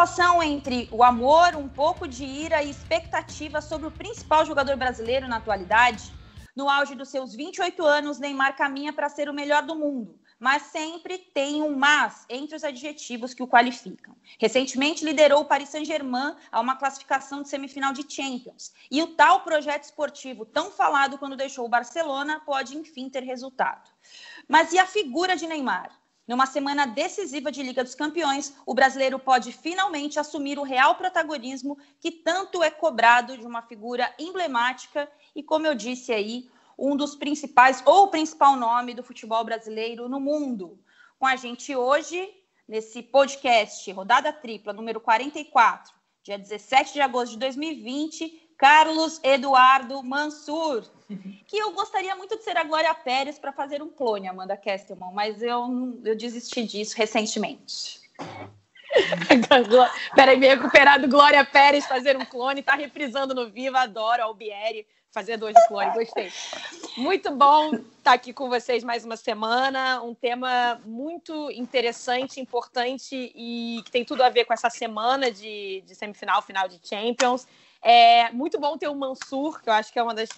relação 0.00 0.42
entre 0.42 0.88
o 0.90 1.04
amor, 1.04 1.54
um 1.54 1.68
pouco 1.68 2.08
de 2.08 2.24
ira 2.24 2.62
e 2.62 2.70
expectativa 2.70 3.60
sobre 3.60 3.86
o 3.86 3.90
principal 3.90 4.46
jogador 4.46 4.74
brasileiro 4.74 5.28
na 5.28 5.36
atualidade? 5.36 6.10
No 6.56 6.70
auge 6.70 6.94
dos 6.94 7.10
seus 7.10 7.34
28 7.34 7.84
anos, 7.84 8.18
Neymar 8.18 8.56
caminha 8.56 8.94
para 8.94 9.10
ser 9.10 9.28
o 9.28 9.34
melhor 9.34 9.62
do 9.62 9.74
mundo, 9.74 10.18
mas 10.38 10.62
sempre 10.62 11.18
tem 11.18 11.62
um 11.62 11.76
mas 11.76 12.24
entre 12.30 12.56
os 12.56 12.64
adjetivos 12.64 13.34
que 13.34 13.42
o 13.42 13.46
qualificam. 13.46 14.16
Recentemente 14.38 15.04
liderou 15.04 15.42
o 15.42 15.44
Paris 15.44 15.68
Saint-Germain 15.68 16.34
a 16.50 16.58
uma 16.62 16.76
classificação 16.76 17.42
de 17.42 17.50
semifinal 17.50 17.92
de 17.92 18.10
Champions. 18.10 18.72
E 18.90 19.02
o 19.02 19.08
tal 19.08 19.42
projeto 19.42 19.84
esportivo 19.84 20.46
tão 20.46 20.70
falado 20.70 21.18
quando 21.18 21.36
deixou 21.36 21.66
o 21.66 21.68
Barcelona 21.68 22.40
pode 22.46 22.74
enfim 22.74 23.10
ter 23.10 23.22
resultado. 23.22 23.90
Mas 24.48 24.72
e 24.72 24.78
a 24.78 24.86
figura 24.86 25.36
de 25.36 25.46
Neymar? 25.46 25.99
Numa 26.26 26.46
semana 26.46 26.86
decisiva 26.86 27.50
de 27.50 27.62
Liga 27.62 27.82
dos 27.82 27.94
Campeões, 27.94 28.54
o 28.64 28.74
brasileiro 28.74 29.18
pode 29.18 29.52
finalmente 29.52 30.18
assumir 30.18 30.58
o 30.58 30.62
real 30.62 30.94
protagonismo 30.94 31.76
que 31.98 32.10
tanto 32.10 32.62
é 32.62 32.70
cobrado 32.70 33.36
de 33.36 33.46
uma 33.46 33.62
figura 33.62 34.12
emblemática 34.18 35.10
e, 35.34 35.42
como 35.42 35.66
eu 35.66 35.74
disse 35.74 36.12
aí, 36.12 36.48
um 36.78 36.96
dos 36.96 37.14
principais 37.14 37.82
ou 37.84 38.08
principal 38.08 38.56
nome 38.56 38.94
do 38.94 39.02
futebol 39.02 39.44
brasileiro 39.44 40.08
no 40.08 40.20
mundo. 40.20 40.78
Com 41.18 41.26
a 41.26 41.36
gente 41.36 41.74
hoje, 41.76 42.32
nesse 42.66 43.02
podcast, 43.02 43.90
rodada 43.92 44.32
tripla, 44.32 44.72
número 44.72 45.00
44, 45.00 45.92
dia 46.22 46.38
17 46.38 46.94
de 46.94 47.00
agosto 47.00 47.32
de 47.32 47.38
2020, 47.38 48.49
Carlos 48.60 49.18
Eduardo 49.22 50.02
Mansur, 50.02 50.84
que 51.46 51.56
eu 51.56 51.72
gostaria 51.72 52.14
muito 52.14 52.36
de 52.36 52.44
ser 52.44 52.58
a 52.58 52.62
Glória 52.62 52.92
Pérez 52.92 53.38
para 53.38 53.54
fazer 53.54 53.82
um 53.82 53.88
clone, 53.88 54.28
Amanda 54.28 54.54
Kestelman, 54.54 55.14
mas 55.14 55.40
eu, 55.40 55.98
eu 56.04 56.14
desisti 56.14 56.62
disso 56.64 56.94
recentemente. 56.94 58.02
Peraí, 60.14 60.36
me 60.36 60.46
recuperado 60.46 61.08
Glória 61.08 61.42
Pérez 61.42 61.86
fazer 61.86 62.18
um 62.18 62.24
clone, 62.26 62.62
tá 62.62 62.74
reprisando 62.74 63.34
no 63.34 63.48
Viva, 63.48 63.80
adoro, 63.80 64.24
Albieri, 64.24 64.86
fazer 65.10 65.38
dois 65.38 65.54
de 65.54 65.66
clone, 65.66 65.94
gostei. 65.94 66.30
Muito 66.98 67.30
bom 67.30 67.72
estar 67.72 67.86
tá 68.02 68.12
aqui 68.12 68.34
com 68.34 68.50
vocês 68.50 68.84
mais 68.84 69.06
uma 69.06 69.16
semana, 69.16 70.02
um 70.02 70.14
tema 70.14 70.78
muito 70.84 71.50
interessante, 71.50 72.38
importante 72.40 73.32
e 73.34 73.80
que 73.86 73.90
tem 73.90 74.04
tudo 74.04 74.22
a 74.22 74.28
ver 74.28 74.44
com 74.44 74.52
essa 74.52 74.68
semana 74.68 75.30
de, 75.30 75.82
de 75.86 75.94
semifinal, 75.94 76.42
final 76.42 76.68
de 76.68 76.78
Champions. 76.86 77.46
É 77.82 78.30
muito 78.30 78.58
bom 78.60 78.76
ter 78.76 78.88
o 78.88 78.94
Mansur, 78.94 79.60
que 79.60 79.68
eu 79.68 79.74
acho 79.74 79.92
que 79.92 79.98
é 79.98 80.02
uma 80.02 80.14
das 80.14 80.28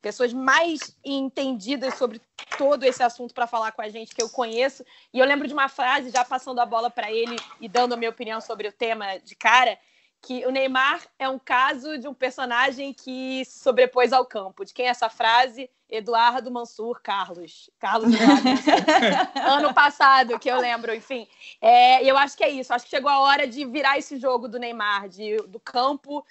pessoas 0.00 0.32
mais 0.32 0.96
entendidas 1.04 1.94
sobre 1.94 2.20
todo 2.56 2.84
esse 2.84 3.02
assunto 3.02 3.34
para 3.34 3.46
falar 3.46 3.72
com 3.72 3.82
a 3.82 3.88
gente 3.88 4.14
que 4.14 4.22
eu 4.22 4.28
conheço. 4.28 4.84
E 5.12 5.18
eu 5.18 5.26
lembro 5.26 5.46
de 5.46 5.54
uma 5.54 5.68
frase, 5.68 6.10
já 6.10 6.24
passando 6.24 6.60
a 6.60 6.66
bola 6.66 6.90
para 6.90 7.10
ele 7.10 7.36
e 7.60 7.68
dando 7.68 7.94
a 7.94 7.96
minha 7.96 8.10
opinião 8.10 8.40
sobre 8.40 8.68
o 8.68 8.72
tema 8.72 9.18
de 9.18 9.34
cara, 9.34 9.78
que 10.20 10.44
o 10.46 10.50
Neymar 10.50 11.00
é 11.18 11.28
um 11.28 11.38
caso 11.38 11.96
de 11.98 12.08
um 12.08 12.14
personagem 12.14 12.92
que 12.92 13.44
se 13.44 13.60
sobrepôs 13.60 14.12
ao 14.12 14.26
campo. 14.26 14.64
De 14.64 14.72
quem 14.72 14.86
é 14.86 14.88
essa 14.88 15.08
frase? 15.08 15.70
Eduardo 15.88 16.50
Mansur 16.50 17.00
Carlos. 17.00 17.70
Carlos 17.78 18.12
ano 19.46 19.72
passado, 19.72 20.38
que 20.38 20.50
eu 20.50 20.58
lembro, 20.58 20.94
enfim. 20.94 21.26
É, 21.60 22.04
eu 22.04 22.16
acho 22.18 22.36
que 22.36 22.44
é 22.44 22.50
isso. 22.50 22.74
Acho 22.74 22.84
que 22.84 22.90
chegou 22.90 23.10
a 23.10 23.20
hora 23.20 23.46
de 23.46 23.64
virar 23.64 23.96
esse 23.96 24.18
jogo 24.18 24.48
do 24.48 24.58
Neymar, 24.58 25.08
de, 25.08 25.36
do 25.46 25.60
campo 25.60 26.24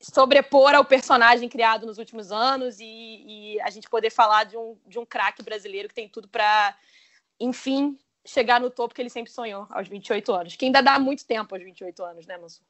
sobrepor 0.00 0.74
ao 0.74 0.84
personagem 0.84 1.48
criado 1.48 1.86
nos 1.86 1.98
últimos 1.98 2.30
anos 2.30 2.78
e, 2.80 2.84
e 2.84 3.60
a 3.62 3.70
gente 3.70 3.88
poder 3.88 4.10
falar 4.10 4.44
de 4.44 4.56
um, 4.56 4.76
de 4.86 4.98
um 4.98 5.04
craque 5.04 5.42
brasileiro 5.42 5.88
que 5.88 5.94
tem 5.94 6.08
tudo 6.08 6.28
para, 6.28 6.74
enfim, 7.40 7.98
chegar 8.24 8.60
no 8.60 8.70
topo 8.70 8.94
que 8.94 9.02
ele 9.02 9.10
sempre 9.10 9.32
sonhou 9.32 9.66
aos 9.70 9.88
28 9.88 10.32
anos. 10.32 10.56
Que 10.56 10.66
ainda 10.66 10.82
dá 10.82 10.98
muito 10.98 11.24
tempo 11.26 11.54
aos 11.54 11.64
28 11.64 12.04
anos, 12.04 12.26
né, 12.26 12.36
Mansur? 12.36 12.64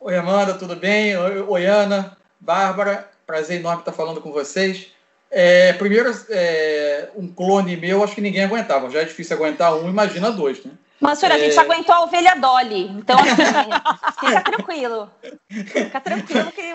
Oi, 0.00 0.16
Amanda, 0.16 0.58
tudo 0.58 0.74
bem? 0.74 1.16
Oi, 1.16 1.40
oi 1.42 1.66
Ana, 1.66 2.16
Bárbara, 2.40 3.10
prazer 3.26 3.60
enorme 3.60 3.82
estar 3.82 3.92
falando 3.92 4.20
com 4.20 4.32
vocês. 4.32 4.92
É, 5.30 5.74
primeiro, 5.74 6.10
é, 6.30 7.10
um 7.14 7.28
clone 7.32 7.76
meu, 7.76 8.02
acho 8.02 8.14
que 8.14 8.20
ninguém 8.20 8.44
aguentava. 8.44 8.90
Já 8.90 9.02
é 9.02 9.04
difícil 9.04 9.36
aguentar 9.36 9.76
um, 9.76 9.88
imagina 9.88 10.32
dois, 10.32 10.64
né? 10.64 10.72
Mansur, 11.00 11.32
a 11.32 11.38
gente 11.38 11.56
é. 11.56 11.60
aguentou 11.60 11.94
a 11.94 12.02
ovelha 12.02 12.34
Dolly. 12.36 12.88
Então, 12.88 13.18
assim, 14.02 14.26
fica 14.26 14.42
tranquilo. 14.42 15.10
Fica 15.48 16.00
tranquilo 16.00 16.52
que. 16.52 16.74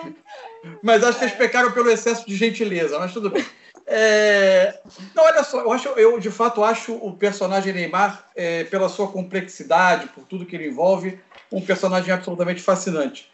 Mas 0.82 1.04
acho 1.04 1.14
que 1.14 1.18
vocês 1.20 1.32
pecaram 1.32 1.70
pelo 1.70 1.90
excesso 1.90 2.26
de 2.26 2.34
gentileza, 2.34 2.98
mas 2.98 3.12
tudo 3.12 3.30
bem. 3.30 3.46
É... 3.86 4.80
Não, 5.14 5.24
olha 5.24 5.44
só, 5.44 5.60
eu, 5.60 5.72
acho, 5.72 5.88
eu 5.90 6.18
de 6.18 6.30
fato 6.30 6.64
acho 6.64 6.94
o 6.94 7.12
personagem 7.12 7.72
Neymar, 7.72 8.28
é, 8.34 8.64
pela 8.64 8.88
sua 8.88 9.06
complexidade, 9.06 10.08
por 10.08 10.24
tudo 10.24 10.44
que 10.44 10.56
ele 10.56 10.66
envolve, 10.66 11.20
um 11.52 11.60
personagem 11.60 12.12
absolutamente 12.12 12.60
fascinante. 12.60 13.30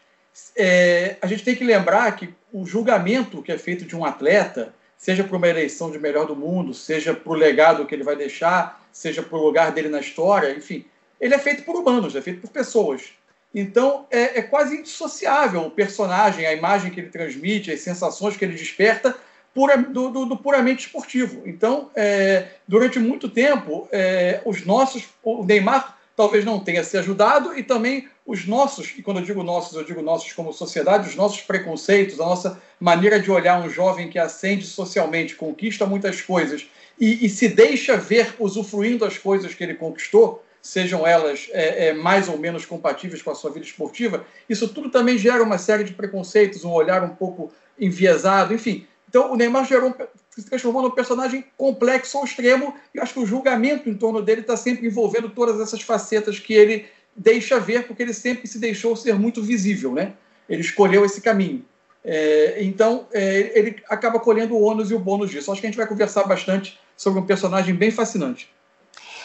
É, 0.55 1.17
a 1.21 1.27
gente 1.27 1.43
tem 1.43 1.55
que 1.55 1.63
lembrar 1.63 2.11
que 2.15 2.33
o 2.51 2.65
julgamento 2.65 3.41
que 3.41 3.51
é 3.51 3.57
feito 3.57 3.85
de 3.85 3.95
um 3.95 4.05
atleta, 4.05 4.73
seja 5.03 5.21
por 5.21 5.35
uma 5.35 5.49
eleição 5.49 5.91
de 5.91 5.99
melhor 5.99 6.25
do 6.25 6.33
mundo, 6.33 6.73
seja 6.73 7.13
para 7.13 7.29
o 7.29 7.35
legado 7.35 7.85
que 7.85 7.93
ele 7.93 8.05
vai 8.05 8.15
deixar, 8.15 8.81
seja 8.89 9.21
para 9.21 9.37
o 9.37 9.43
lugar 9.43 9.73
dele 9.73 9.89
na 9.89 9.99
história, 9.99 10.55
enfim, 10.55 10.85
ele 11.19 11.33
é 11.33 11.37
feito 11.37 11.63
por 11.63 11.75
humanos, 11.75 12.15
é 12.15 12.21
feito 12.21 12.39
por 12.39 12.49
pessoas. 12.49 13.09
Então 13.53 14.07
é, 14.09 14.39
é 14.39 14.41
quase 14.41 14.77
indissociável 14.77 15.59
o 15.63 15.71
personagem, 15.71 16.45
a 16.45 16.53
imagem 16.53 16.89
que 16.89 17.01
ele 17.01 17.09
transmite, 17.09 17.69
as 17.69 17.81
sensações 17.81 18.37
que 18.37 18.45
ele 18.45 18.55
desperta 18.55 19.13
pura, 19.53 19.75
do, 19.75 20.09
do, 20.09 20.25
do, 20.25 20.37
puramente 20.37 20.85
esportivo. 20.85 21.41
Então, 21.45 21.91
é, 21.93 22.47
durante 22.65 22.97
muito 22.97 23.27
tempo, 23.27 23.89
é, 23.91 24.41
os 24.45 24.65
nossos, 24.65 25.09
o 25.21 25.43
Neymar 25.43 25.97
talvez 26.15 26.45
não 26.45 26.61
tenha 26.61 26.81
se 26.81 26.97
ajudado 26.97 27.59
e 27.59 27.61
também 27.61 28.07
os 28.25 28.47
nossos, 28.47 28.93
e 28.97 29.01
quando 29.01 29.19
eu 29.19 29.25
digo 29.25 29.43
nossos, 29.43 29.75
eu 29.75 29.83
digo 29.83 30.01
nossos 30.01 30.31
como 30.31 30.53
sociedade, 30.53 31.09
os 31.09 31.15
nossos 31.15 31.41
preconceitos, 31.41 32.19
a 32.19 32.25
nossa 32.25 32.61
maneira 32.79 33.19
de 33.19 33.29
olhar 33.29 33.61
um 33.61 33.69
jovem 33.69 34.09
que 34.09 34.17
ascende 34.17 34.65
socialmente, 34.65 35.35
conquista 35.35 35.85
muitas 35.85 36.21
coisas 36.21 36.65
e, 36.99 37.25
e 37.25 37.29
se 37.29 37.49
deixa 37.49 37.97
ver 37.97 38.33
usufruindo 38.39 39.03
as 39.03 39.17
coisas 39.17 39.53
que 39.53 39.63
ele 39.63 39.73
conquistou, 39.73 40.43
sejam 40.61 41.05
elas 41.05 41.49
é, 41.51 41.87
é, 41.87 41.93
mais 41.93 42.29
ou 42.29 42.37
menos 42.37 42.65
compatíveis 42.65 43.21
com 43.21 43.31
a 43.31 43.35
sua 43.35 43.51
vida 43.51 43.65
esportiva, 43.65 44.25
isso 44.47 44.69
tudo 44.69 44.89
também 44.89 45.17
gera 45.17 45.43
uma 45.43 45.57
série 45.57 45.83
de 45.83 45.93
preconceitos, 45.93 46.63
um 46.63 46.71
olhar 46.71 47.03
um 47.03 47.09
pouco 47.09 47.51
enviesado, 47.77 48.53
enfim. 48.53 48.87
Então, 49.09 49.31
o 49.31 49.35
Neymar 49.35 49.65
gerou, 49.65 49.93
se 50.29 50.43
transformou 50.45 50.81
num 50.81 50.91
personagem 50.91 51.45
complexo 51.57 52.17
ao 52.17 52.23
extremo, 52.23 52.73
e 52.95 52.99
acho 52.99 53.13
que 53.13 53.19
o 53.19 53.25
julgamento 53.25 53.89
em 53.89 53.93
torno 53.93 54.21
dele 54.21 54.41
está 54.41 54.55
sempre 54.55 54.87
envolvendo 54.87 55.29
todas 55.29 55.59
essas 55.59 55.81
facetas 55.81 56.39
que 56.39 56.53
ele 56.53 56.85
deixa 57.15 57.59
ver, 57.59 57.87
porque 57.87 58.03
ele 58.03 58.13
sempre 58.13 58.47
se 58.47 58.59
deixou 58.59 58.95
ser 58.95 59.15
muito 59.15 59.41
visível, 59.41 59.93
né? 59.93 60.13
Ele 60.47 60.61
escolheu 60.61 61.05
esse 61.05 61.21
caminho. 61.21 61.65
É, 62.03 62.61
então, 62.61 63.07
é, 63.13 63.57
ele 63.57 63.81
acaba 63.89 64.19
colhendo 64.19 64.55
o 64.55 64.61
ônus 64.61 64.91
e 64.91 64.93
o 64.93 64.99
bônus 64.99 65.31
disso. 65.31 65.51
Acho 65.51 65.61
que 65.61 65.67
a 65.67 65.69
gente 65.69 65.77
vai 65.77 65.87
conversar 65.87 66.25
bastante 66.25 66.79
sobre 66.97 67.19
um 67.19 67.25
personagem 67.25 67.73
bem 67.73 67.91
fascinante. 67.91 68.53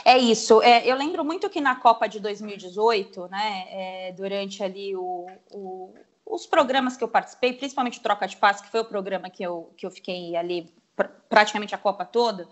É 0.04 0.16
isso. 0.16 0.62
É, 0.62 0.86
eu 0.86 0.96
lembro 0.96 1.24
muito 1.24 1.50
que 1.50 1.60
na 1.60 1.74
Copa 1.74 2.08
de 2.08 2.20
2018, 2.20 3.28
né, 3.28 3.64
é, 3.70 4.12
durante 4.16 4.62
ali 4.62 4.94
o, 4.94 5.26
o, 5.50 5.92
os 6.24 6.46
programas 6.46 6.96
que 6.96 7.02
eu 7.02 7.08
participei, 7.08 7.52
principalmente 7.52 7.98
o 7.98 8.02
Troca 8.02 8.26
de 8.26 8.36
Passe, 8.36 8.62
que 8.62 8.70
foi 8.70 8.80
o 8.80 8.84
programa 8.84 9.28
que 9.28 9.42
eu, 9.42 9.72
que 9.76 9.84
eu 9.84 9.90
fiquei 9.90 10.36
ali 10.36 10.72
pr 10.96 11.08
praticamente 11.28 11.74
a 11.74 11.78
Copa 11.78 12.04
toda, 12.04 12.48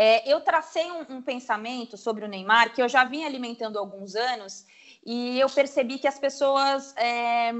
é, 0.00 0.32
eu 0.32 0.40
tracei 0.40 0.88
um, 0.92 1.16
um, 1.16 1.20
pensamento 1.20 1.96
sobre 1.96 2.24
o 2.24 2.28
Neymar 2.28 2.72
que 2.72 2.80
eu 2.80 2.88
já 2.88 3.02
vinha 3.02 3.26
alimentando 3.26 3.76
há 3.76 3.80
alguns 3.80 4.14
anos 4.14 4.64
e 5.04 5.40
eu 5.40 5.50
percebi 5.50 5.98
que 5.98 6.06
as 6.06 6.20
pessoas 6.20 6.94
é, 6.96 7.50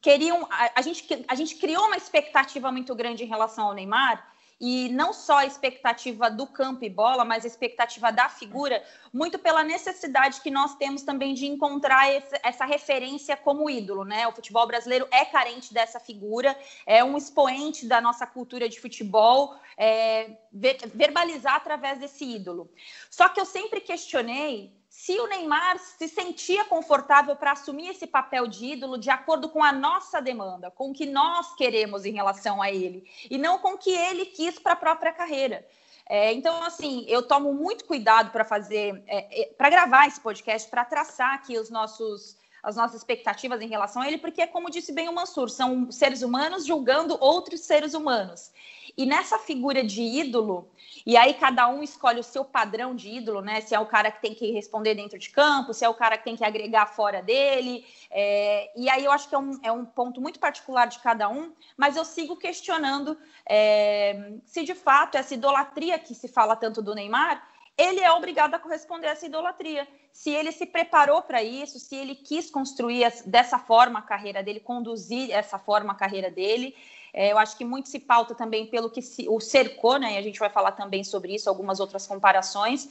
queriam. 0.00 0.48
A, 0.50 0.70
a, 0.76 0.80
gente, 0.80 1.24
a 1.28 1.34
gente 1.34 1.56
criou 1.56 1.84
uma 1.88 1.96
expectativa 1.98 2.72
muito 2.72 2.94
grande 2.94 3.24
em 3.24 3.26
relação 3.26 3.66
ao 3.66 3.74
Neymar 3.74 4.26
e 4.62 4.88
não 4.90 5.12
só 5.12 5.38
a 5.38 5.46
expectativa 5.46 6.30
do 6.30 6.46
campo 6.46 6.84
e 6.84 6.88
bola, 6.88 7.24
mas 7.24 7.44
a 7.44 7.48
expectativa 7.48 8.12
da 8.12 8.28
figura, 8.28 8.80
muito 9.12 9.36
pela 9.36 9.64
necessidade 9.64 10.40
que 10.40 10.52
nós 10.52 10.76
temos 10.76 11.02
também 11.02 11.34
de 11.34 11.46
encontrar 11.46 12.08
essa 12.44 12.64
referência 12.64 13.36
como 13.36 13.68
ídolo, 13.68 14.04
né? 14.04 14.24
O 14.28 14.32
futebol 14.32 14.64
brasileiro 14.64 15.08
é 15.10 15.24
carente 15.24 15.74
dessa 15.74 15.98
figura, 15.98 16.56
é 16.86 17.02
um 17.02 17.18
expoente 17.18 17.86
da 17.86 18.00
nossa 18.00 18.24
cultura 18.24 18.68
de 18.68 18.78
futebol, 18.78 19.56
é, 19.76 20.36
ver, 20.52 20.78
verbalizar 20.94 21.56
através 21.56 21.98
desse 21.98 22.24
ídolo. 22.24 22.70
Só 23.10 23.28
que 23.28 23.40
eu 23.40 23.44
sempre 23.44 23.80
questionei 23.80 24.72
se 24.92 25.18
o 25.18 25.26
Neymar 25.26 25.78
se 25.78 26.06
sentia 26.06 26.66
confortável 26.66 27.34
para 27.34 27.52
assumir 27.52 27.88
esse 27.88 28.06
papel 28.06 28.46
de 28.46 28.74
ídolo 28.74 28.98
de 28.98 29.08
acordo 29.08 29.48
com 29.48 29.64
a 29.64 29.72
nossa 29.72 30.20
demanda, 30.20 30.70
com 30.70 30.90
o 30.90 30.92
que 30.92 31.06
nós 31.06 31.54
queremos 31.54 32.04
em 32.04 32.12
relação 32.12 32.60
a 32.60 32.70
ele, 32.70 33.10
e 33.30 33.38
não 33.38 33.58
com 33.58 33.72
o 33.72 33.78
que 33.78 33.90
ele 33.90 34.26
quis 34.26 34.58
para 34.58 34.74
a 34.74 34.76
própria 34.76 35.10
carreira. 35.10 35.66
É, 36.06 36.30
então, 36.34 36.62
assim, 36.62 37.06
eu 37.08 37.26
tomo 37.26 37.54
muito 37.54 37.86
cuidado 37.86 38.30
para 38.30 38.44
fazer, 38.44 39.02
é, 39.06 39.44
é, 39.44 39.46
para 39.54 39.70
gravar 39.70 40.06
esse 40.06 40.20
podcast, 40.20 40.68
para 40.68 40.84
traçar 40.84 41.36
aqui 41.36 41.58
os 41.58 41.70
nossos 41.70 42.36
as 42.62 42.76
nossas 42.76 42.96
expectativas 42.96 43.60
em 43.60 43.68
relação 43.68 44.00
a 44.02 44.06
ele, 44.06 44.18
porque, 44.18 44.46
como 44.46 44.70
disse 44.70 44.92
bem 44.92 45.08
o 45.08 45.12
Mansur, 45.12 45.50
são 45.50 45.90
seres 45.90 46.22
humanos 46.22 46.64
julgando 46.64 47.16
outros 47.20 47.62
seres 47.62 47.92
humanos. 47.92 48.52
E 48.96 49.04
nessa 49.06 49.38
figura 49.38 49.82
de 49.82 50.02
ídolo, 50.02 50.70
e 51.04 51.16
aí 51.16 51.34
cada 51.34 51.66
um 51.68 51.82
escolhe 51.82 52.20
o 52.20 52.22
seu 52.22 52.44
padrão 52.44 52.94
de 52.94 53.08
ídolo, 53.08 53.40
né? 53.40 53.60
Se 53.62 53.74
é 53.74 53.80
o 53.80 53.86
cara 53.86 54.10
que 54.12 54.20
tem 54.20 54.34
que 54.34 54.52
responder 54.52 54.94
dentro 54.94 55.18
de 55.18 55.30
campo, 55.30 55.72
se 55.72 55.84
é 55.84 55.88
o 55.88 55.94
cara 55.94 56.18
que 56.18 56.24
tem 56.24 56.36
que 56.36 56.44
agregar 56.44 56.86
fora 56.86 57.22
dele. 57.22 57.86
É... 58.10 58.70
E 58.76 58.88
aí 58.90 59.04
eu 59.04 59.10
acho 59.10 59.28
que 59.28 59.34
é 59.34 59.38
um, 59.38 59.58
é 59.62 59.72
um 59.72 59.84
ponto 59.84 60.20
muito 60.20 60.38
particular 60.38 60.86
de 60.86 60.98
cada 60.98 61.28
um, 61.28 61.52
mas 61.76 61.96
eu 61.96 62.04
sigo 62.04 62.36
questionando 62.36 63.18
é... 63.46 64.34
se 64.44 64.62
de 64.62 64.74
fato 64.74 65.16
essa 65.16 65.32
idolatria 65.34 65.98
que 65.98 66.14
se 66.14 66.28
fala 66.28 66.54
tanto 66.54 66.82
do 66.82 66.94
Neymar 66.94 67.42
ele 67.76 68.00
é 68.00 68.12
obrigado 68.12 68.54
a 68.54 68.58
corresponder 68.58 69.08
a 69.08 69.10
essa 69.12 69.26
idolatria. 69.26 69.88
Se 70.12 70.30
ele 70.30 70.52
se 70.52 70.66
preparou 70.66 71.22
para 71.22 71.42
isso, 71.42 71.78
se 71.78 71.96
ele 71.96 72.14
quis 72.14 72.50
construir 72.50 73.10
dessa 73.24 73.58
forma 73.58 73.98
a 73.98 74.02
carreira 74.02 74.42
dele, 74.42 74.60
conduzir 74.60 75.30
essa 75.30 75.58
forma 75.58 75.92
a 75.92 75.96
carreira 75.96 76.30
dele, 76.30 76.76
é, 77.12 77.32
eu 77.32 77.38
acho 77.38 77.56
que 77.56 77.64
muito 77.64 77.88
se 77.88 77.98
pauta 77.98 78.34
também 78.34 78.66
pelo 78.66 78.90
que 78.90 79.02
se, 79.02 79.28
o 79.28 79.40
cercou, 79.40 79.98
né? 79.98 80.14
E 80.14 80.18
a 80.18 80.22
gente 80.22 80.38
vai 80.38 80.48
falar 80.48 80.72
também 80.72 81.02
sobre 81.04 81.34
isso, 81.34 81.48
algumas 81.48 81.80
outras 81.80 82.06
comparações. 82.06 82.88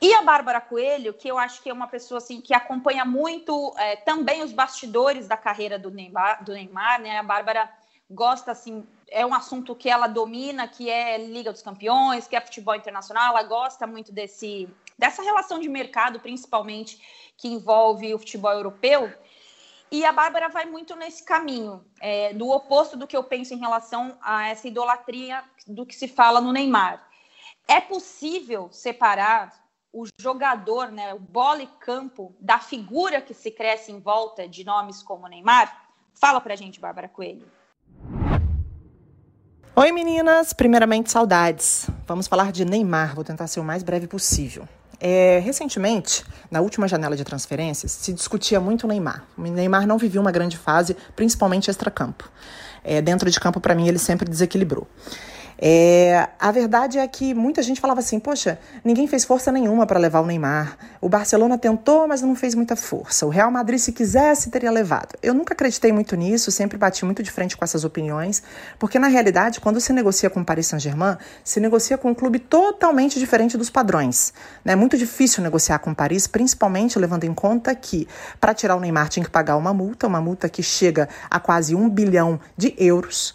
E 0.00 0.14
a 0.14 0.22
Bárbara 0.22 0.60
Coelho, 0.60 1.12
que 1.12 1.28
eu 1.28 1.36
acho 1.36 1.60
que 1.62 1.68
é 1.68 1.72
uma 1.72 1.88
pessoa 1.88 2.18
assim 2.18 2.40
que 2.40 2.54
acompanha 2.54 3.04
muito 3.04 3.74
é, 3.76 3.96
também 3.96 4.42
os 4.42 4.52
bastidores 4.52 5.26
da 5.26 5.36
carreira 5.36 5.78
do 5.78 5.90
Neymar, 5.90 6.44
do 6.44 6.52
Neymar, 6.52 7.00
né? 7.00 7.18
A 7.18 7.22
Bárbara 7.22 7.68
gosta 8.10 8.52
assim 8.52 8.86
é 9.10 9.24
um 9.24 9.34
assunto 9.34 9.74
que 9.74 9.88
ela 9.88 10.06
domina, 10.06 10.68
que 10.68 10.88
é 10.88 11.18
Liga 11.18 11.52
dos 11.52 11.62
Campeões, 11.62 12.26
que 12.26 12.36
é 12.36 12.40
futebol 12.40 12.74
internacional. 12.74 13.36
Ela 13.36 13.42
gosta 13.42 13.86
muito 13.86 14.12
desse, 14.12 14.68
dessa 14.98 15.22
relação 15.22 15.60
de 15.60 15.68
mercado, 15.68 16.18
principalmente, 16.18 17.00
que 17.36 17.48
envolve 17.48 18.12
o 18.12 18.18
futebol 18.18 18.52
europeu. 18.52 19.12
E 19.90 20.04
a 20.04 20.12
Bárbara 20.12 20.48
vai 20.48 20.66
muito 20.66 20.94
nesse 20.96 21.24
caminho, 21.24 21.84
é, 22.00 22.34
do 22.34 22.50
oposto 22.50 22.96
do 22.96 23.06
que 23.06 23.16
eu 23.16 23.24
penso 23.24 23.54
em 23.54 23.58
relação 23.58 24.18
a 24.20 24.48
essa 24.48 24.68
idolatria 24.68 25.42
do 25.66 25.86
que 25.86 25.94
se 25.94 26.08
fala 26.08 26.40
no 26.40 26.52
Neymar. 26.52 27.08
É 27.66 27.80
possível 27.80 28.68
separar 28.70 29.52
o 29.92 30.04
jogador, 30.20 30.90
né, 30.90 31.14
o 31.14 31.18
bola 31.18 31.62
e 31.62 31.66
campo, 31.80 32.34
da 32.38 32.58
figura 32.58 33.22
que 33.22 33.32
se 33.32 33.50
cresce 33.50 33.90
em 33.90 34.00
volta 34.00 34.46
de 34.46 34.64
nomes 34.64 35.02
como 35.02 35.26
Neymar? 35.26 35.88
Fala 36.12 36.40
pra 36.40 36.56
gente, 36.56 36.80
Bárbara 36.80 37.08
Coelho. 37.08 37.50
Oi 39.74 39.92
meninas, 39.92 40.52
primeiramente 40.52 41.10
saudades. 41.10 41.88
Vamos 42.06 42.26
falar 42.26 42.52
de 42.52 42.64
Neymar, 42.64 43.14
vou 43.14 43.24
tentar 43.24 43.46
ser 43.46 43.60
o 43.60 43.64
mais 43.64 43.82
breve 43.82 44.06
possível. 44.06 44.68
É, 45.00 45.38
recentemente, 45.38 46.24
na 46.50 46.60
última 46.60 46.88
janela 46.88 47.16
de 47.16 47.22
transferências, 47.22 47.92
se 47.92 48.12
discutia 48.12 48.60
muito 48.60 48.84
o 48.84 48.88
Neymar. 48.88 49.24
O 49.36 49.42
Neymar 49.42 49.86
não 49.86 49.96
vivia 49.96 50.20
uma 50.20 50.32
grande 50.32 50.56
fase, 50.56 50.96
principalmente 51.14 51.70
extra-campo. 51.70 52.28
É, 52.82 53.00
dentro 53.00 53.30
de 53.30 53.38
campo, 53.38 53.60
para 53.60 53.74
mim, 53.74 53.86
ele 53.86 53.98
sempre 53.98 54.28
desequilibrou. 54.28 54.86
É, 55.60 56.28
a 56.38 56.52
verdade 56.52 56.98
é 56.98 57.08
que 57.08 57.34
muita 57.34 57.62
gente 57.62 57.80
falava 57.80 57.98
assim: 58.00 58.20
poxa, 58.20 58.58
ninguém 58.84 59.08
fez 59.08 59.24
força 59.24 59.50
nenhuma 59.50 59.86
para 59.86 59.98
levar 59.98 60.20
o 60.20 60.26
Neymar. 60.26 60.78
O 61.00 61.08
Barcelona 61.08 61.58
tentou, 61.58 62.06
mas 62.06 62.22
não 62.22 62.36
fez 62.36 62.54
muita 62.54 62.76
força. 62.76 63.26
O 63.26 63.28
Real 63.28 63.50
Madrid, 63.50 63.80
se 63.80 63.90
quisesse, 63.90 64.50
teria 64.50 64.70
levado. 64.70 65.16
Eu 65.20 65.34
nunca 65.34 65.54
acreditei 65.54 65.90
muito 65.90 66.14
nisso, 66.14 66.52
sempre 66.52 66.78
bati 66.78 67.04
muito 67.04 67.22
de 67.22 67.30
frente 67.30 67.56
com 67.56 67.64
essas 67.64 67.84
opiniões, 67.84 68.42
porque 68.78 68.98
na 68.98 69.08
realidade, 69.08 69.60
quando 69.60 69.80
se 69.80 69.92
negocia 69.92 70.30
com 70.30 70.40
o 70.40 70.44
Paris 70.44 70.68
Saint-Germain, 70.68 71.16
se 71.42 71.58
negocia 71.58 71.98
com 71.98 72.10
um 72.10 72.14
clube 72.14 72.38
totalmente 72.38 73.18
diferente 73.18 73.56
dos 73.56 73.70
padrões. 73.70 74.32
É 74.64 74.76
muito 74.76 74.96
difícil 74.96 75.42
negociar 75.42 75.80
com 75.80 75.90
o 75.90 75.94
Paris, 75.94 76.26
principalmente 76.26 76.98
levando 76.98 77.24
em 77.24 77.34
conta 77.34 77.74
que 77.74 78.06
para 78.40 78.54
tirar 78.54 78.76
o 78.76 78.80
Neymar 78.80 79.08
tinha 79.08 79.24
que 79.24 79.30
pagar 79.30 79.56
uma 79.56 79.74
multa, 79.74 80.06
uma 80.06 80.20
multa 80.20 80.48
que 80.48 80.62
chega 80.62 81.08
a 81.28 81.40
quase 81.40 81.74
um 81.74 81.88
bilhão 81.88 82.38
de 82.56 82.74
euros. 82.78 83.34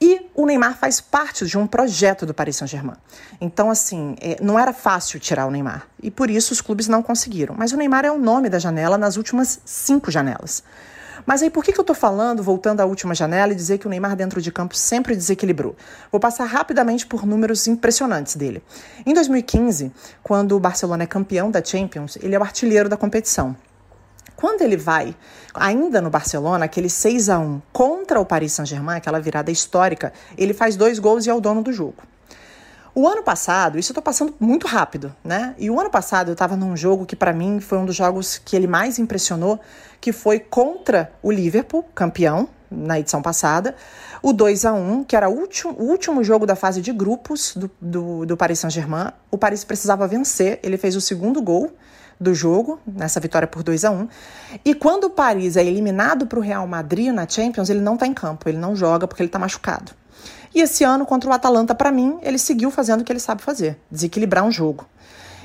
E 0.00 0.26
o 0.34 0.46
Neymar 0.46 0.76
faz 0.76 1.00
parte 1.00 1.46
de 1.46 1.56
um 1.56 1.66
projeto 1.66 2.26
do 2.26 2.34
Paris 2.34 2.56
Saint-Germain. 2.56 2.96
Então, 3.40 3.70
assim, 3.70 4.16
é, 4.20 4.36
não 4.42 4.58
era 4.58 4.72
fácil 4.72 5.18
tirar 5.20 5.46
o 5.46 5.50
Neymar. 5.50 5.86
E 6.02 6.10
por 6.10 6.30
isso 6.30 6.52
os 6.52 6.60
clubes 6.60 6.88
não 6.88 7.02
conseguiram. 7.02 7.54
Mas 7.56 7.72
o 7.72 7.76
Neymar 7.76 8.04
é 8.04 8.10
o 8.10 8.18
nome 8.18 8.48
da 8.48 8.58
janela 8.58 8.98
nas 8.98 9.16
últimas 9.16 9.60
cinco 9.64 10.10
janelas. 10.10 10.62
Mas 11.26 11.42
aí 11.42 11.50
por 11.50 11.64
que, 11.64 11.72
que 11.72 11.80
eu 11.80 11.82
estou 11.82 11.96
falando, 11.96 12.42
voltando 12.42 12.80
à 12.80 12.84
última 12.84 13.14
janela, 13.14 13.52
e 13.52 13.56
dizer 13.56 13.78
que 13.78 13.86
o 13.86 13.90
Neymar 13.90 14.14
dentro 14.14 14.40
de 14.40 14.52
campo 14.52 14.76
sempre 14.76 15.16
desequilibrou? 15.16 15.74
Vou 16.10 16.20
passar 16.20 16.44
rapidamente 16.44 17.04
por 17.04 17.26
números 17.26 17.66
impressionantes 17.66 18.36
dele. 18.36 18.62
Em 19.04 19.12
2015, 19.12 19.92
quando 20.22 20.54
o 20.56 20.60
Barcelona 20.60 21.02
é 21.02 21.06
campeão 21.06 21.50
da 21.50 21.62
Champions, 21.62 22.16
ele 22.22 22.34
é 22.34 22.38
o 22.38 22.42
artilheiro 22.42 22.88
da 22.88 22.96
competição. 22.96 23.56
Quando 24.36 24.60
ele 24.60 24.76
vai, 24.76 25.16
ainda 25.54 26.00
no 26.02 26.10
Barcelona, 26.10 26.66
aquele 26.66 26.90
6 26.90 27.30
a 27.30 27.38
1 27.38 27.62
contra 27.72 28.20
o 28.20 28.26
Paris 28.26 28.52
Saint-Germain, 28.52 28.98
aquela 28.98 29.18
virada 29.18 29.50
histórica, 29.50 30.12
ele 30.36 30.52
faz 30.52 30.76
dois 30.76 30.98
gols 30.98 31.26
e 31.26 31.30
é 31.30 31.34
o 31.34 31.40
dono 31.40 31.62
do 31.62 31.72
jogo. 31.72 32.02
O 32.94 33.06
ano 33.06 33.22
passado, 33.22 33.78
isso 33.78 33.92
eu 33.92 33.94
tô 33.94 34.00
passando 34.00 34.34
muito 34.40 34.66
rápido, 34.66 35.14
né? 35.22 35.54
E 35.58 35.70
o 35.70 35.78
ano 35.78 35.90
passado 35.90 36.28
eu 36.28 36.32
estava 36.32 36.56
num 36.56 36.74
jogo 36.74 37.04
que 37.04 37.14
para 37.14 37.32
mim 37.32 37.60
foi 37.60 37.76
um 37.76 37.84
dos 37.84 37.94
jogos 37.94 38.38
que 38.38 38.56
ele 38.56 38.66
mais 38.66 38.98
impressionou, 38.98 39.60
que 40.00 40.12
foi 40.12 40.38
contra 40.38 41.12
o 41.22 41.30
Liverpool, 41.30 41.84
campeão 41.94 42.48
na 42.70 42.98
edição 42.98 43.20
passada, 43.20 43.76
o 44.22 44.32
2 44.32 44.64
a 44.64 44.72
1 44.72 45.04
que 45.04 45.14
era 45.14 45.28
o 45.28 45.32
último, 45.32 45.74
o 45.78 45.84
último 45.84 46.24
jogo 46.24 46.46
da 46.46 46.56
fase 46.56 46.80
de 46.80 46.90
grupos 46.90 47.54
do, 47.54 47.70
do, 47.80 48.26
do 48.26 48.36
Paris 48.36 48.60
Saint-Germain. 48.60 49.12
O 49.30 49.36
Paris 49.36 49.62
precisava 49.62 50.08
vencer, 50.08 50.58
ele 50.62 50.78
fez 50.78 50.96
o 50.96 51.00
segundo 51.00 51.42
gol 51.42 51.72
do 52.18 52.34
jogo, 52.34 52.80
nessa 52.86 53.20
vitória 53.20 53.46
por 53.46 53.62
2 53.62 53.84
a 53.84 53.90
1 53.90 54.08
E 54.64 54.74
quando 54.74 55.04
o 55.04 55.10
Paris 55.10 55.56
é 55.56 55.64
eliminado 55.64 56.26
para 56.26 56.38
o 56.38 56.42
Real 56.42 56.66
Madrid 56.66 57.12
na 57.12 57.28
Champions, 57.28 57.68
ele 57.68 57.80
não 57.80 57.94
está 57.94 58.06
em 58.06 58.14
campo, 58.14 58.48
ele 58.48 58.58
não 58.58 58.74
joga 58.74 59.06
porque 59.06 59.22
ele 59.22 59.28
está 59.28 59.38
machucado. 59.38 59.92
E 60.54 60.60
esse 60.60 60.84
ano, 60.84 61.04
contra 61.04 61.28
o 61.28 61.32
Atalanta, 61.32 61.74
para 61.74 61.92
mim, 61.92 62.18
ele 62.22 62.38
seguiu 62.38 62.70
fazendo 62.70 63.02
o 63.02 63.04
que 63.04 63.12
ele 63.12 63.20
sabe 63.20 63.42
fazer: 63.42 63.78
desequilibrar 63.90 64.44
um 64.44 64.50
jogo. 64.50 64.86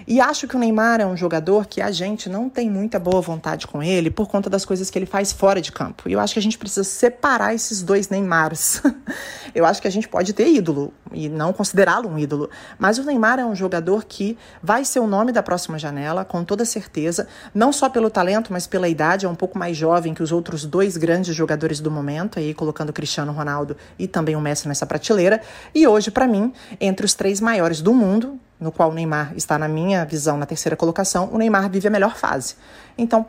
E 0.08 0.20
acho 0.20 0.48
que 0.48 0.56
o 0.56 0.60
Neymar 0.60 1.02
é 1.02 1.06
um 1.06 1.16
jogador 1.16 1.66
que 1.66 1.82
a 1.82 1.92
gente 1.92 2.30
não 2.30 2.50
tem 2.50 2.70
muita 2.70 3.00
boa 3.00 3.22
vontade 3.22 3.68
com 3.68 3.82
ele 3.82 4.10
por 4.10 4.28
conta 4.28 4.50
das 4.50 4.66
coisas 4.66 4.90
que 4.90 4.98
ele 4.98 5.06
faz 5.06 5.32
fora 5.32 5.62
de 5.62 5.72
campo. 5.72 6.10
E 6.10 6.14
eu 6.14 6.20
acho 6.20 6.34
que 6.34 6.40
a 6.40 6.42
gente 6.42 6.58
precisa 6.58 6.84
separar 6.84 7.54
esses 7.54 7.82
dois 7.82 8.10
Neymars. 8.10 8.82
eu 9.54 9.66
acho 9.66 9.82
que 9.82 9.88
a 9.88 9.92
gente 9.92 10.08
pode 10.08 10.34
ter 10.34 10.48
ídolo 10.48 10.94
e 11.12 11.30
não 11.30 11.54
considerá-lo 11.54 12.10
um 12.10 12.18
ídolo, 12.18 12.50
mas 12.80 12.98
o 12.98 13.04
Neymar 13.04 13.40
é 13.40 13.46
um 13.46 13.56
jogador 13.56 14.06
que 14.06 14.38
vai 14.62 14.86
ser 14.86 15.00
o 15.00 15.08
nome 15.08 15.32
da 15.32 15.44
próxima 15.44 15.78
janela, 15.78 16.24
com 16.24 16.44
toda 16.44 16.64
certeza, 16.66 17.28
não 17.54 17.74
só 17.74 17.90
pelo 17.90 18.10
talento, 18.10 18.52
mas 18.52 18.66
pela 18.66 18.88
idade, 18.88 19.26
é 19.26 19.30
um 19.30 19.36
pouco 19.36 19.58
mais 19.58 19.76
jovem 19.76 20.14
que 20.14 20.24
os 20.24 20.32
outros 20.32 20.66
dois 20.66 20.98
grandes 20.98 21.36
jogadores 21.36 21.80
do 21.80 21.92
momento, 21.92 22.40
aí 22.40 22.54
colocando 22.54 22.90
o 22.90 22.94
Cristiano 22.94 23.32
Ronaldo 23.32 23.76
e 24.00 24.08
também 24.08 24.36
o 24.36 24.42
Messi 24.42 24.68
nessa 24.68 24.86
prateleira. 24.86 25.42
E 25.76 25.88
hoje, 25.88 26.12
para 26.12 26.28
mim, 26.28 26.54
entre 26.80 27.06
os 27.06 27.14
três 27.14 27.42
maiores 27.42 27.82
do 27.82 27.94
mundo, 27.94 28.40
no 28.62 28.72
qual 28.72 28.92
o 28.92 28.94
Neymar 28.94 29.34
está, 29.36 29.58
na 29.58 29.68
minha 29.68 30.06
visão, 30.06 30.38
na 30.38 30.46
terceira 30.46 30.78
colocação, 30.78 31.30
o 31.34 31.38
Neymar 31.38 31.70
vive 31.70 31.88
a 31.88 31.92
melhor 31.92 32.16
fase. 32.16 32.56
Então, 32.96 33.26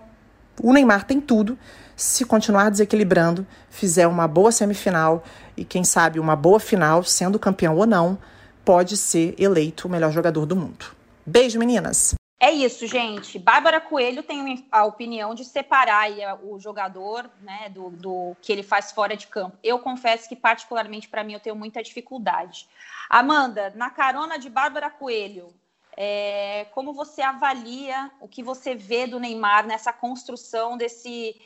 o 0.62 0.72
Neymar 0.72 1.04
tem 1.04 1.20
tudo. 1.20 1.58
Se 1.96 2.24
continuar 2.24 2.70
desequilibrando, 2.70 3.46
fizer 3.70 4.06
uma 4.06 4.28
boa 4.28 4.52
semifinal 4.52 5.24
e, 5.56 5.64
quem 5.64 5.82
sabe, 5.82 6.20
uma 6.20 6.36
boa 6.36 6.60
final, 6.60 7.02
sendo 7.02 7.38
campeão 7.38 7.76
ou 7.76 7.86
não, 7.86 8.18
pode 8.64 8.96
ser 8.96 9.34
eleito 9.38 9.88
o 9.88 9.90
melhor 9.90 10.12
jogador 10.12 10.44
do 10.44 10.54
mundo. 10.54 10.84
Beijo, 11.24 11.58
meninas! 11.58 12.14
É 12.44 12.50
isso, 12.50 12.88
gente. 12.88 13.38
Bárbara 13.38 13.80
Coelho 13.80 14.20
tem 14.20 14.66
a 14.72 14.84
opinião 14.84 15.32
de 15.32 15.44
separar 15.44 16.08
o 16.42 16.58
jogador 16.58 17.30
né, 17.40 17.68
do, 17.68 17.88
do 17.90 18.36
que 18.42 18.52
ele 18.52 18.64
faz 18.64 18.90
fora 18.90 19.16
de 19.16 19.28
campo. 19.28 19.56
Eu 19.62 19.78
confesso 19.78 20.28
que, 20.28 20.34
particularmente, 20.34 21.08
para 21.08 21.22
mim, 21.22 21.34
eu 21.34 21.40
tenho 21.40 21.54
muita 21.54 21.80
dificuldade. 21.80 22.66
Amanda, 23.12 23.70
na 23.76 23.90
carona 23.90 24.38
de 24.38 24.48
Bárbara 24.48 24.88
Coelho, 24.88 25.52
é, 25.94 26.64
como 26.72 26.94
você 26.94 27.20
avalia 27.20 28.10
o 28.22 28.26
que 28.26 28.42
você 28.42 28.74
vê 28.74 29.06
do 29.06 29.20
Neymar 29.20 29.66
nessa 29.66 29.92
construção 29.92 30.78
desse. 30.78 31.38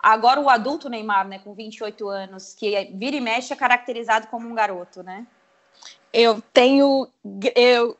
Agora 0.00 0.40
o 0.40 0.50
adulto 0.50 0.88
Neymar, 0.88 1.28
né, 1.28 1.38
com 1.38 1.54
28 1.54 2.08
anos, 2.08 2.52
que 2.52 2.90
vira 2.96 3.14
e 3.14 3.20
mexe 3.20 3.52
é 3.52 3.56
caracterizado 3.56 4.26
como 4.26 4.48
um 4.48 4.56
garoto, 4.56 5.04
né? 5.04 5.24
Eu 6.12 6.42
tenho. 6.52 7.08
Eu 7.54 7.96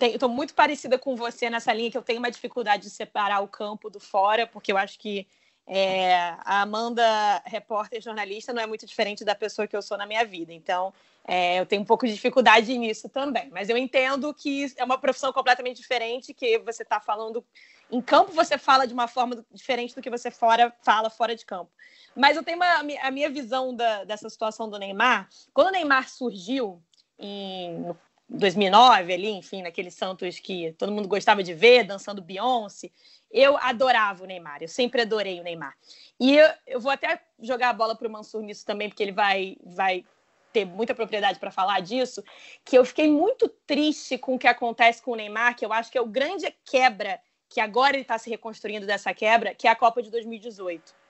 estou 0.00 0.28
muito 0.28 0.54
parecida 0.54 0.96
com 0.96 1.16
você 1.16 1.50
nessa 1.50 1.72
linha, 1.72 1.90
que 1.90 1.98
eu 1.98 2.02
tenho 2.02 2.20
uma 2.20 2.30
dificuldade 2.30 2.84
de 2.84 2.90
separar 2.90 3.40
o 3.40 3.48
campo 3.48 3.90
do 3.90 3.98
fora, 3.98 4.46
porque 4.46 4.70
eu 4.70 4.78
acho 4.78 5.00
que 5.00 5.26
é, 5.66 6.34
a 6.44 6.62
Amanda, 6.62 7.04
repórter 7.44 8.00
jornalista, 8.00 8.52
não 8.52 8.62
é 8.62 8.66
muito 8.66 8.86
diferente 8.86 9.24
da 9.24 9.34
pessoa 9.34 9.66
que 9.66 9.76
eu 9.76 9.82
sou 9.82 9.96
na 9.96 10.06
minha 10.06 10.24
vida. 10.24 10.52
Então, 10.52 10.92
é, 11.24 11.60
eu 11.60 11.66
tenho 11.66 11.82
um 11.82 11.84
pouco 11.84 12.06
de 12.06 12.12
dificuldade 12.12 12.76
nisso 12.76 13.08
também. 13.08 13.48
Mas 13.50 13.68
eu 13.68 13.76
entendo 13.76 14.34
que 14.34 14.72
é 14.76 14.84
uma 14.84 14.98
profissão 14.98 15.32
completamente 15.32 15.80
diferente, 15.80 16.34
que 16.34 16.58
você 16.58 16.82
está 16.82 17.00
falando. 17.00 17.44
Em 17.90 18.00
campo, 18.00 18.32
você 18.32 18.58
fala 18.58 18.86
de 18.86 18.94
uma 18.94 19.06
forma 19.06 19.44
diferente 19.52 19.94
do 19.94 20.02
que 20.02 20.10
você 20.10 20.30
fora 20.30 20.74
fala 20.82 21.10
fora 21.10 21.36
de 21.36 21.44
campo. 21.44 21.70
Mas 22.16 22.36
eu 22.36 22.42
tenho 22.42 22.56
uma, 22.56 22.82
a 23.02 23.10
minha 23.10 23.30
visão 23.30 23.74
da, 23.74 24.04
dessa 24.04 24.28
situação 24.28 24.68
do 24.68 24.78
Neymar. 24.78 25.28
Quando 25.54 25.68
o 25.68 25.72
Neymar 25.72 26.08
surgiu 26.08 26.82
em, 27.18 27.94
2009 28.32 29.12
ali, 29.12 29.28
enfim, 29.28 29.62
naquele 29.62 29.90
Santos 29.90 30.38
que 30.38 30.72
todo 30.78 30.92
mundo 30.92 31.06
gostava 31.06 31.42
de 31.42 31.52
ver, 31.52 31.84
dançando 31.84 32.22
Beyoncé. 32.22 32.90
Eu 33.30 33.56
adorava 33.56 34.24
o 34.24 34.26
Neymar, 34.26 34.62
eu 34.62 34.68
sempre 34.68 35.02
adorei 35.02 35.40
o 35.40 35.42
Neymar. 35.42 35.74
E 36.18 36.36
eu, 36.36 36.48
eu 36.66 36.80
vou 36.80 36.90
até 36.90 37.20
jogar 37.40 37.70
a 37.70 37.72
bola 37.72 37.94
para 37.94 38.08
o 38.08 38.10
Mansur 38.10 38.42
nisso 38.42 38.64
também, 38.64 38.88
porque 38.88 39.02
ele 39.02 39.12
vai, 39.12 39.56
vai 39.64 40.04
ter 40.52 40.64
muita 40.64 40.94
propriedade 40.94 41.38
para 41.38 41.50
falar 41.50 41.80
disso, 41.80 42.22
que 42.64 42.76
eu 42.76 42.84
fiquei 42.84 43.08
muito 43.08 43.48
triste 43.66 44.18
com 44.18 44.34
o 44.34 44.38
que 44.38 44.48
acontece 44.48 45.02
com 45.02 45.12
o 45.12 45.16
Neymar, 45.16 45.56
que 45.56 45.64
eu 45.64 45.72
acho 45.72 45.90
que 45.90 45.98
é 45.98 46.00
o 46.00 46.06
grande 46.06 46.54
quebra, 46.64 47.20
que 47.48 47.60
agora 47.60 47.94
ele 47.94 48.02
está 48.02 48.18
se 48.18 48.30
reconstruindo 48.30 48.86
dessa 48.86 49.12
quebra, 49.12 49.54
que 49.54 49.66
é 49.66 49.70
a 49.70 49.76
Copa 49.76 50.02
de 50.02 50.10
2018 50.10 51.01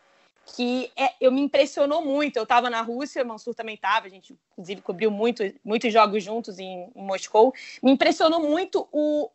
que 0.45 0.91
é, 0.97 1.13
eu 1.21 1.31
me 1.31 1.41
impressionou 1.41 2.05
muito. 2.05 2.37
Eu 2.37 2.43
estava 2.43 2.69
na 2.69 2.81
Rússia, 2.83 3.25
Mansur 3.25 3.55
também 3.55 3.75
estava, 3.75 4.07
a 4.07 4.11
gente 4.11 4.37
inclusive 4.53 4.83
cobriu 4.83 5.11
muito, 5.11 5.43
muitos 5.65 5.93
jogos 5.93 6.23
juntos 6.23 6.59
em, 6.59 6.91
em 6.95 7.03
Moscou. 7.03 7.55
Me 7.83 7.93
impressionou 7.93 8.41
muito 8.41 8.89
o, 8.93 9.31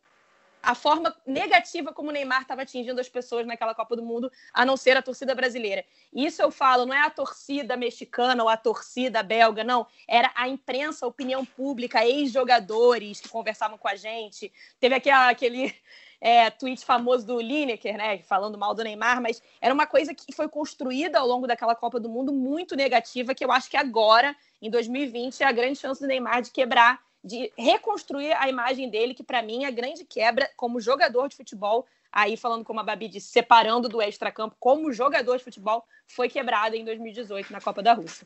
a 0.61 0.75
forma 0.75 1.15
negativa 1.25 1.93
como 1.93 2.09
o 2.09 2.11
Neymar 2.11 2.41
estava 2.41 2.63
atingindo 2.63 2.99
as 2.99 3.07
pessoas 3.07 3.47
naquela 3.47 3.73
Copa 3.73 3.95
do 3.95 4.03
Mundo, 4.03 4.31
a 4.53 4.65
não 4.65 4.75
ser 4.75 4.97
a 4.97 5.01
torcida 5.01 5.33
brasileira. 5.33 5.85
Isso 6.13 6.41
eu 6.41 6.51
falo, 6.51 6.85
não 6.85 6.93
é 6.93 7.01
a 7.01 7.09
torcida 7.09 7.77
mexicana 7.77 8.43
ou 8.43 8.49
a 8.49 8.57
torcida 8.57 9.23
belga, 9.23 9.63
não. 9.63 9.87
Era 10.07 10.31
a 10.35 10.47
imprensa, 10.47 11.05
a 11.05 11.09
opinião 11.09 11.45
pública, 11.45 12.05
ex-jogadores 12.05 13.21
que 13.21 13.29
conversavam 13.29 13.77
com 13.77 13.87
a 13.87 13.95
gente. 13.95 14.51
Teve 14.79 14.95
aquele 14.95 15.73
é, 16.19 16.49
tweet 16.49 16.83
famoso 16.83 17.25
do 17.25 17.39
Lineker, 17.39 17.97
né, 17.97 18.19
falando 18.19 18.57
mal 18.57 18.73
do 18.73 18.83
Neymar, 18.83 19.21
mas 19.21 19.41
era 19.61 19.73
uma 19.73 19.85
coisa 19.85 20.13
que 20.13 20.33
foi 20.33 20.47
construída 20.47 21.19
ao 21.19 21.27
longo 21.27 21.47
daquela 21.47 21.75
Copa 21.75 21.99
do 21.99 22.09
Mundo 22.09 22.33
muito 22.33 22.75
negativa, 22.75 23.35
que 23.35 23.45
eu 23.45 23.51
acho 23.51 23.69
que 23.69 23.77
agora, 23.77 24.35
em 24.61 24.69
2020, 24.69 25.41
é 25.41 25.45
a 25.45 25.51
grande 25.51 25.79
chance 25.79 26.01
do 26.01 26.07
Neymar 26.07 26.41
de 26.41 26.51
quebrar, 26.51 26.99
de 27.23 27.51
reconstruir 27.57 28.33
a 28.33 28.49
imagem 28.49 28.89
dele, 28.89 29.13
que 29.13 29.23
para 29.23 29.41
mim 29.41 29.63
é 29.63 29.67
a 29.67 29.71
grande 29.71 30.05
quebra 30.05 30.49
como 30.55 30.79
jogador 30.79 31.27
de 31.27 31.35
futebol. 31.35 31.85
Aí, 32.11 32.37
falando 32.37 32.63
como 32.63 32.79
a 32.79 32.83
Babi 32.83 33.09
disse, 33.09 33.27
separando 33.27 33.89
do 33.89 34.01
extracampo, 34.01 34.55
como 34.59 34.93
jogador 34.93 35.37
de 35.37 35.43
futebol, 35.43 35.83
foi 36.07 36.29
quebrada 36.29 36.75
em 36.75 36.85
2018 36.85 37.51
na 37.51 37.59
Copa 37.59 37.83
da 37.83 37.93
Rússia. 37.93 38.25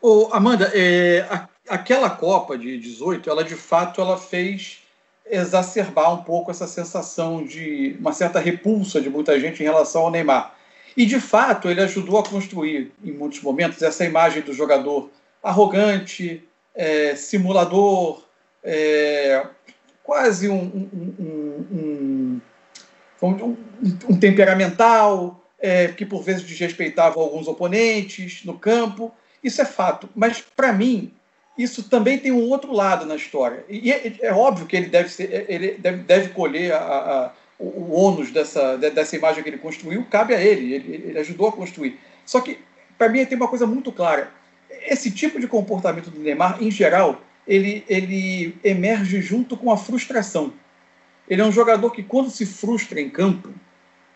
Ô, 0.00 0.28
Amanda, 0.32 0.70
é, 0.74 1.20
a, 1.30 1.48
aquela 1.68 2.10
Copa 2.10 2.58
de 2.58 2.78
18, 2.78 3.28
ela 3.28 3.42
de 3.42 3.56
fato 3.56 4.00
ela 4.00 4.18
fez 4.18 4.85
exacerbar 5.28 6.12
um 6.14 6.22
pouco 6.22 6.50
essa 6.50 6.66
sensação 6.66 7.44
de 7.44 7.96
uma 7.98 8.12
certa 8.12 8.38
repulsa 8.38 9.00
de 9.00 9.10
muita 9.10 9.38
gente 9.40 9.60
em 9.62 9.66
relação 9.66 10.02
ao 10.02 10.10
Neymar. 10.10 10.54
E, 10.96 11.04
de 11.04 11.20
fato, 11.20 11.68
ele 11.68 11.82
ajudou 11.82 12.18
a 12.18 12.22
construir, 12.22 12.92
em 13.04 13.12
muitos 13.12 13.42
momentos, 13.42 13.82
essa 13.82 14.04
imagem 14.04 14.42
do 14.42 14.52
jogador 14.52 15.10
arrogante, 15.42 16.42
é, 16.74 17.14
simulador, 17.14 18.24
é, 18.64 19.46
quase 20.02 20.48
um, 20.48 20.88
um, 21.20 22.40
um, 23.22 23.56
um 24.08 24.18
temperamental, 24.18 25.42
é, 25.58 25.88
que 25.88 26.06
por 26.06 26.22
vezes 26.22 26.42
desrespeitava 26.42 27.20
alguns 27.20 27.46
oponentes 27.46 28.44
no 28.44 28.58
campo. 28.58 29.12
Isso 29.42 29.60
é 29.60 29.64
fato. 29.64 30.08
Mas, 30.14 30.40
para 30.40 30.72
mim, 30.72 31.12
isso 31.56 31.88
também 31.88 32.18
tem 32.18 32.32
um 32.32 32.48
outro 32.48 32.72
lado 32.72 33.06
na 33.06 33.16
história. 33.16 33.64
E 33.68 33.90
é, 33.90 34.12
é 34.20 34.32
óbvio 34.32 34.66
que 34.66 34.76
ele 34.76 34.86
deve, 34.86 35.08
ser, 35.08 35.46
ele 35.48 35.72
deve, 35.72 36.02
deve 36.02 36.28
colher 36.30 36.72
a, 36.72 36.78
a, 36.78 37.32
o, 37.58 37.94
ônus 37.94 38.30
dessa, 38.30 38.76
dessa 38.76 39.16
imagem 39.16 39.42
que 39.42 39.48
ele 39.48 39.58
construiu, 39.58 40.04
cabe 40.10 40.34
a 40.34 40.40
ele, 40.40 40.74
ele, 40.74 41.02
ele 41.08 41.18
ajudou 41.18 41.48
a 41.48 41.52
construir. 41.52 41.98
Só 42.26 42.40
que, 42.40 42.58
para 42.98 43.08
mim, 43.08 43.24
tem 43.24 43.36
uma 43.36 43.48
coisa 43.48 43.66
muito 43.66 43.90
clara. 43.90 44.30
Esse 44.86 45.10
tipo 45.10 45.40
de 45.40 45.46
comportamento 45.46 46.10
do 46.10 46.20
Neymar, 46.20 46.62
em 46.62 46.70
geral, 46.70 47.22
ele, 47.46 47.84
ele 47.88 48.56
emerge 48.62 49.22
junto 49.22 49.56
com 49.56 49.70
a 49.70 49.76
frustração. 49.76 50.52
Ele 51.28 51.40
é 51.40 51.44
um 51.44 51.52
jogador 51.52 51.90
que, 51.90 52.02
quando 52.02 52.30
se 52.30 52.44
frustra 52.44 53.00
em 53.00 53.08
campo, 53.08 53.50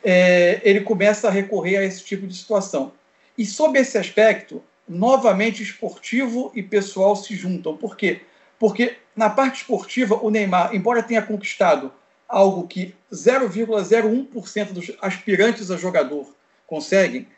é, 0.04 0.60
ele 0.62 0.80
começa 0.80 1.28
a 1.28 1.30
recorrer 1.30 1.78
a 1.78 1.84
esse 1.84 2.04
tipo 2.04 2.26
de 2.26 2.36
situação. 2.36 2.92
E, 3.36 3.46
sob 3.46 3.78
esse 3.78 3.96
aspecto, 3.96 4.62
novamente 4.90 5.62
esportivo 5.62 6.50
e 6.52 6.64
pessoal 6.64 7.14
se 7.14 7.36
juntam. 7.36 7.76
Por 7.76 7.96
quê? 7.96 8.22
Porque 8.58 8.96
na 9.14 9.30
parte 9.30 9.60
esportiva, 9.60 10.18
o 10.20 10.30
Neymar, 10.30 10.74
embora 10.74 11.00
tenha 11.02 11.22
conquistado 11.22 11.92
algo 12.28 12.66
que 12.66 12.92
0,01% 13.12 14.72
dos 14.72 14.90
aspirantes 15.00 15.70
a 15.70 15.76
jogador 15.76 16.34
conseguem, 16.66 17.28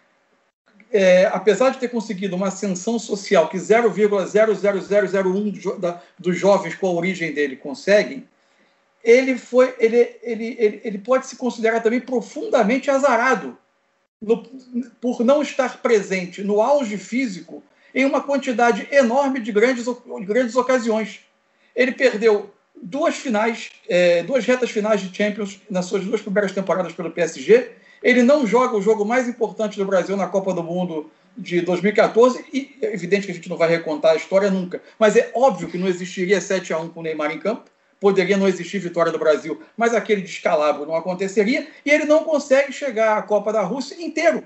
é, 0.90 1.26
apesar 1.26 1.68
de 1.70 1.78
ter 1.78 1.88
conseguido 1.88 2.36
uma 2.36 2.48
ascensão 2.48 2.98
social 2.98 3.48
que 3.48 3.58
0,00001 3.58 6.00
dos 6.18 6.38
jovens 6.38 6.74
com 6.74 6.86
a 6.86 6.92
origem 6.92 7.34
dele 7.34 7.56
conseguem, 7.56 8.26
ele, 9.04 9.36
foi, 9.36 9.74
ele, 9.78 10.16
ele, 10.22 10.56
ele, 10.58 10.80
ele 10.84 10.98
pode 10.98 11.26
se 11.26 11.36
considerar 11.36 11.80
também 11.80 12.00
profundamente 12.00 12.90
azarado 12.90 13.58
no, 14.22 14.42
por 15.00 15.24
não 15.24 15.42
estar 15.42 15.82
presente 15.82 16.42
no 16.42 16.62
auge 16.62 16.96
físico 16.96 17.62
em 17.94 18.04
uma 18.04 18.22
quantidade 18.22 18.88
enorme 18.90 19.40
de 19.40 19.52
grandes, 19.52 19.84
grandes 20.24 20.56
ocasiões. 20.56 21.20
Ele 21.74 21.92
perdeu 21.92 22.50
duas 22.80 23.16
finais, 23.16 23.70
é, 23.88 24.22
duas 24.22 24.46
retas 24.46 24.70
finais 24.70 25.00
de 25.00 25.14
Champions 25.14 25.60
nas 25.68 25.86
suas 25.86 26.04
duas 26.04 26.22
primeiras 26.22 26.52
temporadas 26.52 26.92
pelo 26.92 27.10
PSG. 27.10 27.72
Ele 28.02 28.22
não 28.22 28.46
joga 28.46 28.76
o 28.76 28.82
jogo 28.82 29.04
mais 29.04 29.28
importante 29.28 29.76
do 29.76 29.84
Brasil 29.84 30.16
na 30.16 30.26
Copa 30.26 30.54
do 30.54 30.62
Mundo 30.62 31.10
de 31.36 31.60
2014 31.60 32.44
e 32.52 32.76
é 32.80 32.92
evidente 32.92 33.26
que 33.26 33.32
a 33.32 33.34
gente 33.34 33.48
não 33.48 33.56
vai 33.56 33.68
recontar 33.68 34.12
a 34.12 34.16
história 34.16 34.50
nunca, 34.50 34.82
mas 34.98 35.16
é 35.16 35.30
óbvio 35.34 35.68
que 35.68 35.78
não 35.78 35.88
existiria 35.88 36.40
7 36.40 36.72
a 36.74 36.78
1 36.78 36.90
com 36.90 37.00
o 37.00 37.02
Neymar 37.02 37.30
em 37.32 37.38
campo 37.38 37.71
poderia 38.02 38.36
não 38.36 38.48
existir 38.48 38.80
vitória 38.80 39.12
do 39.12 39.18
Brasil, 39.18 39.62
mas 39.76 39.94
aquele 39.94 40.22
descalabro 40.22 40.84
não 40.84 40.96
aconteceria, 40.96 41.68
e 41.86 41.90
ele 41.90 42.04
não 42.04 42.24
consegue 42.24 42.72
chegar 42.72 43.16
à 43.16 43.22
Copa 43.22 43.52
da 43.52 43.62
Rússia 43.62 43.94
inteiro, 44.02 44.42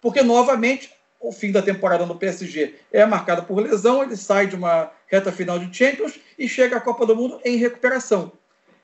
porque 0.00 0.22
novamente 0.22 0.92
o 1.18 1.32
fim 1.32 1.50
da 1.50 1.60
temporada 1.60 2.06
no 2.06 2.14
PSG 2.14 2.76
é 2.92 3.04
marcado 3.04 3.42
por 3.42 3.60
lesão, 3.60 4.04
ele 4.04 4.16
sai 4.16 4.46
de 4.46 4.54
uma 4.54 4.92
reta 5.08 5.32
final 5.32 5.58
de 5.58 5.76
Champions 5.76 6.20
e 6.38 6.48
chega 6.48 6.76
à 6.76 6.80
Copa 6.80 7.04
do 7.04 7.16
Mundo 7.16 7.40
em 7.44 7.56
recuperação. 7.56 8.30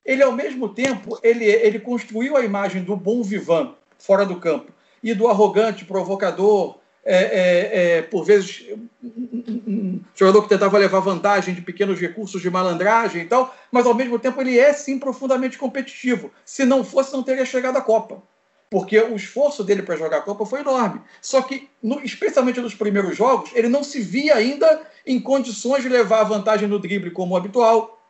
Ele, 0.05 0.21
ao 0.21 0.33
mesmo 0.33 0.67
tempo, 0.67 1.17
ele, 1.23 1.45
ele 1.45 1.79
construiu 1.79 2.35
a 2.35 2.43
imagem 2.43 2.83
do 2.83 2.97
bom 2.97 3.23
vivan 3.23 3.75
fora 3.97 4.25
do 4.25 4.41
campo 4.41 4.73
e 5.01 5.13
do 5.13 5.29
arrogante, 5.29 5.85
provocador, 5.85 6.79
é, 7.03 7.15
é, 7.15 7.97
é, 7.97 8.01
por 8.03 8.23
vezes, 8.23 8.63
um, 9.03 9.99
jogador 10.15 10.43
que 10.43 10.49
tentava 10.49 10.77
levar 10.77 10.99
vantagem 10.99 11.53
de 11.53 11.61
pequenos 11.61 11.99
recursos 11.99 12.41
de 12.41 12.49
malandragem 12.49 13.23
e 13.23 13.25
tal, 13.25 13.55
mas 13.71 13.85
ao 13.85 13.95
mesmo 13.95 14.19
tempo 14.19 14.39
ele 14.41 14.59
é 14.59 14.71
sim 14.73 14.99
profundamente 14.99 15.57
competitivo. 15.57 16.31
Se 16.45 16.63
não 16.65 16.83
fosse, 16.83 17.13
não 17.13 17.23
teria 17.23 17.45
chegado 17.45 17.77
à 17.77 17.81
Copa. 17.81 18.21
Porque 18.69 18.97
o 18.97 19.15
esforço 19.15 19.63
dele 19.63 19.83
para 19.83 19.97
jogar 19.97 20.19
a 20.19 20.21
Copa 20.21 20.45
foi 20.45 20.61
enorme. 20.61 21.01
Só 21.21 21.41
que, 21.41 21.67
no, 21.83 22.01
especialmente 22.03 22.61
nos 22.61 22.73
primeiros 22.73 23.17
jogos, 23.17 23.51
ele 23.53 23.67
não 23.67 23.83
se 23.83 23.99
via 23.99 24.35
ainda 24.35 24.81
em 25.05 25.19
condições 25.19 25.83
de 25.83 25.89
levar 25.89 26.21
a 26.21 26.25
vantagem 26.25 26.69
no 26.69 26.79
drible 26.79 27.11
como 27.11 27.35
habitual, 27.35 28.00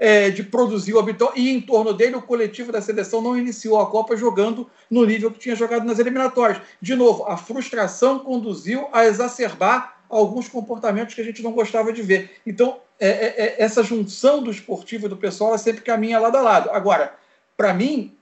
é, 0.00 0.30
de 0.30 0.42
produzir 0.42 0.94
o 0.94 0.98
habitual, 0.98 1.34
e 1.36 1.50
em 1.50 1.60
torno 1.60 1.92
dele 1.92 2.16
o 2.16 2.22
coletivo 2.22 2.72
da 2.72 2.80
seleção 2.80 3.20
não 3.20 3.36
iniciou 3.36 3.78
a 3.78 3.90
Copa 3.90 4.16
jogando 4.16 4.68
no 4.90 5.04
nível 5.04 5.30
que 5.30 5.38
tinha 5.38 5.54
jogado 5.54 5.84
nas 5.84 5.98
eliminatórias. 5.98 6.62
De 6.80 6.96
novo, 6.96 7.26
a 7.26 7.36
frustração 7.36 8.20
conduziu 8.20 8.88
a 8.92 9.04
exacerbar 9.04 10.00
alguns 10.08 10.48
comportamentos 10.48 11.14
que 11.14 11.20
a 11.20 11.24
gente 11.24 11.42
não 11.42 11.52
gostava 11.52 11.92
de 11.92 12.00
ver. 12.00 12.40
Então, 12.46 12.78
é, 12.98 13.08
é, 13.08 13.34
é 13.36 13.56
essa 13.58 13.82
junção 13.82 14.42
do 14.42 14.50
esportivo 14.50 15.04
e 15.04 15.08
do 15.10 15.18
pessoal 15.18 15.56
sempre 15.58 15.82
caminha 15.82 16.18
lado 16.18 16.38
a 16.38 16.40
lado. 16.40 16.70
Agora, 16.70 17.14
para 17.54 17.74
mim, 17.74 18.16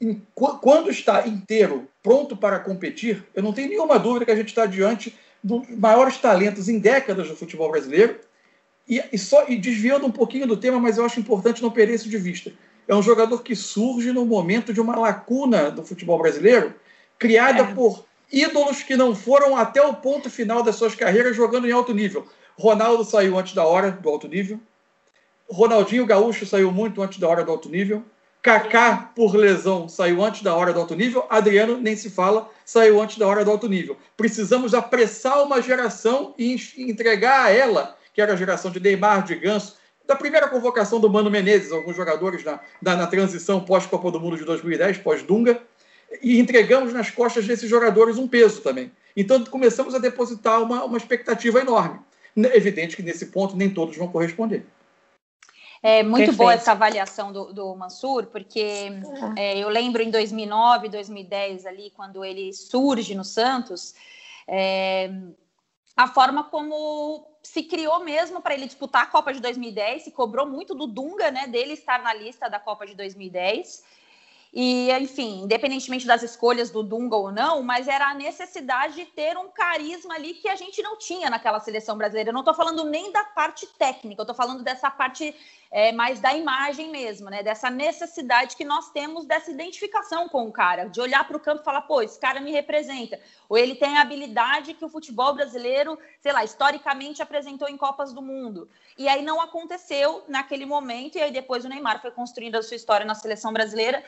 em, 0.00 0.22
quando 0.34 0.88
está 0.88 1.26
inteiro, 1.26 1.88
pronto 2.00 2.36
para 2.36 2.60
competir, 2.60 3.24
eu 3.34 3.42
não 3.42 3.52
tenho 3.52 3.68
nenhuma 3.68 3.98
dúvida 3.98 4.24
que 4.24 4.30
a 4.30 4.36
gente 4.36 4.48
está 4.48 4.66
diante 4.66 5.12
dos 5.42 5.68
maiores 5.68 6.16
talentos 6.16 6.68
em 6.68 6.78
décadas 6.78 7.28
do 7.28 7.34
futebol 7.34 7.72
brasileiro 7.72 8.20
e, 8.88 9.02
e, 9.12 9.18
só, 9.18 9.46
e 9.48 9.56
desviando 9.56 10.06
um 10.06 10.10
pouquinho 10.10 10.46
do 10.46 10.56
tema, 10.56 10.78
mas 10.78 10.98
eu 10.98 11.04
acho 11.04 11.18
importante 11.18 11.62
não 11.62 11.70
perder 11.70 11.94
isso 11.94 12.08
de 12.08 12.18
vista. 12.18 12.52
É 12.86 12.94
um 12.94 13.02
jogador 13.02 13.42
que 13.42 13.56
surge 13.56 14.12
no 14.12 14.26
momento 14.26 14.72
de 14.72 14.80
uma 14.80 14.96
lacuna 14.96 15.70
do 15.70 15.82
futebol 15.82 16.18
brasileiro, 16.18 16.74
criada 17.18 17.62
é. 17.62 17.74
por 17.74 18.04
ídolos 18.30 18.82
que 18.82 18.96
não 18.96 19.14
foram 19.14 19.56
até 19.56 19.80
o 19.80 19.94
ponto 19.94 20.28
final 20.28 20.62
das 20.62 20.76
suas 20.76 20.94
carreiras 20.94 21.34
jogando 21.34 21.66
em 21.66 21.72
alto 21.72 21.94
nível. 21.94 22.26
Ronaldo 22.58 23.04
saiu 23.04 23.38
antes 23.38 23.54
da 23.54 23.64
hora 23.64 23.90
do 23.90 24.08
alto 24.08 24.28
nível. 24.28 24.60
Ronaldinho 25.48 26.06
Gaúcho 26.06 26.46
saiu 26.46 26.70
muito 26.70 27.02
antes 27.02 27.18
da 27.18 27.28
hora 27.28 27.44
do 27.44 27.50
alto 27.50 27.68
nível. 27.68 28.02
Kaká, 28.42 29.10
por 29.16 29.34
lesão, 29.34 29.88
saiu 29.88 30.22
antes 30.22 30.42
da 30.42 30.54
hora 30.54 30.72
do 30.72 30.80
alto 30.80 30.94
nível. 30.94 31.26
Adriano, 31.30 31.78
nem 31.78 31.96
se 31.96 32.10
fala, 32.10 32.50
saiu 32.64 33.00
antes 33.00 33.16
da 33.16 33.26
hora 33.26 33.42
do 33.44 33.50
alto 33.50 33.68
nível. 33.68 33.96
Precisamos 34.16 34.74
apressar 34.74 35.42
uma 35.42 35.62
geração 35.62 36.34
e 36.38 36.54
entregar 36.76 37.46
a 37.46 37.50
ela 37.50 37.96
que 38.14 38.22
era 38.22 38.32
a 38.32 38.36
geração 38.36 38.70
de 38.70 38.80
Neymar, 38.80 39.24
de 39.24 39.34
Ganso, 39.34 39.76
da 40.06 40.14
primeira 40.14 40.48
convocação 40.48 41.00
do 41.00 41.10
Mano 41.10 41.30
Menezes, 41.30 41.72
alguns 41.72 41.96
jogadores 41.96 42.44
na, 42.44 42.60
na, 42.80 42.96
na 42.96 43.06
transição 43.06 43.64
pós-Copa 43.64 44.10
do 44.10 44.20
Mundo 44.20 44.36
de 44.36 44.44
2010, 44.44 44.98
pós-Dunga, 44.98 45.60
e 46.22 46.38
entregamos 46.38 46.92
nas 46.92 47.10
costas 47.10 47.46
desses 47.46 47.68
jogadores 47.68 48.16
um 48.16 48.28
peso 48.28 48.60
também. 48.60 48.92
Então 49.16 49.44
começamos 49.44 49.94
a 49.94 49.98
depositar 49.98 50.62
uma, 50.62 50.84
uma 50.84 50.96
expectativa 50.96 51.60
enorme. 51.60 52.00
É 52.36 52.56
evidente 52.56 52.96
que 52.96 53.02
nesse 53.02 53.26
ponto 53.26 53.56
nem 53.56 53.70
todos 53.70 53.96
vão 53.96 54.08
corresponder. 54.08 54.64
É 55.82 56.02
muito 56.02 56.16
Perfeito. 56.16 56.38
boa 56.38 56.54
essa 56.54 56.72
avaliação 56.72 57.30
do, 57.30 57.52
do 57.52 57.74
Mansur, 57.76 58.26
porque 58.26 58.90
é. 59.36 59.56
É, 59.56 59.58
eu 59.58 59.68
lembro 59.68 60.02
em 60.02 60.10
2009, 60.10 60.88
2010 60.88 61.66
ali, 61.66 61.92
quando 61.94 62.24
ele 62.24 62.52
surge 62.54 63.14
no 63.14 63.22
Santos, 63.22 63.94
é, 64.48 65.10
a 65.94 66.08
forma 66.08 66.44
como 66.44 67.33
se 67.44 67.62
criou 67.62 68.02
mesmo 68.02 68.40
para 68.40 68.54
ele 68.54 68.66
disputar 68.66 69.02
a 69.02 69.06
Copa 69.06 69.32
de 69.32 69.38
2010, 69.38 70.04
se 70.04 70.10
cobrou 70.10 70.46
muito 70.46 70.74
do 70.74 70.86
Dunga, 70.86 71.30
né, 71.30 71.46
dele 71.46 71.74
estar 71.74 72.02
na 72.02 72.12
lista 72.14 72.48
da 72.48 72.58
Copa 72.58 72.86
de 72.86 72.94
2010. 72.94 73.84
E, 74.56 74.90
enfim, 74.92 75.42
independentemente 75.42 76.06
das 76.06 76.22
escolhas 76.22 76.70
do 76.70 76.82
Dunga 76.82 77.16
ou 77.16 77.32
não, 77.32 77.60
mas 77.60 77.88
era 77.88 78.08
a 78.08 78.14
necessidade 78.14 78.94
de 78.94 79.04
ter 79.04 79.36
um 79.36 79.48
carisma 79.48 80.14
ali 80.14 80.32
que 80.32 80.48
a 80.48 80.54
gente 80.54 80.80
não 80.80 80.96
tinha 80.96 81.28
naquela 81.28 81.58
seleção 81.58 81.98
brasileira. 81.98 82.30
Eu 82.30 82.34
não 82.34 82.40
estou 82.40 82.54
falando 82.54 82.84
nem 82.84 83.10
da 83.12 83.24
parte 83.24 83.66
técnica, 83.66 84.20
eu 84.20 84.22
estou 84.22 84.34
falando 84.34 84.62
dessa 84.62 84.88
parte 84.90 85.34
é, 85.76 85.90
mais 85.90 86.20
da 86.20 86.32
imagem 86.32 86.88
mesmo, 86.88 87.28
né? 87.28 87.42
Dessa 87.42 87.68
necessidade 87.68 88.54
que 88.54 88.64
nós 88.64 88.92
temos 88.92 89.26
dessa 89.26 89.50
identificação 89.50 90.28
com 90.28 90.46
o 90.46 90.52
cara, 90.52 90.84
de 90.84 91.00
olhar 91.00 91.26
para 91.26 91.36
o 91.36 91.40
campo 91.40 91.62
e 91.62 91.64
falar, 91.64 91.82
pô, 91.82 92.00
esse 92.00 92.16
cara 92.16 92.40
me 92.40 92.52
representa. 92.52 93.18
Ou 93.48 93.58
ele 93.58 93.74
tem 93.74 93.98
a 93.98 94.02
habilidade 94.02 94.74
que 94.74 94.84
o 94.84 94.88
futebol 94.88 95.34
brasileiro, 95.34 95.98
sei 96.20 96.32
lá, 96.32 96.44
historicamente 96.44 97.20
apresentou 97.20 97.68
em 97.68 97.76
Copas 97.76 98.12
do 98.12 98.22
Mundo. 98.22 98.68
E 98.96 99.08
aí 99.08 99.20
não 99.20 99.40
aconteceu 99.40 100.22
naquele 100.28 100.64
momento, 100.64 101.18
e 101.18 101.22
aí 101.22 101.32
depois 101.32 101.64
o 101.64 101.68
Neymar 101.68 102.00
foi 102.00 102.12
construindo 102.12 102.54
a 102.54 102.62
sua 102.62 102.76
história 102.76 103.04
na 103.04 103.16
seleção 103.16 103.52
brasileira 103.52 104.04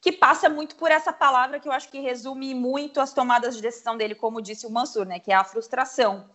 que 0.00 0.10
passa 0.10 0.48
muito 0.48 0.74
por 0.76 0.90
essa 0.90 1.12
palavra 1.12 1.60
que 1.60 1.68
eu 1.68 1.72
acho 1.72 1.90
que 1.90 1.98
resume 1.98 2.54
muito 2.54 2.98
as 3.00 3.12
tomadas 3.12 3.56
de 3.56 3.62
decisão 3.62 3.96
dele, 3.96 4.14
como 4.14 4.40
disse 4.40 4.66
o 4.66 4.70
Mansur, 4.70 5.06
né, 5.06 5.18
que 5.18 5.32
é 5.32 5.34
a 5.34 5.44
frustração. 5.44 6.26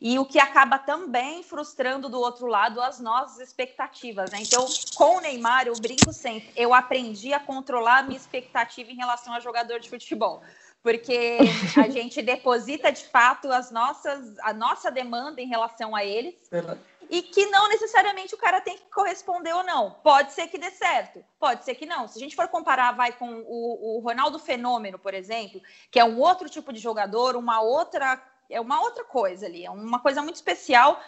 E 0.00 0.18
o 0.18 0.24
que 0.24 0.38
acaba 0.38 0.78
também 0.78 1.42
frustrando 1.42 2.08
do 2.08 2.18
outro 2.20 2.46
lado 2.46 2.80
as 2.80 3.00
nossas 3.00 3.40
expectativas. 3.40 4.30
Né? 4.30 4.38
Então, 4.42 4.66
com 4.94 5.16
o 5.16 5.20
Neymar, 5.20 5.66
eu 5.66 5.74
brinco 5.74 6.12
sempre, 6.12 6.50
eu 6.56 6.74
aprendi 6.74 7.32
a 7.32 7.40
controlar 7.40 7.98
a 7.98 8.02
minha 8.02 8.16
expectativa 8.16 8.90
em 8.90 8.96
relação 8.96 9.32
a 9.32 9.40
jogador 9.40 9.78
de 9.80 9.88
futebol. 9.88 10.42
Porque 10.82 11.38
a 11.76 11.88
gente 11.88 12.20
deposita 12.20 12.92
de 12.92 13.04
fato 13.04 13.50
as 13.50 13.70
nossas, 13.70 14.38
a 14.40 14.52
nossa 14.52 14.90
demanda 14.90 15.40
em 15.40 15.46
relação 15.46 15.94
a 15.96 16.04
eles. 16.04 16.34
Verdade 16.50 16.80
e 17.10 17.22
que 17.22 17.46
não 17.46 17.68
necessariamente 17.68 18.34
o 18.34 18.38
cara 18.38 18.60
tem 18.60 18.76
que 18.76 18.90
corresponder 18.90 19.52
ou 19.54 19.62
não. 19.62 19.90
Pode 20.02 20.32
ser 20.32 20.48
que 20.48 20.58
dê 20.58 20.70
certo, 20.70 21.24
pode 21.38 21.64
ser 21.64 21.74
que 21.74 21.86
não. 21.86 22.08
Se 22.08 22.18
a 22.18 22.20
gente 22.20 22.36
for 22.36 22.48
comparar, 22.48 22.92
vai 22.92 23.12
com 23.12 23.44
o, 23.46 23.96
o 23.96 24.00
Ronaldo 24.00 24.38
Fenômeno, 24.38 24.98
por 24.98 25.14
exemplo, 25.14 25.60
que 25.90 25.98
é 25.98 26.04
um 26.04 26.18
outro 26.18 26.48
tipo 26.48 26.72
de 26.72 26.78
jogador, 26.78 27.36
uma 27.36 27.60
outra 27.60 28.20
é 28.50 28.60
uma 28.60 28.80
outra 28.80 29.04
coisa 29.04 29.46
ali, 29.46 29.64
é 29.64 29.70
uma 29.70 30.00
coisa 30.00 30.22
muito 30.22 30.36
especial, 30.36 31.00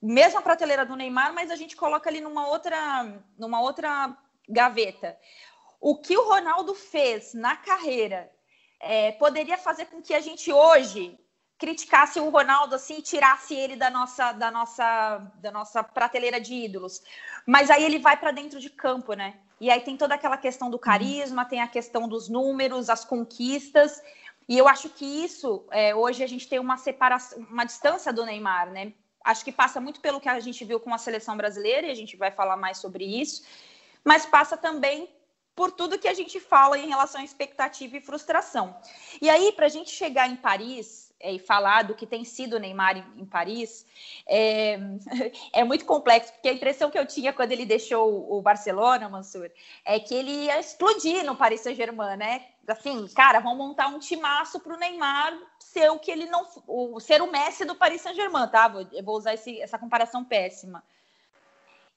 mesmo 0.00 0.38
a 0.38 0.42
prateleira 0.42 0.86
do 0.86 0.96
Neymar, 0.96 1.32
mas 1.34 1.50
a 1.50 1.56
gente 1.56 1.76
coloca 1.76 2.08
ali 2.08 2.20
numa 2.20 2.48
outra, 2.48 3.22
numa 3.36 3.60
outra 3.60 4.16
gaveta. 4.48 5.18
O 5.80 5.96
que 5.96 6.16
o 6.16 6.28
Ronaldo 6.28 6.74
fez 6.74 7.34
na 7.34 7.56
carreira 7.56 8.30
é, 8.80 9.12
poderia 9.12 9.58
fazer 9.58 9.86
com 9.86 10.00
que 10.00 10.14
a 10.14 10.20
gente 10.20 10.52
hoje 10.52 11.18
criticasse 11.58 12.20
o 12.20 12.28
Ronaldo 12.28 12.76
assim, 12.76 13.00
tirasse 13.00 13.54
ele 13.54 13.74
da 13.74 13.90
nossa 13.90 14.32
da 14.32 14.50
nossa 14.50 15.18
da 15.40 15.50
nossa 15.50 15.82
prateleira 15.82 16.40
de 16.40 16.54
ídolos. 16.54 17.02
Mas 17.44 17.68
aí 17.68 17.84
ele 17.84 17.98
vai 17.98 18.16
para 18.16 18.30
dentro 18.30 18.60
de 18.60 18.70
campo, 18.70 19.14
né? 19.14 19.34
E 19.60 19.70
aí 19.70 19.80
tem 19.80 19.96
toda 19.96 20.14
aquela 20.14 20.36
questão 20.36 20.70
do 20.70 20.78
carisma, 20.78 21.44
tem 21.44 21.60
a 21.60 21.66
questão 21.66 22.08
dos 22.08 22.28
números, 22.28 22.88
as 22.88 23.04
conquistas. 23.04 24.00
E 24.48 24.56
eu 24.56 24.66
acho 24.66 24.88
que 24.88 25.04
isso 25.04 25.66
é, 25.70 25.94
hoje 25.94 26.24
a 26.24 26.26
gente 26.26 26.48
tem 26.48 26.58
uma 26.58 26.78
separação, 26.78 27.38
uma 27.50 27.64
distância 27.64 28.12
do 28.12 28.24
Neymar, 28.24 28.70
né? 28.70 28.94
Acho 29.22 29.44
que 29.44 29.52
passa 29.52 29.80
muito 29.80 30.00
pelo 30.00 30.20
que 30.20 30.28
a 30.28 30.40
gente 30.40 30.64
viu 30.64 30.80
com 30.80 30.94
a 30.94 30.98
seleção 30.98 31.36
brasileira 31.36 31.86
e 31.86 31.90
a 31.90 31.94
gente 31.94 32.16
vai 32.16 32.30
falar 32.30 32.56
mais 32.56 32.78
sobre 32.78 33.04
isso, 33.04 33.44
mas 34.02 34.24
passa 34.24 34.56
também 34.56 35.08
por 35.54 35.72
tudo 35.72 35.98
que 35.98 36.08
a 36.08 36.14
gente 36.14 36.40
fala 36.40 36.78
em 36.78 36.88
relação 36.88 37.20
à 37.20 37.24
expectativa 37.24 37.96
e 37.96 38.00
frustração. 38.00 38.74
E 39.20 39.28
aí, 39.28 39.52
para 39.52 39.66
a 39.66 39.68
gente 39.68 39.90
chegar 39.90 40.30
em 40.30 40.36
Paris, 40.36 41.08
é, 41.20 41.32
e 41.32 41.38
falar 41.40 41.82
do 41.82 41.96
que 41.96 42.06
tem 42.06 42.24
sido 42.24 42.54
o 42.54 42.58
Neymar 42.60 42.96
em, 42.96 43.22
em 43.22 43.26
Paris, 43.26 43.84
é, 44.26 44.78
é, 45.52 45.64
muito 45.64 45.84
complexo, 45.84 46.32
porque 46.32 46.48
a 46.48 46.52
impressão 46.52 46.90
que 46.90 46.98
eu 46.98 47.04
tinha 47.04 47.32
quando 47.32 47.50
ele 47.50 47.66
deixou 47.66 48.32
o 48.32 48.40
Barcelona, 48.40 49.08
Mansur, 49.08 49.50
é 49.84 49.98
que 49.98 50.14
ele 50.14 50.30
ia 50.30 50.60
explodir 50.60 51.24
no 51.24 51.34
Paris 51.34 51.60
Saint-Germain, 51.60 52.16
né? 52.16 52.46
Assim, 52.68 53.08
cara, 53.08 53.40
vão 53.40 53.56
montar 53.56 53.88
um 53.88 53.98
timaço 53.98 54.60
para 54.60 54.74
o 54.74 54.78
Neymar 54.78 55.36
ser 55.58 55.90
o 55.90 55.98
que 55.98 56.10
ele 56.10 56.26
não. 56.26 56.46
O, 56.66 57.00
ser 57.00 57.22
o 57.22 57.30
Messi 57.30 57.64
do 57.64 57.74
Paris 57.74 58.02
Saint-Germain, 58.02 58.48
tá? 58.48 58.68
Vou, 58.68 58.86
vou 59.02 59.16
usar 59.16 59.34
esse, 59.34 59.60
essa 59.60 59.78
comparação 59.78 60.24
péssima. 60.24 60.82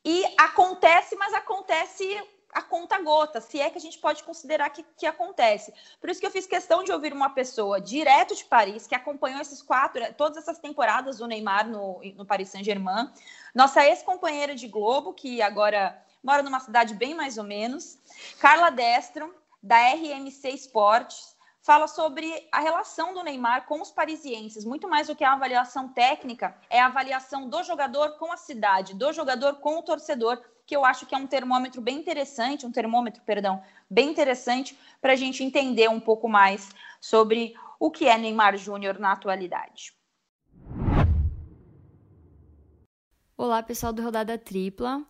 E 0.03 0.23
acontece, 0.37 1.15
mas 1.15 1.33
acontece 1.33 2.05
a 2.53 2.61
conta 2.61 2.99
gota, 3.01 3.39
se 3.39 3.61
é 3.61 3.69
que 3.69 3.77
a 3.77 3.81
gente 3.81 3.97
pode 3.97 4.23
considerar 4.23 4.69
que, 4.69 4.83
que 4.97 5.05
acontece. 5.05 5.73
Por 5.99 6.09
isso 6.09 6.19
que 6.19 6.25
eu 6.25 6.31
fiz 6.31 6.45
questão 6.45 6.83
de 6.83 6.91
ouvir 6.91 7.13
uma 7.13 7.29
pessoa 7.29 7.79
direto 7.79 8.35
de 8.35 8.43
Paris, 8.43 8.87
que 8.87 8.95
acompanhou 8.95 9.39
esses 9.39 9.61
quatro, 9.61 10.01
todas 10.15 10.37
essas 10.37 10.59
temporadas 10.59 11.17
do 11.17 11.27
Neymar 11.27 11.67
no, 11.67 12.01
no 12.15 12.25
Paris 12.25 12.49
Saint-Germain, 12.49 13.09
nossa 13.55 13.85
ex-companheira 13.87 14.53
de 14.53 14.67
Globo, 14.67 15.13
que 15.13 15.41
agora 15.41 15.97
mora 16.21 16.43
numa 16.43 16.59
cidade 16.59 16.93
bem 16.93 17.15
mais 17.15 17.37
ou 17.37 17.43
menos, 17.43 17.97
Carla 18.39 18.69
Destro, 18.69 19.33
da 19.61 19.77
RMC 19.93 20.49
Esportes, 20.49 21.35
fala 21.61 21.87
sobre 21.87 22.47
a 22.51 22.59
relação 22.59 23.13
do 23.13 23.23
Neymar 23.23 23.65
com 23.67 23.81
os 23.81 23.91
parisienses. 23.91 24.65
Muito 24.65 24.87
mais 24.89 25.07
do 25.07 25.15
que 25.15 25.23
a 25.23 25.33
avaliação 25.33 25.89
técnica, 25.89 26.57
é 26.69 26.79
a 26.79 26.87
avaliação 26.87 27.47
do 27.47 27.63
jogador 27.63 28.17
com 28.17 28.31
a 28.31 28.37
cidade, 28.37 28.95
do 28.95 29.13
jogador 29.13 29.55
com 29.55 29.77
o 29.77 29.83
torcedor, 29.83 30.41
que 30.65 30.75
eu 30.75 30.83
acho 30.83 31.05
que 31.05 31.13
é 31.13 31.17
um 31.17 31.27
termômetro 31.27 31.81
bem 31.81 31.97
interessante, 31.97 32.65
um 32.65 32.71
termômetro, 32.71 33.21
perdão, 33.23 33.61
bem 33.89 34.09
interessante 34.09 34.77
para 34.99 35.13
a 35.13 35.15
gente 35.15 35.43
entender 35.43 35.89
um 35.89 35.99
pouco 35.99 36.27
mais 36.27 36.69
sobre 36.99 37.53
o 37.79 37.91
que 37.91 38.07
é 38.07 38.17
Neymar 38.17 38.57
Júnior 38.57 38.97
na 38.97 39.11
atualidade. 39.11 39.93
Olá, 43.37 43.61
pessoal 43.63 43.91
do 43.91 44.03
Rodada 44.03 44.37
Tripla. 44.37 45.03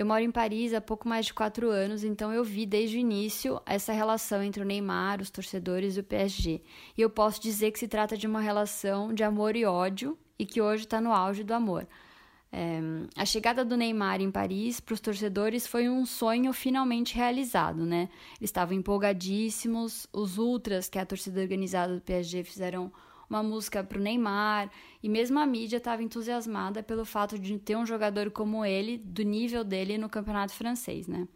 Eu 0.00 0.06
moro 0.06 0.22
em 0.22 0.30
Paris 0.30 0.72
há 0.72 0.80
pouco 0.80 1.06
mais 1.06 1.26
de 1.26 1.34
quatro 1.34 1.68
anos, 1.68 2.04
então 2.04 2.32
eu 2.32 2.42
vi 2.42 2.64
desde 2.64 2.96
o 2.96 2.98
início 2.98 3.60
essa 3.66 3.92
relação 3.92 4.42
entre 4.42 4.62
o 4.62 4.64
Neymar, 4.64 5.20
os 5.20 5.28
torcedores 5.28 5.94
e 5.94 6.00
o 6.00 6.02
PSG. 6.02 6.62
E 6.96 7.02
eu 7.02 7.10
posso 7.10 7.38
dizer 7.38 7.70
que 7.70 7.78
se 7.78 7.86
trata 7.86 8.16
de 8.16 8.26
uma 8.26 8.40
relação 8.40 9.12
de 9.12 9.22
amor 9.22 9.54
e 9.56 9.66
ódio 9.66 10.16
e 10.38 10.46
que 10.46 10.58
hoje 10.58 10.84
está 10.84 11.02
no 11.02 11.12
auge 11.12 11.44
do 11.44 11.52
amor. 11.52 11.86
É, 12.50 12.80
a 13.14 13.26
chegada 13.26 13.62
do 13.62 13.76
Neymar 13.76 14.22
em 14.22 14.30
Paris 14.30 14.80
para 14.80 14.94
os 14.94 15.00
torcedores 15.00 15.66
foi 15.66 15.86
um 15.86 16.06
sonho 16.06 16.50
finalmente 16.54 17.14
realizado, 17.14 17.84
né? 17.84 18.08
Eles 18.38 18.48
estavam 18.48 18.74
empolgadíssimos, 18.74 20.06
os 20.14 20.38
ultras, 20.38 20.88
que 20.88 20.98
é 20.98 21.02
a 21.02 21.06
torcida 21.06 21.42
organizada 21.42 21.94
do 21.94 22.00
PSG, 22.00 22.42
fizeram 22.42 22.90
uma 23.30 23.42
música 23.42 23.82
para 23.82 23.98
o 23.98 24.02
Neymar, 24.02 24.70
e 25.02 25.08
mesmo 25.08 25.38
a 25.38 25.46
mídia 25.46 25.76
estava 25.76 26.02
entusiasmada 26.02 26.82
pelo 26.82 27.04
fato 27.04 27.38
de 27.38 27.58
ter 27.58 27.76
um 27.76 27.86
jogador 27.86 28.30
como 28.32 28.64
ele, 28.64 28.98
do 28.98 29.22
nível 29.22 29.62
dele 29.62 29.96
no 29.96 30.08
campeonato 30.08 30.52
francês, 30.52 31.06
né? 31.06 31.28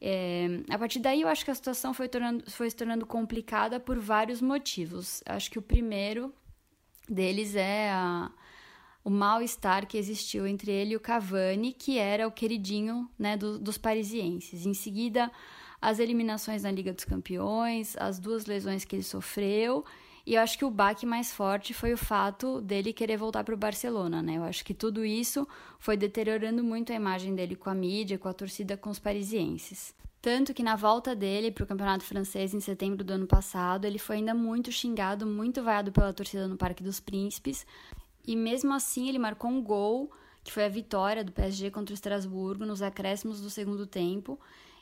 É, 0.00 0.62
a 0.70 0.78
partir 0.78 1.00
daí, 1.00 1.22
eu 1.22 1.28
acho 1.28 1.44
que 1.44 1.50
a 1.50 1.54
situação 1.54 1.92
foi, 1.92 2.08
tornando, 2.08 2.48
foi 2.48 2.70
se 2.70 2.76
tornando 2.76 3.04
complicada 3.04 3.80
por 3.80 3.98
vários 3.98 4.40
motivos. 4.40 5.20
Acho 5.26 5.50
que 5.50 5.58
o 5.58 5.62
primeiro 5.62 6.32
deles 7.08 7.56
é 7.56 7.90
a 7.90 8.30
o 9.08 9.10
mal-estar 9.10 9.86
que 9.86 9.96
existiu 9.96 10.46
entre 10.46 10.70
ele 10.70 10.92
e 10.92 10.96
o 10.96 11.00
Cavani, 11.00 11.72
que 11.72 11.96
era 11.96 12.28
o 12.28 12.30
queridinho 12.30 13.08
né, 13.18 13.38
do, 13.38 13.58
dos 13.58 13.78
parisienses. 13.78 14.66
Em 14.66 14.74
seguida, 14.74 15.32
as 15.80 15.98
eliminações 15.98 16.62
na 16.62 16.70
Liga 16.70 16.92
dos 16.92 17.06
Campeões, 17.06 17.96
as 17.96 18.18
duas 18.18 18.44
lesões 18.44 18.84
que 18.84 18.96
ele 18.96 19.02
sofreu. 19.02 19.82
E 20.28 20.34
eu 20.34 20.42
acho 20.42 20.58
que 20.58 20.64
o 20.66 20.70
baque 20.70 21.06
mais 21.06 21.32
forte 21.32 21.72
foi 21.72 21.94
o 21.94 21.96
fato 21.96 22.60
dele 22.60 22.92
querer 22.92 23.16
voltar 23.16 23.42
para 23.42 23.54
o 23.54 23.56
Barcelona, 23.56 24.20
né? 24.20 24.36
Eu 24.36 24.42
acho 24.42 24.62
que 24.62 24.74
tudo 24.74 25.02
isso 25.02 25.48
foi 25.78 25.96
deteriorando 25.96 26.62
muito 26.62 26.92
a 26.92 26.94
imagem 26.94 27.34
dele 27.34 27.56
com 27.56 27.70
a 27.70 27.74
mídia, 27.74 28.18
com 28.18 28.28
a 28.28 28.34
torcida, 28.34 28.76
com 28.76 28.90
os 28.90 28.98
parisienses. 28.98 29.94
Tanto 30.20 30.52
que 30.52 30.62
na 30.62 30.76
volta 30.76 31.16
dele 31.16 31.50
para 31.50 31.64
o 31.64 31.66
Campeonato 31.66 32.04
Francês 32.04 32.52
em 32.52 32.60
setembro 32.60 33.02
do 33.02 33.14
ano 33.14 33.26
passado, 33.26 33.86
ele 33.86 33.98
foi 33.98 34.16
ainda 34.16 34.34
muito 34.34 34.70
xingado, 34.70 35.24
muito 35.24 35.62
vaiado 35.62 35.92
pela 35.92 36.12
torcida 36.12 36.46
no 36.46 36.58
Parque 36.58 36.82
dos 36.82 37.00
Príncipes, 37.00 37.66
e 38.26 38.36
mesmo 38.36 38.74
assim 38.74 39.08
ele 39.08 39.18
marcou 39.18 39.50
um 39.50 39.62
gol, 39.62 40.12
que 40.44 40.52
foi 40.52 40.66
a 40.66 40.68
vitória 40.68 41.24
do 41.24 41.32
PSG 41.32 41.70
contra 41.70 41.94
o 41.94 41.94
Estrasburgo 41.94 42.66
nos 42.66 42.82
acréscimos 42.82 43.40
do 43.40 43.48
segundo 43.48 43.86
tempo. 43.86 44.38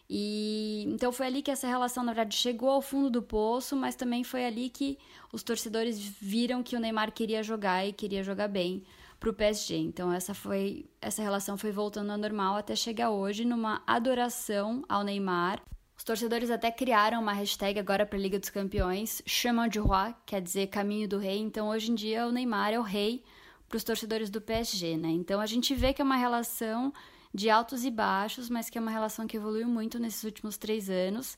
E 0.08 0.84
então 0.86 1.10
foi 1.10 1.26
ali 1.26 1.42
que 1.42 1.50
essa 1.50 1.66
relação, 1.66 2.04
na 2.04 2.12
verdade, 2.12 2.36
chegou 2.36 2.70
ao 2.70 2.80
fundo 2.80 3.10
do 3.10 3.22
poço, 3.22 3.74
mas 3.76 3.96
também 3.96 4.22
foi 4.22 4.44
ali 4.44 4.68
que 4.70 4.98
os 5.32 5.42
torcedores 5.42 5.98
viram 5.98 6.62
que 6.62 6.76
o 6.76 6.80
Neymar 6.80 7.12
queria 7.12 7.42
jogar 7.42 7.84
e 7.84 7.92
queria 7.92 8.22
jogar 8.22 8.48
bem 8.48 8.84
para 9.18 9.30
o 9.30 9.34
PSG. 9.34 9.76
Então 9.76 10.12
essa 10.12 10.32
foi 10.34 10.86
essa 11.00 11.22
relação 11.22 11.56
foi 11.56 11.72
voltando 11.72 12.10
ao 12.10 12.18
normal 12.18 12.56
até 12.56 12.76
chegar 12.76 13.10
hoje 13.10 13.44
numa 13.44 13.82
adoração 13.86 14.84
ao 14.88 15.02
Neymar. 15.02 15.60
Os 15.96 16.04
torcedores 16.04 16.50
até 16.50 16.70
criaram 16.70 17.20
uma 17.20 17.32
hashtag 17.32 17.80
agora 17.80 18.04
para 18.04 18.18
a 18.18 18.20
Liga 18.20 18.38
dos 18.38 18.50
Campeões, 18.50 19.22
Chemin 19.24 19.68
du 19.68 19.82
Roi, 19.82 20.14
quer 20.26 20.42
dizer 20.42 20.66
caminho 20.68 21.08
do 21.08 21.18
rei. 21.18 21.38
Então 21.38 21.68
hoje 21.68 21.90
em 21.90 21.94
dia 21.94 22.26
o 22.26 22.32
Neymar 22.32 22.72
é 22.72 22.78
o 22.78 22.82
rei 22.82 23.24
para 23.68 23.76
os 23.76 23.82
torcedores 23.82 24.30
do 24.30 24.40
PSG, 24.40 24.96
né? 24.96 25.08
Então 25.08 25.40
a 25.40 25.46
gente 25.46 25.74
vê 25.74 25.92
que 25.92 26.00
é 26.00 26.04
uma 26.04 26.16
relação 26.16 26.92
de 27.34 27.50
altos 27.50 27.84
e 27.84 27.90
baixos, 27.90 28.48
mas 28.48 28.70
que 28.70 28.78
é 28.78 28.80
uma 28.80 28.90
relação 28.90 29.26
que 29.26 29.36
evoluiu 29.36 29.68
muito 29.68 29.98
nesses 29.98 30.24
últimos 30.24 30.56
três 30.56 30.88
anos. 30.88 31.36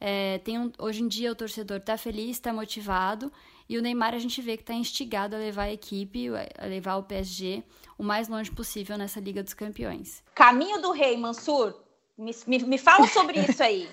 É, 0.00 0.38
tem 0.38 0.58
um, 0.58 0.72
hoje 0.78 1.02
em 1.02 1.08
dia 1.08 1.32
o 1.32 1.34
torcedor 1.34 1.78
está 1.78 1.96
feliz, 1.96 2.30
está 2.30 2.52
motivado, 2.52 3.32
e 3.68 3.76
o 3.76 3.82
Neymar 3.82 4.14
a 4.14 4.18
gente 4.18 4.40
vê 4.40 4.56
que 4.56 4.62
está 4.62 4.74
instigado 4.74 5.34
a 5.34 5.38
levar 5.38 5.64
a 5.64 5.72
equipe, 5.72 6.28
a 6.58 6.66
levar 6.66 6.96
o 6.96 7.02
PSG 7.02 7.64
o 7.98 8.02
mais 8.02 8.28
longe 8.28 8.50
possível 8.50 8.96
nessa 8.96 9.20
Liga 9.20 9.42
dos 9.42 9.54
Campeões. 9.54 10.22
Caminho 10.34 10.80
do 10.80 10.92
Rei, 10.92 11.16
Mansur. 11.16 11.74
Me, 12.16 12.34
me, 12.46 12.58
me 12.60 12.78
fala 12.78 13.06
sobre 13.08 13.40
isso 13.40 13.62
aí. 13.62 13.88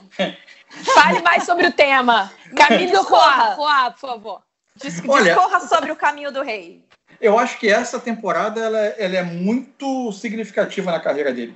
Fale 0.95 1.21
mais 1.21 1.43
sobre 1.43 1.67
o 1.67 1.71
tema. 1.71 2.31
Caminho 2.55 2.91
do 2.91 3.03
Rei, 3.03 3.55
por 3.55 3.99
favor. 3.99 4.43
Discorra 4.75 5.59
sobre 5.61 5.91
o 5.91 5.95
caminho 5.95 6.31
do 6.31 6.41
rei. 6.41 6.83
Eu 7.19 7.37
acho 7.39 7.59
que 7.59 7.67
essa 7.67 7.99
temporada 7.99 8.61
ela, 8.61 8.79
ela 8.79 9.17
é 9.17 9.23
muito 9.23 10.11
significativa 10.11 10.91
na 10.91 10.99
carreira 10.99 11.33
dele 11.33 11.55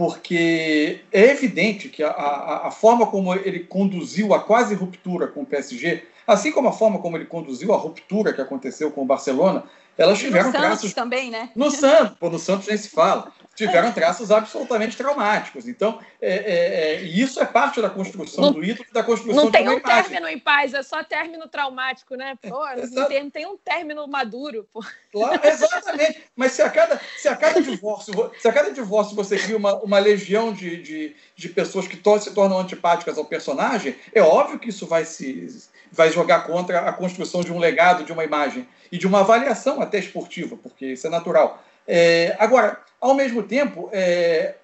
porque 0.00 1.00
é 1.12 1.26
evidente 1.26 1.90
que 1.90 2.02
a, 2.02 2.08
a, 2.08 2.68
a, 2.68 2.70
forma 2.70 3.06
como 3.06 3.34
ele 3.34 3.60
conduziu 3.60 4.32
a 4.32 4.40
quase 4.40 4.74
ruptura 4.74 5.26
com 5.26 5.42
o 5.42 5.46
PSG, 5.46 6.04
assim 6.26 6.50
como 6.50 6.68
a 6.68 6.72
forma 6.72 6.98
como 7.00 7.18
ele 7.18 7.26
conduziu 7.26 7.74
a 7.74 7.76
ruptura 7.76 8.32
que 8.32 8.40
aconteceu 8.40 8.90
com 8.90 9.02
o 9.02 9.04
Barcelona, 9.04 9.64
elas 9.98 10.18
tiveram 10.18 10.50
no. 10.50 10.58
Santos 10.58 10.94
também, 10.94 11.30
né? 11.30 11.50
No 11.54 11.70
Santos, 11.70 12.16
pô, 12.18 12.30
no 12.30 12.38
Santos 12.38 12.68
nem 12.68 12.78
se 12.78 12.88
fala. 12.88 13.30
Tiveram 13.66 13.92
traços 13.92 14.30
absolutamente 14.30 14.96
traumáticos. 14.96 15.68
Então, 15.68 16.00
é, 16.20 16.34
é, 16.34 16.94
é, 16.94 17.02
isso 17.02 17.40
é 17.40 17.44
parte 17.44 17.80
da 17.80 17.90
construção 17.90 18.44
não, 18.44 18.52
do 18.52 18.64
ídolo 18.64 18.88
da 18.92 19.02
construção 19.02 19.44
Não 19.44 19.50
tem 19.50 19.68
um 19.68 19.78
imagem. 19.78 20.10
término 20.10 20.28
em 20.28 20.38
paz, 20.38 20.72
é 20.72 20.82
só 20.82 21.04
término 21.04 21.46
traumático, 21.46 22.14
né? 22.14 22.38
Pô, 22.40 22.64
não 22.92 23.06
tem, 23.06 23.28
tem, 23.28 23.46
um 23.46 23.56
término 23.56 24.06
maduro. 24.08 24.66
Pô. 24.72 24.84
Claro, 25.12 25.40
exatamente. 25.44 26.22
Mas 26.34 26.52
se 26.52 26.62
a 26.62 26.70
cada, 26.70 27.00
se 27.16 27.28
a 27.28 27.36
cada 27.36 27.60
divórcio, 27.60 28.32
se 28.38 28.48
a 28.48 28.52
cada 28.52 28.70
divórcio 28.70 29.14
você 29.14 29.36
cria 29.36 29.56
uma, 29.56 29.74
uma 29.82 29.98
legião 29.98 30.52
de, 30.52 30.80
de, 30.82 31.16
de 31.36 31.48
pessoas 31.48 31.86
que 31.86 31.96
to 31.96 32.18
se 32.18 32.32
tornam 32.32 32.58
antipáticas 32.58 33.18
ao 33.18 33.24
personagem, 33.24 33.96
é 34.14 34.22
óbvio 34.22 34.58
que 34.58 34.70
isso 34.70 34.86
vai 34.86 35.04
se 35.04 35.68
vai 35.92 36.10
jogar 36.10 36.46
contra 36.46 36.80
a 36.80 36.92
construção 36.92 37.42
de 37.42 37.52
um 37.52 37.58
legado, 37.58 38.04
de 38.04 38.12
uma 38.12 38.24
imagem 38.24 38.66
e 38.92 38.98
de 38.98 39.06
uma 39.06 39.20
avaliação 39.20 39.80
até 39.80 39.98
esportiva, 39.98 40.56
porque 40.56 40.86
isso 40.86 41.06
é 41.06 41.10
natural. 41.10 41.62
É, 41.86 42.36
agora, 42.38 42.80
ao 43.00 43.14
mesmo 43.14 43.42
tempo, 43.42 43.88
é, 43.92 44.54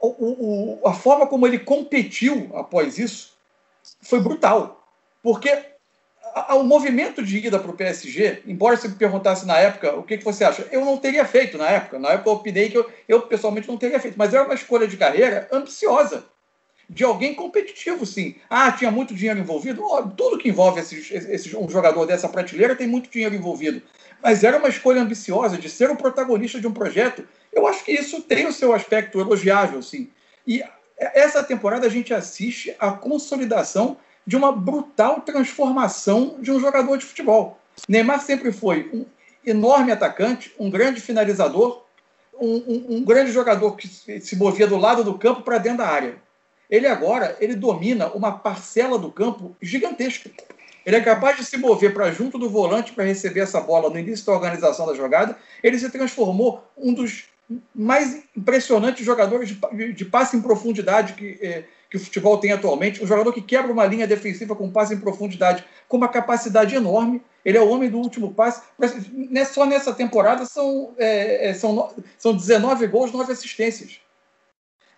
o, 0.00 0.78
o, 0.82 0.88
a 0.88 0.92
forma 0.92 1.26
como 1.26 1.46
ele 1.46 1.58
competiu 1.58 2.50
após 2.54 2.98
isso 2.98 3.36
foi 4.02 4.20
brutal, 4.20 4.86
porque 5.22 5.50
a, 6.34 6.52
a, 6.52 6.54
o 6.56 6.64
movimento 6.64 7.22
de 7.22 7.38
ida 7.38 7.58
para 7.58 7.70
o 7.70 7.76
PSG, 7.76 8.42
embora 8.46 8.76
você 8.76 8.88
me 8.88 8.94
perguntasse 8.94 9.46
na 9.46 9.58
época 9.58 9.94
o 9.94 10.02
que, 10.02 10.18
que, 10.18 10.24
você 10.24 10.44
acha, 10.44 10.66
eu 10.70 10.84
não 10.84 10.96
teria 10.96 11.24
feito 11.24 11.56
na 11.56 11.68
época. 11.68 11.98
Na 11.98 12.10
época 12.10 12.30
eu 12.30 12.34
opinei 12.34 12.68
que 12.68 12.78
eu, 12.78 12.90
eu 13.08 13.22
pessoalmente 13.22 13.68
não 13.68 13.76
teria 13.76 14.00
feito, 14.00 14.18
mas 14.18 14.34
era 14.34 14.44
uma 14.44 14.54
escolha 14.54 14.86
de 14.86 14.96
carreira 14.96 15.48
ambiciosa 15.52 16.24
de 16.88 17.04
alguém 17.04 17.34
competitivo, 17.34 18.06
sim. 18.06 18.36
Ah, 18.48 18.72
tinha 18.72 18.90
muito 18.90 19.14
dinheiro 19.14 19.38
envolvido? 19.38 19.82
Tudo 20.16 20.38
que 20.38 20.48
envolve 20.48 20.80
esses, 20.80 21.52
um 21.54 21.68
jogador 21.68 22.06
dessa 22.06 22.28
prateleira 22.28 22.74
tem 22.74 22.86
muito 22.86 23.10
dinheiro 23.10 23.34
envolvido. 23.34 23.82
Mas 24.22 24.42
era 24.42 24.56
uma 24.56 24.68
escolha 24.68 25.02
ambiciosa 25.02 25.58
de 25.58 25.68
ser 25.68 25.90
o 25.90 25.96
protagonista 25.96 26.58
de 26.58 26.66
um 26.66 26.72
projeto. 26.72 27.28
Eu 27.52 27.66
acho 27.66 27.84
que 27.84 27.92
isso 27.92 28.22
tem 28.22 28.46
o 28.46 28.52
seu 28.52 28.72
aspecto 28.72 29.20
elogiável, 29.20 29.82
sim. 29.82 30.08
E 30.46 30.64
essa 30.96 31.42
temporada 31.42 31.86
a 31.86 31.90
gente 31.90 32.14
assiste 32.14 32.74
a 32.78 32.90
consolidação 32.90 33.98
de 34.26 34.36
uma 34.36 34.50
brutal 34.50 35.20
transformação 35.20 36.36
de 36.40 36.50
um 36.50 36.58
jogador 36.58 36.96
de 36.96 37.04
futebol. 37.04 37.58
Neymar 37.86 38.22
sempre 38.22 38.50
foi 38.50 38.90
um 38.92 39.04
enorme 39.44 39.92
atacante, 39.92 40.52
um 40.58 40.70
grande 40.70 41.00
finalizador, 41.00 41.84
um, 42.40 42.56
um, 42.56 42.86
um 42.96 43.04
grande 43.04 43.30
jogador 43.30 43.76
que 43.76 43.86
se 43.86 44.36
movia 44.36 44.66
do 44.66 44.76
lado 44.76 45.04
do 45.04 45.18
campo 45.18 45.42
para 45.42 45.58
dentro 45.58 45.78
da 45.78 45.88
área 45.88 46.27
ele 46.70 46.86
agora 46.86 47.36
ele 47.40 47.54
domina 47.54 48.08
uma 48.08 48.32
parcela 48.32 48.98
do 48.98 49.10
campo 49.10 49.56
gigantesca. 49.60 50.30
Ele 50.84 50.96
é 50.96 51.00
capaz 51.00 51.36
de 51.36 51.44
se 51.44 51.56
mover 51.58 51.92
para 51.92 52.10
junto 52.10 52.38
do 52.38 52.48
volante 52.48 52.92
para 52.92 53.04
receber 53.04 53.40
essa 53.40 53.60
bola 53.60 53.90
no 53.90 53.98
início 53.98 54.24
da 54.24 54.32
organização 54.32 54.86
da 54.86 54.94
jogada. 54.94 55.36
Ele 55.62 55.78
se 55.78 55.90
transformou 55.90 56.64
um 56.76 56.94
dos 56.94 57.24
mais 57.74 58.22
impressionantes 58.36 59.04
jogadores 59.04 59.48
de, 59.48 59.92
de 59.92 60.04
passe 60.04 60.36
em 60.36 60.42
profundidade 60.42 61.14
que, 61.14 61.38
é, 61.40 61.64
que 61.90 61.96
o 61.96 62.00
futebol 62.00 62.38
tem 62.38 62.52
atualmente. 62.52 63.02
Um 63.02 63.06
jogador 63.06 63.32
que 63.32 63.42
quebra 63.42 63.72
uma 63.72 63.86
linha 63.86 64.06
defensiva 64.06 64.54
com 64.54 64.70
passe 64.70 64.94
em 64.94 65.00
profundidade, 65.00 65.64
com 65.88 65.96
uma 65.96 66.08
capacidade 66.08 66.74
enorme. 66.74 67.22
Ele 67.44 67.56
é 67.56 67.60
o 67.60 67.68
homem 67.68 67.90
do 67.90 67.98
último 67.98 68.32
passe. 68.32 68.62
Só 69.52 69.66
nessa 69.66 69.94
temporada 69.94 70.44
são, 70.44 70.94
é 70.98 71.52
são, 71.54 71.90
são 72.18 72.34
19 72.34 72.86
gols, 72.86 73.12
9 73.12 73.32
assistências. 73.32 74.00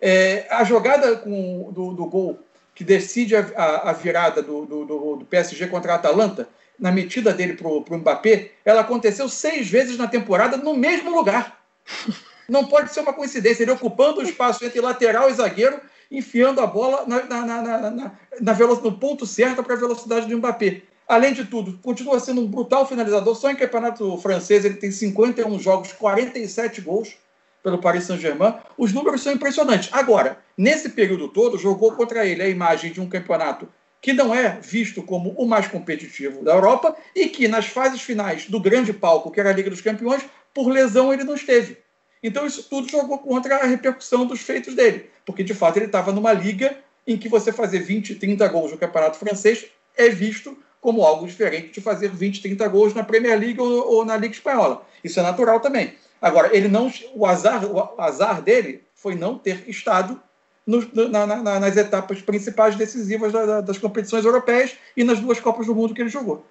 É, 0.01 0.47
a 0.49 0.63
jogada 0.63 1.15
com, 1.17 1.71
do, 1.71 1.93
do, 1.93 2.05
gol 2.07 2.39
que 2.73 2.83
decide 2.83 3.35
a, 3.35 3.41
a, 3.55 3.89
a 3.91 3.93
virada 3.93 4.41
do, 4.41 4.65
do, 4.65 4.85
do, 4.85 5.25
PSG 5.29 5.67
contra 5.67 5.93
a 5.93 5.95
Atalanta, 5.95 6.49
na 6.79 6.91
metida 6.91 7.31
dele 7.31 7.53
para 7.53 7.67
o 7.67 7.85
Mbappé, 7.87 8.53
ela 8.65 8.81
aconteceu 8.81 9.29
seis 9.29 9.69
vezes 9.69 9.99
na 9.99 10.07
temporada 10.07 10.57
no 10.57 10.75
mesmo 10.75 11.15
lugar. 11.15 11.63
Não 12.49 12.65
pode 12.65 12.91
ser 12.91 13.01
uma 13.01 13.13
coincidência. 13.13 13.63
Ele 13.63 13.71
ocupando 13.71 14.19
o 14.19 14.23
espaço 14.23 14.65
entre 14.65 14.81
lateral 14.81 15.29
e 15.29 15.33
zagueiro, 15.33 15.79
enfiando 16.09 16.59
a 16.59 16.65
bola 16.65 17.05
na, 17.05 17.23
na, 17.23 17.45
na, 17.45 17.91
na, 17.91 18.53
no 18.83 18.97
ponto 18.97 19.27
certo 19.27 19.63
para 19.63 19.75
a 19.75 19.79
velocidade 19.79 20.25
do 20.25 20.37
Mbappé. 20.37 20.81
Além 21.07 21.33
de 21.33 21.45
tudo, 21.45 21.77
continua 21.83 22.19
sendo 22.19 22.41
um 22.41 22.47
brutal 22.47 22.87
finalizador. 22.87 23.35
Só 23.35 23.51
em 23.51 23.55
campeonato 23.55 24.17
francês 24.17 24.65
ele 24.65 24.75
tem 24.75 24.91
51 24.91 25.59
jogos, 25.59 25.93
47 25.93 26.81
gols 26.81 27.15
pelo 27.63 27.79
Paris 27.79 28.05
Saint-Germain, 28.05 28.55
os 28.77 28.91
números 28.93 29.21
são 29.21 29.33
impressionantes. 29.33 29.89
Agora, 29.91 30.37
nesse 30.57 30.89
período 30.89 31.27
todo, 31.27 31.57
jogou 31.57 31.91
contra 31.93 32.25
ele 32.25 32.41
a 32.41 32.49
imagem 32.49 32.91
de 32.91 32.99
um 33.01 33.09
campeonato 33.09 33.67
que 34.01 34.13
não 34.13 34.33
é 34.33 34.59
visto 34.59 35.03
como 35.03 35.29
o 35.37 35.45
mais 35.45 35.67
competitivo 35.67 36.43
da 36.43 36.53
Europa 36.53 36.95
e 37.15 37.27
que 37.27 37.47
nas 37.47 37.67
fases 37.67 38.01
finais 38.01 38.47
do 38.47 38.59
grande 38.59 38.91
palco, 38.91 39.29
que 39.29 39.39
era 39.39 39.51
a 39.51 39.53
Liga 39.53 39.69
dos 39.69 39.81
Campeões, 39.81 40.23
por 40.53 40.67
lesão 40.69 41.13
ele 41.13 41.23
não 41.23 41.35
esteve. 41.35 41.77
Então 42.23 42.45
isso 42.45 42.67
tudo 42.67 42.89
jogou 42.89 43.19
contra 43.19 43.57
a 43.57 43.65
repercussão 43.65 44.25
dos 44.25 44.41
feitos 44.41 44.75
dele, 44.75 45.09
porque 45.25 45.43
de 45.43 45.53
fato 45.53 45.77
ele 45.77 45.85
estava 45.85 46.11
numa 46.11 46.33
liga 46.33 46.77
em 47.05 47.17
que 47.17 47.29
você 47.29 47.51
fazer 47.51 47.79
20, 47.79 48.15
30 48.15 48.47
gols 48.47 48.71
no 48.71 48.77
Campeonato 48.77 49.17
Francês 49.17 49.65
é 49.95 50.09
visto 50.09 50.57
como 50.79 51.03
algo 51.03 51.27
diferente 51.27 51.73
de 51.73 51.81
fazer 51.81 52.09
20, 52.09 52.41
30 52.41 52.67
gols 52.67 52.93
na 52.93 53.03
Premier 53.03 53.39
League 53.39 53.59
ou, 53.59 53.87
ou 53.87 54.05
na 54.05 54.17
Liga 54.17 54.33
Espanhola. 54.33 54.85
Isso 55.03 55.19
é 55.19 55.23
natural 55.23 55.59
também. 55.59 55.93
Agora, 56.21 56.55
ele 56.55 56.67
não, 56.67 56.91
o 57.15 57.25
azar, 57.25 57.65
o 57.65 57.99
azar 57.99 58.41
dele 58.41 58.83
foi 58.93 59.15
não 59.15 59.37
ter 59.37 59.67
estado 59.67 60.21
no, 60.65 60.87
na, 61.09 61.25
na, 61.25 61.59
nas 61.59 61.75
etapas 61.75 62.21
principais 62.21 62.75
decisivas 62.75 63.33
da, 63.33 63.45
da, 63.45 63.61
das 63.61 63.77
competições 63.79 64.23
europeias 64.23 64.77
e 64.95 65.03
nas 65.03 65.19
duas 65.19 65.39
Copas 65.39 65.65
do 65.65 65.73
Mundo 65.73 65.93
que 65.93 66.01
ele 66.01 66.09
jogou. 66.09 66.45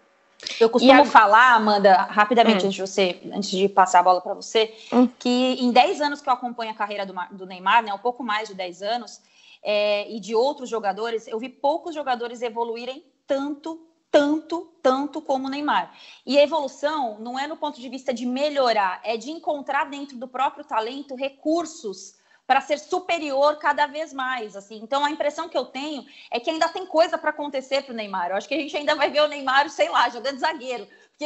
Eu 0.58 0.68
costumo 0.68 1.02
a... 1.02 1.04
falar, 1.04 1.54
Amanda, 1.54 1.94
rapidamente, 2.10 2.64
hum. 2.64 2.68
antes, 2.68 2.74
de 2.74 2.80
você, 2.80 3.20
antes 3.32 3.50
de 3.50 3.68
passar 3.68 4.00
a 4.00 4.02
bola 4.02 4.20
para 4.20 4.34
você, 4.34 4.74
hum. 4.92 5.06
que 5.18 5.54
em 5.60 5.70
10 5.70 6.00
anos 6.00 6.20
que 6.20 6.28
eu 6.28 6.32
acompanho 6.32 6.72
a 6.72 6.74
carreira 6.74 7.06
do, 7.06 7.14
do 7.32 7.46
Neymar, 7.46 7.84
né, 7.84 7.92
um 7.92 7.98
pouco 7.98 8.24
mais 8.24 8.48
de 8.48 8.54
10 8.54 8.82
anos, 8.82 9.20
é, 9.62 10.10
e 10.10 10.18
de 10.18 10.34
outros 10.34 10.68
jogadores, 10.68 11.28
eu 11.28 11.38
vi 11.38 11.48
poucos 11.48 11.94
jogadores 11.94 12.42
evoluírem 12.42 13.04
tanto 13.26 13.86
tanto, 14.10 14.72
tanto 14.82 15.20
como 15.22 15.46
o 15.46 15.50
Neymar. 15.50 15.94
E 16.26 16.38
a 16.38 16.42
evolução 16.42 17.18
não 17.20 17.38
é 17.38 17.46
no 17.46 17.56
ponto 17.56 17.80
de 17.80 17.88
vista 17.88 18.12
de 18.12 18.26
melhorar, 18.26 19.00
é 19.04 19.16
de 19.16 19.30
encontrar 19.30 19.84
dentro 19.84 20.16
do 20.16 20.26
próprio 20.26 20.64
talento 20.64 21.14
recursos 21.14 22.18
para 22.46 22.60
ser 22.60 22.80
superior 22.80 23.58
cada 23.58 23.86
vez 23.86 24.12
mais, 24.12 24.56
assim. 24.56 24.80
Então 24.82 25.04
a 25.04 25.10
impressão 25.10 25.48
que 25.48 25.56
eu 25.56 25.66
tenho 25.66 26.04
é 26.32 26.40
que 26.40 26.50
ainda 26.50 26.68
tem 26.68 26.84
coisa 26.84 27.16
para 27.16 27.30
acontecer 27.30 27.82
para 27.82 27.92
o 27.92 27.96
Neymar. 27.96 28.30
Eu 28.30 28.36
acho 28.36 28.48
que 28.48 28.54
a 28.54 28.58
gente 28.58 28.76
ainda 28.76 28.96
vai 28.96 29.08
ver 29.08 29.22
o 29.22 29.28
Neymar, 29.28 29.70
sei 29.70 29.88
lá, 29.88 30.08
jogando 30.08 30.40
zagueiro, 30.40 30.88
porque 31.10 31.24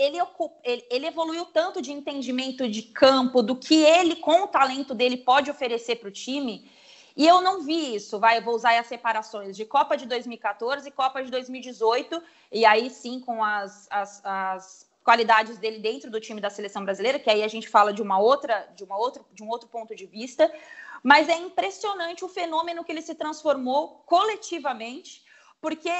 ele, 0.00 0.18
ele, 0.62 0.86
ele 0.88 1.06
evoluiu 1.06 1.46
tanto 1.46 1.82
de 1.82 1.90
entendimento 1.90 2.68
de 2.68 2.82
campo, 2.82 3.42
do 3.42 3.56
que 3.56 3.82
ele 3.82 4.14
com 4.14 4.44
o 4.44 4.46
talento 4.46 4.94
dele 4.94 5.16
pode 5.16 5.50
oferecer 5.50 5.96
para 5.96 6.08
o 6.08 6.12
time 6.12 6.70
e 7.16 7.26
eu 7.26 7.40
não 7.40 7.62
vi 7.62 7.94
isso, 7.94 8.18
vai, 8.18 8.38
eu 8.38 8.42
vou 8.42 8.54
usar 8.54 8.78
as 8.78 8.86
separações 8.86 9.56
de 9.56 9.64
Copa 9.64 9.96
de 9.96 10.06
2014 10.06 10.88
e 10.88 10.90
Copa 10.92 11.22
de 11.22 11.30
2018, 11.30 12.22
e 12.52 12.64
aí 12.64 12.90
sim 12.90 13.20
com 13.20 13.42
as, 13.42 13.88
as, 13.90 14.24
as 14.24 14.90
qualidades 15.02 15.58
dele 15.58 15.78
dentro 15.78 16.10
do 16.10 16.20
time 16.20 16.40
da 16.40 16.50
seleção 16.50 16.84
brasileira, 16.84 17.18
que 17.18 17.30
aí 17.30 17.42
a 17.42 17.48
gente 17.48 17.68
fala 17.68 17.92
de 17.92 18.02
uma 18.02 18.18
outra, 18.18 18.68
de 18.74 18.84
uma 18.84 18.96
outra, 18.96 19.24
de 19.32 19.42
um 19.42 19.48
outro 19.48 19.68
ponto 19.68 19.94
de 19.94 20.06
vista, 20.06 20.52
mas 21.02 21.28
é 21.28 21.36
impressionante 21.36 22.24
o 22.24 22.28
fenômeno 22.28 22.84
que 22.84 22.92
ele 22.92 23.02
se 23.02 23.14
transformou 23.14 24.02
coletivamente, 24.06 25.24
porque 25.60 25.90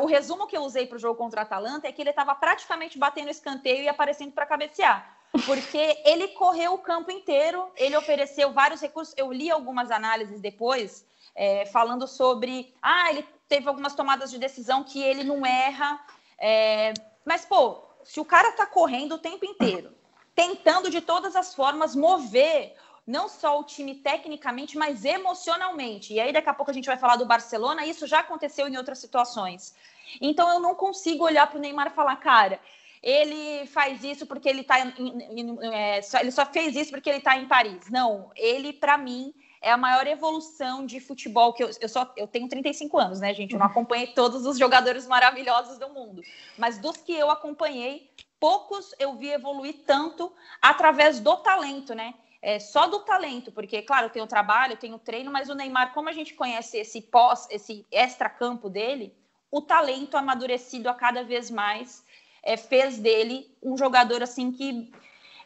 o 0.00 0.06
resumo 0.06 0.46
que 0.46 0.56
eu 0.56 0.62
usei 0.62 0.86
para 0.86 0.96
o 0.96 0.98
jogo 0.98 1.16
contra 1.16 1.40
a 1.40 1.44
Atalanta 1.44 1.88
é 1.88 1.92
que 1.92 2.02
ele 2.02 2.10
estava 2.10 2.34
praticamente 2.34 2.98
batendo 2.98 3.30
escanteio 3.30 3.82
e 3.82 3.88
aparecendo 3.88 4.32
para 4.32 4.46
cabecear 4.46 5.19
porque 5.46 6.02
ele 6.04 6.28
correu 6.28 6.74
o 6.74 6.78
campo 6.78 7.10
inteiro, 7.10 7.70
ele 7.76 7.96
ofereceu 7.96 8.52
vários 8.52 8.80
recursos. 8.80 9.14
Eu 9.16 9.32
li 9.32 9.50
algumas 9.50 9.90
análises 9.90 10.40
depois 10.40 11.06
é, 11.34 11.66
falando 11.66 12.06
sobre, 12.06 12.74
ah, 12.82 13.10
ele 13.10 13.26
teve 13.48 13.68
algumas 13.68 13.94
tomadas 13.94 14.30
de 14.30 14.38
decisão 14.38 14.84
que 14.84 15.02
ele 15.02 15.24
não 15.24 15.44
erra, 15.44 16.00
é, 16.38 16.94
mas 17.24 17.44
pô, 17.44 17.82
se 18.04 18.20
o 18.20 18.24
cara 18.24 18.52
tá 18.52 18.66
correndo 18.66 19.16
o 19.16 19.18
tempo 19.18 19.44
inteiro, 19.44 19.92
tentando 20.34 20.90
de 20.90 21.00
todas 21.00 21.36
as 21.36 21.54
formas 21.54 21.94
mover 21.94 22.74
não 23.06 23.28
só 23.28 23.58
o 23.58 23.64
time 23.64 23.96
tecnicamente, 23.96 24.78
mas 24.78 25.04
emocionalmente. 25.04 26.14
E 26.14 26.20
aí, 26.20 26.32
daqui 26.32 26.48
a 26.48 26.54
pouco, 26.54 26.70
a 26.70 26.74
gente 26.74 26.86
vai 26.86 26.96
falar 26.96 27.16
do 27.16 27.26
Barcelona, 27.26 27.84
isso 27.84 28.06
já 28.06 28.20
aconteceu 28.20 28.68
em 28.68 28.76
outras 28.76 28.98
situações. 28.98 29.74
Então, 30.20 30.48
eu 30.48 30.60
não 30.60 30.74
consigo 30.76 31.24
olhar 31.24 31.48
para 31.48 31.58
o 31.58 31.60
Neymar 31.60 31.88
e 31.88 31.90
falar, 31.90 32.16
cara, 32.16 32.60
ele 33.02 33.66
faz 33.66 34.04
isso 34.04 34.26
porque 34.26 34.48
ele 34.48 34.62
tá 34.62 34.78
em, 34.80 35.40
em, 35.40 35.74
é, 35.74 36.02
só, 36.02 36.18
ele 36.18 36.30
só 36.30 36.44
fez 36.44 36.76
isso 36.76 36.90
porque 36.90 37.08
ele 37.08 37.18
está 37.18 37.36
em 37.36 37.48
Paris. 37.48 37.88
Não, 37.90 38.30
ele, 38.36 38.72
para 38.72 38.98
mim, 38.98 39.32
é 39.62 39.70
a 39.70 39.76
maior 39.76 40.06
evolução 40.06 40.84
de 40.84 41.00
futebol 41.00 41.52
que 41.52 41.62
eu, 41.62 41.70
eu 41.80 41.88
só 41.88 42.12
eu 42.16 42.26
tenho 42.26 42.48
35 42.48 42.98
anos, 42.98 43.20
né, 43.20 43.32
gente? 43.32 43.52
Eu 43.52 43.58
não 43.58 43.66
uhum. 43.66 43.72
acompanhei 43.72 44.08
todos 44.08 44.44
os 44.46 44.58
jogadores 44.58 45.06
maravilhosos 45.06 45.78
do 45.78 45.88
mundo, 45.88 46.22
mas 46.58 46.78
dos 46.78 46.98
que 46.98 47.12
eu 47.12 47.30
acompanhei, 47.30 48.10
poucos 48.38 48.94
eu 48.98 49.16
vi 49.16 49.30
evoluir 49.30 49.82
tanto 49.86 50.32
através 50.60 51.20
do 51.20 51.36
talento, 51.38 51.94
né? 51.94 52.14
É, 52.42 52.58
só 52.58 52.86
do 52.86 53.00
talento, 53.00 53.52
porque, 53.52 53.82
claro, 53.82 54.08
tem 54.08 54.22
o 54.22 54.26
trabalho, 54.26 54.78
tem 54.78 54.94
o 54.94 54.98
treino, 54.98 55.30
mas 55.30 55.50
o 55.50 55.54
Neymar, 55.54 55.92
como 55.92 56.08
a 56.08 56.12
gente 56.12 56.32
conhece 56.32 56.78
esse 56.78 57.02
pós, 57.02 57.46
esse 57.50 57.86
extra-campo 57.90 58.70
dele, 58.70 59.14
o 59.50 59.60
talento 59.60 60.16
amadurecido 60.16 60.88
a 60.88 60.94
cada 60.94 61.22
vez 61.22 61.50
mais 61.50 62.02
é, 62.42 62.56
fez 62.56 62.98
dele 62.98 63.46
um 63.62 63.76
jogador 63.76 64.22
assim 64.22 64.50
que 64.52 64.90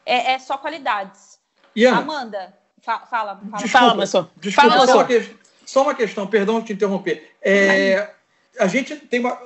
é, 0.05 0.33
é 0.33 0.39
só 0.39 0.57
qualidades. 0.57 1.39
Iana, 1.75 1.97
Amanda, 1.97 2.53
fa 2.81 2.99
fala, 2.99 3.35
fala. 3.35 3.57
Desculpa, 3.57 4.07
fala, 4.07 4.29
Desculpa, 4.37 4.69
fala, 4.69 4.87
só, 4.87 4.95
uma 4.95 5.05
que, 5.05 5.35
só, 5.65 5.81
uma 5.83 5.95
questão, 5.95 6.27
perdão 6.27 6.61
te 6.61 6.73
interromper. 6.73 7.31
É, 7.41 8.09
a 8.59 8.67
gente 8.67 8.95
tem 8.95 9.19
uma, 9.19 9.37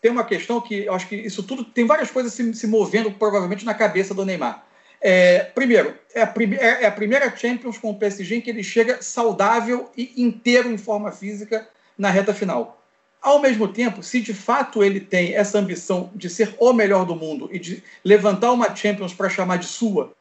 tem 0.00 0.10
uma 0.10 0.24
questão 0.24 0.60
que 0.60 0.86
eu 0.86 0.94
acho 0.94 1.06
que 1.06 1.14
isso 1.14 1.42
tudo 1.42 1.64
tem 1.64 1.86
várias 1.86 2.10
coisas 2.10 2.32
se, 2.32 2.54
se 2.54 2.66
movendo 2.66 3.10
provavelmente 3.12 3.64
na 3.64 3.74
cabeça 3.74 4.12
do 4.12 4.24
Neymar. 4.24 4.64
É, 5.00 5.40
primeiro, 5.54 5.96
é 6.14 6.22
a, 6.22 6.26
prime, 6.26 6.56
é, 6.56 6.84
é 6.84 6.86
a, 6.86 6.92
primeira 6.92 7.34
Champions 7.36 7.76
com 7.76 7.90
o 7.90 7.98
PSG 7.98 8.36
em 8.36 8.40
que 8.40 8.50
ele 8.50 8.62
chega 8.62 9.02
saudável 9.02 9.90
e 9.96 10.12
inteiro 10.16 10.70
em 10.70 10.78
forma 10.78 11.10
física 11.10 11.68
na 11.98 12.08
reta 12.08 12.32
final. 12.32 12.81
Ao 13.22 13.40
mesmo 13.40 13.68
tempo, 13.68 14.02
se 14.02 14.20
de 14.20 14.34
fato 14.34 14.82
ele 14.82 14.98
tem 14.98 15.34
essa 15.34 15.56
ambição 15.56 16.10
de 16.12 16.28
ser 16.28 16.56
o 16.58 16.72
melhor 16.72 17.06
do 17.06 17.14
mundo 17.14 17.48
e 17.52 17.58
de 17.58 17.82
levantar 18.04 18.50
uma 18.50 18.74
Champions 18.74 19.14
para 19.14 19.30
chamar 19.30 19.58
de 19.58 19.66
sua, 19.66 20.12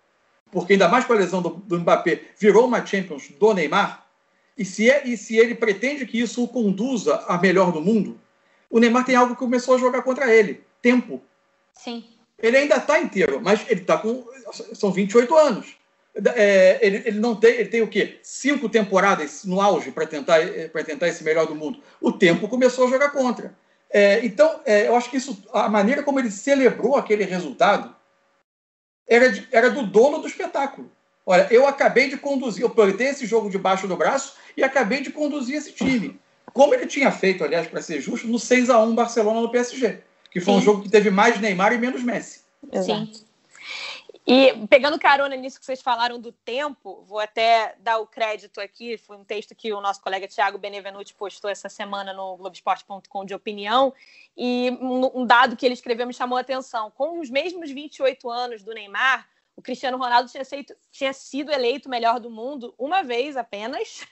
porque 0.52 0.74
ainda 0.74 0.88
mais 0.88 1.06
com 1.06 1.14
a 1.14 1.16
lesão 1.16 1.42
do, 1.42 1.50
do 1.50 1.80
Mbappé, 1.80 2.22
virou 2.38 2.68
uma 2.68 2.86
Champions 2.86 3.30
do 3.40 3.54
Neymar, 3.54 4.06
e 4.56 4.64
se, 4.64 4.90
é, 4.92 5.08
e 5.08 5.18
se 5.18 5.36
ele 5.38 5.56
pretende 5.56 6.06
que 6.06 6.20
isso 6.20 6.44
o 6.44 6.48
conduza 6.48 7.16
a 7.28 7.38
melhor 7.40 7.72
do 7.72 7.82
mundo, 7.82 8.20
o 8.70 8.80
Neymar 8.80 9.04
tem 9.04 9.16
algo 9.16 9.34
que 9.34 9.40
começou 9.40 9.76
a 9.76 9.80
jogar 9.80 10.04
contra 10.04 10.32
ele: 10.32 10.62
tempo. 10.82 11.22
Sim. 11.74 12.04
Ele 12.38 12.58
ainda 12.58 12.76
está 12.76 13.00
inteiro, 13.00 13.42
mas 13.42 13.66
ele 13.68 13.82
está 13.82 13.98
com. 13.98 14.24
São 14.74 14.92
28 14.92 15.36
anos. 15.36 15.76
É, 16.36 16.80
ele, 16.82 17.04
ele, 17.06 17.20
não 17.20 17.36
tem, 17.36 17.52
ele 17.52 17.70
tem 17.70 17.82
o 17.82 17.88
quê? 17.88 18.20
Cinco 18.22 18.68
temporadas 18.68 19.46
no 19.46 19.62
auge 19.62 19.92
para 19.92 20.06
tentar, 20.06 20.40
eh, 20.40 20.70
tentar 20.86 21.08
esse 21.08 21.24
melhor 21.24 21.48
do 21.48 21.56
mundo. 21.56 21.80
O 22.02 22.12
tempo 22.12 22.50
começou 22.50 22.86
a 22.86 22.90
jogar 22.90 23.12
contra. 23.12 23.56
É, 23.90 24.26
então, 24.26 24.60
é, 24.66 24.88
eu 24.88 24.96
acho 24.96 25.10
que 25.10 25.18
isso, 25.18 25.44
a 25.54 25.70
maneira 25.70 26.04
como 26.04 26.20
ele 26.20 26.32
celebrou 26.32 26.96
aquele 26.96 27.24
resultado 27.24 27.96
era, 29.08 29.32
de, 29.32 29.48
era 29.52 29.70
do 29.70 29.86
dono 29.86 30.20
do 30.20 30.28
espetáculo. 30.28 30.92
Olha, 31.26 31.48
eu 31.52 31.68
acabei 31.68 32.10
de 32.10 32.18
conduzir, 32.18 32.64
eu 32.64 32.70
plantei 32.70 33.08
esse 33.08 33.26
jogo 33.26 33.50
debaixo 33.50 33.88
do 33.88 33.96
braço 33.96 34.36
e 34.56 34.64
acabei 34.64 35.02
de 35.02 35.12
conduzir 35.12 35.56
esse 35.56 35.72
time. 35.72 36.20
Como 36.54 36.74
ele 36.74 36.86
tinha 36.88 37.12
feito, 37.12 37.44
aliás, 37.44 37.68
para 37.68 37.82
ser 37.82 38.02
justo, 38.02 38.28
no 38.28 38.40
6 38.40 38.70
a 38.70 38.82
1 38.82 38.96
Barcelona 38.96 39.42
no 39.42 39.52
PSG, 39.52 40.00
que 40.30 40.40
foi 40.42 40.54
Sim. 40.54 40.60
um 40.60 40.64
jogo 40.64 40.84
que 40.84 40.90
teve 40.90 41.10
mais 41.10 41.40
Neymar 41.40 41.74
e 41.74 41.78
menos 41.78 42.04
Messi. 42.04 42.42
Sim. 42.84 43.12
E 44.34 44.66
pegando 44.68 44.98
carona 44.98 45.36
nisso 45.36 45.60
que 45.60 45.66
vocês 45.66 45.82
falaram 45.82 46.18
do 46.18 46.32
tempo, 46.32 47.04
vou 47.04 47.20
até 47.20 47.76
dar 47.80 47.98
o 47.98 48.08
crédito 48.08 48.62
aqui. 48.62 48.98
Foi 48.98 49.18
um 49.18 49.26
texto 49.26 49.54
que 49.54 49.74
o 49.74 49.82
nosso 49.82 50.00
colega 50.02 50.26
Tiago 50.26 50.58
Benevenuti 50.58 51.14
postou 51.14 51.50
essa 51.50 51.68
semana 51.68 52.14
no 52.14 52.38
Globoesporte.com 52.38 53.26
de 53.26 53.34
opinião. 53.34 53.94
E 54.38 54.72
um 54.82 55.26
dado 55.26 55.58
que 55.58 55.66
ele 55.66 55.74
escreveu 55.74 56.08
me 56.08 56.14
chamou 56.14 56.38
a 56.38 56.42
atenção. 56.42 56.90
Com 56.92 57.20
os 57.20 57.30
mesmos 57.30 57.72
28 57.72 58.30
anos 58.30 58.64
do 58.64 58.74
Neymar, 58.74 59.28
o 59.54 59.62
Cristiano 59.62 59.98
Ronaldo 59.98 60.32
tinha, 60.32 60.44
tinha 60.90 61.12
sido 61.12 61.52
eleito 61.52 61.90
melhor 61.90 62.18
do 62.18 62.30
mundo 62.30 62.74
uma 62.78 63.04
vez 63.04 63.36
apenas 63.36 64.08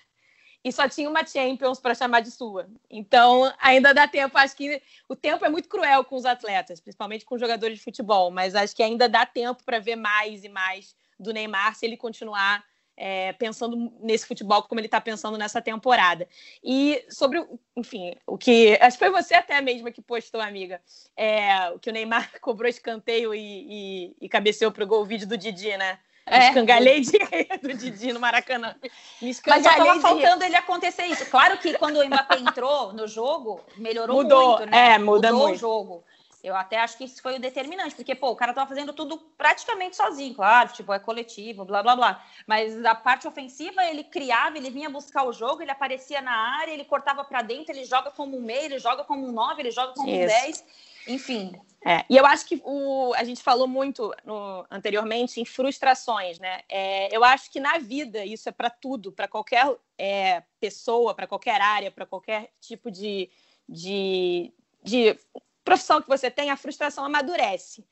e 0.63 0.72
só 0.72 0.88
tinha 0.89 1.10
uma 1.10 1.26
Champions 1.26 1.80
para 1.80 1.95
chamar 1.95 2.19
de 2.22 2.32
sua. 2.32 2.67
Então, 2.89 3.52
ainda 3.60 3.93
dá 3.93 4.08
tempo. 4.08 4.38
Acho 4.38 4.56
que 4.56 4.82
o 5.08 5.15
tempo 5.15 5.45
é 5.45 5.50
muito 5.50 5.69
cruel 5.69 6.04
com 6.04 6.15
os 6.15 6.26
atletas, 6.26 6.80
principalmente 6.82 7.26
com 7.26 7.38
jogadores 7.38 7.78
de 7.78 7.84
futebol, 7.84 8.30
mas 8.30 8.56
acho 8.56 8.76
que 8.76 8.84
ainda 8.84 9.08
dá 9.08 9.26
tempo 9.26 9.63
para 9.63 9.80
ver 9.80 9.95
mais 9.95 10.43
e 10.43 10.50
mais 10.50 10.95
do 11.19 11.32
Neymar 11.32 11.76
se 11.76 11.86
ele 11.86 11.98
continuar 11.98 12.63
é, 13.00 13.32
pensando 13.34 13.93
nesse 14.02 14.28
futebol 14.28 14.62
como 14.63 14.82
ele 14.82 14.88
está 14.88 15.00
pensando 15.00 15.38
nessa 15.38 15.62
temporada. 15.62 16.28
E 16.62 17.06
sobre, 17.10 17.41
enfim, 17.76 18.13
o 18.28 18.38
que. 18.38 18.78
Acho 18.82 18.98
que 18.98 19.06
foi 19.06 19.10
você 19.10 19.36
até 19.36 19.62
mesma 19.62 19.89
que 19.89 20.02
postou, 20.02 20.41
amiga. 20.41 20.82
É, 21.15 21.69
o 21.69 21.80
que 21.80 21.89
o 21.89 21.93
Neymar 21.93 22.30
cobrou 22.41 22.69
escanteio 22.69 23.34
e, 23.34 23.39
e, 23.39 24.15
e 24.22 24.30
cabeceou 24.30 24.72
para 24.72 24.84
o 24.84 24.88
gol 24.88 25.06
vídeo 25.06 25.26
do 25.26 25.38
Didi, 25.38 25.78
né? 25.78 25.98
É. 26.30 26.50
Escangalhei 26.50 27.02
de 27.02 27.18
do 27.62 27.74
Didi 27.74 28.13
no 28.13 28.20
Maracanã. 28.20 28.76
Me 29.22 29.36
Mas 29.48 29.63
já 29.63 29.72
estava 29.72 30.00
faltando 30.00 30.44
ele 30.44 30.56
acontecer 30.56 31.06
isso. 31.06 31.26
Claro 31.26 31.58
que 31.58 31.78
quando 31.78 31.98
o 31.98 32.06
Mbappé 32.06 32.38
entrou 32.38 32.94
no 32.94 33.08
jogo, 33.08 33.62
melhorou 33.78 34.18
Mudou, 34.18 34.58
muito, 34.58 34.65
né? 34.68 34.94
É, 34.94 34.98
muda 35.00 35.32
Mudou 35.32 35.48
muito. 35.48 35.56
o 35.56 35.60
jogo. 35.60 36.04
Eu 36.42 36.56
até 36.56 36.80
acho 36.80 36.98
que 36.98 37.04
isso 37.04 37.22
foi 37.22 37.36
o 37.36 37.39
determinante, 37.39 37.94
porque, 37.94 38.15
pô, 38.15 38.30
o 38.30 38.36
cara 38.36 38.54
tava 38.54 38.70
fazendo 38.70 38.94
tudo 38.94 39.18
praticamente 39.38 39.98
sozinho, 39.98 40.34
claro, 40.34 40.72
tipo, 40.72 40.94
é 40.94 40.98
coletivo, 40.98 41.65
blá, 41.65 41.84
blá, 41.84 41.98
blá. 41.98 42.26
Mas 42.48 42.82
da 42.82 42.96
parte 42.96 43.28
ofensiva, 43.28 43.84
ele 43.84 44.06
criava, 44.06 44.58
ele 44.58 44.70
vinha 44.70 44.89
buscar 44.89 45.26
o 45.26 45.34
jogo, 45.34 45.62
ele 45.62 45.72
aparecia 45.72 46.22
na 46.22 46.32
área, 46.32 46.72
ele 46.72 46.86
cortava 46.86 47.26
para 47.26 47.42
dentro, 47.42 47.74
ele 47.74 47.84
joga 47.84 48.10
como 48.12 48.38
um 48.38 48.42
meio, 48.42 48.65
ele 48.65 48.80
joga 48.80 49.04
como 49.04 49.28
um 49.28 49.34
nove, 49.34 49.62
ele 49.62 49.72
joga 49.72 49.94
como 49.94 50.08
isso. 50.08 50.24
um 50.24 50.28
dez, 50.28 50.65
enfim. 51.08 51.60
É, 51.86 52.04
e 52.10 52.18
eu 52.18 52.26
acho 52.26 52.46
que 52.46 52.62
o, 52.65 53.13
a 53.15 53.24
gente 53.24 53.42
falou 53.42 53.68
muito 53.68 54.13
no, 54.26 54.65
anteriormente 54.70 55.39
em 55.39 55.46
frustrações, 55.46 56.38
né? 56.38 56.62
É, 56.68 57.15
eu 57.15 57.24
acho 57.24 57.50
que 57.50 57.60
na 57.60 57.78
vida 57.78 58.26
isso 58.26 58.50
é 58.50 58.52
para 58.52 58.70
tudo, 58.70 59.12
para 59.12 59.30
qualquer 59.30 59.65
é, 59.98 60.44
pessoa, 60.60 61.15
para 61.15 61.28
qualquer 61.28 61.62
área, 61.62 61.89
para 61.89 62.06
qualquer 62.06 62.52
tipo 62.60 62.92
de, 62.92 63.30
de, 63.68 64.54
de 64.84 65.18
profissão 65.63 66.02
que 66.02 66.08
você 66.10 66.30
tem, 66.30 66.50
a 66.50 66.58
frustração 66.58 67.06
amadurece. 67.06 67.86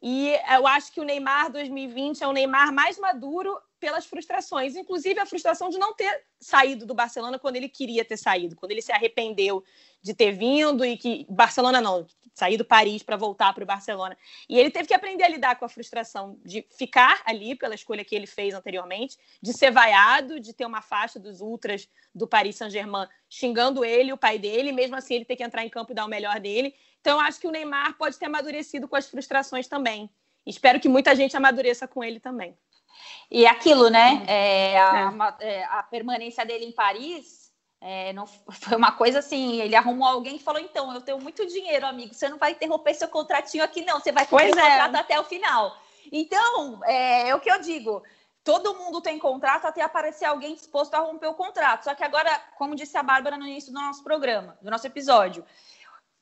E 0.00 0.32
eu 0.54 0.66
acho 0.66 0.92
que 0.92 1.00
o 1.00 1.04
Neymar 1.04 1.50
2020 1.50 2.22
é 2.22 2.28
um 2.28 2.32
Neymar 2.32 2.72
mais 2.72 2.98
maduro 2.98 3.58
pelas 3.84 4.06
frustrações, 4.06 4.76
inclusive 4.76 5.20
a 5.20 5.26
frustração 5.26 5.68
de 5.68 5.76
não 5.76 5.92
ter 5.92 6.24
saído 6.40 6.86
do 6.86 6.94
Barcelona 6.94 7.38
quando 7.38 7.56
ele 7.56 7.68
queria 7.68 8.02
ter 8.02 8.16
saído, 8.16 8.56
quando 8.56 8.72
ele 8.72 8.80
se 8.80 8.90
arrependeu 8.90 9.62
de 10.00 10.14
ter 10.14 10.32
vindo 10.32 10.82
e 10.86 10.96
que 10.96 11.26
Barcelona 11.28 11.82
não, 11.82 12.06
sair 12.32 12.56
do 12.56 12.64
Paris 12.64 13.02
para 13.02 13.18
voltar 13.18 13.52
para 13.52 13.62
o 13.62 13.66
Barcelona. 13.66 14.16
E 14.48 14.58
ele 14.58 14.70
teve 14.70 14.88
que 14.88 14.94
aprender 14.94 15.22
a 15.22 15.28
lidar 15.28 15.56
com 15.56 15.66
a 15.66 15.68
frustração 15.68 16.40
de 16.42 16.66
ficar 16.78 17.20
ali 17.26 17.54
pela 17.54 17.74
escolha 17.74 18.02
que 18.02 18.14
ele 18.14 18.26
fez 18.26 18.54
anteriormente, 18.54 19.18
de 19.42 19.52
ser 19.52 19.70
vaiado, 19.70 20.40
de 20.40 20.54
ter 20.54 20.64
uma 20.64 20.80
faixa 20.80 21.20
dos 21.20 21.42
ultras 21.42 21.86
do 22.14 22.26
Paris 22.26 22.56
Saint-Germain 22.56 23.06
xingando 23.28 23.84
ele, 23.84 24.14
o 24.14 24.16
pai 24.16 24.38
dele, 24.38 24.72
mesmo 24.72 24.96
assim 24.96 25.16
ele 25.16 25.26
ter 25.26 25.36
que 25.36 25.44
entrar 25.44 25.62
em 25.62 25.68
campo 25.68 25.92
e 25.92 25.94
dar 25.94 26.06
o 26.06 26.08
melhor 26.08 26.40
dele. 26.40 26.74
Então 27.02 27.20
acho 27.20 27.38
que 27.38 27.46
o 27.46 27.50
Neymar 27.50 27.98
pode 27.98 28.18
ter 28.18 28.24
amadurecido 28.24 28.88
com 28.88 28.96
as 28.96 29.06
frustrações 29.06 29.68
também. 29.68 30.08
Espero 30.46 30.80
que 30.80 30.88
muita 30.88 31.14
gente 31.14 31.36
amadureça 31.36 31.86
com 31.86 32.02
ele 32.02 32.18
também. 32.18 32.56
E 33.30 33.46
aquilo, 33.46 33.88
né? 33.90 34.22
É, 34.26 34.78
a, 34.78 35.36
é. 35.40 35.64
a 35.64 35.82
permanência 35.82 36.44
dele 36.44 36.64
em 36.64 36.72
Paris 36.72 37.44
é, 37.86 38.14
não, 38.14 38.26
foi 38.48 38.76
uma 38.76 38.92
coisa 38.92 39.18
assim, 39.18 39.60
ele 39.60 39.76
arrumou 39.76 40.08
alguém 40.08 40.38
que 40.38 40.42
falou, 40.44 40.60
então, 40.60 40.92
eu 40.94 41.02
tenho 41.02 41.20
muito 41.20 41.46
dinheiro, 41.46 41.84
amigo, 41.84 42.14
você 42.14 42.30
não 42.30 42.38
vai 42.38 42.52
interromper 42.52 42.94
seu 42.94 43.08
contratinho 43.08 43.62
aqui, 43.62 43.84
não, 43.84 44.00
você 44.00 44.10
vai 44.10 44.26
cumprir 44.26 44.54
o 44.54 44.58
é. 44.58 44.62
contrato 44.62 44.96
até 44.96 45.20
o 45.20 45.24
final. 45.24 45.76
Então, 46.10 46.80
é, 46.84 47.28
é, 47.28 47.34
o 47.34 47.40
que 47.40 47.50
eu 47.50 47.60
digo, 47.60 48.02
todo 48.42 48.74
mundo 48.74 49.02
tem 49.02 49.18
contrato 49.18 49.66
até 49.66 49.82
aparecer 49.82 50.24
alguém 50.24 50.54
disposto 50.54 50.94
a 50.94 51.00
romper 51.00 51.26
o 51.26 51.34
contrato. 51.34 51.84
Só 51.84 51.94
que 51.94 52.02
agora, 52.02 52.30
como 52.56 52.74
disse 52.74 52.96
a 52.96 53.02
Bárbara 53.02 53.36
no 53.36 53.46
início 53.46 53.70
do 53.70 53.78
nosso 53.78 54.02
programa, 54.02 54.56
do 54.62 54.70
nosso 54.70 54.86
episódio, 54.86 55.44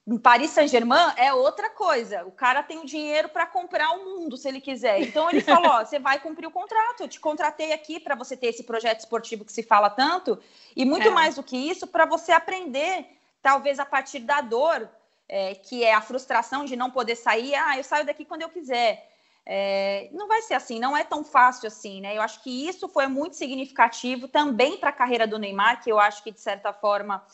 em 0.06 0.18
Paris 0.18 0.50
Saint-Germain 0.50 1.12
é 1.16 1.32
outra 1.32 1.70
coisa. 1.70 2.24
O 2.24 2.32
cara 2.32 2.62
tem 2.62 2.78
o 2.78 2.84
dinheiro 2.84 3.28
para 3.28 3.46
comprar 3.46 3.92
o 3.92 4.04
mundo, 4.04 4.36
se 4.36 4.48
ele 4.48 4.60
quiser. 4.60 5.00
Então 5.00 5.30
ele 5.30 5.40
falou: 5.40 5.70
ó, 5.70 5.84
você 5.84 5.98
vai 5.98 6.18
cumprir 6.18 6.46
o 6.46 6.50
contrato. 6.50 7.02
Eu 7.02 7.08
te 7.08 7.20
contratei 7.20 7.72
aqui 7.72 8.00
para 8.00 8.16
você 8.16 8.36
ter 8.36 8.48
esse 8.48 8.64
projeto 8.64 9.00
esportivo 9.00 9.44
que 9.44 9.52
se 9.52 9.62
fala 9.62 9.88
tanto, 9.88 10.38
e 10.74 10.84
muito 10.84 11.08
é. 11.08 11.10
mais 11.10 11.36
do 11.36 11.42
que 11.42 11.56
isso, 11.56 11.86
para 11.86 12.04
você 12.04 12.32
aprender, 12.32 13.06
talvez 13.40 13.78
a 13.78 13.86
partir 13.86 14.20
da 14.20 14.40
dor, 14.40 14.88
é, 15.28 15.54
que 15.54 15.84
é 15.84 15.94
a 15.94 16.00
frustração 16.00 16.64
de 16.64 16.74
não 16.74 16.90
poder 16.90 17.14
sair. 17.14 17.54
Ah, 17.54 17.76
eu 17.76 17.84
saio 17.84 18.04
daqui 18.04 18.24
quando 18.24 18.42
eu 18.42 18.48
quiser. 18.48 19.08
É, 19.44 20.08
não 20.12 20.28
vai 20.28 20.40
ser 20.42 20.54
assim, 20.54 20.78
não 20.78 20.96
é 20.96 21.02
tão 21.02 21.24
fácil 21.24 21.66
assim, 21.66 22.00
né? 22.00 22.16
Eu 22.16 22.22
acho 22.22 22.42
que 22.42 22.68
isso 22.68 22.88
foi 22.88 23.06
muito 23.06 23.36
significativo 23.36 24.28
também 24.28 24.78
para 24.78 24.90
a 24.90 24.92
carreira 24.92 25.26
do 25.26 25.38
Neymar, 25.38 25.82
que 25.82 25.90
eu 25.90 25.98
acho 25.98 26.22
que 26.22 26.30
de 26.30 26.40
certa 26.40 26.72
forma 26.72 27.24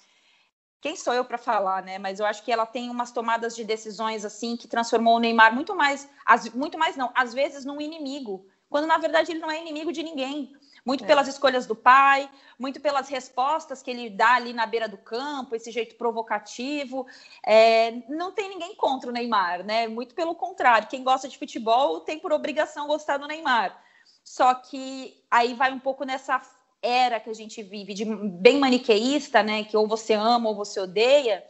quem 0.80 0.94
sou 0.94 1.12
eu 1.12 1.24
para 1.24 1.38
falar, 1.38 1.82
né? 1.82 1.98
Mas 1.98 2.20
eu 2.20 2.26
acho 2.26 2.42
que 2.44 2.52
ela 2.52 2.66
tem 2.66 2.88
umas 2.90 3.10
tomadas 3.10 3.56
de 3.56 3.64
decisões 3.64 4.24
assim 4.24 4.56
que 4.56 4.68
transformou 4.68 5.16
o 5.16 5.18
Neymar 5.18 5.54
muito 5.54 5.74
mais, 5.74 6.08
muito 6.54 6.78
mais 6.78 6.96
não, 6.96 7.10
às 7.14 7.34
vezes 7.34 7.64
num 7.64 7.80
inimigo, 7.80 8.46
quando 8.70 8.86
na 8.86 8.98
verdade 8.98 9.32
ele 9.32 9.40
não 9.40 9.50
é 9.50 9.60
inimigo 9.60 9.92
de 9.92 10.02
ninguém. 10.02 10.52
muito 10.84 11.04
é. 11.04 11.06
pelas 11.06 11.28
escolhas 11.28 11.66
do 11.66 11.74
pai, 11.74 12.30
muito 12.58 12.80
pelas 12.80 13.08
respostas 13.08 13.82
que 13.82 13.90
ele 13.90 14.08
dá 14.08 14.34
ali 14.34 14.52
na 14.52 14.64
beira 14.66 14.88
do 14.88 14.96
campo, 14.96 15.54
esse 15.54 15.70
jeito 15.70 15.96
provocativo. 15.96 17.06
É, 17.44 17.90
não 18.08 18.32
tem 18.32 18.48
ninguém 18.48 18.74
contra 18.76 19.10
o 19.10 19.12
Neymar, 19.12 19.64
né? 19.64 19.88
Muito 19.88 20.14
pelo 20.14 20.34
contrário, 20.34 20.88
quem 20.88 21.02
gosta 21.02 21.28
de 21.28 21.36
futebol 21.36 22.00
tem 22.00 22.18
por 22.18 22.32
obrigação 22.32 22.86
gostar 22.86 23.18
do 23.18 23.26
Neymar. 23.26 23.78
Só 24.24 24.54
que 24.54 25.22
aí 25.30 25.54
vai 25.54 25.72
um 25.72 25.78
pouco 25.78 26.04
nessa 26.04 26.40
era 26.82 27.20
que 27.20 27.30
a 27.30 27.34
gente 27.34 27.62
vive, 27.62 27.94
de 27.94 28.04
bem 28.04 28.58
maniqueísta, 28.58 29.42
né? 29.42 29.64
Que 29.64 29.76
ou 29.76 29.86
você 29.86 30.14
ama 30.14 30.48
ou 30.48 30.54
você 30.54 30.80
odeia. 30.80 31.44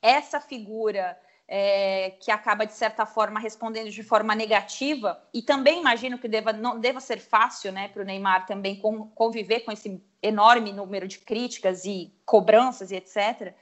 Essa 0.00 0.40
figura 0.40 1.16
é, 1.54 2.16
que 2.20 2.30
acaba, 2.30 2.64
de 2.64 2.72
certa 2.72 3.04
forma, 3.04 3.38
respondendo 3.38 3.90
de 3.90 4.02
forma 4.02 4.34
negativa, 4.34 5.22
e 5.34 5.42
também 5.42 5.80
imagino 5.80 6.18
que 6.18 6.26
deva, 6.26 6.52
não 6.52 6.80
deva 6.80 6.98
ser 6.98 7.18
fácil 7.18 7.70
né, 7.72 7.88
para 7.88 8.02
o 8.02 8.04
Neymar 8.04 8.46
também 8.46 8.80
conviver 9.14 9.60
com 9.60 9.70
esse 9.70 10.02
enorme 10.22 10.72
número 10.72 11.06
de 11.06 11.18
críticas 11.18 11.84
e 11.84 12.10
cobranças 12.24 12.90
e 12.90 12.96
etc. 12.96 13.54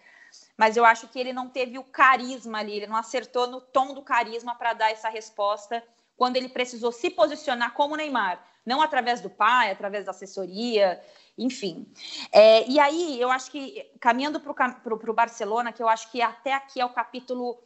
Mas 0.56 0.76
eu 0.76 0.85
acho 0.85 1.09
que 1.09 1.18
ele 1.18 1.33
não 1.33 1.48
teve 1.48 1.78
o 1.78 1.85
carisma 1.85 2.59
ali, 2.59 2.76
ele 2.76 2.87
não 2.87 2.96
acertou 2.96 3.48
no 3.48 3.61
tom 3.61 3.92
do 3.92 4.02
carisma 4.02 4.54
para 4.54 4.72
dar 4.72 4.92
essa 4.92 5.09
resposta 5.09 5.83
quando 6.16 6.37
ele 6.37 6.48
precisou 6.48 6.92
se 6.92 7.11
posicionar 7.11 7.72
como 7.72 7.96
Neymar, 7.96 8.44
não 8.64 8.83
através 8.83 9.20
do 9.20 9.31
pai, 9.31 9.70
através 9.70 10.05
da 10.05 10.11
assessoria, 10.11 11.03
enfim. 11.37 11.87
É, 12.33 12.68
e 12.68 12.79
aí, 12.79 13.20
eu 13.20 13.31
acho 13.31 13.51
que, 13.51 13.90
caminhando 13.99 14.40
para 14.40 15.11
o 15.11 15.14
Barcelona, 15.14 15.73
que 15.73 15.83
eu 15.83 15.88
acho 15.88 16.11
que 16.11 16.20
até 16.20 16.53
aqui 16.53 16.81
é 16.81 16.85
o 16.85 16.90
capítulo 16.90 17.59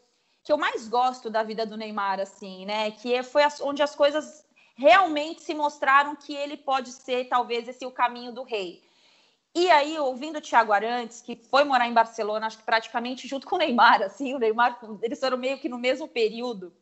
que 0.42 0.52
eu 0.52 0.59
mais 0.59 0.87
gosto 0.88 1.30
da 1.30 1.42
vida 1.42 1.64
do 1.64 1.76
Neymar, 1.76 2.20
assim, 2.20 2.66
né? 2.66 2.90
Que 2.90 3.22
foi 3.22 3.42
onde 3.62 3.83
as 3.83 3.94
coisas 3.96 4.46
realmente 4.76 5.42
se 5.42 5.54
mostraram 5.54 6.14
que 6.14 6.35
ele 6.35 6.57
pode 6.57 6.92
ser, 6.92 7.28
talvez, 7.28 7.66
esse 7.66 7.87
o 7.87 7.90
caminho 7.90 8.33
do 8.33 8.42
rei. 8.42 8.83
E 9.54 9.70
aí, 9.70 9.96
ouvindo 9.98 10.38
o 10.38 10.42
Thiago 10.42 10.72
Arantes, 10.72 11.22
que 11.22 11.37
foi 11.37 11.62
morar 11.64 11.88
em 11.88 11.94
Barcelona, 11.94 12.46
acho 12.46 12.59
que 12.59 12.64
praticamente 12.64 13.28
junto 13.28 13.46
com 13.46 13.54
o 13.54 13.59
Neymar, 13.59 14.02
assim, 14.02 14.35
o 14.35 14.38
Neymar, 14.38 14.78
eles 15.00 15.20
foram 15.20 15.38
meio 15.38 15.59
que 15.59 15.68
no 15.68 15.78
mesmo 15.78 16.09
período. 16.09 16.74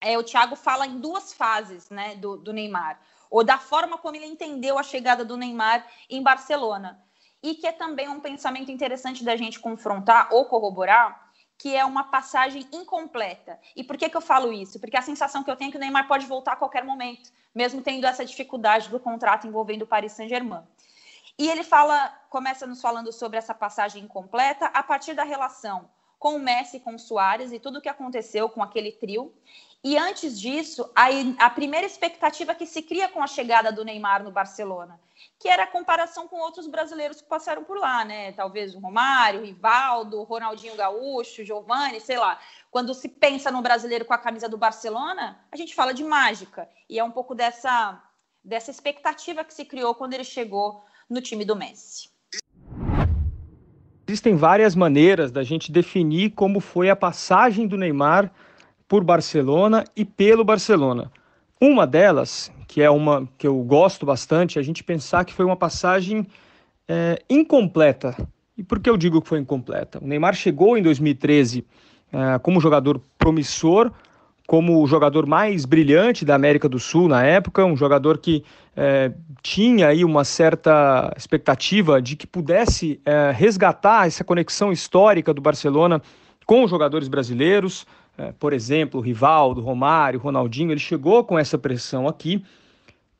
É, 0.00 0.18
o 0.18 0.22
Thiago 0.22 0.54
fala 0.54 0.86
em 0.86 1.00
duas 1.00 1.32
fases, 1.32 1.88
né, 1.88 2.14
do, 2.16 2.36
do 2.36 2.52
Neymar, 2.52 3.00
ou 3.34 3.42
da 3.42 3.58
forma 3.58 3.98
como 3.98 4.14
ele 4.14 4.26
entendeu 4.26 4.78
a 4.78 4.82
chegada 4.84 5.24
do 5.24 5.36
Neymar 5.36 5.84
em 6.08 6.22
Barcelona. 6.22 7.02
E 7.42 7.56
que 7.56 7.66
é 7.66 7.72
também 7.72 8.08
um 8.08 8.20
pensamento 8.20 8.70
interessante 8.70 9.24
da 9.24 9.34
gente 9.34 9.58
confrontar 9.58 10.28
ou 10.32 10.44
corroborar, 10.44 11.32
que 11.58 11.74
é 11.74 11.84
uma 11.84 12.04
passagem 12.04 12.64
incompleta. 12.72 13.58
E 13.74 13.82
por 13.82 13.96
que, 13.96 14.08
que 14.08 14.16
eu 14.16 14.20
falo 14.20 14.52
isso? 14.52 14.78
Porque 14.78 14.96
a 14.96 15.02
sensação 15.02 15.42
que 15.42 15.50
eu 15.50 15.56
tenho 15.56 15.70
é 15.70 15.72
que 15.72 15.76
o 15.76 15.80
Neymar 15.80 16.06
pode 16.06 16.26
voltar 16.26 16.52
a 16.52 16.56
qualquer 16.56 16.84
momento, 16.84 17.32
mesmo 17.52 17.82
tendo 17.82 18.06
essa 18.06 18.24
dificuldade 18.24 18.88
do 18.88 19.00
contrato 19.00 19.48
envolvendo 19.48 19.82
o 19.82 19.86
Paris 19.86 20.12
Saint-Germain. 20.12 20.62
E 21.36 21.50
ele 21.50 21.64
fala, 21.64 22.16
começa 22.30 22.68
nos 22.68 22.80
falando 22.80 23.12
sobre 23.12 23.36
essa 23.36 23.52
passagem 23.52 24.04
incompleta 24.04 24.66
a 24.66 24.82
partir 24.84 25.12
da 25.12 25.24
relação 25.24 25.90
com 26.20 26.36
o 26.36 26.38
Messi, 26.38 26.78
com 26.78 26.94
o 26.94 26.98
Soares 27.00 27.50
e 27.50 27.58
tudo 27.58 27.80
o 27.80 27.82
que 27.82 27.88
aconteceu 27.88 28.48
com 28.48 28.62
aquele 28.62 28.92
trio. 28.92 29.34
E 29.84 29.98
antes 29.98 30.40
disso, 30.40 30.90
a, 30.96 31.08
a 31.44 31.50
primeira 31.50 31.86
expectativa 31.86 32.54
que 32.54 32.64
se 32.64 32.80
cria 32.80 33.06
com 33.06 33.22
a 33.22 33.26
chegada 33.26 33.70
do 33.70 33.84
Neymar 33.84 34.24
no 34.24 34.30
Barcelona, 34.30 34.98
que 35.38 35.46
era 35.46 35.64
a 35.64 35.66
comparação 35.66 36.26
com 36.26 36.36
outros 36.36 36.66
brasileiros 36.66 37.20
que 37.20 37.28
passaram 37.28 37.64
por 37.64 37.76
lá, 37.76 38.02
né? 38.02 38.32
Talvez 38.32 38.74
o 38.74 38.78
Romário, 38.78 39.40
o 39.40 39.44
Rivaldo, 39.44 40.22
Ronaldinho 40.22 40.74
Gaúcho, 40.74 41.44
Giovani, 41.44 42.00
sei 42.00 42.18
lá. 42.18 42.40
Quando 42.70 42.94
se 42.94 43.10
pensa 43.10 43.50
no 43.50 43.60
brasileiro 43.60 44.06
com 44.06 44.14
a 44.14 44.18
camisa 44.18 44.48
do 44.48 44.56
Barcelona, 44.56 45.38
a 45.52 45.56
gente 45.56 45.74
fala 45.74 45.92
de 45.92 46.02
mágica. 46.02 46.66
E 46.88 46.98
é 46.98 47.04
um 47.04 47.10
pouco 47.10 47.34
dessa, 47.34 48.02
dessa 48.42 48.70
expectativa 48.70 49.44
que 49.44 49.52
se 49.52 49.66
criou 49.66 49.94
quando 49.94 50.14
ele 50.14 50.24
chegou 50.24 50.82
no 51.10 51.20
time 51.20 51.44
do 51.44 51.54
Messi. 51.54 52.08
Existem 54.08 54.34
várias 54.34 54.74
maneiras 54.74 55.30
da 55.30 55.42
gente 55.42 55.70
definir 55.70 56.30
como 56.30 56.58
foi 56.58 56.88
a 56.88 56.96
passagem 56.96 57.66
do 57.66 57.76
Neymar 57.76 58.32
por 58.94 59.02
Barcelona 59.02 59.82
e 59.96 60.04
pelo 60.04 60.44
Barcelona. 60.44 61.10
Uma 61.60 61.84
delas, 61.84 62.52
que 62.68 62.80
é 62.80 62.88
uma 62.88 63.28
que 63.36 63.44
eu 63.44 63.56
gosto 63.64 64.06
bastante, 64.06 64.56
é 64.56 64.60
a 64.60 64.64
gente 64.64 64.84
pensar 64.84 65.24
que 65.24 65.34
foi 65.34 65.44
uma 65.44 65.56
passagem 65.56 66.24
é, 66.86 67.20
incompleta. 67.28 68.16
E 68.56 68.62
por 68.62 68.78
que 68.78 68.88
eu 68.88 68.96
digo 68.96 69.20
que 69.20 69.28
foi 69.28 69.40
incompleta? 69.40 69.98
O 70.00 70.06
Neymar 70.06 70.36
chegou 70.36 70.78
em 70.78 70.82
2013 70.84 71.66
é, 72.12 72.38
como 72.38 72.60
jogador 72.60 73.00
promissor, 73.18 73.90
como 74.46 74.80
o 74.80 74.86
jogador 74.86 75.26
mais 75.26 75.64
brilhante 75.64 76.24
da 76.24 76.36
América 76.36 76.68
do 76.68 76.78
Sul 76.78 77.08
na 77.08 77.24
época, 77.24 77.64
um 77.64 77.76
jogador 77.76 78.18
que 78.18 78.44
é, 78.76 79.10
tinha 79.42 79.88
aí 79.88 80.04
uma 80.04 80.22
certa 80.22 81.12
expectativa 81.16 82.00
de 82.00 82.14
que 82.14 82.28
pudesse 82.28 83.00
é, 83.04 83.32
resgatar 83.32 84.06
essa 84.06 84.22
conexão 84.22 84.70
histórica 84.70 85.34
do 85.34 85.42
Barcelona 85.42 86.00
com 86.46 86.62
os 86.62 86.70
jogadores 86.70 87.08
brasileiros, 87.08 87.84
por 88.38 88.52
exemplo, 88.52 89.00
Rivaldo, 89.00 89.60
Romário, 89.60 90.20
Ronaldinho, 90.20 90.72
ele 90.72 90.80
chegou 90.80 91.24
com 91.24 91.38
essa 91.38 91.58
pressão 91.58 92.06
aqui 92.06 92.44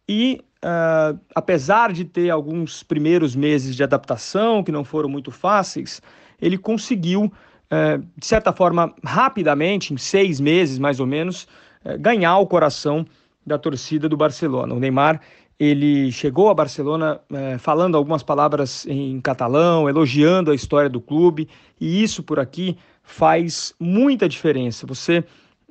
e, 0.08 0.40
uh, 0.64 1.18
apesar 1.34 1.92
de 1.92 2.04
ter 2.04 2.30
alguns 2.30 2.82
primeiros 2.82 3.34
meses 3.34 3.74
de 3.74 3.82
adaptação 3.82 4.62
que 4.62 4.70
não 4.70 4.84
foram 4.84 5.08
muito 5.08 5.30
fáceis, 5.30 6.00
ele 6.40 6.58
conseguiu, 6.58 7.24
uh, 7.24 8.06
de 8.16 8.26
certa 8.26 8.52
forma, 8.52 8.94
rapidamente, 9.02 9.94
em 9.94 9.96
seis 9.96 10.40
meses 10.40 10.78
mais 10.78 11.00
ou 11.00 11.06
menos, 11.06 11.44
uh, 11.84 11.98
ganhar 11.98 12.38
o 12.38 12.46
coração 12.46 13.06
da 13.46 13.58
torcida 13.58 14.08
do 14.08 14.16
Barcelona. 14.16 14.74
O 14.74 14.80
Neymar 14.80 15.20
ele 15.58 16.10
chegou 16.10 16.50
a 16.50 16.54
Barcelona 16.54 17.20
falando 17.60 17.96
algumas 17.96 18.24
palavras 18.24 18.84
em 18.86 19.20
catalão, 19.20 19.88
elogiando 19.88 20.50
a 20.50 20.54
história 20.54 20.90
do 20.90 21.00
clube, 21.00 21.48
e 21.80 22.02
isso 22.02 22.24
por 22.24 22.40
aqui 22.40 22.76
faz 23.04 23.74
muita 23.78 24.28
diferença. 24.28 24.86
Você 24.86 25.22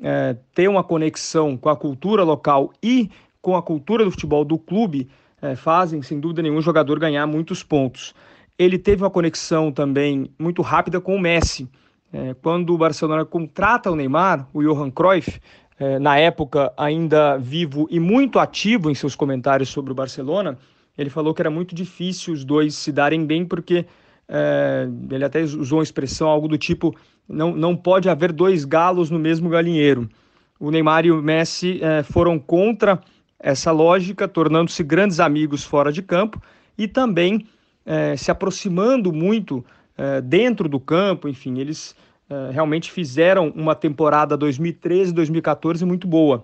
é, 0.02 0.38
ter 0.54 0.70
uma 0.70 0.84
conexão 0.84 1.58
com 1.58 1.68
a 1.68 1.76
cultura 1.76 2.24
local 2.24 2.72
e 2.82 3.10
com 3.42 3.58
a 3.58 3.62
cultura 3.62 4.06
do 4.06 4.12
futebol 4.12 4.46
do 4.46 4.58
clube 4.58 5.10
é, 5.42 5.56
fazem, 5.56 6.02
sem 6.02 6.20
dúvida 6.20 6.42
nenhuma, 6.42 6.60
o 6.60 6.64
jogador 6.64 6.98
ganhar 7.00 7.28
muitos 7.28 7.64
pontos. 7.64 8.14
Ele 8.58 8.78
teve 8.78 9.04
uma 9.04 9.10
conexão 9.10 9.72
também 9.72 10.30
muito 10.40 10.62
rápida 10.62 11.02
com 11.02 11.16
o 11.16 11.20
Messi. 11.20 11.68
É, 12.14 12.36
quando 12.36 12.74
o 12.74 12.78
Barcelona 12.78 13.26
contrata 13.26 13.92
o 13.92 13.96
Neymar, 13.96 14.48
o 14.54 14.62
Johan 14.62 14.92
Cruyff, 14.92 15.42
na 16.00 16.18
época 16.18 16.72
ainda 16.78 17.36
vivo 17.38 17.88
e 17.90 18.00
muito 18.00 18.40
ativo 18.40 18.90
em 18.90 18.96
seus 18.96 19.16
comentários 19.16 19.68
sobre 19.68 19.92
o 19.92 19.96
Barcelona, 19.96 20.58
ele 20.98 21.10
falou 21.10 21.34
que 21.34 21.42
era 21.42 21.50
muito 21.50 21.74
difícil 21.74 22.34
os 22.34 22.46
dois 22.46 22.76
se 22.76 22.92
darem 22.92 23.26
bem 23.26 23.44
porque 23.44 23.86
é, 24.28 24.88
ele 25.12 25.26
até 25.26 25.42
usou 25.42 25.80
uma 25.80 25.84
expressão 25.84 26.28
algo 26.28 26.48
do 26.48 26.58
tipo 26.58 26.96
não, 27.28 27.56
não 27.56 27.76
pode 27.76 28.10
haver 28.10 28.32
dois 28.32 28.66
galos 28.66 29.10
no 29.10 29.20
mesmo 29.20 29.50
galinheiro. 29.50 30.10
O 30.60 30.72
Neymar 30.72 31.06
e 31.06 31.12
o 31.12 31.22
Messi 31.22 31.80
é, 31.84 32.04
foram 32.04 32.40
contra 32.40 33.02
essa 33.40 33.72
lógica, 33.72 34.28
tornando-se 34.28 34.84
grandes 34.84 35.20
amigos 35.20 35.64
fora 35.64 35.92
de 35.92 36.02
campo 36.02 36.42
e 36.78 36.88
também 36.88 37.46
é, 37.86 38.16
se 38.16 38.32
aproximando 38.32 39.12
muito 39.12 39.64
é, 39.98 40.22
dentro 40.22 40.70
do 40.70 40.80
campo. 40.80 41.28
Enfim, 41.28 41.60
eles 41.60 41.96
é, 42.30 42.52
realmente 42.52 42.92
fizeram 42.92 43.50
uma 43.56 43.76
temporada 43.76 44.38
2013-2014 44.38 45.86
muito 45.86 46.08
boa, 46.08 46.44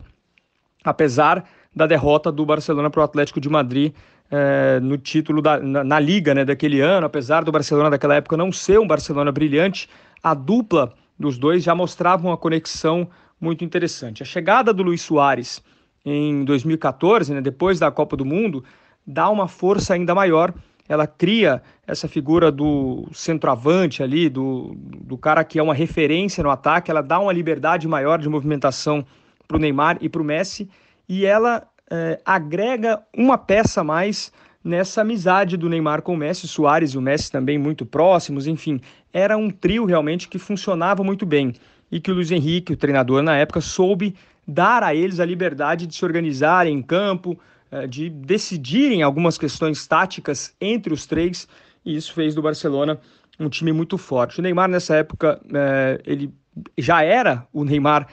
apesar 0.84 1.46
da 1.74 1.88
derrota 1.88 2.32
do 2.32 2.46
Barcelona 2.46 2.90
para 2.90 3.02
o 3.02 3.04
Atlético 3.04 3.40
de 3.40 3.48
Madrid 3.48 3.94
é, 4.32 4.80
no 4.80 4.98
título 4.98 5.42
da, 5.42 5.60
na, 5.60 5.84
na, 5.84 6.00
liga 6.00 6.34
né, 6.34 6.46
daquele 6.46 6.82
ano, 6.82 7.06
apesar 7.06 7.44
do 7.44 7.52
Barcelona 7.52 7.90
daquela 7.90 8.16
época 8.16 8.38
não 8.38 8.52
ser 8.52 8.80
um 8.80 8.88
Barcelona 8.88 9.32
brilhante, 9.32 9.90
a 10.22 10.34
dupla 10.34 10.94
dos 11.18 11.38
dois 11.38 11.64
já 11.64 11.74
mostrava 11.74 12.28
uma 12.28 12.38
conexão 12.38 13.10
muito 13.40 13.64
interessante. 13.64 14.22
A 14.22 14.26
chegada 14.26 14.74
do 14.74 14.84
Luiz 14.84 15.02
Soares 15.02 15.62
em 16.06 16.44
2014, 16.44 17.34
né, 17.34 17.42
depois 17.42 17.80
da 17.80 17.92
Copa 17.92 18.16
do 18.16 18.26
Mundo, 18.26 18.64
dá 19.06 19.30
uma 19.30 19.48
força 19.48 19.94
ainda 19.94 20.14
maior. 20.16 20.54
Ela 20.88 21.06
cria 21.06 21.62
essa 21.86 22.08
figura 22.08 22.52
do 22.52 23.08
centroavante 23.12 24.02
ali, 24.02 24.30
do, 24.30 24.76
do 24.76 25.18
cara 25.18 25.44
que 25.44 25.60
é 25.60 25.64
uma 25.64 25.74
referência 25.74 26.44
no 26.44 26.50
ataque, 26.50 26.90
ela 26.90 27.02
dá 27.02 27.20
uma 27.20 27.34
liberdade 27.34 27.88
maior 27.88 28.20
de 28.20 28.30
movimentação 28.30 29.06
para 29.48 29.58
o 29.58 29.60
Neymar 29.60 29.98
e 30.02 30.10
para 30.10 30.22
o 30.22 30.26
Messi, 30.26 30.70
e 31.08 31.26
ela 31.26 31.68
é, 31.90 32.20
agrega 32.26 33.02
uma 33.16 33.38
peça 33.38 33.82
a 33.82 33.84
mais 33.84 34.32
nessa 34.64 35.02
amizade 35.02 35.58
do 35.58 35.70
Neymar 35.70 36.02
com 36.02 36.14
o 36.14 36.18
Messi, 36.18 36.48
Soares 36.48 36.92
e 36.92 36.98
o 36.98 37.02
Messi 37.02 37.32
também 37.32 37.58
muito 37.58 37.86
próximos, 37.86 38.46
enfim, 38.46 38.80
era 39.12 39.38
um 39.38 39.50
trio 39.50 39.86
realmente 39.86 40.28
que 40.28 40.38
funcionava 40.38 41.04
muito 41.04 41.26
bem 41.26 41.54
e 41.92 42.00
que 42.00 42.12
o 42.12 42.14
Luiz 42.14 42.30
Henrique, 42.30 42.74
o 42.74 42.78
treinador 42.78 43.22
na 43.24 43.36
época, 43.36 43.62
soube 43.62 44.16
dar 44.48 44.84
a 44.84 44.94
eles 44.94 45.20
a 45.20 45.26
liberdade 45.26 45.88
de 45.88 45.96
se 45.96 46.06
organizarem 46.06 46.76
em 46.76 46.82
campo, 46.82 47.40
é, 47.72 47.88
de 47.88 48.10
decidirem 48.10 49.02
algumas 49.02 49.38
questões 49.38 49.88
táticas 49.88 50.54
entre 50.60 50.94
os 50.94 51.06
três, 51.06 51.48
e 51.86 51.96
isso 51.96 52.14
fez 52.14 52.36
do 52.36 52.42
Barcelona 52.42 53.00
um 53.40 53.50
time 53.50 53.72
muito 53.72 53.98
forte. 53.98 54.40
O 54.40 54.44
Neymar 54.44 54.68
nessa 54.68 54.98
época, 54.98 55.40
é, 55.54 56.02
ele 56.06 56.34
já 56.78 57.02
era 57.02 57.48
o 57.54 57.64
Neymar 57.64 58.08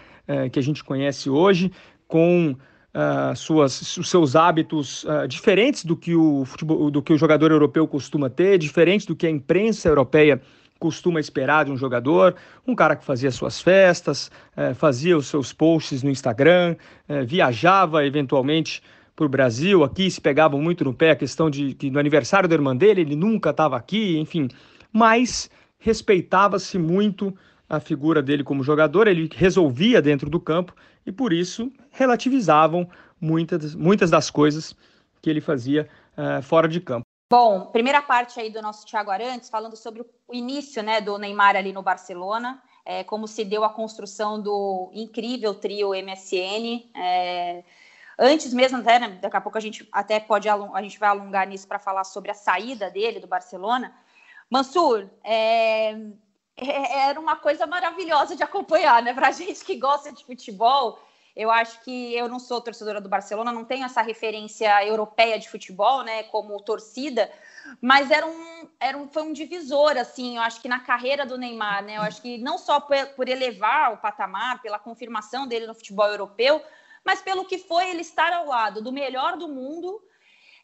que 0.50 0.58
a 0.58 0.62
gente 0.62 0.82
conhece 0.82 1.30
hoje, 1.30 1.70
com 2.08 2.56
uh, 2.96 3.36
suas, 3.36 3.96
os 3.98 4.08
seus 4.08 4.34
hábitos 4.34 5.04
uh, 5.04 5.28
diferentes 5.28 5.84
do 5.84 5.94
que, 5.94 6.14
o 6.14 6.44
futebol, 6.46 6.90
do 6.90 7.02
que 7.02 7.12
o 7.12 7.18
jogador 7.18 7.50
europeu 7.50 7.86
costuma 7.86 8.30
ter, 8.30 8.58
diferentes 8.58 9.06
do 9.06 9.14
que 9.14 9.26
a 9.26 9.30
imprensa 9.30 9.88
europeia 9.88 10.40
costuma 10.78 11.20
esperar 11.20 11.64
de 11.66 11.70
um 11.70 11.76
jogador, 11.76 12.34
um 12.66 12.74
cara 12.74 12.96
que 12.96 13.04
fazia 13.04 13.30
suas 13.30 13.60
festas, 13.60 14.30
uh, 14.56 14.74
fazia 14.74 15.16
os 15.16 15.26
seus 15.26 15.52
posts 15.52 16.02
no 16.02 16.10
Instagram, 16.10 16.76
eh, 17.08 17.24
viajava 17.24 18.04
eventualmente 18.04 18.82
para 19.14 19.24
o 19.24 19.28
Brasil, 19.28 19.82
aqui 19.82 20.10
se 20.10 20.20
pegavam 20.20 20.60
muito 20.60 20.84
no 20.84 20.92
pé 20.92 21.12
a 21.12 21.16
questão 21.16 21.48
de 21.48 21.72
que 21.74 21.90
no 21.90 21.98
aniversário 21.98 22.48
da 22.48 22.54
irmã 22.54 22.76
dele 22.76 23.00
ele 23.00 23.16
nunca 23.16 23.48
estava 23.48 23.74
aqui, 23.76 24.18
enfim, 24.18 24.48
mas 24.92 25.50
respeitava-se 25.78 26.78
muito 26.78 27.34
a 27.68 27.80
figura 27.80 28.22
dele 28.22 28.44
como 28.44 28.62
jogador, 28.62 29.08
ele 29.08 29.28
resolvia 29.34 30.02
dentro 30.02 30.28
do 30.28 30.38
campo 30.38 30.74
e 31.06 31.12
por 31.12 31.32
isso 31.32 31.72
relativizavam 31.90 32.88
muitas, 33.20 33.74
muitas 33.74 34.10
das 34.10 34.28
coisas 34.28 34.74
que 35.22 35.30
ele 35.30 35.40
fazia 35.40 35.88
uh, 36.18 36.42
fora 36.42 36.68
de 36.68 36.80
campo. 36.80 37.06
Bom, 37.28 37.66
primeira 37.66 38.00
parte 38.00 38.38
aí 38.38 38.50
do 38.50 38.62
nosso 38.62 38.86
Thiago 38.86 39.10
Arantes, 39.10 39.48
falando 39.48 39.76
sobre 39.76 40.02
o 40.02 40.34
início 40.34 40.82
né, 40.82 41.00
do 41.00 41.18
Neymar 41.18 41.56
ali 41.56 41.72
no 41.72 41.82
Barcelona, 41.82 42.62
é, 42.84 43.02
como 43.02 43.26
se 43.26 43.44
deu 43.44 43.64
a 43.64 43.68
construção 43.68 44.40
do 44.40 44.90
incrível 44.92 45.52
trio 45.52 45.90
MSN. 45.90 46.88
É, 46.94 47.64
antes 48.16 48.54
mesmo, 48.54 48.78
até, 48.78 49.00
né, 49.00 49.18
daqui 49.20 49.36
a 49.36 49.40
pouco 49.40 49.58
a 49.58 49.60
gente 49.60 49.88
até 49.90 50.20
pode 50.20 50.48
a 50.48 50.82
gente 50.82 51.00
vai 51.00 51.08
alongar 51.08 51.48
nisso 51.48 51.66
para 51.66 51.80
falar 51.80 52.04
sobre 52.04 52.30
a 52.30 52.34
saída 52.34 52.88
dele 52.90 53.18
do 53.18 53.26
Barcelona. 53.26 53.92
Mansur, 54.48 55.08
é, 55.24 55.98
era 56.56 57.20
uma 57.20 57.36
coisa 57.36 57.66
maravilhosa 57.66 58.34
de 58.34 58.42
acompanhar, 58.42 59.02
né? 59.02 59.12
Para 59.12 59.30
gente 59.30 59.64
que 59.64 59.76
gosta 59.76 60.10
de 60.10 60.24
futebol, 60.24 60.98
eu 61.34 61.50
acho 61.50 61.82
que 61.82 62.14
eu 62.14 62.28
não 62.28 62.38
sou 62.38 62.62
torcedora 62.62 62.98
do 62.98 63.10
Barcelona, 63.10 63.52
não 63.52 63.64
tenho 63.64 63.84
essa 63.84 64.00
referência 64.00 64.82
europeia 64.86 65.38
de 65.38 65.50
futebol, 65.50 66.02
né? 66.02 66.22
Como 66.24 66.58
torcida, 66.62 67.30
mas 67.80 68.10
era 68.10 68.26
um, 68.26 68.68
era 68.80 68.96
um, 68.96 69.06
foi 69.06 69.22
um 69.22 69.34
divisor, 69.34 69.98
assim, 69.98 70.36
eu 70.36 70.42
acho 70.42 70.62
que 70.62 70.68
na 70.68 70.80
carreira 70.80 71.26
do 71.26 71.36
Neymar, 71.36 71.84
né? 71.84 71.98
Eu 71.98 72.02
acho 72.02 72.22
que 72.22 72.38
não 72.38 72.56
só 72.56 72.80
por, 72.80 72.96
por 73.08 73.28
elevar 73.28 73.92
o 73.92 73.98
patamar, 73.98 74.62
pela 74.62 74.78
confirmação 74.78 75.46
dele 75.46 75.66
no 75.66 75.74
futebol 75.74 76.06
europeu, 76.06 76.62
mas 77.04 77.20
pelo 77.20 77.44
que 77.44 77.58
foi 77.58 77.90
ele 77.90 78.00
estar 78.00 78.32
ao 78.32 78.46
lado 78.46 78.80
do 78.80 78.90
melhor 78.90 79.36
do 79.36 79.46
mundo 79.46 80.02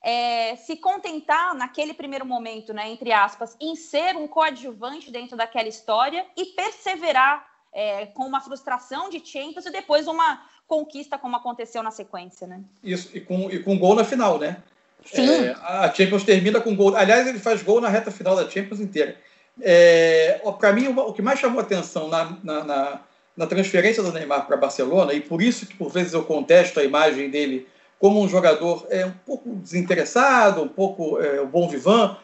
é, 0.02 0.56
se 0.56 0.76
contentar 0.76 1.54
naquele 1.54 1.94
primeiro 1.94 2.26
momento, 2.26 2.72
né, 2.72 2.90
entre 2.90 3.12
aspas, 3.12 3.56
em 3.60 3.76
ser 3.76 4.16
um 4.16 4.26
coadjuvante 4.26 5.10
dentro 5.10 5.36
daquela 5.36 5.68
história 5.68 6.26
e 6.36 6.46
perseverar 6.46 7.46
é, 7.72 8.06
com 8.06 8.24
uma 8.24 8.40
frustração 8.40 9.08
de 9.08 9.24
Champions 9.24 9.66
e 9.66 9.70
depois 9.70 10.06
uma 10.06 10.42
conquista 10.66 11.16
como 11.16 11.36
aconteceu 11.36 11.82
na 11.82 11.90
sequência, 11.90 12.46
né? 12.46 12.62
Isso, 12.82 13.10
e 13.14 13.20
com, 13.20 13.50
e 13.50 13.62
com 13.62 13.78
gol 13.78 13.94
na 13.94 14.04
final, 14.04 14.38
né? 14.38 14.56
Sim. 15.04 15.28
É, 15.28 15.56
a 15.60 15.92
Champions 15.92 16.24
termina 16.24 16.60
com 16.60 16.74
gol. 16.74 16.96
Aliás, 16.96 17.26
ele 17.26 17.38
faz 17.38 17.62
gol 17.62 17.80
na 17.80 17.88
reta 17.88 18.10
final 18.10 18.36
da 18.36 18.48
Champions 18.48 18.80
inteira. 18.80 19.16
É, 19.60 20.40
Para 20.58 20.72
mim, 20.72 20.88
o 20.88 21.12
que 21.12 21.22
mais 21.22 21.38
chamou 21.38 21.60
atenção 21.60 22.08
na, 22.08 22.36
na, 22.42 22.64
na, 22.64 23.00
na 23.36 23.46
transferência 23.46 24.02
do 24.02 24.12
Neymar 24.12 24.46
para 24.46 24.56
Barcelona, 24.56 25.12
e 25.12 25.20
por 25.20 25.42
isso 25.42 25.66
que 25.66 25.76
por 25.76 25.90
vezes 25.90 26.12
eu 26.12 26.24
contesto 26.24 26.80
a 26.80 26.84
imagem 26.84 27.30
dele 27.30 27.66
como 28.02 28.20
um 28.20 28.28
jogador 28.28 28.84
é, 28.90 29.06
um 29.06 29.12
pouco 29.12 29.54
desinteressado, 29.54 30.60
um 30.60 30.66
pouco 30.66 31.20
é, 31.20 31.44
bom 31.44 31.68
vivant, 31.68 32.16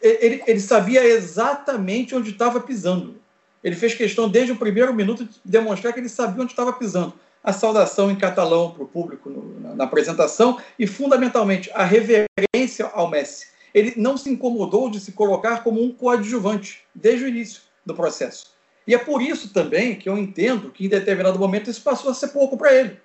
ele, 0.00 0.40
ele 0.46 0.60
sabia 0.60 1.04
exatamente 1.04 2.14
onde 2.14 2.30
estava 2.30 2.60
pisando. 2.60 3.16
Ele 3.62 3.74
fez 3.74 3.94
questão, 3.94 4.28
desde 4.28 4.52
o 4.52 4.56
primeiro 4.56 4.94
minuto, 4.94 5.24
de 5.24 5.40
demonstrar 5.44 5.92
que 5.92 5.98
ele 5.98 6.08
sabia 6.08 6.40
onde 6.40 6.52
estava 6.52 6.72
pisando. 6.72 7.14
A 7.42 7.52
saudação 7.52 8.12
em 8.12 8.16
catalão 8.16 8.70
para 8.70 8.84
o 8.84 8.86
público 8.86 9.28
no, 9.28 9.58
na, 9.58 9.74
na 9.74 9.84
apresentação 9.84 10.60
e, 10.78 10.86
fundamentalmente, 10.86 11.68
a 11.74 11.82
reverência 11.82 12.86
ao 12.92 13.10
Messi. 13.10 13.48
Ele 13.74 13.92
não 13.96 14.16
se 14.16 14.30
incomodou 14.30 14.88
de 14.88 15.00
se 15.00 15.10
colocar 15.10 15.64
como 15.64 15.82
um 15.82 15.92
coadjuvante 15.92 16.82
desde 16.94 17.24
o 17.24 17.28
início 17.28 17.62
do 17.84 17.92
processo. 17.92 18.52
E 18.86 18.94
é 18.94 18.98
por 18.98 19.20
isso 19.20 19.52
também 19.52 19.96
que 19.96 20.08
eu 20.08 20.16
entendo 20.16 20.70
que, 20.70 20.86
em 20.86 20.88
determinado 20.88 21.40
momento, 21.40 21.70
isso 21.70 21.82
passou 21.82 22.12
a 22.12 22.14
ser 22.14 22.28
pouco 22.28 22.56
para 22.56 22.72
ele 22.72 23.02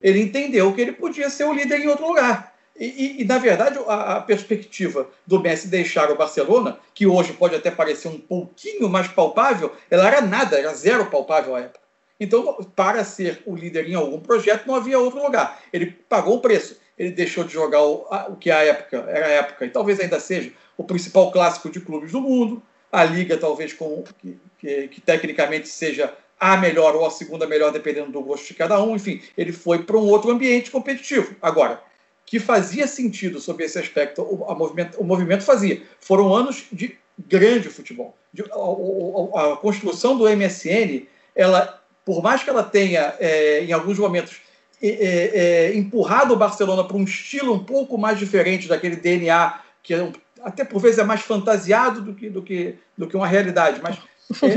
ele 0.00 0.20
entendeu 0.20 0.72
que 0.72 0.80
ele 0.80 0.92
podia 0.92 1.30
ser 1.30 1.44
o 1.44 1.52
líder 1.52 1.80
em 1.80 1.88
outro 1.88 2.06
lugar. 2.06 2.54
E, 2.78 2.86
e, 2.86 3.22
e 3.22 3.24
na 3.24 3.38
verdade, 3.38 3.78
a, 3.86 4.16
a, 4.16 4.20
perspectiva 4.20 5.08
do 5.26 5.40
Messi 5.40 5.68
deixar 5.68 6.10
o 6.10 6.16
Barcelona, 6.16 6.78
que 6.92 7.06
hoje 7.06 7.32
pode 7.32 7.54
até 7.54 7.70
parecer 7.70 8.08
um 8.08 8.18
pouquinho 8.18 8.88
mais 8.88 9.06
palpável, 9.06 9.72
ela 9.90 10.06
era 10.06 10.20
nada, 10.20 10.58
era 10.58 10.74
zero 10.74 11.06
palpável 11.06 11.54
à 11.54 11.60
época. 11.60 11.84
Então, 12.18 12.56
para 12.74 13.04
ser 13.04 13.42
o 13.46 13.54
líder 13.54 13.88
em 13.88 13.94
algum 13.94 14.20
projeto, 14.20 14.66
não 14.66 14.74
havia 14.74 14.98
outro 14.98 15.22
lugar. 15.22 15.60
Ele 15.72 15.86
pagou 15.86 16.36
o 16.36 16.40
preço. 16.40 16.80
Ele 16.98 17.10
deixou 17.10 17.44
de 17.44 17.52
jogar 17.52 17.82
o, 17.82 18.06
a, 18.10 18.28
o 18.28 18.36
que 18.36 18.50
à 18.50 18.62
época 18.64 19.04
era 19.08 19.26
a 19.26 19.30
época, 19.30 19.66
e 19.66 19.70
talvez 19.70 19.98
ainda 19.98 20.20
seja, 20.20 20.52
o 20.76 20.84
principal 20.84 21.30
clássico 21.30 21.68
de 21.68 21.80
clubes 21.80 22.12
do 22.12 22.20
mundo, 22.20 22.62
a 22.90 23.04
liga 23.04 23.36
talvez 23.36 23.72
com, 23.72 24.04
que, 24.18 24.38
que, 24.58 24.88
que 24.88 25.00
tecnicamente 25.00 25.68
seja 25.68 26.12
a 26.38 26.56
melhor 26.56 26.94
ou 26.94 27.06
a 27.06 27.10
segunda 27.10 27.46
melhor, 27.46 27.72
dependendo 27.72 28.10
do 28.10 28.20
gosto 28.20 28.46
de 28.46 28.54
cada 28.54 28.82
um. 28.82 28.96
Enfim, 28.96 29.22
ele 29.36 29.52
foi 29.52 29.82
para 29.82 29.96
um 29.96 30.08
outro 30.08 30.30
ambiente 30.30 30.70
competitivo. 30.70 31.34
Agora, 31.40 31.82
que 32.26 32.40
fazia 32.40 32.86
sentido 32.86 33.40
sobre 33.40 33.64
esse 33.64 33.78
aspecto, 33.78 34.22
o, 34.22 34.54
movimento, 34.54 35.00
o 35.00 35.04
movimento 35.04 35.44
fazia. 35.44 35.82
Foram 36.00 36.34
anos 36.34 36.64
de 36.72 36.96
grande 37.18 37.68
futebol. 37.68 38.16
De, 38.32 38.42
a, 38.42 39.40
a, 39.40 39.52
a, 39.52 39.56
construção 39.56 40.16
do 40.16 40.28
MSN, 40.28 41.06
ela, 41.34 41.82
por 42.04 42.22
mais 42.22 42.42
que 42.42 42.50
ela 42.50 42.62
tenha, 42.62 43.14
é, 43.20 43.64
em 43.64 43.72
alguns 43.72 43.98
momentos, 43.98 44.40
é, 44.82 45.70
é, 45.70 45.76
empurrado 45.76 46.34
o 46.34 46.36
Barcelona 46.36 46.84
para 46.84 46.96
um 46.96 47.04
estilo 47.04 47.54
um 47.54 47.64
pouco 47.64 47.96
mais 47.96 48.18
diferente 48.18 48.68
daquele 48.68 48.96
DNA 48.96 49.60
que 49.82 49.94
é, 49.94 50.12
até 50.42 50.64
por 50.64 50.80
vezes 50.80 50.98
é 50.98 51.04
mais 51.04 51.20
fantasiado 51.20 52.00
do 52.00 52.14
que, 52.14 52.28
do 52.28 52.42
que, 52.42 52.76
do 52.96 53.06
que 53.06 53.16
uma 53.16 53.26
realidade, 53.26 53.80
mas 53.82 53.98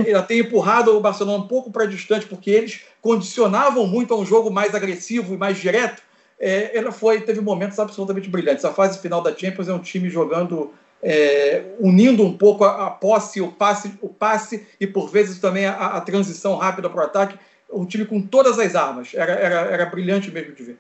ela 0.08 0.24
tem 0.24 0.40
empurrado 0.40 0.96
o 0.96 1.02
Barcelona 1.02 1.44
um 1.44 1.48
pouco 1.48 1.72
para 1.72 1.86
distante, 1.86 2.26
porque 2.26 2.50
eles 2.50 2.82
condicionavam 3.02 3.86
muito 3.86 4.14
a 4.14 4.18
um 4.18 4.26
jogo 4.26 4.50
mais 4.50 4.74
agressivo 4.74 5.34
e 5.34 5.38
mais 5.38 5.58
direto. 5.58 6.02
É, 6.40 6.78
ela 6.78 6.92
foi, 6.92 7.22
teve 7.22 7.42
momentos 7.42 7.80
absolutamente 7.80 8.30
brilhantes. 8.30 8.64
A 8.64 8.74
fase 8.74 9.00
final 9.00 9.22
da 9.22 9.36
Champions 9.36 9.68
é 9.68 9.74
um 9.74 9.80
time 9.80 10.10
jogando, 10.10 10.74
é, 11.02 11.64
unindo 11.80 12.24
um 12.24 12.38
pouco 12.38 12.64
a, 12.64 12.88
a, 12.88 12.92
posse, 12.92 13.42
o 13.42 13.52
passe, 13.52 13.94
o 14.02 14.10
passe 14.10 14.68
e 14.80 14.86
por 14.86 15.10
vezes 15.10 15.40
também 15.40 15.66
a, 15.66 15.74
a 15.74 16.02
transição 16.02 16.56
rápida 16.56 16.90
para 16.90 17.02
o 17.02 17.06
ataque. 17.06 17.40
Um 17.72 17.86
time 17.86 18.06
com 18.06 18.22
todas 18.22 18.60
as 18.60 18.76
armas. 18.76 19.14
Era, 19.14 19.34
era, 19.34 19.56
era 19.72 19.86
brilhante 19.86 20.32
mesmo 20.32 20.54
de 20.54 20.64
ver. 20.64 20.80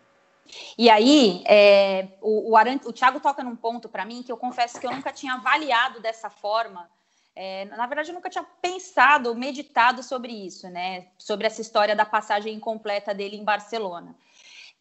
E 0.78 0.90
aí, 0.90 1.44
é, 1.46 2.08
o, 2.22 2.52
o, 2.52 2.56
Aran, 2.56 2.80
o 2.86 2.94
Thiago 2.94 3.20
toca 3.20 3.44
num 3.44 3.56
ponto 3.56 3.90
para 3.90 4.06
mim 4.06 4.24
que 4.24 4.32
eu 4.32 4.38
confesso 4.38 4.80
que 4.80 4.88
eu 4.88 4.92
nunca 4.92 5.12
tinha 5.12 5.34
avaliado 5.34 6.00
dessa 6.00 6.30
forma 6.30 6.88
é, 7.38 7.66
na 7.66 7.86
verdade, 7.86 8.10
eu 8.10 8.16
nunca 8.16 8.30
tinha 8.30 8.44
pensado, 8.62 9.36
meditado 9.36 10.02
sobre 10.02 10.34
isso, 10.34 10.68
né? 10.70 11.08
Sobre 11.18 11.46
essa 11.46 11.62
história 11.62 11.96
da 11.96 12.06
passagem 12.06 12.56
incompleta 12.56 13.14
dele 13.14 13.38
em 13.38 13.44
Barcelona. 13.44 14.16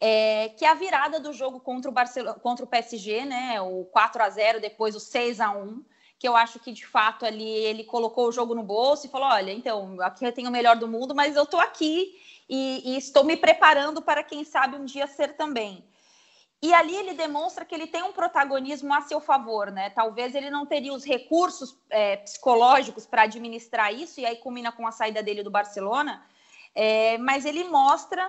É, 0.01 0.49
que 0.57 0.65
é 0.65 0.69
a 0.69 0.73
virada 0.73 1.19
do 1.19 1.31
jogo 1.31 1.59
contra 1.59 1.89
o, 1.89 1.93
Barcelona, 1.93 2.39
contra 2.39 2.65
o 2.65 2.67
PSG, 2.67 3.25
né? 3.25 3.61
O 3.61 3.85
4 3.85 4.23
a 4.23 4.29
0 4.29 4.59
depois 4.59 4.95
o 4.95 4.99
6 4.99 5.39
a 5.39 5.51
1 5.51 5.83
que 6.19 6.27
eu 6.27 6.35
acho 6.35 6.59
que 6.59 6.71
de 6.71 6.83
fato 6.85 7.25
ali 7.27 7.47
ele 7.47 7.83
colocou 7.83 8.27
o 8.27 8.31
jogo 8.31 8.55
no 8.55 8.63
bolso 8.63 9.05
e 9.05 9.09
falou: 9.09 9.27
olha, 9.27 9.51
então, 9.51 10.01
aqui 10.01 10.25
eu 10.25 10.31
tenho 10.31 10.49
o 10.49 10.51
melhor 10.51 10.75
do 10.75 10.87
mundo, 10.87 11.13
mas 11.13 11.35
eu 11.35 11.43
estou 11.43 11.59
aqui 11.59 12.19
e, 12.49 12.93
e 12.93 12.97
estou 12.97 13.23
me 13.23 13.37
preparando 13.37 14.01
para 14.01 14.23
quem 14.23 14.43
sabe 14.43 14.77
um 14.77 14.85
dia 14.85 15.05
ser 15.05 15.35
também. 15.35 15.83
E 16.61 16.73
ali 16.73 16.95
ele 16.95 17.13
demonstra 17.13 17.63
que 17.63 17.75
ele 17.75 17.85
tem 17.85 18.01
um 18.01 18.11
protagonismo 18.11 18.91
a 18.93 19.01
seu 19.01 19.21
favor, 19.21 19.71
né? 19.71 19.91
Talvez 19.91 20.33
ele 20.33 20.49
não 20.49 20.65
teria 20.65 20.91
os 20.91 21.03
recursos 21.03 21.77
é, 21.89 22.17
psicológicos 22.17 23.05
para 23.05 23.23
administrar 23.23 23.93
isso, 23.93 24.19
e 24.19 24.25
aí 24.25 24.37
combina 24.37 24.71
com 24.71 24.87
a 24.87 24.91
saída 24.91 25.21
dele 25.21 25.43
do 25.43 25.51
Barcelona, 25.51 26.25
é, 26.73 27.17
mas 27.19 27.45
ele 27.45 27.63
mostra 27.65 28.27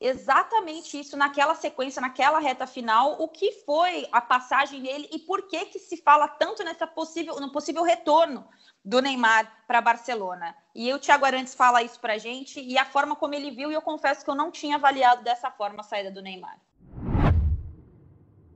exatamente 0.00 1.00
isso 1.00 1.16
naquela 1.16 1.54
sequência, 1.54 2.00
naquela 2.00 2.38
reta 2.38 2.66
final, 2.66 3.20
o 3.20 3.26
que 3.26 3.50
foi 3.64 4.06
a 4.12 4.20
passagem 4.20 4.82
dele 4.82 5.08
e 5.10 5.18
por 5.18 5.48
que 5.48 5.64
que 5.66 5.78
se 5.78 5.96
fala 5.96 6.28
tanto 6.28 6.62
nessa 6.62 6.86
possível, 6.86 7.40
no 7.40 7.50
possível 7.50 7.82
retorno 7.82 8.46
do 8.84 9.00
Neymar 9.00 9.64
para 9.66 9.80
Barcelona. 9.80 10.54
E 10.74 10.92
o 10.92 10.98
Thiago 10.98 11.24
Arantes 11.24 11.54
fala 11.54 11.82
isso 11.82 11.98
para 11.98 12.18
gente 12.18 12.60
e 12.60 12.76
a 12.76 12.84
forma 12.84 13.16
como 13.16 13.34
ele 13.34 13.50
viu, 13.50 13.70
e 13.70 13.74
eu 13.74 13.82
confesso 13.82 14.24
que 14.24 14.30
eu 14.30 14.34
não 14.34 14.50
tinha 14.50 14.76
avaliado 14.76 15.24
dessa 15.24 15.50
forma 15.50 15.80
a 15.80 15.84
saída 15.84 16.10
do 16.10 16.22
Neymar. 16.22 16.58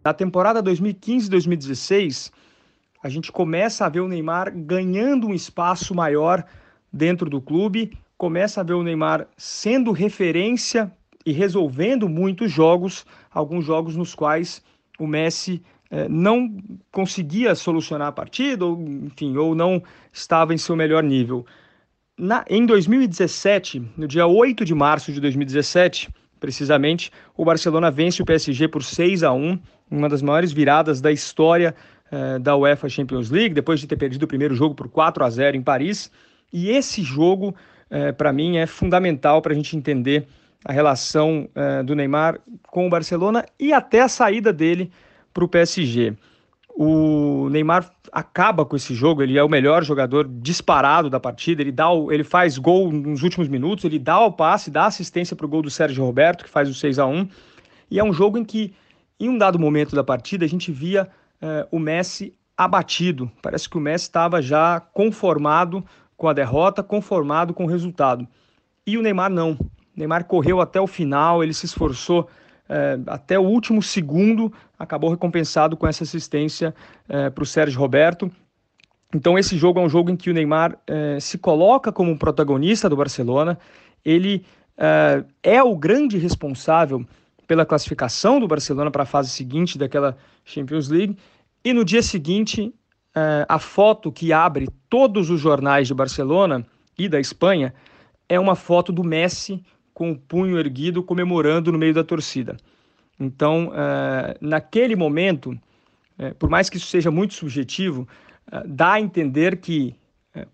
Na 0.04 0.14
temporada 0.14 0.62
2015-2016, 0.62 2.32
a 3.02 3.08
gente 3.08 3.30
começa 3.30 3.84
a 3.84 3.88
ver 3.88 4.00
o 4.00 4.08
Neymar 4.08 4.52
ganhando 4.54 5.28
um 5.28 5.34
espaço 5.34 5.94
maior 5.94 6.44
dentro 6.92 7.28
do 7.28 7.40
clube, 7.40 7.92
começa 8.16 8.60
a 8.60 8.64
ver 8.64 8.74
o 8.74 8.82
Neymar 8.82 9.28
sendo 9.36 9.92
referência 9.92 10.90
e 11.24 11.32
resolvendo 11.32 12.08
muitos 12.08 12.50
jogos, 12.50 13.04
alguns 13.30 13.64
jogos 13.64 13.96
nos 13.96 14.14
quais 14.14 14.62
o 14.98 15.06
Messi 15.06 15.62
eh, 15.90 16.08
não 16.08 16.56
conseguia 16.90 17.54
solucionar 17.54 18.08
a 18.08 18.12
partida, 18.12 18.64
ou, 18.64 18.80
enfim, 18.80 19.36
ou 19.36 19.54
não 19.54 19.82
estava 20.12 20.52
em 20.52 20.58
seu 20.58 20.74
melhor 20.74 21.02
nível. 21.02 21.46
Na, 22.16 22.44
em 22.48 22.66
2017, 22.66 23.82
no 23.96 24.08
dia 24.08 24.26
8 24.26 24.64
de 24.64 24.74
março 24.74 25.12
de 25.12 25.20
2017, 25.20 26.08
precisamente, 26.40 27.12
o 27.36 27.44
Barcelona 27.44 27.90
vence 27.90 28.20
o 28.20 28.24
PSG 28.24 28.66
por 28.68 28.82
6 28.82 29.22
a 29.22 29.32
1, 29.32 29.58
uma 29.90 30.08
das 30.08 30.22
maiores 30.22 30.52
viradas 30.52 31.00
da 31.00 31.10
história 31.10 31.74
eh, 32.10 32.38
da 32.38 32.56
UEFA 32.56 32.88
Champions 32.88 33.30
League, 33.30 33.54
depois 33.54 33.80
de 33.80 33.86
ter 33.86 33.96
perdido 33.96 34.22
o 34.22 34.26
primeiro 34.26 34.54
jogo 34.54 34.74
por 34.74 34.88
4 34.88 35.24
a 35.24 35.30
0 35.30 35.56
em 35.56 35.62
Paris. 35.62 36.10
E 36.52 36.70
esse 36.70 37.02
jogo, 37.02 37.54
eh, 37.90 38.12
para 38.12 38.32
mim, 38.32 38.56
é 38.56 38.66
fundamental 38.66 39.42
para 39.42 39.52
a 39.52 39.56
gente 39.56 39.76
entender 39.76 40.26
a 40.64 40.72
relação 40.72 41.48
eh, 41.54 41.82
do 41.82 41.94
Neymar 41.94 42.40
com 42.68 42.86
o 42.86 42.90
Barcelona 42.90 43.44
e 43.58 43.72
até 43.72 44.00
a 44.00 44.08
saída 44.08 44.52
dele 44.52 44.90
para 45.32 45.44
o 45.44 45.48
PSG. 45.48 46.14
O 46.74 47.48
Neymar 47.50 47.90
acaba 48.12 48.64
com 48.64 48.76
esse 48.76 48.94
jogo, 48.94 49.22
ele 49.22 49.36
é 49.36 49.42
o 49.42 49.48
melhor 49.48 49.84
jogador 49.84 50.28
disparado 50.28 51.10
da 51.10 51.20
partida, 51.20 51.60
ele, 51.60 51.72
dá 51.72 51.90
o, 51.90 52.12
ele 52.12 52.24
faz 52.24 52.56
gol 52.56 52.92
nos 52.92 53.22
últimos 53.22 53.48
minutos, 53.48 53.84
ele 53.84 53.98
dá 53.98 54.20
o 54.20 54.32
passe, 54.32 54.70
dá 54.70 54.86
assistência 54.86 55.36
para 55.36 55.44
o 55.44 55.48
gol 55.48 55.62
do 55.62 55.70
Sérgio 55.70 56.04
Roberto, 56.04 56.44
que 56.44 56.50
faz 56.50 56.68
o 56.68 56.74
6 56.74 56.98
a 56.98 57.06
1 57.06 57.28
E 57.90 57.98
é 57.98 58.04
um 58.04 58.12
jogo 58.12 58.38
em 58.38 58.44
que, 58.44 58.72
em 59.18 59.28
um 59.28 59.38
dado 59.38 59.58
momento 59.58 59.94
da 59.94 60.04
partida, 60.04 60.44
a 60.44 60.48
gente 60.48 60.70
via 60.70 61.08
eh, 61.40 61.66
o 61.70 61.78
Messi 61.78 62.34
abatido. 62.56 63.30
Parece 63.42 63.68
que 63.68 63.76
o 63.76 63.80
Messi 63.80 64.04
estava 64.04 64.40
já 64.42 64.80
conformado 64.80 65.84
com 66.16 66.28
a 66.28 66.32
derrota, 66.32 66.82
conformado 66.82 67.54
com 67.54 67.64
o 67.64 67.68
resultado. 67.68 68.26
E 68.86 68.98
o 68.98 69.02
Neymar 69.02 69.30
não. 69.30 69.52
O 69.52 69.70
Neymar 69.96 70.24
correu 70.24 70.60
até 70.60 70.80
o 70.80 70.86
final, 70.86 71.42
ele 71.42 71.54
se 71.54 71.66
esforçou 71.66 72.28
é, 72.68 72.98
até 73.06 73.38
o 73.38 73.42
último 73.42 73.82
segundo, 73.82 74.52
acabou 74.78 75.10
recompensado 75.10 75.76
com 75.76 75.86
essa 75.86 76.04
assistência 76.04 76.74
é, 77.08 77.30
para 77.30 77.42
o 77.42 77.46
Sérgio 77.46 77.80
Roberto. 77.80 78.30
Então, 79.14 79.38
esse 79.38 79.56
jogo 79.56 79.80
é 79.80 79.82
um 79.82 79.88
jogo 79.88 80.10
em 80.10 80.16
que 80.16 80.30
o 80.30 80.34
Neymar 80.34 80.76
é, 80.86 81.18
se 81.18 81.38
coloca 81.38 81.90
como 81.90 82.18
protagonista 82.18 82.88
do 82.88 82.96
Barcelona. 82.96 83.58
Ele 84.04 84.44
é, 84.76 85.24
é 85.42 85.62
o 85.62 85.74
grande 85.74 86.18
responsável 86.18 87.06
pela 87.48 87.64
classificação 87.64 88.38
do 88.38 88.46
Barcelona 88.46 88.90
para 88.90 89.04
a 89.04 89.06
fase 89.06 89.30
seguinte 89.30 89.78
daquela 89.78 90.16
Champions 90.44 90.88
League. 90.88 91.16
E 91.64 91.72
no 91.72 91.82
dia 91.82 92.02
seguinte, 92.02 92.72
é, 93.16 93.46
a 93.48 93.58
foto 93.58 94.12
que 94.12 94.32
abre 94.34 94.68
todos 94.88 95.30
os 95.30 95.40
jornais 95.40 95.88
de 95.88 95.94
Barcelona 95.94 96.64
e 96.96 97.08
da 97.08 97.18
Espanha 97.18 97.74
é 98.28 98.38
uma 98.38 98.54
foto 98.54 98.92
do 98.92 99.02
Messi 99.02 99.64
com 99.94 100.12
o 100.12 100.18
punho 100.18 100.58
erguido, 100.58 101.02
comemorando 101.02 101.72
no 101.72 101.78
meio 101.78 101.94
da 101.94 102.04
torcida. 102.04 102.56
Então, 103.18 103.68
uh, 103.68 104.38
naquele 104.40 104.94
momento, 104.94 105.50
uh, 105.50 106.34
por 106.38 106.48
mais 106.48 106.70
que 106.70 106.76
isso 106.76 106.86
seja 106.86 107.10
muito 107.10 107.34
subjetivo, 107.34 108.06
dá 108.64 108.92
a 108.92 109.00
entender 109.00 109.56
que, 109.56 109.94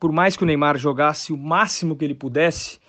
por 0.01 0.11
mais 0.11 0.37
que 0.37 0.43
o 0.43 0.47
Neymar 0.47 0.77
jogasse 0.79 1.33
o 1.33 1.37
máximo 1.37 1.95
que 1.95 2.05
ele 2.05 2.15
pudesse, 2.15 2.81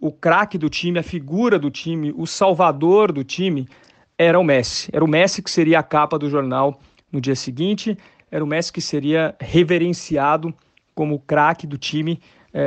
o 0.00 0.10
craque 0.10 0.56
do 0.56 0.70
time, 0.70 0.98
a 0.98 1.02
figura 1.02 1.58
do 1.58 1.70
time, 1.70 2.12
o 2.16 2.26
salvador 2.26 3.12
do 3.12 3.22
time, 3.22 3.68
era 4.16 4.38
o 4.38 4.44
Messi. 4.44 4.88
Era 4.92 5.04
o 5.04 5.08
Messi 5.08 5.42
que 5.42 5.50
seria 5.50 5.78
a 5.78 5.82
capa 5.82 6.18
do 6.18 6.30
jornal 6.30 6.80
no 7.12 7.20
dia 7.20 7.36
seguinte, 7.36 7.98
era 8.30 8.42
o 8.42 8.46
Messi 8.46 8.72
que 8.72 8.80
seria 8.80 9.34
reverenciado 9.40 10.54
como 10.94 11.16
o 11.16 11.18
craque 11.18 11.66
do 11.66 11.76
time 11.76 12.20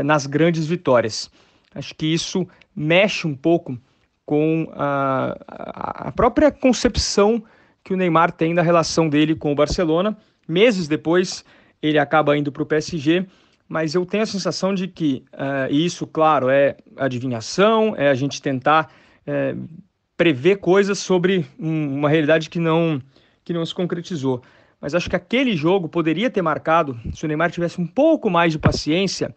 nas 0.03 0.25
grandes 0.25 0.65
vitórias. 0.65 1.29
Acho 1.73 1.95
que 1.95 2.05
isso 2.05 2.47
mexe 2.75 3.27
um 3.27 3.35
pouco 3.35 3.77
com 4.25 4.69
a, 4.73 5.35
a 6.07 6.11
própria 6.11 6.51
concepção 6.51 7.43
que 7.83 7.93
o 7.93 7.97
Neymar 7.97 8.31
tem 8.31 8.55
da 8.55 8.61
relação 8.61 9.09
dele 9.09 9.35
com 9.35 9.51
o 9.51 9.55
Barcelona. 9.55 10.17
Meses 10.47 10.87
depois, 10.87 11.43
ele 11.81 11.99
acaba 11.99 12.37
indo 12.37 12.51
para 12.51 12.63
o 12.63 12.65
PSG, 12.65 13.25
mas 13.67 13.95
eu 13.95 14.05
tenho 14.05 14.23
a 14.23 14.27
sensação 14.27 14.73
de 14.73 14.87
que 14.87 15.23
uh, 15.33 15.71
isso, 15.71 16.05
claro, 16.05 16.49
é 16.49 16.77
adivinhação, 16.97 17.95
é 17.95 18.09
a 18.09 18.13
gente 18.13 18.41
tentar 18.41 18.91
uh, 19.27 19.67
prever 20.15 20.57
coisas 20.57 20.99
sobre 20.99 21.45
um, 21.59 21.97
uma 21.97 22.09
realidade 22.09 22.49
que 22.49 22.59
não, 22.59 23.01
que 23.43 23.53
não 23.53 23.65
se 23.65 23.73
concretizou. 23.73 24.41
Mas 24.79 24.93
acho 24.93 25.09
que 25.09 25.15
aquele 25.15 25.55
jogo 25.55 25.87
poderia 25.87 26.29
ter 26.29 26.41
marcado, 26.41 26.99
se 27.13 27.23
o 27.23 27.27
Neymar 27.27 27.51
tivesse 27.51 27.79
um 27.79 27.87
pouco 27.87 28.29
mais 28.29 28.51
de 28.51 28.59
paciência, 28.59 29.33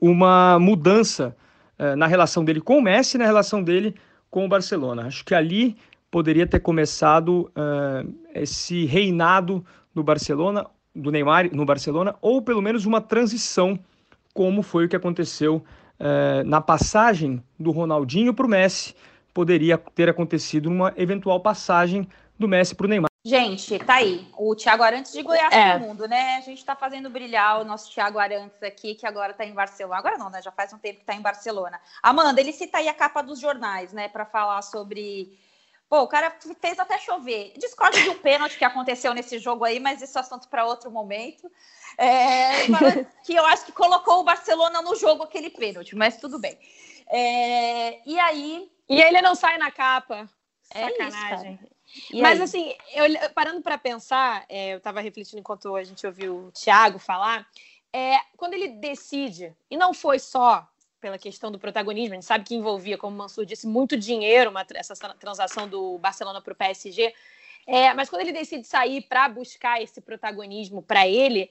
uma 0.00 0.58
mudança 0.58 1.36
eh, 1.80 1.96
na 1.96 2.06
relação 2.06 2.44
dele 2.44 2.60
com 2.60 2.76
o 2.76 2.82
Messi 2.82 3.16
na 3.16 3.24
relação 3.24 3.62
dele 3.62 3.94
com 4.30 4.44
o 4.44 4.48
Barcelona. 4.48 5.06
Acho 5.06 5.24
que 5.24 5.34
ali 5.34 5.78
poderia 6.10 6.46
ter 6.46 6.60
começado 6.60 7.50
uh, 7.56 8.14
esse 8.34 8.84
reinado 8.84 9.64
do 9.94 10.02
Barcelona, 10.02 10.66
do 10.94 11.10
Neymar 11.10 11.54
no 11.54 11.64
Barcelona, 11.64 12.14
ou 12.20 12.42
pelo 12.42 12.62
menos 12.62 12.86
uma 12.86 13.00
transição, 13.00 13.78
como 14.34 14.62
foi 14.62 14.86
o 14.86 14.88
que 14.88 14.96
aconteceu 14.96 15.64
uh, 15.98 16.44
na 16.44 16.60
passagem 16.60 17.42
do 17.58 17.70
Ronaldinho 17.70 18.34
para 18.34 18.46
o 18.46 18.48
Messi. 18.48 18.94
Poderia 19.32 19.78
ter 19.78 20.08
acontecido 20.08 20.66
uma 20.66 20.92
eventual 20.96 21.40
passagem 21.40 22.08
do 22.38 22.48
Messi 22.48 22.74
para 22.74 22.86
o 22.86 22.88
Neymar. 22.88 23.10
Gente, 23.22 23.78
tá 23.78 23.96
aí. 23.96 24.26
O 24.36 24.56
Thiago 24.56 24.82
Arantes 24.82 25.12
de 25.12 25.22
Goiás 25.22 25.52
é. 25.52 25.78
do 25.78 25.84
mundo, 25.84 26.08
né? 26.08 26.36
A 26.36 26.40
gente 26.40 26.64
tá 26.64 26.74
fazendo 26.74 27.10
brilhar 27.10 27.60
o 27.60 27.64
nosso 27.64 27.92
Thiago 27.92 28.18
Arantes 28.18 28.62
aqui, 28.62 28.94
que 28.94 29.06
agora 29.06 29.34
tá 29.34 29.44
em 29.44 29.52
Barcelona. 29.52 29.98
Agora 29.98 30.16
não, 30.16 30.30
né? 30.30 30.40
Já 30.40 30.50
faz 30.50 30.72
um 30.72 30.78
tempo 30.78 31.00
que 31.00 31.04
tá 31.04 31.14
em 31.14 31.20
Barcelona. 31.20 31.78
Amanda, 32.02 32.40
ele 32.40 32.50
cita 32.50 32.78
aí 32.78 32.88
a 32.88 32.94
capa 32.94 33.20
dos 33.20 33.38
jornais, 33.38 33.92
né? 33.92 34.08
Para 34.08 34.24
falar 34.24 34.62
sobre. 34.62 35.38
Pô, 35.90 36.02
o 36.02 36.08
cara 36.08 36.32
fez 36.60 36.78
até 36.78 36.96
chover. 36.98 37.52
Discordo 37.58 38.00
de 38.00 38.08
um 38.08 38.16
pênalti 38.16 38.56
que 38.56 38.64
aconteceu 38.64 39.12
nesse 39.12 39.40
jogo 39.40 39.64
aí, 39.64 39.80
mas 39.80 40.00
esse 40.00 40.16
é 40.16 40.20
assunto 40.20 40.48
para 40.48 40.64
outro 40.64 40.88
momento. 40.88 41.50
É, 41.98 42.66
que 43.26 43.34
eu 43.34 43.44
acho 43.46 43.66
que 43.66 43.72
colocou 43.72 44.20
o 44.20 44.24
Barcelona 44.24 44.80
no 44.82 44.94
jogo 44.94 45.24
aquele 45.24 45.50
pênalti, 45.50 45.96
mas 45.96 46.16
tudo 46.16 46.38
bem. 46.38 46.56
É, 47.08 48.08
e 48.08 48.20
aí. 48.20 48.70
E 48.88 49.02
ele 49.02 49.20
não 49.20 49.34
sai 49.34 49.58
na 49.58 49.72
capa. 49.72 50.30
É 50.72 50.88
Sacanagem. 50.88 51.58
Isso, 51.60 52.16
e 52.16 52.22
Mas 52.22 52.38
aí? 52.38 52.44
assim, 52.44 52.74
eu, 52.94 53.30
parando 53.34 53.60
para 53.60 53.76
pensar, 53.76 54.44
é, 54.48 54.74
eu 54.74 54.78
estava 54.78 55.00
refletindo 55.00 55.40
enquanto 55.40 55.74
a 55.74 55.82
gente 55.82 56.06
ouviu 56.06 56.36
o 56.46 56.52
Thiago 56.52 57.00
falar, 57.00 57.48
é, 57.92 58.16
quando 58.36 58.54
ele 58.54 58.68
decide, 58.68 59.52
e 59.68 59.76
não 59.76 59.92
foi 59.92 60.20
só 60.20 60.68
pela 61.00 61.18
questão 61.18 61.50
do 61.50 61.58
protagonismo, 61.58 62.12
a 62.12 62.16
gente 62.16 62.26
sabe 62.26 62.44
que 62.44 62.54
envolvia, 62.54 62.98
como 62.98 63.14
o 63.14 63.18
Mansur 63.18 63.44
disse, 63.44 63.66
muito 63.66 63.96
dinheiro, 63.96 64.50
uma, 64.50 64.66
essa 64.74 64.94
transação 65.14 65.66
do 65.68 65.98
Barcelona 65.98 66.40
para 66.40 66.52
o 66.52 66.56
PSG, 66.56 67.12
é, 67.66 67.92
mas 67.94 68.08
quando 68.08 68.22
ele 68.22 68.32
decide 68.32 68.66
sair 68.66 69.02
para 69.02 69.28
buscar 69.28 69.82
esse 69.82 70.00
protagonismo 70.00 70.82
para 70.82 71.06
ele, 71.06 71.50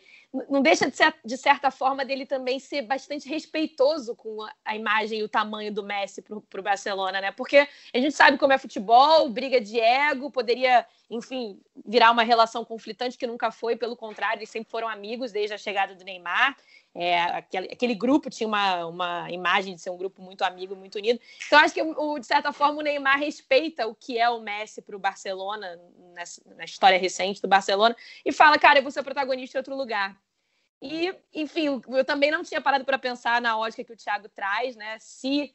não 0.49 0.61
deixa 0.61 0.89
de, 0.89 0.95
ser, 0.95 1.13
de 1.23 1.37
certa 1.37 1.71
forma 1.71 2.03
dele 2.03 2.25
também 2.25 2.59
ser 2.59 2.81
bastante 2.81 3.27
respeitoso 3.27 4.15
com 4.15 4.43
a, 4.43 4.53
a 4.65 4.75
imagem 4.75 5.19
e 5.19 5.23
o 5.23 5.29
tamanho 5.29 5.73
do 5.73 5.83
Messi 5.83 6.21
para 6.21 6.37
o 6.37 6.63
Barcelona, 6.63 7.21
né? 7.21 7.31
Porque 7.31 7.67
a 7.93 7.97
gente 7.97 8.11
sabe 8.11 8.37
como 8.37 8.53
é 8.53 8.57
futebol, 8.57 9.29
briga 9.29 9.61
de 9.61 9.79
ego, 9.79 10.29
poderia, 10.29 10.85
enfim, 11.09 11.59
virar 11.85 12.11
uma 12.11 12.23
relação 12.23 12.65
conflitante 12.65 13.17
que 13.17 13.25
nunca 13.25 13.51
foi, 13.51 13.75
pelo 13.75 13.95
contrário, 13.95 14.39
eles 14.39 14.49
sempre 14.49 14.69
foram 14.69 14.89
amigos 14.89 15.31
desde 15.31 15.53
a 15.53 15.57
chegada 15.57 15.95
do 15.95 16.03
Neymar. 16.03 16.55
É, 16.95 17.21
aquele, 17.21 17.67
aquele, 17.67 17.95
grupo 17.95 18.29
tinha 18.29 18.47
uma, 18.47 18.85
uma 18.87 19.31
imagem 19.31 19.75
de 19.75 19.81
ser 19.81 19.91
um 19.91 19.97
grupo 19.97 20.21
muito 20.21 20.43
amigo, 20.43 20.75
muito 20.75 20.97
unido. 20.97 21.19
Então, 21.45 21.59
acho 21.59 21.73
que, 21.73 21.81
o, 21.81 22.19
de 22.19 22.25
certa 22.25 22.51
forma, 22.51 22.79
o 22.79 22.81
Neymar 22.81 23.19
respeita 23.19 23.87
o 23.87 23.93
que 23.93 24.17
é 24.17 24.29
o 24.29 24.41
Messi 24.41 24.81
para 24.81 24.95
o 24.95 24.99
Barcelona, 24.99 25.79
nessa, 26.13 26.41
na 26.55 26.65
história 26.65 26.97
recente 26.97 27.41
do 27.41 27.47
Barcelona, 27.47 27.95
e 28.25 28.31
fala, 28.31 28.57
cara, 28.57 28.79
eu 28.79 28.83
vou 28.83 28.91
ser 28.91 29.03
protagonista 29.03 29.57
em 29.57 29.59
outro 29.59 29.75
lugar. 29.75 30.19
E, 30.81 31.13
enfim, 31.33 31.81
eu 31.89 32.05
também 32.05 32.31
não 32.31 32.43
tinha 32.43 32.61
parado 32.61 32.85
para 32.85 32.97
pensar 32.97 33.41
na 33.41 33.57
ótica 33.57 33.83
que 33.83 33.93
o 33.93 33.97
Thiago 33.97 34.29
traz, 34.29 34.75
né? 34.75 34.97
Se 34.99 35.53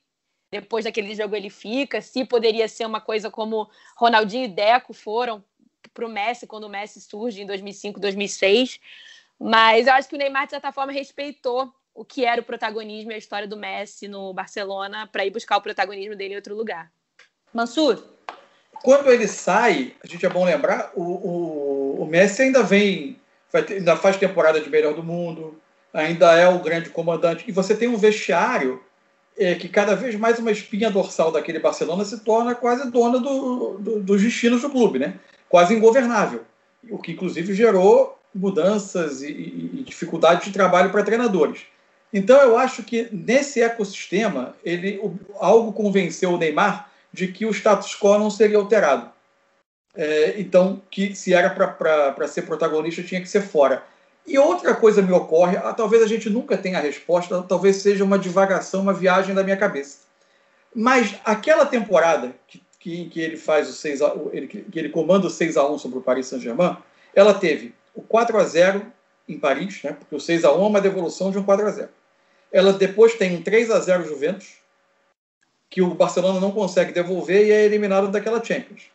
depois 0.50 0.84
daquele 0.84 1.14
jogo 1.14 1.34
ele 1.34 1.50
fica, 1.50 2.00
se 2.00 2.24
poderia 2.24 2.68
ser 2.68 2.86
uma 2.86 3.00
coisa 3.00 3.30
como 3.30 3.68
Ronaldinho 3.96 4.44
e 4.44 4.48
Deco 4.48 4.92
foram 4.92 5.44
para 5.92 6.06
o 6.06 6.08
Messi 6.08 6.46
quando 6.46 6.64
o 6.64 6.68
Messi 6.68 7.00
surge 7.00 7.42
em 7.42 7.46
2005, 7.46 7.98
2006. 7.98 8.80
Mas 9.38 9.86
eu 9.86 9.92
acho 9.92 10.08
que 10.08 10.14
o 10.14 10.18
Neymar, 10.18 10.46
de 10.46 10.50
certa 10.50 10.72
forma, 10.72 10.92
respeitou 10.92 11.72
o 11.94 12.04
que 12.04 12.24
era 12.24 12.40
o 12.40 12.44
protagonismo 12.44 13.12
e 13.12 13.14
a 13.14 13.18
história 13.18 13.46
do 13.46 13.56
Messi 13.56 14.08
no 14.08 14.32
Barcelona 14.32 15.06
para 15.06 15.24
ir 15.24 15.30
buscar 15.30 15.56
o 15.56 15.62
protagonismo 15.62 16.16
dele 16.16 16.34
em 16.34 16.36
outro 16.36 16.54
lugar. 16.54 16.90
Mansur? 17.52 18.02
Quando 18.82 19.10
ele 19.10 19.28
sai, 19.28 19.94
a 20.02 20.06
gente 20.06 20.26
é 20.26 20.28
bom 20.28 20.44
lembrar, 20.44 20.90
o, 20.94 21.02
o, 21.02 22.02
o 22.02 22.06
Messi 22.06 22.42
ainda 22.42 22.62
vem, 22.62 23.16
ter, 23.50 23.74
ainda 23.74 23.96
faz 23.96 24.16
temporada 24.16 24.60
de 24.60 24.68
melhor 24.68 24.94
do 24.94 25.02
mundo, 25.02 25.60
ainda 25.92 26.34
é 26.34 26.48
o 26.48 26.58
grande 26.58 26.90
comandante. 26.90 27.44
E 27.46 27.52
você 27.52 27.76
tem 27.76 27.88
um 27.88 27.96
vestiário 27.96 28.82
é, 29.38 29.54
que 29.54 29.68
cada 29.68 29.94
vez 29.94 30.16
mais 30.16 30.38
uma 30.38 30.50
espinha 30.50 30.90
dorsal 30.90 31.30
daquele 31.30 31.60
Barcelona 31.60 32.04
se 32.04 32.20
torna 32.20 32.54
quase 32.54 32.90
dona 32.90 33.18
do, 33.20 33.78
do, 33.78 34.00
dos 34.00 34.22
destinos 34.22 34.62
do 34.62 34.70
clube, 34.70 34.98
né? 34.98 35.18
quase 35.48 35.72
ingovernável. 35.72 36.44
O 36.90 36.98
que, 36.98 37.12
inclusive, 37.12 37.54
gerou 37.54 38.18
mudanças 38.34 39.22
e, 39.22 39.28
e 39.28 39.84
dificuldades 39.86 40.46
de 40.46 40.52
trabalho 40.52 40.90
para 40.90 41.04
treinadores. 41.04 41.62
Então 42.12 42.40
eu 42.40 42.56
acho 42.56 42.82
que 42.82 43.08
nesse 43.12 43.60
ecossistema 43.62 44.54
ele 44.64 45.00
algo 45.40 45.72
convenceu 45.72 46.32
o 46.32 46.38
Neymar 46.38 46.90
de 47.12 47.28
que 47.28 47.46
o 47.46 47.50
status 47.50 47.94
quo 47.94 48.18
não 48.18 48.30
seria 48.30 48.56
alterado. 48.56 49.10
É, 49.96 50.34
então 50.38 50.82
que 50.90 51.14
se 51.14 51.32
era 51.32 51.50
para 51.50 52.28
ser 52.28 52.42
protagonista 52.42 53.02
tinha 53.02 53.20
que 53.20 53.28
ser 53.28 53.42
fora. 53.42 53.82
E 54.26 54.38
outra 54.38 54.74
coisa 54.74 55.02
me 55.02 55.12
ocorre, 55.12 55.56
ah, 55.58 55.72
talvez 55.74 56.02
a 56.02 56.06
gente 56.06 56.30
nunca 56.30 56.56
tenha 56.56 56.78
a 56.78 56.80
resposta, 56.80 57.42
talvez 57.42 57.76
seja 57.76 58.02
uma 58.02 58.18
divagação, 58.18 58.80
uma 58.80 58.94
viagem 58.94 59.34
da 59.34 59.44
minha 59.44 59.56
cabeça. 59.56 59.98
Mas 60.74 61.14
aquela 61.24 61.66
temporada 61.66 62.34
que, 62.48 62.62
que, 62.80 63.08
que 63.10 63.20
ele 63.20 63.36
faz 63.36 63.68
o 63.68 63.72
6 63.72 64.02
a, 64.02 64.14
ele, 64.32 64.46
que 64.46 64.78
ele 64.78 64.88
comanda 64.88 65.26
o 65.26 65.30
6 65.30 65.56
a 65.56 65.68
1 65.68 65.78
sobre 65.78 65.98
o 65.98 66.02
Paris 66.02 66.26
Saint-Germain, 66.26 66.76
ela 67.14 67.34
teve 67.34 67.74
o 67.94 68.02
4 68.02 68.38
a 68.38 68.44
0 68.44 68.92
em 69.28 69.38
Paris, 69.38 69.82
né, 69.82 69.92
porque 69.92 70.14
o 70.14 70.20
6 70.20 70.44
a 70.44 70.52
1 70.52 70.62
é 70.62 70.66
uma 70.66 70.80
devolução 70.80 71.30
de 71.30 71.38
um 71.38 71.44
4 71.44 71.66
a 71.66 71.70
0. 71.70 71.88
Ela 72.52 72.72
depois 72.72 73.14
tem 73.14 73.36
um 73.36 73.42
3 73.42 73.70
a 73.70 73.80
0 73.80 74.06
Juventus, 74.06 74.54
que 75.70 75.82
o 75.82 75.94
Barcelona 75.94 76.40
não 76.40 76.52
consegue 76.52 76.92
devolver 76.92 77.46
e 77.46 77.50
é 77.50 77.64
eliminado 77.64 78.08
daquela 78.08 78.42
Champions. 78.42 78.90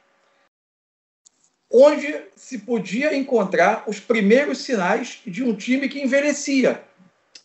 Onde 1.72 2.22
se 2.36 2.60
podia 2.60 3.16
encontrar 3.16 3.84
os 3.86 4.00
primeiros 4.00 4.60
sinais 4.60 5.20
de 5.26 5.44
um 5.44 5.56
time 5.56 5.90
que 5.90 6.02
envelhecia. 6.02 6.82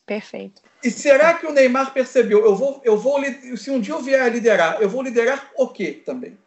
Perfeito. 0.06 0.62
E 0.82 0.90
será 0.90 1.34
que 1.34 1.46
o 1.46 1.52
Neymar 1.52 1.92
percebeu? 1.92 2.44
Eu 2.44 2.54
vou, 2.54 2.80
eu 2.84 2.96
vou, 2.96 3.20
se 3.56 3.70
um 3.70 3.80
dia 3.80 3.94
eu 3.94 4.02
vier 4.02 4.22
a 4.22 4.28
liderar, 4.28 4.80
eu 4.80 4.88
vou 4.88 5.02
liderar 5.02 5.50
o 5.56 5.68
quê 5.68 6.02
também? 6.04 6.38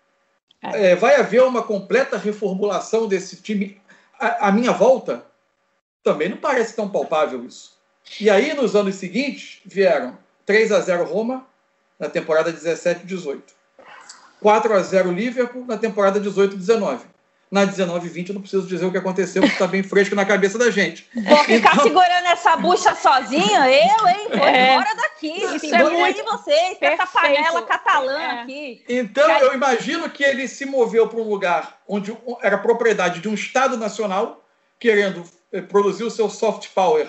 É. 0.63 0.91
É, 0.91 0.95
vai 0.95 1.15
haver 1.15 1.41
uma 1.43 1.63
completa 1.63 2.17
reformulação 2.17 3.07
desse 3.07 3.41
time 3.41 3.81
à, 4.19 4.47
à 4.47 4.51
minha 4.51 4.71
volta? 4.71 5.25
Também 6.03 6.29
não 6.29 6.37
parece 6.37 6.75
tão 6.75 6.89
palpável 6.89 7.45
isso. 7.45 7.77
E 8.19 8.29
aí, 8.29 8.53
nos 8.53 8.75
anos 8.75 8.95
seguintes, 8.95 9.61
vieram 9.65 10.17
3 10.45 10.71
a 10.71 10.79
0 10.79 11.03
Roma, 11.03 11.45
na 11.99 12.09
temporada 12.09 12.53
17-18. 12.53 13.41
4 14.39 14.73
a 14.73 14.79
0 14.81 15.11
Liverpool, 15.11 15.65
na 15.65 15.77
temporada 15.77 16.19
18-19 16.21 17.16
na 17.49 17.65
1920 17.65 18.29
eu 18.29 18.35
não 18.35 18.41
preciso 18.41 18.67
dizer 18.67 18.85
o 18.85 18.91
que 18.91 18.97
aconteceu, 18.97 19.41
porque 19.41 19.53
está 19.53 19.67
bem 19.67 19.81
fresco 19.81 20.15
na 20.15 20.25
cabeça 20.25 20.57
da 20.57 20.69
gente. 20.69 21.07
Vou 21.15 21.37
ficar 21.45 21.73
então... 21.73 21.83
segurando 21.83 22.25
essa 22.25 22.57
bucha 22.57 22.93
sozinha, 22.95 23.69
eu, 23.69 24.07
hein? 24.07 24.27
Vou 24.29 24.47
é. 24.47 24.73
embora 24.73 24.95
daqui. 24.95 25.43
Isso 25.55 25.73
é 25.73 25.83
muito... 25.83 26.23
vocês, 26.25 26.77
essa 26.81 27.07
panela 27.07 27.61
catalã 27.61 28.19
é. 28.19 28.41
aqui. 28.41 28.83
Então, 28.89 29.29
eu 29.39 29.53
imagino 29.53 30.09
que 30.09 30.23
ele 30.23 30.47
se 30.47 30.65
moveu 30.65 31.07
para 31.07 31.19
um 31.19 31.29
lugar 31.29 31.79
onde 31.87 32.15
era 32.41 32.57
propriedade 32.57 33.21
de 33.21 33.29
um 33.29 33.33
Estado 33.33 33.77
nacional, 33.77 34.43
querendo 34.77 35.23
eh, 35.51 35.61
produzir 35.61 36.03
o 36.03 36.11
seu 36.11 36.29
soft 36.29 36.69
power 36.75 37.07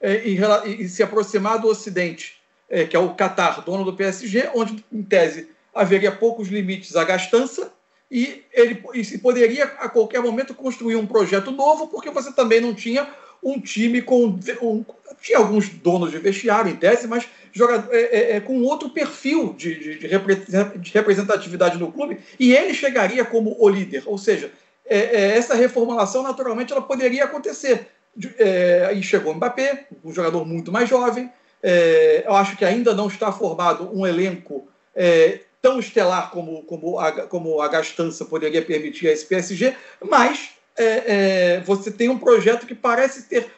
eh, 0.00 0.22
e, 0.24 0.88
se 0.88 1.02
aproximar 1.02 1.58
do 1.58 1.68
Ocidente, 1.68 2.38
eh, 2.70 2.84
que 2.84 2.96
é 2.96 2.98
o 2.98 3.14
Qatar, 3.14 3.60
dono 3.60 3.84
do 3.84 3.94
PSG, 3.94 4.50
onde, 4.54 4.82
em 4.90 5.02
tese, 5.02 5.50
haveria 5.74 6.10
poucos 6.10 6.48
limites 6.48 6.96
à 6.96 7.04
gastança, 7.04 7.72
e 8.14 8.44
ele 8.52 8.80
e 8.94 9.04
se 9.04 9.18
poderia 9.18 9.64
a 9.64 9.88
qualquer 9.88 10.22
momento 10.22 10.54
construir 10.54 10.94
um 10.94 11.04
projeto 11.04 11.50
novo, 11.50 11.88
porque 11.88 12.10
você 12.10 12.32
também 12.32 12.60
não 12.60 12.72
tinha 12.72 13.08
um 13.42 13.60
time 13.60 14.00
com 14.00 14.38
um, 14.62 14.84
tinha 15.20 15.38
alguns 15.38 15.68
donos 15.68 16.12
de 16.12 16.18
vestiário 16.18 16.70
em 16.70 16.76
tese, 16.76 17.08
mas 17.08 17.26
jogador, 17.52 17.92
é, 17.92 18.02
é, 18.02 18.36
é, 18.36 18.40
com 18.40 18.62
outro 18.62 18.90
perfil 18.90 19.52
de, 19.54 19.98
de, 19.98 19.98
de, 20.78 20.92
representatividade 20.92 21.76
no 21.76 21.90
clube, 21.90 22.20
e 22.38 22.54
ele 22.54 22.72
chegaria 22.72 23.24
como 23.24 23.56
o 23.58 23.68
líder, 23.68 24.04
ou 24.06 24.16
seja, 24.16 24.52
é, 24.86 24.98
é 24.98 25.36
essa 25.36 25.56
reformulação 25.56 26.22
naturalmente 26.22 26.72
ela 26.72 26.82
poderia 26.82 27.24
acontecer. 27.24 27.88
É, 28.38 28.92
e 28.94 29.02
chegou 29.02 29.32
o 29.32 29.34
Mbappé, 29.34 29.88
um 30.04 30.12
jogador 30.12 30.44
muito 30.44 30.70
mais 30.70 30.88
jovem. 30.88 31.28
eu 32.24 32.32
acho 32.36 32.56
que 32.56 32.64
ainda 32.64 32.94
não 32.94 33.08
está 33.08 33.32
formado 33.32 33.90
um 33.92 34.06
elenco 34.06 34.68
tão 35.64 35.80
estelar 35.80 36.30
como, 36.30 36.62
como, 36.64 36.98
a, 36.98 37.26
como 37.26 37.62
a 37.62 37.68
gastança 37.68 38.26
poderia 38.26 38.62
permitir 38.62 39.08
a 39.08 39.12
esse 39.12 39.24
PSG, 39.24 39.74
mas 39.98 40.50
é, 40.76 40.84
é, 41.54 41.60
você 41.62 41.90
tem 41.90 42.10
um 42.10 42.18
projeto 42.18 42.66
que 42.66 42.74
parece 42.74 43.26
ter, 43.30 43.50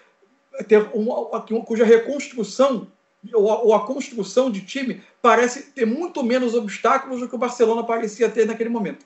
ter 0.69 0.89
uma, 0.95 1.43
cuja 1.65 1.85
reconstrução 1.85 2.87
ou 3.35 3.51
a, 3.51 3.61
ou 3.61 3.75
a, 3.75 3.85
construção 3.85 4.53
de 4.53 4.65
time 4.65 5.03
parece 5.21 5.73
ter 5.73 5.85
muito 5.85 6.23
menos 6.23 6.55
obstáculos 6.55 7.19
do 7.19 7.29
que 7.29 7.35
o 7.35 7.39
Barcelona 7.39 7.83
parecia 7.83 8.31
ter 8.31 8.47
naquele 8.47 8.71
momento. 8.71 9.05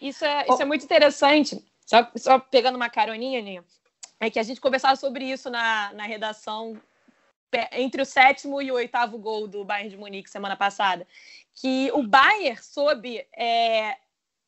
Isso 0.00 0.24
é, 0.24 0.44
isso 0.48 0.60
é 0.60 0.64
muito 0.64 0.84
interessante. 0.84 1.64
Só, 1.86 2.10
só 2.16 2.36
pegando 2.40 2.74
uma 2.74 2.90
caroninha, 2.90 3.40
Ninho, 3.40 3.64
é 4.18 4.28
que 4.28 4.40
a 4.40 4.42
gente 4.42 4.60
conversava 4.60 4.96
sobre 4.96 5.24
isso 5.24 5.48
na, 5.48 5.92
na 5.92 6.02
redação 6.02 6.76
entre 7.72 8.02
o 8.02 8.06
sétimo 8.06 8.60
e 8.62 8.70
o 8.70 8.74
oitavo 8.74 9.18
gol 9.18 9.46
do 9.46 9.64
Bayern 9.64 9.90
de 9.90 9.96
Munique 9.96 10.30
semana 10.30 10.56
passada 10.56 11.06
que 11.54 11.90
o 11.92 12.02
Bayern 12.02 12.62
soube 12.62 13.26
é, 13.36 13.96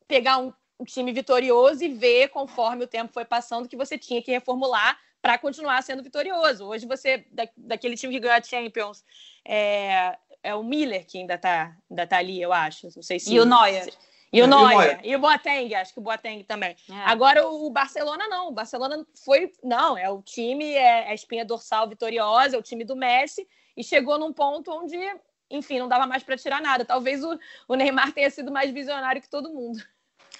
pegar 0.07 0.37
um, 0.39 0.51
um, 0.79 0.85
time 0.85 1.11
vitorioso 1.11 1.83
e 1.83 1.89
ver, 1.89 2.29
conforme 2.29 2.83
o 2.83 2.87
tempo 2.87 3.13
foi 3.13 3.25
passando, 3.25 3.67
que 3.67 3.77
você 3.77 3.97
tinha 3.97 4.21
que 4.21 4.31
reformular 4.31 4.97
para 5.21 5.37
continuar 5.37 5.81
sendo 5.83 6.03
vitorioso. 6.03 6.65
Hoje 6.65 6.85
você, 6.85 7.25
da, 7.31 7.47
daquele 7.55 7.95
time 7.95 8.13
que 8.13 8.19
ganhou 8.19 8.37
a 8.37 8.43
Champions, 8.43 9.03
é, 9.45 10.17
é 10.43 10.55
o 10.55 10.63
Miller 10.63 11.05
que 11.05 11.17
ainda 11.17 11.35
está 11.35 11.75
ainda 11.89 12.07
tá 12.07 12.17
ali, 12.17 12.41
eu 12.41 12.53
acho. 12.53 12.89
Não 12.95 13.03
sei 13.03 13.19
se... 13.19 13.33
E 13.33 13.39
o 13.39 13.45
Neuer. 13.45 13.91
E 14.35 14.41
o 14.41 14.47
Neuer, 14.47 14.99
e 15.03 15.15
o 15.15 15.19
Boateng, 15.19 15.73
acho 15.75 15.93
que 15.93 15.99
o 15.99 16.03
Boateng 16.03 16.43
também. 16.43 16.75
É. 16.89 16.93
Agora 17.05 17.47
o 17.47 17.69
Barcelona 17.69 18.27
não, 18.27 18.49
o 18.49 18.51
Barcelona 18.51 19.05
foi, 19.23 19.51
não, 19.63 19.97
é 19.97 20.09
o 20.09 20.21
time, 20.21 20.73
é, 20.73 21.07
é 21.07 21.09
a 21.09 21.13
espinha 21.13 21.45
dorsal 21.45 21.87
vitoriosa, 21.87 22.55
é 22.55 22.59
o 22.59 22.63
time 22.63 22.83
do 22.83 22.95
Messi, 22.95 23.47
e 23.77 23.83
chegou 23.83 24.19
num 24.19 24.33
ponto 24.33 24.71
onde 24.71 24.97
enfim, 25.49 25.79
não 25.79 25.87
dava 25.87 26.07
mais 26.07 26.23
para 26.23 26.37
tirar 26.37 26.61
nada. 26.61 26.83
Talvez 26.83 27.23
o, 27.23 27.39
o 27.67 27.75
Neymar 27.75 28.11
tenha 28.11 28.29
sido 28.29 28.51
mais 28.51 28.71
visionário 28.71 29.21
que 29.21 29.29
todo 29.29 29.53
mundo. 29.53 29.77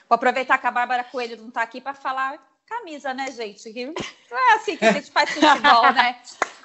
Vou 0.09 0.15
aproveitar 0.15 0.57
que 0.57 0.67
a 0.67 0.71
Bárbara 0.71 1.03
Coelho 1.03 1.37
não 1.37 1.49
está 1.49 1.61
aqui 1.61 1.79
para 1.79 1.93
falar 1.93 2.39
camisa, 2.65 3.13
né, 3.13 3.31
gente? 3.31 3.71
Não 4.29 4.37
é 4.37 4.55
assim 4.55 4.75
que 4.75 4.85
a 4.85 4.91
gente 4.91 5.11
faz 5.11 5.29
futebol, 5.29 5.93
né? 5.93 6.17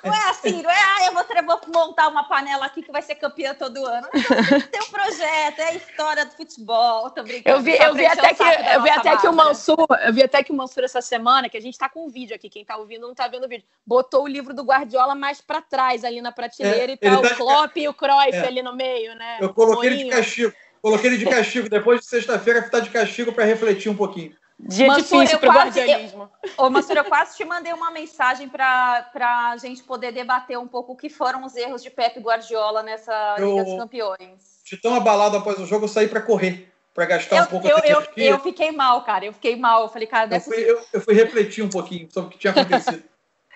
Não 0.02 0.14
é 0.14 0.30
assim, 0.30 0.62
não 0.62 0.70
é, 0.70 0.74
ah, 0.74 1.06
eu 1.06 1.12
vou, 1.12 1.24
vou 1.44 1.60
montar 1.74 2.08
uma 2.08 2.24
panela 2.24 2.64
aqui 2.64 2.82
que 2.82 2.90
vai 2.90 3.02
ser 3.02 3.16
campeã 3.16 3.54
todo 3.54 3.84
ano. 3.84 4.08
Não, 4.12 4.60
tem 4.62 4.80
um 4.80 4.90
projeto, 4.90 5.58
é 5.58 5.64
a 5.64 5.74
história 5.74 6.24
do 6.24 6.32
futebol, 6.32 7.10
tô 7.10 7.22
brincando. 7.22 7.58
Eu 7.58 7.62
vi, 7.62 7.76
eu 7.76 7.94
vi 7.94 8.06
até, 8.06 8.32
que, 8.32 8.42
eu 8.42 8.82
vi 8.82 8.90
até 8.90 9.16
que 9.18 9.28
o 9.28 9.32
Mansur, 9.32 9.86
eu 10.06 10.12
vi 10.12 10.22
até 10.22 10.42
que 10.42 10.52
o 10.52 10.54
Mansur 10.54 10.84
essa 10.84 11.02
semana, 11.02 11.50
que 11.50 11.56
a 11.56 11.60
gente 11.60 11.76
tá 11.76 11.88
com 11.88 12.06
um 12.06 12.08
vídeo 12.08 12.34
aqui, 12.34 12.48
quem 12.48 12.64
tá 12.64 12.78
ouvindo 12.78 13.06
não 13.06 13.14
tá 13.14 13.28
vendo 13.28 13.44
o 13.44 13.48
vídeo, 13.48 13.66
botou 13.86 14.24
o 14.24 14.28
livro 14.28 14.54
do 14.54 14.64
Guardiola 14.64 15.14
mais 15.14 15.42
para 15.42 15.60
trás 15.60 16.02
ali 16.02 16.22
na 16.22 16.32
prateleira 16.32 16.92
é, 16.92 16.94
e 16.94 16.96
tá 16.96 17.20
o 17.20 17.36
Klopp 17.36 17.76
e 17.76 17.88
o 17.88 17.92
Cruyff 17.92 18.36
é. 18.36 18.46
ali 18.46 18.62
no 18.62 18.74
meio, 18.74 19.14
né? 19.14 19.36
Eu 19.40 19.52
coloquei 19.52 19.90
ele 19.90 20.04
de 20.04 20.10
castigo. 20.10 20.52
Coloquei 20.80 21.10
ele 21.10 21.18
de 21.18 21.26
castigo. 21.28 21.68
Depois 21.68 22.00
de 22.00 22.06
sexta-feira, 22.06 22.62
tá 22.70 22.80
de 22.80 22.88
castigo 22.88 23.32
para 23.32 23.44
refletir 23.44 23.90
um 23.90 23.96
pouquinho. 23.96 24.34
Dia 24.68 24.86
Mansur, 24.86 25.20
difícil 25.20 25.38
para 25.38 25.50
o 25.50 25.52
guardianismo. 25.52 26.30
Ô, 26.56 26.68
Mansur, 26.68 26.96
eu 26.96 27.04
quase 27.04 27.36
te 27.36 27.44
mandei 27.44 27.72
uma 27.72 27.90
mensagem 27.90 28.48
para 28.48 29.10
a 29.14 29.56
gente 29.56 29.82
poder 29.82 30.12
debater 30.12 30.58
um 30.58 30.68
pouco 30.68 30.92
o 30.92 30.96
que 30.96 31.08
foram 31.08 31.44
os 31.44 31.56
erros 31.56 31.82
de 31.82 31.90
Pepe 31.90 32.20
Guardiola 32.20 32.82
nessa 32.82 33.36
eu, 33.38 33.50
Liga 33.50 33.64
dos 33.64 33.78
Campeões. 33.78 34.60
De 34.64 34.76
tão 34.76 34.94
abalado 34.94 35.36
após 35.36 35.58
o 35.58 35.66
jogo, 35.66 35.84
eu 35.84 35.88
saí 35.88 36.08
para 36.08 36.20
correr, 36.20 36.70
para 36.94 37.06
gastar 37.06 37.36
eu, 37.36 37.42
um 37.44 37.46
pouco 37.46 37.66
eu, 37.66 37.78
eu, 37.78 38.02
eu 38.16 38.38
fiquei 38.40 38.70
mal, 38.70 39.02
cara. 39.02 39.24
Eu 39.24 39.32
fiquei 39.32 39.56
mal. 39.56 39.82
Eu 39.82 39.88
falei, 39.88 40.06
cara, 40.06 40.34
eu 40.34 40.40
fui, 40.40 40.58
eu, 40.58 40.80
eu 40.92 41.00
fui 41.00 41.14
refletir 41.14 41.64
um 41.64 41.70
pouquinho 41.70 42.08
sobre 42.10 42.28
o 42.28 42.32
que 42.32 42.38
tinha 42.38 42.52
acontecido. 42.52 43.02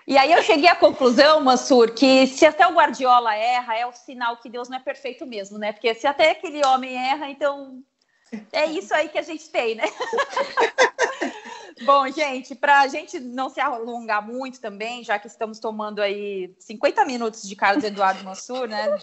E 0.07 0.19
aí 0.19 0.33
eu 0.33 0.43
cheguei 0.43 0.69
à 0.69 0.77
conclusão, 0.77 1.41
Mansur, 1.41 1.95
que 1.95 2.27
se 2.27 2.45
até 2.45 2.67
o 2.67 2.75
Guardiola 2.75 3.35
erra, 3.35 3.75
é 3.75 3.87
o 3.87 3.93
sinal 3.93 4.37
que 4.37 4.51
Deus 4.51 4.69
não 4.69 4.77
é 4.77 4.81
perfeito 4.81 5.25
mesmo, 5.25 5.57
né? 5.57 5.73
Porque 5.73 5.95
se 5.95 6.07
até 6.07 6.33
aquele 6.33 6.65
homem 6.67 6.95
erra, 6.95 7.31
então 7.31 7.83
é 8.53 8.67
isso 8.67 8.95
aí 8.95 9.09
que 9.09 9.19
a 9.19 9.23
gente 9.23 9.49
tem, 9.51 9.75
né? 9.75 9.85
Bom, 11.85 12.09
gente, 12.09 12.55
para 12.55 12.81
a 12.81 12.89
gente 12.89 13.19
não 13.19 13.51
se 13.51 13.61
alongar 13.61 14.27
muito 14.27 14.61
também, 14.61 15.03
já 15.03 15.19
que 15.19 15.27
estamos 15.27 15.59
tomando 15.59 16.01
aí 16.01 16.55
50 16.59 17.05
minutos 17.05 17.43
de 17.43 17.57
Carlos 17.57 17.85
Eduardo 17.85 18.25
Mansur, 18.25 18.69
né, 18.69 18.97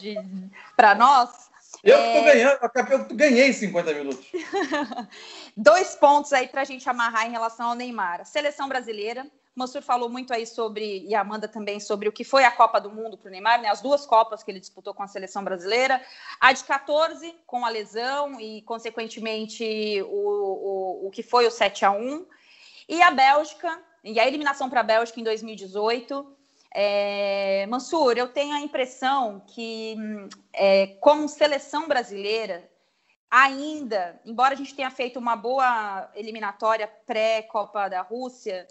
para 0.75 0.95
nós. 0.95 1.51
Eu 1.83 1.97
é... 1.97 2.21
ganhando, 2.21 2.59
eu 2.91 3.15
ganhei 3.15 3.53
50 3.53 3.93
minutos. 3.93 4.25
Dois 5.55 5.95
pontos 5.95 6.31
aí 6.33 6.47
para 6.47 6.61
a 6.61 6.65
gente 6.65 6.87
amarrar 6.89 7.27
em 7.27 7.31
relação 7.31 7.69
ao 7.69 7.75
Neymar. 7.75 8.21
A 8.21 8.25
seleção 8.25 8.67
brasileira, 8.67 9.25
Mansur 9.53 9.81
falou 9.81 10.09
muito 10.09 10.33
aí 10.33 10.47
sobre, 10.47 11.05
e 11.05 11.13
a 11.13 11.21
Amanda 11.21 11.47
também, 11.47 11.79
sobre 11.79 12.07
o 12.07 12.11
que 12.11 12.23
foi 12.23 12.45
a 12.45 12.51
Copa 12.51 12.79
do 12.79 12.89
Mundo 12.89 13.17
para 13.17 13.27
o 13.27 13.31
Neymar, 13.31 13.61
né? 13.61 13.67
As 13.67 13.81
duas 13.81 14.05
Copas 14.05 14.43
que 14.43 14.49
ele 14.49 14.59
disputou 14.59 14.93
com 14.93 15.03
a 15.03 15.07
seleção 15.07 15.43
brasileira. 15.43 16.01
A 16.39 16.53
de 16.53 16.63
14, 16.63 17.35
com 17.45 17.65
a 17.65 17.69
lesão 17.69 18.39
e, 18.39 18.61
consequentemente, 18.61 20.01
o, 20.03 21.03
o, 21.03 21.07
o 21.07 21.11
que 21.11 21.21
foi 21.21 21.45
o 21.45 21.51
7 21.51 21.83
a 21.83 21.91
1 21.91 22.25
E 22.87 23.01
a 23.01 23.11
Bélgica, 23.11 23.81
e 24.03 24.19
a 24.19 24.27
eliminação 24.27 24.69
para 24.69 24.79
a 24.79 24.83
Bélgica 24.83 25.19
em 25.19 25.23
2018. 25.23 26.37
É, 26.73 27.65
Mansur, 27.67 28.17
eu 28.17 28.29
tenho 28.29 28.55
a 28.55 28.61
impressão 28.61 29.41
que, 29.47 29.97
é, 30.53 30.87
como 31.01 31.27
seleção 31.27 31.89
brasileira, 31.89 32.69
ainda, 33.29 34.19
embora 34.25 34.53
a 34.53 34.57
gente 34.57 34.73
tenha 34.73 34.89
feito 34.89 35.19
uma 35.19 35.35
boa 35.35 36.09
eliminatória 36.15 36.87
pré-Copa 37.05 37.89
da 37.89 38.01
Rússia, 38.01 38.65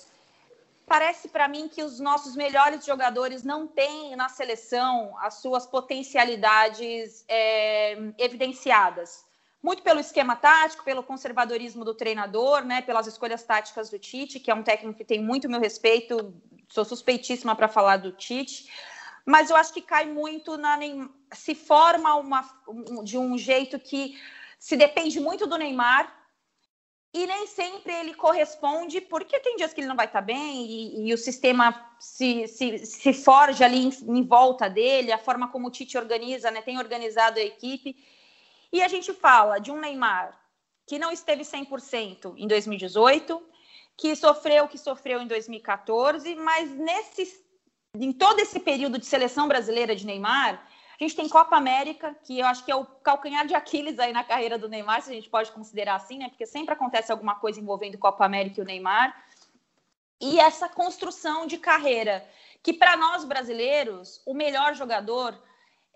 parece 0.91 1.29
para 1.29 1.47
mim 1.47 1.69
que 1.69 1.85
os 1.85 2.01
nossos 2.01 2.35
melhores 2.35 2.85
jogadores 2.85 3.45
não 3.45 3.65
têm 3.65 4.17
na 4.17 4.29
seleção 4.29 5.17
as 5.19 5.35
suas 5.35 5.65
potencialidades 5.65 7.25
é, 7.29 7.97
evidenciadas. 8.19 9.25
Muito 9.63 9.85
pelo 9.85 10.01
esquema 10.01 10.35
tático, 10.35 10.83
pelo 10.83 11.05
conservadorismo 11.05 11.85
do 11.85 11.95
treinador, 11.95 12.65
né, 12.65 12.83
pelas 12.83 13.07
escolhas 13.07 13.45
táticas 13.45 13.89
do 13.89 14.01
Tite, 14.01 14.41
que 14.41 14.51
é 14.51 14.55
um 14.55 14.65
técnico 14.65 14.99
que 14.99 15.05
tem 15.05 15.23
muito 15.23 15.49
meu 15.49 15.61
respeito, 15.61 16.35
sou 16.69 16.85
suspeitíssima 16.85 17.55
para 17.55 17.69
falar 17.69 17.99
do 17.99 18.11
Tite, 18.11 18.69
mas 19.25 19.49
eu 19.49 19.55
acho 19.55 19.73
que 19.73 19.83
cai 19.83 20.07
muito 20.07 20.57
na. 20.57 20.77
Se 21.33 21.55
forma 21.55 22.17
uma, 22.17 22.43
de 23.05 23.17
um 23.17 23.39
jeito 23.39 23.79
que 23.79 24.21
se 24.59 24.77
depende 24.77 25.21
muito 25.21 25.47
do 25.47 25.57
Neymar 25.57 26.20
e 27.13 27.27
nem 27.27 27.47
sempre 27.47 27.93
ele 27.93 28.15
corresponde, 28.15 29.01
porque 29.01 29.41
tem 29.41 29.57
dias 29.57 29.73
que 29.73 29.81
ele 29.81 29.89
não 29.89 29.97
vai 29.97 30.07
estar 30.07 30.21
bem 30.21 30.65
e, 30.65 31.09
e 31.09 31.15
o 31.15 31.19
sistema 31.19 31.93
se, 31.99 32.47
se, 32.47 32.79
se 32.79 33.13
forja 33.13 33.65
ali 33.65 33.87
em, 33.87 34.19
em, 34.19 34.23
volta 34.23 34.71
dele, 34.71 35.11
a 35.11 35.19
forma 35.19 35.49
como 35.49 35.69
o 35.69 35.71
Tite 35.71 35.99
organiza, 35.99 36.51
né, 36.51 36.63
tem 36.63 36.79
organizado 36.79 37.41
a 37.41 37.43
equipe. 37.43 37.97
E 38.73 38.81
a 38.81 38.87
gente 38.87 39.13
fala 39.13 39.59
de 39.59 39.73
um 39.73 39.81
Neymar 39.81 40.39
que 40.87 40.99
não 40.99 41.11
esteve 41.11 41.43
100% 41.43 42.35
em 42.37 42.47
2018, 42.47 43.43
que 43.97 44.15
sofreu 44.15 44.65
o 44.65 44.69
que 44.69 44.79
sofreu 44.79 45.21
em 45.21 45.27
2014, 45.27 46.35
mas 46.37 46.71
nesse, 46.71 47.45
em 47.95 48.13
todo 48.13 48.41
esse 48.41 48.59
período 48.61 48.99
de 48.99 49.07
seleção 49.07 49.47
brasileira 49.49 49.95
de 49.95 50.07
Neymar, 50.07 50.65
a 51.05 51.09
gente 51.09 51.17
tem 51.17 51.29
Copa 51.29 51.57
América, 51.57 52.15
que 52.25 52.39
eu 52.39 52.47
acho 52.47 52.63
que 52.63 52.71
é 52.71 52.77
o 52.77 52.85
calcanhar 52.85 53.47
de 53.47 53.55
Aquiles 53.55 53.99
aí 53.99 54.13
na 54.13 54.23
carreira 54.23 54.59
do 54.59 54.69
Neymar, 54.69 55.01
se 55.01 55.11
a 55.11 55.15
gente 55.15 55.31
pode 55.31 55.51
considerar 55.51 55.95
assim, 55.95 56.19
né? 56.19 56.29
Porque 56.29 56.45
sempre 56.45 56.75
acontece 56.75 57.11
alguma 57.11 57.37
coisa 57.37 57.59
envolvendo 57.59 57.97
Copa 57.97 58.25
América 58.25 58.61
e 58.61 58.63
o 58.63 58.67
Neymar. 58.67 59.17
E 60.21 60.39
essa 60.39 60.69
construção 60.69 61.47
de 61.47 61.57
carreira, 61.57 62.29
que 62.63 62.75
para 62.75 62.99
nós 62.99 63.25
brasileiros, 63.25 64.21
o 64.27 64.35
melhor 64.35 64.75
jogador, 64.75 65.43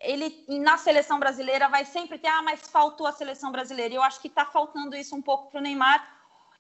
ele 0.01 0.45
na 0.49 0.79
seleção 0.79 1.19
brasileira 1.19 1.69
vai 1.69 1.85
sempre 1.85 2.19
ter, 2.19 2.29
ah, 2.29 2.43
mas 2.43 2.63
faltou 2.63 3.07
a 3.07 3.13
seleção 3.13 3.53
brasileira. 3.53 3.95
Eu 3.95 4.03
acho 4.03 4.21
que 4.21 4.29
está 4.29 4.47
faltando 4.47 4.97
isso 4.97 5.15
um 5.15 5.21
pouco 5.21 5.51
para 5.51 5.61
o 5.61 5.63
Neymar, 5.63 6.14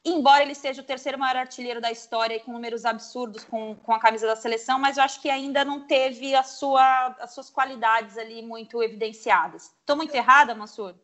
embora 0.04 0.42
ele 0.42 0.54
seja 0.54 0.82
o 0.82 0.84
terceiro 0.84 1.18
maior 1.18 1.36
artilheiro 1.36 1.80
da 1.80 1.90
história 1.90 2.36
e 2.36 2.40
com 2.40 2.52
números 2.52 2.84
absurdos 2.84 3.44
com, 3.44 3.74
com 3.76 3.92
a 3.92 3.98
camisa 3.98 4.26
da 4.26 4.36
seleção, 4.36 4.78
mas 4.78 4.96
eu 4.96 5.02
acho 5.02 5.20
que 5.20 5.30
ainda 5.30 5.64
não 5.64 5.80
teve 5.80 6.34
a 6.34 6.42
sua, 6.42 7.16
as 7.20 7.32
suas 7.32 7.48
qualidades 7.48 8.18
ali 8.18 8.42
muito 8.42 8.82
evidenciadas. 8.82 9.70
Estou 9.80 9.96
muito 9.96 10.14
errada, 10.14 10.54
Mansur? 10.54 10.94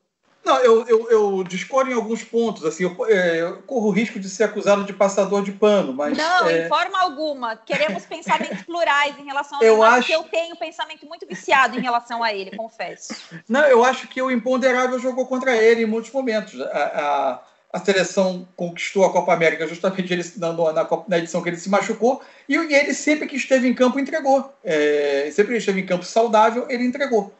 Não, 0.44 0.56
eu, 0.58 0.86
eu, 0.88 1.10
eu, 1.10 1.44
discordo 1.44 1.90
em 1.90 1.94
alguns 1.94 2.24
pontos. 2.24 2.64
Assim, 2.64 2.84
eu, 2.84 3.06
é, 3.06 3.42
eu, 3.42 3.62
corro 3.62 3.88
o 3.88 3.90
risco 3.90 4.18
de 4.18 4.28
ser 4.28 4.44
acusado 4.44 4.84
de 4.84 4.92
passador 4.92 5.42
de 5.42 5.52
pano, 5.52 5.92
mas. 5.92 6.16
Não, 6.16 6.48
é... 6.48 6.64
em 6.64 6.68
forma 6.68 6.98
alguma. 6.98 7.56
Queremos 7.56 8.06
pensamentos 8.06 8.62
plurais 8.62 9.18
em 9.18 9.24
relação 9.24 9.58
ao 9.58 9.64
eu 9.64 9.74
Neymar, 9.74 9.98
acho... 9.98 10.12
eu 10.12 10.22
tenho 10.24 10.54
um 10.54 10.58
pensamento 10.58 11.06
muito 11.06 11.26
viciado 11.26 11.78
em 11.78 11.82
relação 11.82 12.22
a 12.22 12.32
ele, 12.32 12.56
confesso. 12.56 13.14
Não, 13.46 13.64
eu 13.66 13.84
acho 13.84 14.08
que 14.08 14.20
o 14.22 14.30
imponderável 14.30 14.98
jogou 14.98 15.26
contra 15.26 15.54
ele 15.54 15.82
em 15.82 15.86
muitos 15.86 16.10
momentos. 16.10 16.58
A, 16.58 16.64
a, 16.64 17.42
a 17.72 17.78
seleção 17.78 18.48
conquistou 18.56 19.04
a 19.04 19.12
Copa 19.12 19.32
América 19.32 19.66
justamente 19.66 20.12
ele, 20.12 20.24
na, 20.36 20.52
na, 20.52 20.88
na, 21.06 21.18
edição 21.18 21.40
que 21.40 21.48
ele 21.48 21.56
se 21.56 21.70
machucou, 21.70 22.20
e 22.48 22.56
ele 22.56 22.92
sempre 22.92 23.28
que 23.28 23.36
esteve 23.36 23.68
em 23.68 23.74
campo 23.74 24.00
entregou. 24.00 24.52
É, 24.64 25.30
sempre 25.32 25.52
que 25.52 25.58
esteve 25.58 25.80
em 25.80 25.86
campo 25.86 26.04
saudável, 26.04 26.66
ele 26.68 26.84
entregou. 26.84 27.32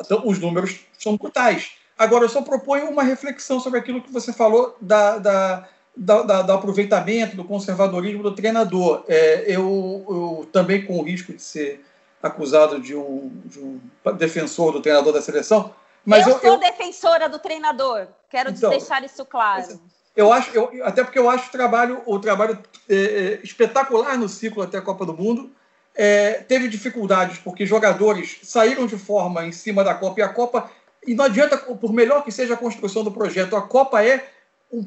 Então, 0.00 0.22
os 0.26 0.38
números 0.38 0.80
são 0.98 1.16
brutais. 1.16 1.72
Agora, 1.96 2.24
eu 2.24 2.28
só 2.28 2.42
proponho 2.42 2.90
uma 2.90 3.02
reflexão 3.02 3.60
sobre 3.60 3.78
aquilo 3.78 4.02
que 4.02 4.12
você 4.12 4.32
falou 4.32 4.76
da, 4.80 5.18
da, 5.18 5.68
da, 5.96 6.22
da 6.22 6.42
do 6.42 6.52
aproveitamento, 6.52 7.36
do 7.36 7.44
conservadorismo 7.44 8.22
do 8.22 8.34
treinador. 8.34 9.04
É, 9.08 9.44
eu, 9.46 10.04
eu, 10.08 10.48
também, 10.52 10.84
com 10.84 10.98
o 10.98 11.02
risco 11.02 11.32
de 11.32 11.40
ser 11.40 11.84
acusado 12.22 12.80
de 12.80 12.94
um, 12.94 13.30
de 13.44 13.60
um 13.60 13.80
defensor 14.18 14.72
do 14.72 14.82
treinador 14.82 15.12
da 15.12 15.22
seleção, 15.22 15.72
mas 16.06 16.26
eu, 16.26 16.34
eu 16.34 16.40
sou 16.40 16.52
eu... 16.52 16.58
defensora 16.58 17.28
do 17.28 17.38
treinador. 17.38 18.06
Quero 18.30 18.50
então, 18.50 18.70
deixar 18.70 19.04
isso 19.04 19.24
claro. 19.24 19.80
Eu 20.16 20.32
acho, 20.32 20.50
eu, 20.56 20.70
até 20.84 21.04
porque 21.04 21.18
eu 21.18 21.28
acho 21.28 21.48
o 21.48 21.52
trabalho, 21.52 22.02
o 22.06 22.18
trabalho 22.18 22.58
é, 22.88 22.94
é, 22.94 23.40
espetacular 23.42 24.16
no 24.16 24.28
ciclo 24.28 24.62
até 24.62 24.78
a 24.78 24.82
Copa 24.82 25.04
do 25.04 25.12
Mundo. 25.12 25.50
É, 25.94 26.44
teve 26.46 26.68
dificuldades 26.68 27.38
porque 27.38 27.66
jogadores 27.66 28.38
saíram 28.42 28.86
de 28.86 28.96
forma 28.96 29.46
em 29.46 29.52
cima 29.52 29.82
da 29.82 29.94
Copa 29.94 30.20
e 30.20 30.22
a 30.22 30.28
Copa 30.28 30.70
e 31.06 31.14
não 31.14 31.24
adianta, 31.24 31.56
por 31.56 31.92
melhor 31.92 32.24
que 32.24 32.32
seja 32.32 32.54
a 32.54 32.56
construção 32.56 33.04
do 33.04 33.12
projeto, 33.12 33.54
a 33.54 33.62
Copa 33.62 34.02
é 34.04 34.28
um, 34.72 34.84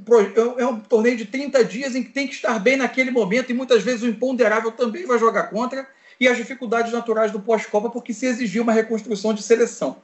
é 0.57 0.65
um 0.65 0.80
torneio 0.80 1.15
de 1.15 1.26
30 1.26 1.63
dias 1.63 1.95
em 1.95 2.03
que 2.03 2.09
tem 2.09 2.28
que 2.28 2.34
estar 2.34 2.59
bem 2.59 2.76
naquele 2.76 3.09
momento 3.09 3.49
e 3.49 3.53
muitas 3.53 3.82
vezes 3.82 4.03
o 4.03 4.07
imponderável 4.07 4.72
também 4.72 5.05
vai 5.05 5.17
jogar 5.17 5.43
contra 5.43 5.88
e 6.20 6.28
as 6.28 6.36
dificuldades 6.36 6.91
naturais 6.91 7.32
do 7.32 7.39
pós-Copa 7.39 7.89
porque 7.89 8.13
se 8.13 8.26
exigiu 8.26 8.63
uma 8.63 8.74
reconstrução 8.74 9.34
de 9.34 9.41
seleção. 9.41 9.97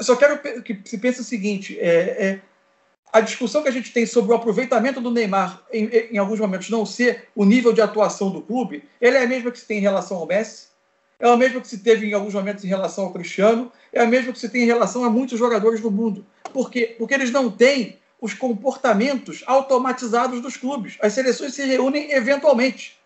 Só 0.00 0.16
quero 0.16 0.38
que 0.62 0.80
se 0.84 0.98
pense 0.98 1.20
o 1.20 1.24
seguinte: 1.24 1.78
é, 1.78 1.88
é, 1.88 2.40
a 3.12 3.20
discussão 3.20 3.62
que 3.62 3.68
a 3.68 3.72
gente 3.72 3.92
tem 3.92 4.04
sobre 4.04 4.32
o 4.32 4.34
aproveitamento 4.34 5.00
do 5.00 5.10
Neymar 5.10 5.62
em, 5.72 5.86
em, 6.12 6.18
alguns 6.18 6.38
momentos 6.40 6.68
não 6.68 6.84
ser 6.84 7.28
o 7.34 7.44
nível 7.44 7.72
de 7.72 7.80
atuação 7.80 8.30
do 8.30 8.42
clube, 8.42 8.84
ela 9.00 9.16
é 9.16 9.24
a 9.24 9.26
mesma 9.26 9.50
que 9.50 9.58
se 9.58 9.66
tem 9.66 9.78
em 9.78 9.82
relação 9.82 10.18
ao 10.18 10.26
Messi, 10.26 10.68
é 11.18 11.28
a 11.28 11.36
mesma 11.36 11.60
que 11.60 11.68
se 11.68 11.78
teve 11.78 12.06
em 12.06 12.12
alguns 12.12 12.34
momentos 12.34 12.64
em 12.64 12.68
relação 12.68 13.04
ao 13.04 13.12
Cristiano, 13.12 13.72
é 13.92 14.00
a 14.02 14.06
mesma 14.06 14.32
que 14.32 14.38
se 14.38 14.48
tem 14.48 14.64
em 14.64 14.66
relação 14.66 15.04
a 15.04 15.10
muitos 15.10 15.38
jogadores 15.38 15.80
do 15.80 15.90
mundo. 15.90 16.26
Por 16.52 16.70
quê? 16.70 16.94
Porque 16.98 17.14
eles 17.14 17.30
não 17.30 17.50
têm 17.50 17.98
os 18.20 18.34
comportamentos 18.34 19.42
automatizados 19.46 20.40
dos 20.40 20.56
clubes. 20.56 20.96
As 21.00 21.12
seleções 21.12 21.54
se 21.54 21.64
reúnem 21.64 22.12
eventualmente. 22.12 22.98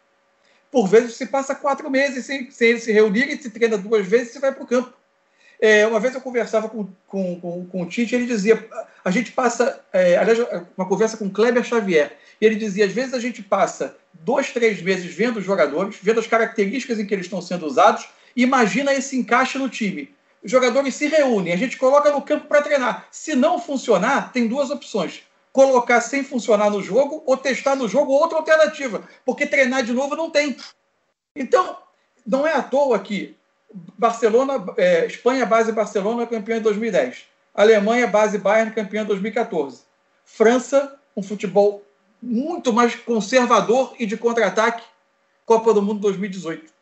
Por 0.71 0.87
vezes 0.87 1.15
se 1.15 1.27
passa 1.27 1.55
quatro 1.55 1.91
meses 1.91 2.25
sem, 2.27 2.51
sem 2.51 2.71
eles 2.71 2.85
se 2.85 2.93
reunirem, 2.93 3.41
se 3.41 3.51
treina 3.51 3.77
duas 3.77 4.07
vezes 4.07 4.31
e 4.31 4.33
se 4.35 4.39
vai 4.39 4.53
para 4.53 4.63
o 4.63 4.67
campo. 4.67 4.93
É, 5.61 5.87
uma 5.87 6.01
vez 6.01 6.15
eu 6.15 6.21
conversava 6.23 6.69
com, 6.71 6.89
com, 7.07 7.39
com, 7.39 7.67
com 7.67 7.83
o 7.83 7.87
Tite, 7.87 8.15
ele 8.15 8.27
dizia: 8.27 8.67
a 9.05 9.11
gente 9.11 9.31
passa, 9.33 9.81
é, 9.93 10.17
aliás, 10.17 10.39
uma 10.77 10.89
conversa 10.89 11.19
com 11.19 11.29
Kleber 11.29 11.63
Xavier, 11.63 12.17
e 12.41 12.47
ele 12.47 12.55
dizia: 12.55 12.87
às 12.87 12.93
vezes 12.93 13.13
a 13.13 13.21
gente 13.21 13.43
passa 13.43 13.97
dois, 14.15 14.51
três 14.53 14.81
meses 14.81 15.15
vendo 15.15 15.39
os 15.39 15.45
jogadores, 15.45 15.99
vendo 16.03 16.19
as 16.19 16.27
características 16.27 16.99
em 16.99 17.07
que 17.07 17.13
eles 17.13 17.27
estão 17.27 17.43
sendo 17.43 17.67
usados, 17.67 18.09
e 18.35 18.43
imagina 18.43 18.95
esse 18.95 19.19
encaixe 19.19 19.59
no 19.59 19.69
time. 19.69 20.15
Os 20.43 20.51
jogadores 20.51 20.95
se 20.95 21.07
reúnem, 21.07 21.53
a 21.53 21.57
gente 21.57 21.77
coloca 21.77 22.11
no 22.11 22.23
campo 22.23 22.47
para 22.47 22.63
treinar. 22.63 23.07
Se 23.11 23.35
não 23.35 23.59
funcionar, 23.59 24.33
tem 24.33 24.49
duas 24.49 24.71
opções: 24.71 25.23
colocar 25.53 26.01
sem 26.01 26.25
funcionar 26.25 26.71
no 26.71 26.83
jogo 26.83 27.23
ou 27.27 27.37
testar 27.37 27.77
no 27.77 27.87
jogo 27.87 28.13
outra 28.13 28.39
alternativa, 28.39 29.03
porque 29.27 29.47
treinar 29.47 29.83
de 29.83 29.93
novo 29.93 30.17
não 30.17 30.31
tem. 30.31 30.57
Então, 31.37 31.77
não 32.27 32.47
é 32.47 32.55
à 32.55 32.63
toa 32.63 32.99
que 32.99 33.37
Barcelona, 33.73 34.65
é, 34.77 35.07
Espanha, 35.07 35.47
base 35.47 35.73
Barcelona, 35.73 36.27
campeão 36.27 36.59
em 36.59 36.63
2010. 36.63 37.25
Alemanha, 37.55 38.07
base 38.07 38.39
Bayern, 38.39 38.73
campeão 38.73 39.05
em 39.05 39.07
2014. 39.07 39.83
França, 40.25 40.97
um 41.17 41.23
futebol 41.23 41.83
muito 42.23 42.73
mais 42.73 42.95
conservador 42.95 43.95
e 43.99 44.07
de 44.07 44.17
contra-ataque, 44.17 44.85
Copa 45.45 45.73
do 45.73 45.83
Mundo 45.83 46.01
2018. 46.01 46.73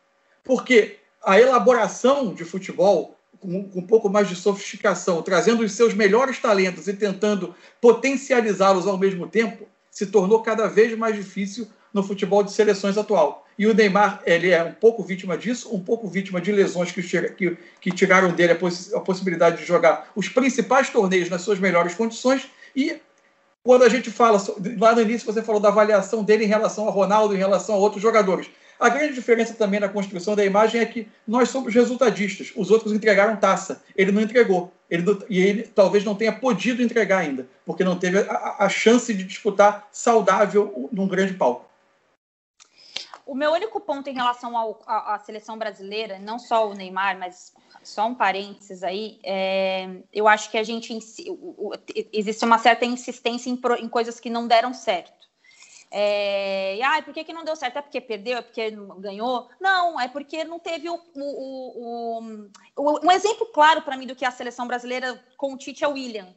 Porque 0.43 0.97
a 1.23 1.39
elaboração 1.39 2.33
de 2.33 2.43
futebol, 2.43 3.15
com, 3.39 3.67
com 3.69 3.79
um 3.79 3.87
pouco 3.87 4.09
mais 4.09 4.27
de 4.27 4.35
sofisticação, 4.35 5.21
trazendo 5.21 5.63
os 5.63 5.71
seus 5.71 5.93
melhores 5.93 6.39
talentos 6.39 6.87
e 6.87 6.93
tentando 6.93 7.55
potencializá-los 7.81 8.87
ao 8.87 8.97
mesmo 8.97 9.27
tempo, 9.27 9.67
se 9.89 10.07
tornou 10.07 10.41
cada 10.41 10.67
vez 10.67 10.95
mais 10.97 11.15
difícil 11.15 11.67
no 11.93 12.03
futebol 12.03 12.43
de 12.43 12.51
seleções 12.51 12.97
atual. 12.97 13.45
E 13.57 13.67
o 13.67 13.73
Neymar 13.73 14.21
ele 14.25 14.51
é 14.51 14.63
um 14.63 14.71
pouco 14.71 15.03
vítima 15.03 15.37
disso, 15.37 15.73
um 15.75 15.79
pouco 15.79 16.07
vítima 16.07 16.39
de 16.39 16.51
lesões 16.51 16.91
que, 16.91 17.01
que, 17.03 17.57
que 17.81 17.91
tiraram 17.91 18.31
dele 18.31 18.53
a, 18.53 18.55
poss 18.55 18.93
a, 18.93 18.99
possibilidade 19.01 19.57
de 19.57 19.65
jogar 19.65 20.09
os 20.15 20.29
principais 20.29 20.89
torneios 20.89 21.29
nas 21.29 21.41
suas 21.41 21.59
melhores 21.59 21.93
condições. 21.93 22.47
E 22.75 23.01
quando 23.61 23.83
a 23.83 23.89
gente 23.89 24.09
fala, 24.09 24.41
lá 24.77 24.95
no 24.95 25.01
início 25.01 25.25
você 25.25 25.41
falou 25.41 25.59
da 25.59 25.67
avaliação 25.67 26.23
dele 26.23 26.45
em 26.45 26.47
relação 26.47 26.87
a 26.87 26.91
Ronaldo, 26.91 27.35
em 27.35 27.37
relação 27.37 27.75
a 27.75 27.77
outros 27.77 28.01
jogadores. 28.01 28.49
A 28.79 28.87
grande 28.87 29.13
diferença 29.13 29.53
também 29.53 29.79
na 29.79 29.89
construção 29.89 30.37
da 30.37 30.45
imagem 30.45 30.79
é 30.79 30.85
que 30.85 31.05
nós 31.27 31.49
somos 31.49 31.73
resultadistas. 31.75 32.53
Os 32.55 32.71
outros 32.71 32.93
entregaram 32.93 33.35
taça. 33.35 33.83
Ele 33.93 34.13
não 34.13 34.21
entregou. 34.21 34.71
Ele 34.89 35.03
não, 35.03 35.19
e 35.29 35.41
ele 35.41 35.63
talvez 35.63 36.05
não 36.05 36.15
tenha 36.15 36.31
podido 36.31 36.81
entregar 36.81 37.19
ainda, 37.19 37.47
porque 37.65 37.83
não 37.83 37.99
teve 37.99 38.19
a, 38.19 38.55
a 38.59 38.69
chance 38.69 39.13
de 39.13 39.23
disputar 39.23 39.87
saudável 39.91 40.89
num 40.91 41.07
grande 41.07 41.33
palco. 41.33 41.68
O 43.29 43.35
meu 43.35 43.51
único 43.51 43.79
ponto 43.79 44.09
em 44.09 44.13
relação 44.13 44.57
à, 44.87 45.19
seleção 45.19 45.55
brasileira, 45.55 46.17
não 46.17 46.39
só 46.39 46.67
o 46.67 46.73
Neymar, 46.73 47.15
mas 47.19 47.53
só 47.83 48.07
um 48.07 48.15
parênteses 48.15 48.81
aí, 48.81 49.19
é, 49.23 49.87
eu 50.11 50.27
acho 50.27 50.49
que 50.49 50.57
a 50.57 50.63
gente 50.63 50.97
existe 52.11 52.43
uma 52.43 52.57
certa 52.57 52.85
insistência 52.85 53.51
em, 53.51 53.61
em 53.81 53.87
coisas 53.87 54.19
que 54.19 54.31
não 54.31 54.47
deram 54.47 54.73
certo. 54.73 55.29
É, 55.91 56.77
e, 56.77 56.81
ah, 56.81 57.03
por 57.03 57.13
que, 57.13 57.23
que 57.23 57.31
não 57.31 57.43
deu 57.43 57.55
certo? 57.55 57.77
É 57.77 57.81
porque 57.83 58.01
perdeu? 58.01 58.39
É 58.39 58.41
porque 58.41 58.71
ganhou? 58.97 59.47
Não, 59.61 60.01
é 60.01 60.07
porque 60.07 60.43
não 60.43 60.57
teve 60.57 60.89
o. 60.89 60.99
o, 61.15 62.21
um 63.03 63.11
exemplo 63.11 63.45
claro 63.53 63.83
para 63.83 63.95
mim 63.95 64.07
do 64.07 64.15
que 64.15 64.25
a 64.25 64.31
seleção 64.31 64.65
brasileira 64.65 65.23
com 65.37 65.53
o 65.53 65.57
Tite 65.57 65.83
é 65.83 65.87
o 65.87 65.93
William 65.93 66.33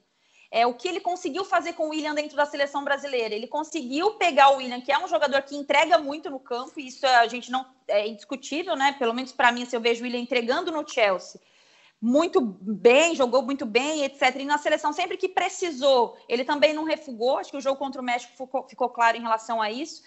é, 0.53 0.67
o 0.67 0.75
que 0.75 0.87
ele 0.87 1.01
conseguiu 1.01 1.47
fazer 1.47 1.73
com 1.73 1.87
o 1.87 1.89
William 1.89 2.15
dentro 2.15 2.37
da 2.37 2.45
seleção 2.45 2.85
brasileira. 2.85 3.35
Ele 3.35 3.47
conseguiu 3.47 4.13
pegar 4.17 4.51
o 4.51 4.57
William, 4.59 4.83
que 4.83 4.93
é 4.93 4.99
um 4.99 5.09
jogador 5.09 5.41
que 5.43 5.57
entrega 5.57 5.97
muito 5.97 6.29
no 6.29 6.39
campo, 6.39 6.79
e 6.79 6.89
isso 6.89 7.07
a 7.07 7.27
gente 7.27 7.51
não 7.51 7.65
é 7.89 8.07
indiscutível, 8.07 8.77
né? 8.77 8.95
Pelo 8.99 9.15
menos 9.15 9.33
para 9.33 9.51
mim, 9.51 9.65
se 9.65 9.75
eu 9.75 9.81
vejo 9.81 10.03
o 10.03 10.05
William 10.05 10.21
entregando 10.21 10.71
no 10.71 10.87
Chelsea 10.87 11.41
muito 12.05 12.41
bem, 12.41 13.15
jogou 13.15 13.43
muito 13.43 13.65
bem, 13.65 14.03
etc. 14.03 14.35
E 14.35 14.45
na 14.45 14.59
seleção, 14.59 14.93
sempre 14.93 15.17
que 15.17 15.29
precisou, 15.29 16.19
ele 16.29 16.45
também 16.45 16.75
não 16.75 16.83
refugou. 16.83 17.39
Acho 17.39 17.53
que 17.53 17.57
o 17.57 17.61
jogo 17.61 17.79
contra 17.79 18.03
o 18.03 18.05
México 18.05 18.33
ficou, 18.37 18.69
ficou 18.69 18.89
claro 18.89 19.17
em 19.17 19.23
relação 19.23 19.63
a 19.63 19.71
isso. 19.71 20.03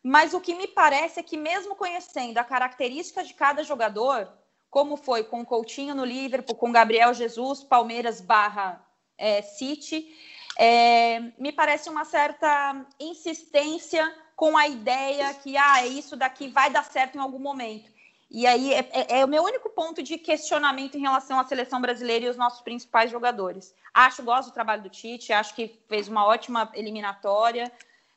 Mas 0.00 0.32
o 0.32 0.40
que 0.40 0.54
me 0.54 0.68
parece 0.68 1.18
é 1.18 1.22
que, 1.24 1.36
mesmo 1.36 1.74
conhecendo 1.74 2.38
a 2.38 2.44
característica 2.44 3.24
de 3.24 3.34
cada 3.34 3.64
jogador, 3.64 4.32
como 4.70 4.96
foi 4.96 5.24
com 5.24 5.40
o 5.40 5.44
Coutinho 5.44 5.92
no 5.92 6.04
Liverpool, 6.04 6.54
com 6.54 6.70
Gabriel 6.70 7.12
Jesus, 7.12 7.64
Palmeiras 7.64 8.20
barra 8.20 8.87
é, 9.18 9.42
City. 9.42 10.16
é, 10.56 11.20
me 11.38 11.52
parece 11.52 11.90
uma 11.90 12.04
certa 12.04 12.86
insistência 12.98 14.10
com 14.34 14.56
a 14.56 14.68
ideia 14.68 15.34
que 15.34 15.56
ah, 15.56 15.84
isso 15.86 16.16
daqui 16.16 16.48
vai 16.48 16.70
dar 16.70 16.84
certo 16.84 17.16
em 17.16 17.20
algum 17.20 17.40
momento. 17.40 17.90
E 18.30 18.46
aí 18.46 18.74
é, 18.74 18.88
é, 18.92 19.20
é, 19.20 19.24
o 19.24 19.28
meu 19.28 19.42
único 19.42 19.70
ponto 19.70 20.02
de 20.02 20.18
questionamento 20.18 20.96
em 20.96 21.00
relação 21.00 21.40
à 21.40 21.44
seleção 21.44 21.80
brasileira 21.80 22.26
e 22.26 22.28
os 22.28 22.36
nossos 22.36 22.60
principais 22.60 23.10
jogadores. 23.10 23.74
Acho, 23.92 24.22
gosto 24.22 24.50
do 24.50 24.54
trabalho 24.54 24.82
do 24.82 24.90
Tite, 24.90 25.32
acho 25.32 25.54
que 25.54 25.80
fez 25.88 26.08
uma 26.08 26.26
ótima 26.26 26.70
eliminatória, 26.74 27.72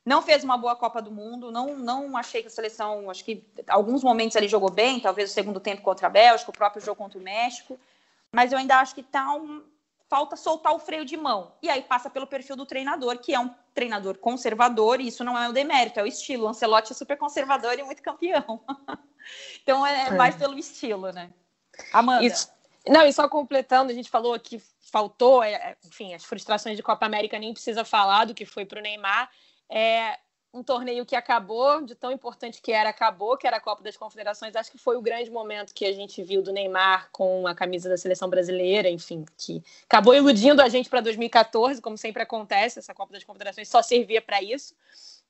não 0.05 0.21
fez 0.21 0.43
uma 0.43 0.57
boa 0.57 0.75
Copa 0.75 1.01
do 1.01 1.11
Mundo, 1.11 1.51
não, 1.51 1.77
não 1.77 2.17
achei 2.17 2.41
que 2.41 2.47
a 2.47 2.51
seleção, 2.51 3.09
acho 3.09 3.23
que 3.23 3.43
alguns 3.67 4.03
momentos 4.03 4.35
ele 4.35 4.47
jogou 4.47 4.69
bem, 4.69 4.99
talvez 4.99 5.31
o 5.31 5.33
segundo 5.33 5.59
tempo 5.59 5.81
contra 5.81 6.07
a 6.07 6.09
Bélgica, 6.09 6.51
o 6.51 6.53
próprio 6.53 6.83
jogo 6.83 6.97
contra 6.97 7.17
o 7.17 7.21
México, 7.21 7.79
mas 8.33 8.51
eu 8.51 8.57
ainda 8.57 8.79
acho 8.79 8.93
que 8.93 9.03
tá 9.03 9.33
um, 9.33 9.63
falta 10.11 10.35
soltar 10.35 10.73
o 10.73 10.79
freio 10.79 11.05
de 11.05 11.15
mão. 11.15 11.53
E 11.61 11.69
aí 11.69 11.81
passa 11.81 12.09
pelo 12.09 12.27
perfil 12.27 12.57
do 12.57 12.65
treinador, 12.65 13.17
que 13.17 13.33
é 13.33 13.39
um 13.39 13.49
treinador 13.73 14.17
conservador, 14.17 14.99
e 14.99 15.07
isso 15.07 15.23
não 15.23 15.37
é 15.37 15.47
o 15.47 15.53
demérito, 15.53 16.01
é 16.01 16.03
o 16.03 16.05
estilo. 16.05 16.43
O 16.43 16.49
Ancelotti 16.49 16.91
é 16.91 16.95
super 16.95 17.17
conservador 17.17 17.79
e 17.79 17.83
muito 17.83 18.03
campeão. 18.03 18.61
então 19.63 19.87
é, 19.87 20.07
é 20.07 20.11
mais 20.11 20.35
pelo 20.35 20.59
estilo, 20.59 21.13
né? 21.13 21.31
Amanda. 21.93 22.25
Isso. 22.25 22.51
Não, 22.85 23.05
e 23.05 23.13
só 23.13 23.29
completando, 23.29 23.89
a 23.89 23.95
gente 23.95 24.09
falou 24.09 24.37
que 24.37 24.61
faltou, 24.91 25.41
é, 25.41 25.53
é, 25.53 25.77
enfim, 25.85 26.13
as 26.13 26.25
frustrações 26.25 26.75
de 26.75 26.83
Copa 26.83 27.05
América 27.05 27.39
nem 27.39 27.53
precisa 27.53 27.85
falar 27.85 28.25
do 28.25 28.33
que 28.33 28.45
foi 28.45 28.65
para 28.65 28.79
o 28.79 28.83
Neymar. 28.83 29.31
É 29.69 30.19
um 30.53 30.61
torneio 30.61 31.05
que 31.05 31.15
acabou, 31.15 31.81
de 31.81 31.95
tão 31.95 32.11
importante 32.11 32.61
que 32.61 32.73
era, 32.73 32.89
acabou, 32.89 33.37
que 33.37 33.47
era 33.47 33.57
a 33.57 33.61
Copa 33.61 33.81
das 33.81 33.95
Confederações. 33.95 34.55
Acho 34.55 34.71
que 34.71 34.77
foi 34.77 34.97
o 34.97 35.01
grande 35.01 35.31
momento 35.31 35.73
que 35.73 35.85
a 35.85 35.93
gente 35.93 36.21
viu 36.21 36.41
do 36.41 36.51
Neymar 36.51 37.09
com 37.11 37.47
a 37.47 37.55
camisa 37.55 37.87
da 37.87 37.97
seleção 37.97 38.29
brasileira, 38.29 38.89
enfim, 38.89 39.23
que 39.37 39.63
acabou 39.85 40.13
iludindo 40.13 40.61
a 40.61 40.67
gente 40.67 40.89
para 40.89 40.99
2014, 40.99 41.81
como 41.81 41.97
sempre 41.97 42.21
acontece, 42.21 42.79
essa 42.79 42.93
Copa 42.93 43.13
das 43.13 43.23
Confederações 43.23 43.69
só 43.69 43.81
servia 43.81 44.21
para 44.21 44.41
isso. 44.41 44.75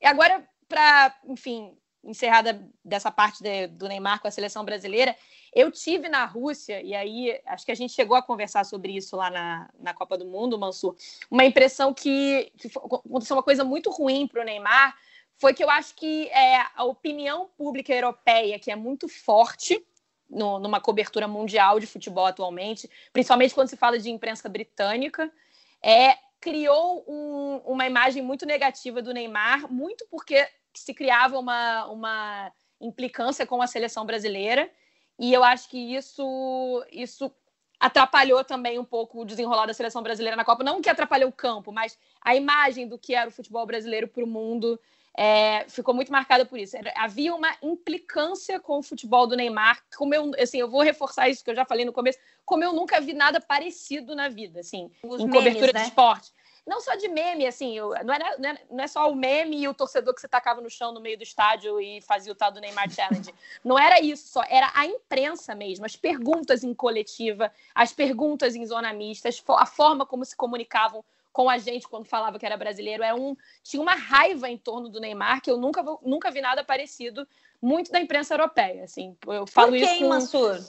E 0.02 0.08
agora, 0.08 0.44
para, 0.68 1.16
enfim, 1.28 1.72
encerrada 2.04 2.68
dessa 2.84 3.12
parte 3.12 3.44
de, 3.44 3.68
do 3.68 3.88
Neymar 3.88 4.20
com 4.22 4.28
a 4.28 4.32
seleção 4.32 4.66
brasileira, 4.66 5.16
eu 5.54 5.72
tive 5.72 6.10
na 6.10 6.26
Rússia, 6.26 6.82
e 6.82 6.96
aí 6.96 7.40
acho 7.46 7.66
que 7.66 7.72
a 7.72 7.76
gente 7.76 7.94
chegou 7.94 8.16
a 8.16 8.24
conversar 8.24 8.66
sobre 8.66 8.96
isso 8.96 9.16
lá 9.16 9.30
na, 9.30 9.70
na 9.80 9.94
Copa 9.94 10.18
do 10.18 10.26
Mundo, 10.26 10.58
Mansur, 10.58 10.96
uma 11.30 11.46
impressão 11.46 11.94
que, 11.94 12.52
que 12.58 12.72
aconteceu 12.76 13.36
uma 13.36 13.44
coisa 13.44 13.64
muito 13.64 13.92
ruim 13.92 14.28
para 14.28 14.42
o 14.42 14.46
Neymar, 14.46 14.98
foi 15.42 15.56
que 15.56 15.64
eu 15.64 15.72
acho 15.72 15.96
que 15.96 16.28
é, 16.28 16.64
a 16.76 16.84
opinião 16.84 17.50
pública 17.58 17.92
europeia, 17.92 18.60
que 18.60 18.70
é 18.70 18.76
muito 18.76 19.10
forte 19.10 19.84
no, 20.30 20.60
numa 20.60 20.80
cobertura 20.80 21.28
mundial 21.28 21.80
de 21.80 21.88
futebol 21.88 22.28
atualmente, 22.28 22.88
principalmente 23.12 23.56
quando 23.56 23.68
se 23.68 23.76
fala 23.76 23.98
de 23.98 24.12
imprensa 24.12 24.48
britânica, 24.48 25.34
é, 25.82 26.16
criou 26.39 27.04
um, 27.08 27.60
uma 27.66 27.88
imagem 27.88 28.22
muito 28.22 28.46
negativa 28.46 29.02
do 29.02 29.12
Neymar, 29.12 29.68
muito 29.74 30.06
porque 30.12 30.48
se 30.76 30.94
criava 30.94 31.39
uma, 31.39 31.88
uma 31.88 32.52
implicância 32.80 33.44
com 33.44 33.64
a 33.64 33.68
seleção 33.68 34.06
brasileira. 34.06 34.70
E 35.18 35.34
eu 35.34 35.44
acho 35.44 35.68
que 35.70 35.96
isso, 35.96 36.86
isso 36.92 37.34
atrapalhou 37.80 38.44
também 38.44 38.78
um 38.78 38.86
pouco 38.86 39.22
o 39.22 39.26
desenrolar 39.26 39.66
da 39.66 39.74
seleção 39.74 40.04
brasileira 40.04 40.38
na 40.38 40.46
Copa. 40.46 40.64
Não 40.64 40.84
que 40.84 40.89
atrapalhou 40.89 41.30
o 41.30 41.34
campo, 41.34 41.72
mas 41.72 41.98
a 42.22 42.36
imagem 42.36 42.88
do 42.88 43.00
que 43.00 43.16
era 43.16 43.28
o 43.28 43.34
futebol 43.34 43.66
brasileiro 43.66 44.08
para 44.08 44.24
o 44.24 44.28
mundo 44.28 44.80
é, 45.18 45.66
ficou 45.68 45.93
muito 45.93 46.12
marcada 46.12 46.45
por 46.45 46.59
isso. 46.59 46.78
Havia 46.95 47.34
uma 47.36 47.55
implicância 47.62 48.59
com 48.59 48.80
o 48.80 48.84
futebol 48.84 49.28
do 49.28 49.36
Neymar, 49.36 49.82
como 49.97 50.14
eu, 50.14 50.32
assim, 50.39 50.59
eu 50.59 50.70
vou 50.70 50.82
reforçar 50.82 51.30
isso 51.30 51.43
que 51.43 51.51
eu 51.51 51.55
já 51.55 51.66
falei 51.66 51.86
no 51.86 51.93
começo, 51.93 52.20
como 52.45 52.64
eu 52.64 52.74
nunca 52.74 52.99
vi 53.01 53.14
nada 53.14 53.39
parecido 53.39 54.16
na 54.16 54.30
vida, 54.30 54.59
assim, 54.59 54.91
Os 55.03 55.22
em 55.22 55.26
memes, 55.26 55.36
cobertura 55.36 55.74
né? 55.74 55.82
de 55.82 55.88
esporte 55.88 56.32
não 56.66 56.80
só 56.80 56.95
de 56.95 57.07
meme, 57.07 57.47
assim, 57.47 57.78
não 57.80 57.93
é, 57.93 58.03
não, 58.38 58.49
é, 58.49 58.57
não 58.70 58.84
é 58.84 58.88
só 58.88 59.12
o 59.12 59.16
meme 59.16 59.62
e 59.62 59.68
o 59.68 59.74
torcedor 59.74 60.14
que 60.14 60.22
você 60.22 60.28
tacava 60.28 60.62
no 60.62 60.70
chão 60.70 60.93
no 60.93 61.01
meio 61.01 61.18
do 61.18 61.24
estádio 61.24 61.82
e 61.82 62.01
fazia 62.01 62.32
o 62.32 62.36
tal 62.36 62.51
do 62.51 62.62
Neymar 62.62 62.89
Challenge. 62.89 63.34
Não 63.64 63.78
era 63.78 63.99
isso 63.99 64.28
só, 64.28 64.43
era 64.47 64.72
a 64.76 64.86
imprensa 64.86 65.55
mesmo, 65.55 65.86
as 65.86 65.95
perguntas 65.95 66.64
em 66.64 66.74
coletiva, 66.74 67.51
as 67.74 67.91
perguntas 67.91 68.55
em 68.55 68.66
zona 68.66 68.93
mista, 68.93 69.30
a 69.57 69.66
forma 69.66 70.05
como 70.05 70.24
se 70.24 70.36
comunicavam 70.36 71.03
com 71.32 71.50
a 71.50 71.58
gente 71.58 71.88
quando 71.88 72.06
falava 72.06 72.38
que 72.38 72.46
era 72.46 72.58
brasileiro. 72.58 73.04
É 73.04 73.14
um, 73.14 73.36
tinha 73.64 73.82
uma 73.82 73.96
raiva 73.96 74.50
em 74.50 74.58
torno 74.58 74.90
do 74.90 75.00
Neymar 75.00 75.42
que 75.42 75.50
eu 75.50 75.58
nunca, 75.58 75.84
nunca 76.04 76.32
vi 76.32 76.42
nada 76.42 76.64
parecido, 76.64 77.28
muito 77.62 77.92
da 77.92 78.00
imprensa 78.00 78.34
europeia. 78.34 78.84
Assim, 78.84 79.16
eu 79.28 79.48
falo 79.48 79.72
Por 79.72 79.78
que, 79.78 79.86
isso 79.86 80.00
com... 80.00 80.10
Mansur? 80.10 80.60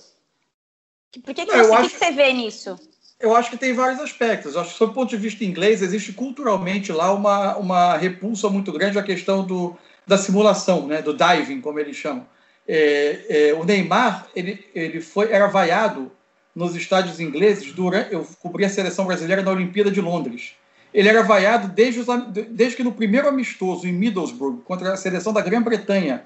Por 1.24 1.34
que, 1.34 1.46
que, 1.46 1.52
você, 1.52 1.72
acho... 1.72 1.90
que 1.90 1.98
você 1.98 2.10
vê 2.12 2.32
nisso? 2.32 2.78
Eu 3.20 3.36
acho 3.36 3.50
que 3.50 3.56
tem 3.56 3.72
vários 3.72 4.00
aspectos. 4.00 4.54
Eu 4.54 4.62
acho 4.62 4.72
que, 4.72 4.78
sob 4.78 4.92
o 4.92 4.94
ponto 4.94 5.10
de 5.10 5.16
vista 5.16 5.44
inglês, 5.44 5.82
existe 5.82 6.12
culturalmente 6.12 6.90
lá 6.90 7.12
uma, 7.12 7.56
uma 7.56 7.96
repulsa 7.96 8.48
muito 8.48 8.72
grande 8.72 8.98
à 8.98 9.02
questão 9.02 9.44
do, 9.44 9.76
da 10.06 10.18
simulação, 10.18 10.86
né, 10.86 11.02
do 11.02 11.14
diving, 11.14 11.60
como 11.60 11.78
eles 11.78 11.96
chamam. 11.96 12.26
É, 12.66 13.48
é, 13.48 13.54
o 13.54 13.64
Neymar 13.64 14.28
ele, 14.34 14.64
ele 14.74 15.00
foi, 15.00 15.32
era 15.32 15.48
vaiado 15.48 16.12
nos 16.54 16.74
estádios 16.76 17.20
ingleses 17.20 17.72
durante. 17.72 18.12
Eu 18.12 18.26
cobri 18.40 18.64
a 18.64 18.70
seleção 18.70 19.06
brasileira 19.06 19.42
na 19.42 19.50
Olimpíada 19.50 19.90
de 19.90 20.00
Londres. 20.00 20.54
Ele 20.92 21.08
era 21.08 21.22
vaiado 21.22 21.68
desde, 21.68 22.00
os, 22.00 22.06
desde 22.50 22.76
que 22.76 22.84
no 22.84 22.92
primeiro 22.92 23.28
amistoso 23.28 23.86
em 23.88 23.92
Middlesbrough, 23.92 24.62
contra 24.62 24.92
a 24.92 24.96
seleção 24.96 25.32
da 25.32 25.40
Grã-Bretanha, 25.40 26.24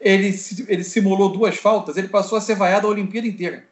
ele, 0.00 0.34
ele 0.68 0.84
simulou 0.84 1.28
duas 1.28 1.56
faltas, 1.56 1.96
ele 1.96 2.08
passou 2.08 2.38
a 2.38 2.40
ser 2.40 2.54
vaiado 2.54 2.86
a 2.86 2.90
Olimpíada 2.90 3.26
inteira 3.26 3.64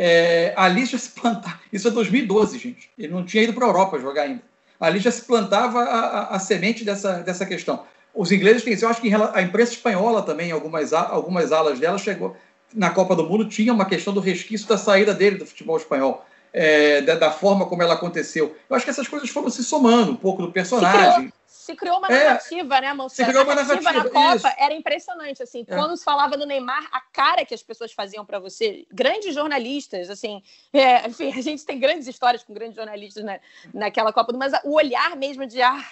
é, 0.00 0.54
ali 0.56 0.86
já 0.86 0.96
se 0.96 1.10
plantava. 1.10 1.58
Isso 1.72 1.88
é 1.88 1.90
2012, 1.90 2.56
gente. 2.56 2.88
Ele 2.96 3.12
não 3.12 3.24
tinha 3.24 3.42
ido 3.42 3.52
para 3.52 3.66
a 3.66 3.68
Europa 3.68 3.98
jogar 3.98 4.22
ainda. 4.22 4.42
Ali 4.78 5.00
já 5.00 5.10
se 5.10 5.22
plantava 5.22 5.80
a, 5.80 5.98
a, 5.98 6.36
a, 6.36 6.38
semente 6.38 6.84
dessa, 6.84 7.14
dessa 7.14 7.44
questão. 7.44 7.84
Os 8.14 8.30
ingleses 8.30 8.62
têm. 8.62 8.78
Eu 8.80 8.88
acho 8.88 9.00
que 9.02 9.12
a 9.12 9.42
imprensa 9.42 9.72
espanhola 9.72 10.22
também, 10.22 10.52
algumas, 10.52 10.92
algumas 10.92 11.50
alas 11.50 11.80
dela, 11.80 11.98
chegou 11.98 12.36
na 12.74 12.90
Copa 12.90 13.14
do 13.16 13.24
Mundo, 13.24 13.48
tinha 13.48 13.72
uma 13.72 13.84
questão 13.84 14.12
do 14.12 14.20
resquício 14.20 14.68
da 14.68 14.78
saída 14.78 15.14
dele 15.14 15.36
do 15.36 15.46
futebol 15.46 15.76
espanhol. 15.76 16.24
É, 16.50 17.02
da, 17.02 17.14
da, 17.14 17.30
forma 17.30 17.66
como 17.66 17.82
ela 17.82 17.92
aconteceu. 17.92 18.56
Eu 18.70 18.74
acho 18.74 18.82
que 18.82 18.90
essas 18.90 19.06
coisas 19.06 19.28
foram 19.28 19.50
se 19.50 19.62
somando 19.62 20.12
um 20.12 20.16
pouco 20.16 20.40
do 20.40 20.50
personagem 20.50 21.30
se 21.68 21.76
criou 21.76 21.98
uma 21.98 22.08
é, 22.08 22.24
narrativa, 22.24 22.76
é, 22.76 22.80
né, 22.80 22.94
Monsenhor? 22.94 23.10
Se 23.10 23.24
criou 23.24 23.44
uma 23.44 23.54
narrativa, 23.54 23.92
narrativa 23.92 24.14
na 24.14 24.32
Copa 24.32 24.48
isso. 24.48 24.58
era 24.58 24.74
impressionante, 24.74 25.42
assim, 25.42 25.66
é. 25.68 25.76
quando 25.76 25.96
se 25.98 26.04
falava 26.04 26.34
do 26.34 26.46
Neymar, 26.46 26.88
a 26.90 27.00
cara 27.00 27.44
que 27.44 27.52
as 27.52 27.62
pessoas 27.62 27.92
faziam 27.92 28.24
para 28.24 28.38
você, 28.38 28.86
grandes 28.90 29.34
jornalistas, 29.34 30.08
assim, 30.08 30.42
é, 30.72 31.06
enfim, 31.06 31.30
a 31.36 31.42
gente 31.42 31.66
tem 31.66 31.78
grandes 31.78 32.08
histórias 32.08 32.42
com 32.42 32.54
grandes 32.54 32.76
jornalistas 32.76 33.22
na, 33.22 33.38
naquela 33.74 34.14
Copa, 34.14 34.32
mas 34.34 34.52
o 34.64 34.72
olhar 34.72 35.14
mesmo 35.14 35.46
de, 35.46 35.60
ah, 35.60 35.84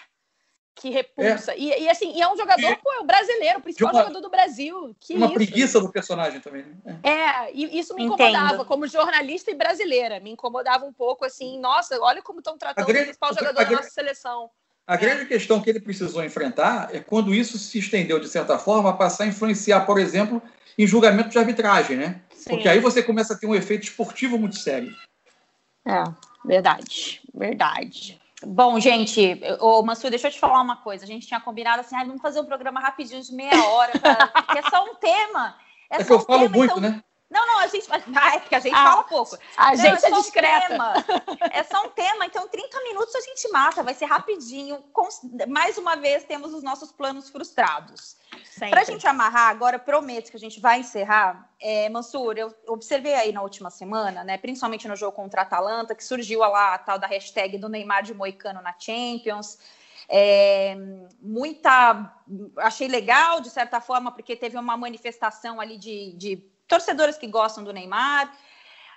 que 0.77 0.91
repulsa. 0.91 1.53
É. 1.53 1.59
E, 1.59 1.85
e, 1.85 1.89
assim, 1.89 2.13
e 2.15 2.21
é 2.21 2.31
um 2.31 2.37
jogador, 2.37 2.71
e, 2.71 2.77
pô, 2.77 2.93
é 2.93 3.01
o 3.01 3.05
brasileiro, 3.05 3.59
o 3.59 3.63
principal 3.63 3.91
uma, 3.91 4.01
jogador 4.03 4.21
do 4.21 4.29
Brasil. 4.29 4.95
Que 5.01 5.15
uma 5.15 5.27
isso? 5.27 5.35
preguiça 5.35 5.81
do 5.81 5.91
personagem 5.91 6.39
também. 6.39 6.67
Né? 6.85 7.01
É, 7.03 7.11
é 7.11 7.51
e 7.53 7.79
isso 7.79 7.95
me 7.95 8.05
incomodava, 8.05 8.55
Entendo. 8.55 8.65
como 8.67 8.87
jornalista 8.87 9.51
e 9.51 9.55
brasileira. 9.55 10.21
Me 10.21 10.31
incomodava 10.31 10.85
um 10.85 10.93
pouco, 10.93 11.25
assim, 11.25 11.59
nossa, 11.59 11.99
olha 12.01 12.21
como 12.21 12.41
estão 12.41 12.59
tratando 12.59 12.85
grande, 12.85 13.01
o 13.01 13.05
principal 13.07 13.35
jogador 13.35 13.65
da 13.65 13.71
nossa 13.71 13.91
seleção. 13.91 14.51
A 14.87 14.97
grande 14.97 15.25
questão 15.25 15.61
que 15.61 15.71
ele 15.71 15.81
precisou 15.81 16.23
enfrentar 16.23 16.95
é 16.95 17.01
quando 17.01 17.35
isso 17.35 17.59
se 17.59 17.79
estendeu, 17.79 18.21
de 18.21 18.29
certa 18.29 18.59
forma, 18.59 18.91
a 18.91 18.93
passar 18.93 19.25
a 19.25 19.27
influenciar, 19.27 19.81
por 19.81 19.99
exemplo, 19.99 20.43
em 20.79 20.87
julgamento 20.87 21.31
de 21.31 21.39
arbitragem, 21.39 21.97
né? 21.97 22.21
Sim. 22.31 22.51
Porque 22.51 22.69
aí 22.69 22.79
você 22.79 23.03
começa 23.03 23.33
a 23.33 23.37
ter 23.37 23.47
um 23.47 23.55
efeito 23.55 23.85
esportivo 23.85 24.39
muito 24.39 24.57
sério. 24.57 24.95
É, 25.87 26.05
verdade, 26.45 27.23
verdade. 27.35 28.21
Bom, 28.45 28.79
gente, 28.79 29.41
ô 29.61 29.83
Mansur, 29.83 30.11
deixa 30.11 30.29
eu 30.29 30.33
te 30.33 30.39
falar 30.39 30.61
uma 30.61 30.77
coisa. 30.77 31.05
A 31.05 31.07
gente 31.07 31.27
tinha 31.27 31.41
combinado 31.41 31.81
assim, 31.81 31.97
ah, 31.97 32.05
vamos 32.05 32.21
fazer 32.21 32.41
um 32.41 32.45
programa 32.45 32.81
rapidinho 32.81 33.23
de 33.23 33.33
meia 33.33 33.65
hora, 33.65 33.99
pra... 33.99 34.27
porque 34.45 34.59
é 34.59 34.71
só 34.71 34.85
um 34.85 34.95
tema. 34.97 35.57
É, 35.91 36.01
é 36.01 36.05
que 36.05 36.13
eu 36.13 36.21
falo 36.21 36.43
tema, 36.43 36.57
muito, 36.57 36.79
então... 36.79 36.81
né? 36.81 37.03
Não, 37.29 37.45
não, 37.47 37.59
a 37.59 37.67
gente. 37.67 37.87
Ah, 38.17 38.37
é 38.37 38.39
porque 38.39 38.55
a 38.55 38.61
gente 38.61 38.75
ah, 38.75 38.91
fala 38.91 39.05
pouco. 39.05 39.37
A 39.57 39.71
não, 39.71 39.77
gente 39.77 40.05
é, 40.05 40.09
é 40.09 40.11
discreta. 40.13 40.75
Um 40.75 41.37
é 41.51 41.63
só 41.65 41.85
um 41.85 41.91
tema, 41.91 42.25
então 42.25 42.49
30 42.49 42.83
minutos 42.83 43.15
a 43.15 43.21
gente 43.21 43.49
mata, 43.51 43.83
vai 43.83 43.95
ser 43.95 44.07
rapidinho. 44.07 44.83
Mais 45.49 45.77
uma 45.77 45.97
vez, 45.97 46.25
temos 46.25 46.55
os 46.55 46.63
nossos 46.63 46.93
planos 46.93 47.29
frustrados. 47.29 48.17
Para 48.59 48.81
a 48.81 48.85
gente 48.85 49.07
amarrar, 49.07 49.51
agora 49.51 49.79
prometo 49.79 50.31
que 50.31 50.37
a 50.37 50.41
gente 50.41 50.61
vai 50.61 50.81
encerrar. 50.81 51.51
É, 51.61 51.89
Mansur, 51.89 52.39
eu 52.39 52.55
observei 52.69 53.15
aí 53.15 53.33
na 53.33 53.43
última 53.43 53.71
semana, 53.71 54.25
né, 54.25 54.39
principalmente 54.39 54.89
no 54.89 54.97
jogo 54.97 55.13
contra 55.13 55.43
a 55.43 55.45
Atalanta, 55.45 55.95
que 55.95 56.05
surgiu 56.05 56.41
lá 56.41 56.75
a 56.75 56.79
tal 56.79 56.99
da 56.99 57.07
hashtag 57.07 57.59
do 57.59 57.69
Neymar 57.69 58.03
de 58.03 58.15
Moicano 58.15 58.63
na 58.63 58.75
Champions. 58.79 59.59
É, 60.09 60.77
muita. 61.21 62.15
Achei 62.59 62.89
legal, 62.89 63.41
de 63.41 63.51
certa 63.51 63.81
forma, 63.81 64.13
porque 64.13 64.37
teve 64.37 64.57
uma 64.57 64.77
manifestação 64.77 65.61
ali 65.61 65.77
de, 65.77 66.13
de 66.13 66.56
torcedores 66.67 67.17
que 67.17 67.27
gostam 67.27 67.65
do 67.65 67.73
Neymar. 67.73 68.33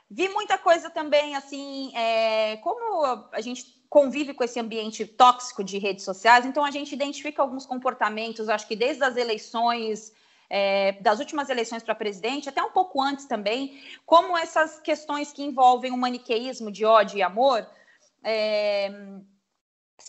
Vi 0.10 0.28
muita 0.30 0.58
coisa 0.58 0.90
também, 0.90 1.36
assim, 1.36 1.96
é, 1.96 2.58
como 2.58 3.28
a 3.32 3.42
gente 3.42 3.80
convive 3.90 4.34
com 4.34 4.44
esse 4.44 4.60
ambiente 4.60 5.06
tóxico 5.06 5.64
de 5.64 5.78
redes 5.78 6.06
sociais, 6.06 6.46
então 6.46 6.64
a 6.64 6.72
gente 6.72 6.94
identifica 6.94 7.42
alguns 7.42 7.66
comportamentos, 7.66 8.50
acho 8.50 8.68
que 8.68 8.76
desde 8.76 9.04
as 9.04 9.18
eleições, 9.18 10.14
é, 10.50 10.94
das 10.94 11.20
últimas 11.20 11.50
eleições 11.50 11.84
para 11.84 11.96
presidente, 11.96 12.50
até 12.50 12.62
um 12.62 12.72
pouco 12.72 13.02
antes 13.02 13.26
também, 13.26 13.82
como 14.06 14.38
essas 14.38 14.80
questões 14.80 15.32
que 15.32 15.44
envolvem 15.44 15.92
o 15.92 15.98
maniqueísmo 15.98 16.72
de 16.72 16.86
ódio 16.86 17.18
e 17.18 17.24
amor. 17.24 17.68
É, 18.24 18.92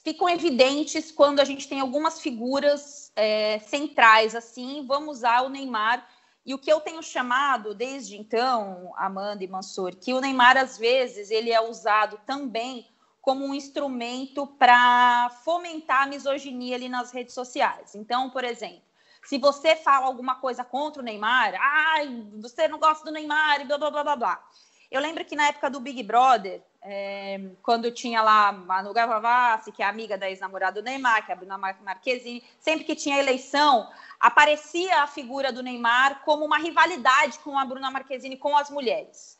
ficam 0.03 0.29
evidentes 0.29 1.11
quando 1.11 1.41
a 1.41 1.45
gente 1.45 1.69
tem 1.69 1.81
algumas 1.81 2.21
figuras 2.21 3.13
é, 3.17 3.59
centrais, 3.61 4.35
assim, 4.35 4.85
vamos 4.87 5.19
usar 5.19 5.43
o 5.43 5.49
Neymar. 5.49 6.07
E 6.45 6.55
o 6.55 6.59
que 6.59 6.73
eu 6.73 6.81
tenho 6.81 7.03
chamado 7.03 7.75
desde 7.75 8.17
então, 8.17 8.93
Amanda 8.97 9.45
e 9.45 9.49
Mansur, 9.49 9.95
que 9.97 10.15
o 10.15 10.21
Neymar, 10.21 10.57
às 10.57 10.79
vezes, 10.79 11.31
ele 11.31 11.53
é 11.53 11.61
usado 11.61 12.19
também 12.27 12.89
como 13.21 13.45
um 13.45 13.55
instrumento 13.55 14.47
para 14.47 15.31
fomentar 15.45 16.05
a 16.05 16.07
misoginia 16.07 16.77
ali 16.77 16.89
nas 16.89 17.13
redes 17.13 17.35
sociais. 17.35 17.95
Então, 17.95 18.31
por 18.31 18.45
exemplo, 18.45 18.83
se 19.25 19.39
você 19.39 19.77
fala 19.77 20.07
alguma 20.07 20.37
coisa 20.37 20.65
contra 20.65 21.03
o 21.03 21.05
Neymar, 21.05 21.55
ai, 21.61 22.25
você 22.41 22.67
não 22.67 22.79
gosta 22.79 23.05
do 23.05 23.13
Neymar, 23.13 23.61
e 23.61 23.65
blá, 23.65 23.77
blá, 23.77 23.91
blá, 23.91 24.03
blá, 24.03 24.17
blá. 24.17 24.49
Eu 24.91 25.01
lembro 25.01 25.25
que 25.25 25.37
na 25.37 25.49
época 25.49 25.71
do 25.71 25.79
Big 25.79 26.03
Brother, 26.03 26.63
é, 26.83 27.41
quando 27.63 27.91
tinha 27.91 28.23
lá 28.23 28.53
Manu 28.53 28.93
Gavassi, 28.93 29.71
que 29.71 29.83
é 29.83 29.87
amiga 29.87 30.17
da 30.17 30.31
ex-namorada 30.31 30.81
do 30.81 30.85
Neymar, 30.85 31.25
que 31.25 31.31
é 31.31 31.35
a 31.35 31.37
Bruna 31.37 31.59
Marquezine, 31.59 32.43
sempre 32.59 32.85
que 32.85 32.95
tinha 32.95 33.19
eleição, 33.19 33.89
aparecia 34.19 35.03
a 35.03 35.07
figura 35.07 35.53
do 35.53 35.63
Neymar 35.63 36.23
como 36.25 36.45
uma 36.45 36.59
rivalidade 36.59 37.39
com 37.41 37.59
a 37.59 37.65
Bruna 37.65 37.91
Marquezine 37.91 38.37
com 38.37 38.57
as 38.57 38.71
mulheres. 38.71 39.39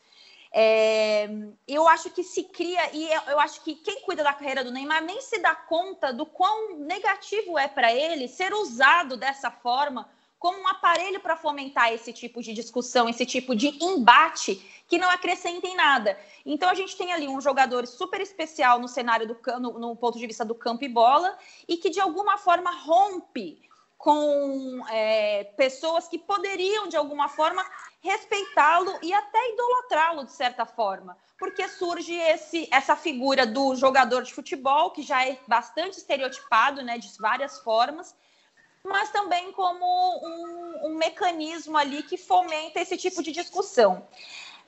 É, 0.53 1.29
eu 1.67 1.87
acho 1.87 2.09
que 2.09 2.23
se 2.23 2.43
cria, 2.43 2.93
e 2.93 3.09
eu 3.27 3.39
acho 3.39 3.61
que 3.63 3.73
quem 3.73 4.01
cuida 4.01 4.23
da 4.23 4.33
carreira 4.33 4.63
do 4.63 4.71
Neymar 4.71 5.01
nem 5.01 5.21
se 5.21 5.39
dá 5.39 5.55
conta 5.55 6.11
do 6.11 6.25
quão 6.25 6.77
negativo 6.79 7.57
é 7.57 7.67
para 7.67 7.91
ele 7.91 8.27
ser 8.27 8.53
usado 8.53 9.17
dessa 9.17 9.49
forma 9.49 10.09
como 10.37 10.59
um 10.59 10.67
aparelho 10.67 11.19
para 11.19 11.37
fomentar 11.37 11.93
esse 11.93 12.11
tipo 12.11 12.41
de 12.41 12.51
discussão, 12.51 13.07
esse 13.07 13.27
tipo 13.27 13.55
de 13.55 13.67
embate 13.79 14.80
que 14.91 14.97
não 14.97 15.09
acrescenta 15.09 15.65
em 15.65 15.73
nada. 15.73 16.19
Então 16.45 16.69
a 16.69 16.73
gente 16.73 16.97
tem 16.97 17.13
ali 17.13 17.25
um 17.25 17.39
jogador 17.39 17.87
super 17.87 18.19
especial 18.19 18.77
no 18.77 18.89
cenário 18.89 19.25
do 19.25 19.37
no, 19.57 19.79
no 19.79 19.95
ponto 19.95 20.19
de 20.19 20.27
vista 20.27 20.43
do 20.43 20.53
campo 20.53 20.83
e 20.83 20.89
bola 20.89 21.37
e 21.65 21.77
que 21.77 21.89
de 21.89 22.01
alguma 22.01 22.37
forma 22.37 22.69
rompe 22.71 23.61
com 23.97 24.85
é, 24.89 25.45
pessoas 25.55 26.09
que 26.09 26.19
poderiam 26.19 26.89
de 26.89 26.97
alguma 26.97 27.29
forma 27.29 27.65
respeitá-lo 28.01 28.99
e 29.01 29.13
até 29.13 29.53
idolatrá-lo 29.53 30.25
de 30.25 30.33
certa 30.33 30.65
forma, 30.65 31.17
porque 31.39 31.69
surge 31.69 32.13
esse, 32.13 32.67
essa 32.69 32.97
figura 32.97 33.45
do 33.47 33.73
jogador 33.77 34.23
de 34.23 34.33
futebol 34.33 34.91
que 34.91 35.03
já 35.03 35.25
é 35.25 35.39
bastante 35.47 35.99
estereotipado, 35.99 36.81
né, 36.81 36.97
de 36.97 37.07
várias 37.17 37.59
formas, 37.59 38.13
mas 38.83 39.09
também 39.11 39.53
como 39.53 39.85
um, 39.85 40.87
um 40.87 40.97
mecanismo 40.97 41.77
ali 41.77 42.03
que 42.03 42.17
fomenta 42.17 42.81
esse 42.81 42.97
tipo 42.97 43.23
de 43.23 43.31
discussão. 43.31 44.05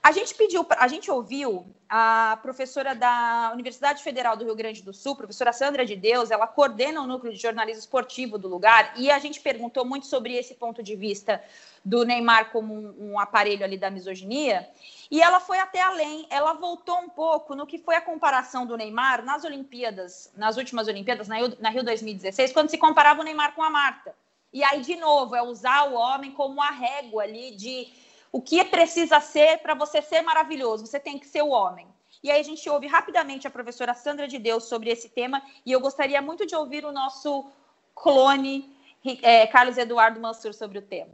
A 0.04 0.12
gente 0.12 0.36
pediu, 0.36 0.68
a 0.78 0.88
gente 0.90 1.10
ouviu 1.10 1.66
a 1.88 2.38
professora 2.42 2.94
da 2.94 3.52
Universidade 3.54 4.04
Federal 4.04 4.36
do 4.36 4.44
Rio 4.44 4.54
Grande 4.54 4.82
do 4.82 4.94
Sul, 4.94 5.16
professora 5.16 5.54
Sandra 5.54 5.86
de 5.86 5.96
Deus, 5.96 6.30
ela 6.30 6.46
coordena 6.46 7.02
o 7.02 7.08
núcleo 7.08 7.32
de 7.32 7.40
jornalismo 7.40 7.80
esportivo 7.80 8.38
do 8.38 8.50
lugar, 8.50 8.96
e 8.98 9.10
a 9.10 9.18
gente 9.18 9.40
perguntou 9.40 9.86
muito 9.86 10.06
sobre 10.06 10.34
esse 10.34 10.56
ponto 10.56 10.84
de 10.84 10.94
vista 10.94 11.42
do 11.86 12.04
Neymar 12.04 12.52
como 12.52 12.74
um, 12.74 13.14
um 13.14 13.20
aparelho 13.20 13.64
ali 13.64 13.78
da 13.78 13.90
misoginia, 13.90 14.68
e 15.10 15.22
ela 15.22 15.40
foi 15.40 15.60
até 15.60 15.82
além, 15.82 16.28
ela 16.30 16.52
voltou 16.52 17.00
um 17.00 17.08
pouco 17.08 17.56
no 17.56 17.66
que 17.66 17.78
foi 17.78 17.96
a 17.96 18.02
comparação 18.02 18.66
do 18.66 18.76
Neymar 18.76 19.24
nas 19.24 19.46
Olimpíadas, 19.46 20.30
nas 20.36 20.58
últimas 20.58 20.90
Olimpíadas, 20.90 21.30
na 21.30 21.38
Rio, 21.38 21.58
na 21.62 21.70
Rio 21.70 21.84
2016, 21.84 22.52
quando 22.52 22.70
se 22.70 22.78
comparava 22.78 23.22
o 23.22 23.24
Neymar 23.24 23.56
com 23.56 23.64
a 23.64 23.70
Marta. 23.70 24.14
E 24.52 24.66
aí, 24.66 24.82
de 24.82 24.98
novo, 24.98 25.34
é 25.34 25.42
usar 25.42 25.90
o 25.90 25.94
homem 25.94 26.32
como 26.32 26.62
a 26.62 26.72
régua 26.72 27.24
ali 27.24 27.56
de 27.56 27.88
o 28.34 28.42
que 28.42 28.66
precisa 28.66 29.22
ser 29.22 29.60
para 29.60 29.76
você 29.76 30.02
ser 30.02 30.24
maravilhoso? 30.24 30.88
Você 30.88 31.00
tem 31.00 31.20
que 31.20 31.28
ser 31.28 31.44
o 31.44 31.50
homem. 31.50 31.88
E 32.24 32.32
aí 32.32 32.42
a 32.42 32.44
gente 32.44 32.68
ouve 32.68 32.88
rapidamente 32.88 33.46
a 33.46 33.52
professora 33.52 33.94
Sandra 33.94 34.28
de 34.28 34.40
Deus 34.40 34.64
sobre 34.64 34.90
esse 34.90 35.08
tema 35.08 35.40
e 35.64 35.72
eu 35.72 35.80
gostaria 35.80 36.20
muito 36.20 36.44
de 36.44 36.56
ouvir 36.56 36.84
o 36.84 36.92
nosso 36.92 37.46
clone 37.94 38.76
é, 39.22 39.46
Carlos 39.46 39.78
Eduardo 39.78 40.20
Mansur 40.20 40.52
sobre 40.52 40.80
o 40.80 40.82
tema. 40.82 41.14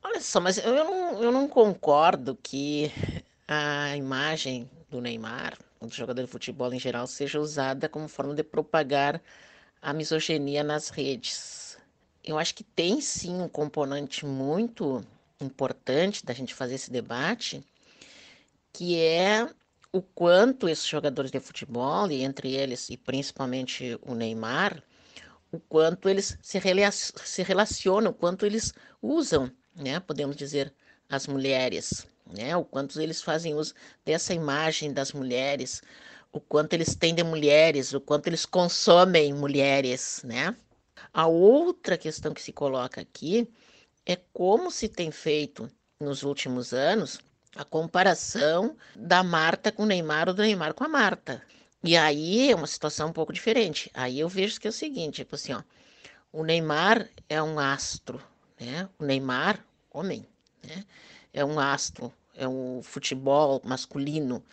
Olha 0.00 0.20
só, 0.20 0.40
mas 0.40 0.58
eu 0.58 0.72
não, 0.72 1.22
eu 1.24 1.32
não 1.32 1.48
concordo 1.48 2.38
que 2.40 2.92
a 3.48 3.96
imagem 3.96 4.70
do 4.88 5.00
Neymar, 5.00 5.58
do 5.80 5.92
jogador 5.92 6.22
de 6.22 6.30
futebol 6.30 6.72
em 6.72 6.78
geral, 6.78 7.08
seja 7.08 7.40
usada 7.40 7.88
como 7.88 8.06
forma 8.06 8.32
de 8.32 8.44
propagar 8.44 9.20
a 9.82 9.92
misoginia 9.92 10.62
nas 10.62 10.88
redes 10.88 11.63
eu 12.24 12.38
acho 12.38 12.54
que 12.54 12.64
tem 12.64 13.00
sim 13.00 13.40
um 13.40 13.48
componente 13.48 14.24
muito 14.24 15.04
importante 15.40 16.24
da 16.24 16.32
gente 16.32 16.54
fazer 16.54 16.76
esse 16.76 16.90
debate, 16.90 17.62
que 18.72 18.98
é 18.98 19.48
o 19.92 20.00
quanto 20.00 20.68
esses 20.68 20.86
jogadores 20.86 21.30
de 21.30 21.38
futebol, 21.38 22.10
e 22.10 22.22
entre 22.22 22.52
eles 22.52 22.88
e 22.88 22.96
principalmente 22.96 23.98
o 24.02 24.14
Neymar, 24.14 24.82
o 25.52 25.60
quanto 25.60 26.08
eles 26.08 26.36
se, 26.42 26.60
se 27.24 27.42
relacionam, 27.42 28.10
o 28.10 28.14
quanto 28.14 28.44
eles 28.44 28.72
usam, 29.00 29.50
né, 29.76 30.00
podemos 30.00 30.34
dizer, 30.34 30.72
as 31.08 31.26
mulheres, 31.26 32.06
né, 32.26 32.56
o 32.56 32.64
quanto 32.64 33.00
eles 33.00 33.22
fazem 33.22 33.54
uso 33.54 33.74
dessa 34.04 34.34
imagem 34.34 34.92
das 34.92 35.12
mulheres, 35.12 35.82
o 36.32 36.40
quanto 36.40 36.72
eles 36.72 36.96
têm 36.96 37.14
de 37.14 37.22
mulheres, 37.22 37.92
o 37.92 38.00
quanto 38.00 38.26
eles 38.26 38.44
consomem 38.44 39.32
mulheres, 39.32 40.22
né? 40.24 40.56
A 41.14 41.28
outra 41.28 41.96
questão 41.96 42.34
que 42.34 42.42
se 42.42 42.52
coloca 42.52 43.00
aqui 43.00 43.48
é 44.04 44.16
como 44.32 44.68
se 44.68 44.88
tem 44.88 45.12
feito 45.12 45.70
nos 46.00 46.24
últimos 46.24 46.74
anos 46.74 47.20
a 47.54 47.64
comparação 47.64 48.76
da 48.96 49.22
Marta 49.22 49.70
com 49.70 49.84
o 49.84 49.86
Neymar 49.86 50.28
ou 50.28 50.34
do 50.34 50.42
Neymar 50.42 50.74
com 50.74 50.82
a 50.82 50.88
Marta. 50.88 51.40
E 51.84 51.96
aí 51.96 52.50
é 52.50 52.56
uma 52.56 52.66
situação 52.66 53.10
um 53.10 53.12
pouco 53.12 53.32
diferente. 53.32 53.88
Aí 53.94 54.18
eu 54.18 54.28
vejo 54.28 54.60
que 54.60 54.66
é 54.66 54.70
o 54.70 54.72
seguinte, 54.72 55.16
tipo 55.16 55.36
assim, 55.36 55.52
ó, 55.52 55.62
o 56.32 56.42
Neymar 56.42 57.08
é 57.28 57.40
um 57.40 57.60
astro, 57.60 58.20
né? 58.58 58.88
O 58.98 59.04
Neymar, 59.04 59.64
homem, 59.92 60.26
né? 60.64 60.84
É 61.32 61.44
um 61.44 61.60
astro, 61.60 62.12
é 62.34 62.48
um 62.48 62.82
futebol 62.82 63.62
masculino. 63.64 64.44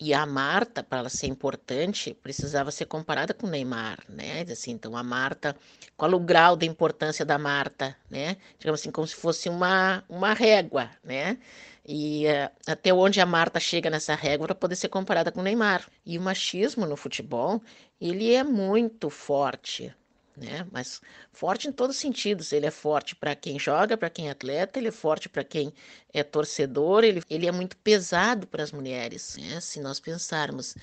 E 0.00 0.12
a 0.12 0.26
Marta, 0.26 0.82
para 0.82 0.98
ela 0.98 1.08
ser 1.08 1.28
importante, 1.28 2.14
precisava 2.14 2.70
ser 2.72 2.86
comparada 2.86 3.32
com 3.32 3.46
o 3.46 3.50
Neymar, 3.50 3.98
né? 4.08 4.44
Assim, 4.50 4.72
então, 4.72 4.96
a 4.96 5.02
Marta, 5.04 5.56
qual 5.96 6.12
o 6.14 6.18
grau 6.18 6.56
de 6.56 6.66
importância 6.66 7.24
da 7.24 7.38
Marta, 7.38 7.96
né? 8.10 8.36
Digamos 8.58 8.80
assim, 8.80 8.90
como 8.90 9.06
se 9.06 9.14
fosse 9.14 9.48
uma, 9.48 10.02
uma 10.08 10.32
régua, 10.32 10.90
né? 11.02 11.38
E 11.86 12.26
uh, 12.26 12.50
até 12.66 12.92
onde 12.92 13.20
a 13.20 13.26
Marta 13.26 13.60
chega 13.60 13.88
nessa 13.88 14.14
régua 14.14 14.46
para 14.48 14.54
poder 14.56 14.76
ser 14.76 14.88
comparada 14.88 15.30
com 15.30 15.40
o 15.40 15.44
Neymar. 15.44 15.88
E 16.04 16.18
o 16.18 16.22
machismo 16.22 16.86
no 16.86 16.96
futebol, 16.96 17.62
ele 18.00 18.34
é 18.34 18.42
muito 18.42 19.08
forte, 19.10 19.94
né? 20.36 20.66
Mas 20.70 21.00
forte 21.32 21.68
em 21.68 21.72
todos 21.72 21.96
os 21.96 22.00
sentidos. 22.00 22.52
Ele 22.52 22.66
é 22.66 22.70
forte 22.70 23.14
para 23.14 23.34
quem 23.34 23.58
joga, 23.58 23.96
para 23.96 24.10
quem 24.10 24.28
é 24.28 24.30
atleta, 24.30 24.78
ele 24.78 24.88
é 24.88 24.92
forte 24.92 25.28
para 25.28 25.44
quem 25.44 25.72
é 26.12 26.22
torcedor, 26.22 27.04
ele, 27.04 27.22
ele 27.30 27.46
é 27.46 27.52
muito 27.52 27.76
pesado 27.78 28.46
para 28.46 28.62
as 28.62 28.72
mulheres. 28.72 29.36
Né? 29.36 29.60
Se 29.60 29.80
nós 29.80 30.00
pensarmos 30.00 30.74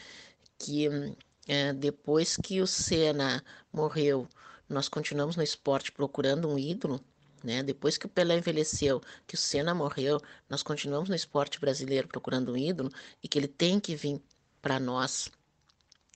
que 0.58 0.88
é, 1.48 1.74
depois 1.74 2.38
que 2.38 2.62
o 2.62 2.68
Senna 2.68 3.44
morreu, 3.74 4.28
nós 4.70 4.88
continuamos 4.88 5.36
no 5.36 5.44
esporte 5.44 5.92
procurando 5.92 6.48
um 6.48 6.58
ídolo, 6.58 7.04
né? 7.44 7.64
Depois 7.64 7.98
que 7.98 8.06
o 8.06 8.10
Pelé 8.10 8.38
envelheceu, 8.38 9.02
que 9.28 9.36
o 9.36 9.38
Senna 9.38 9.74
morreu, 9.74 10.22
nós 10.48 10.62
continuamos 10.62 11.10
no 11.10 11.16
esporte 11.16 11.60
brasileiro 11.60 12.08
procurando 12.08 12.54
um 12.54 12.58
ídolo 12.58 12.92
e 13.24 13.28
que 13.28 13.40
ele 13.40 13.48
tem 13.48 13.80
que 13.80 13.96
vir 13.96 14.22
para 14.62 14.80
nós 14.80 15.30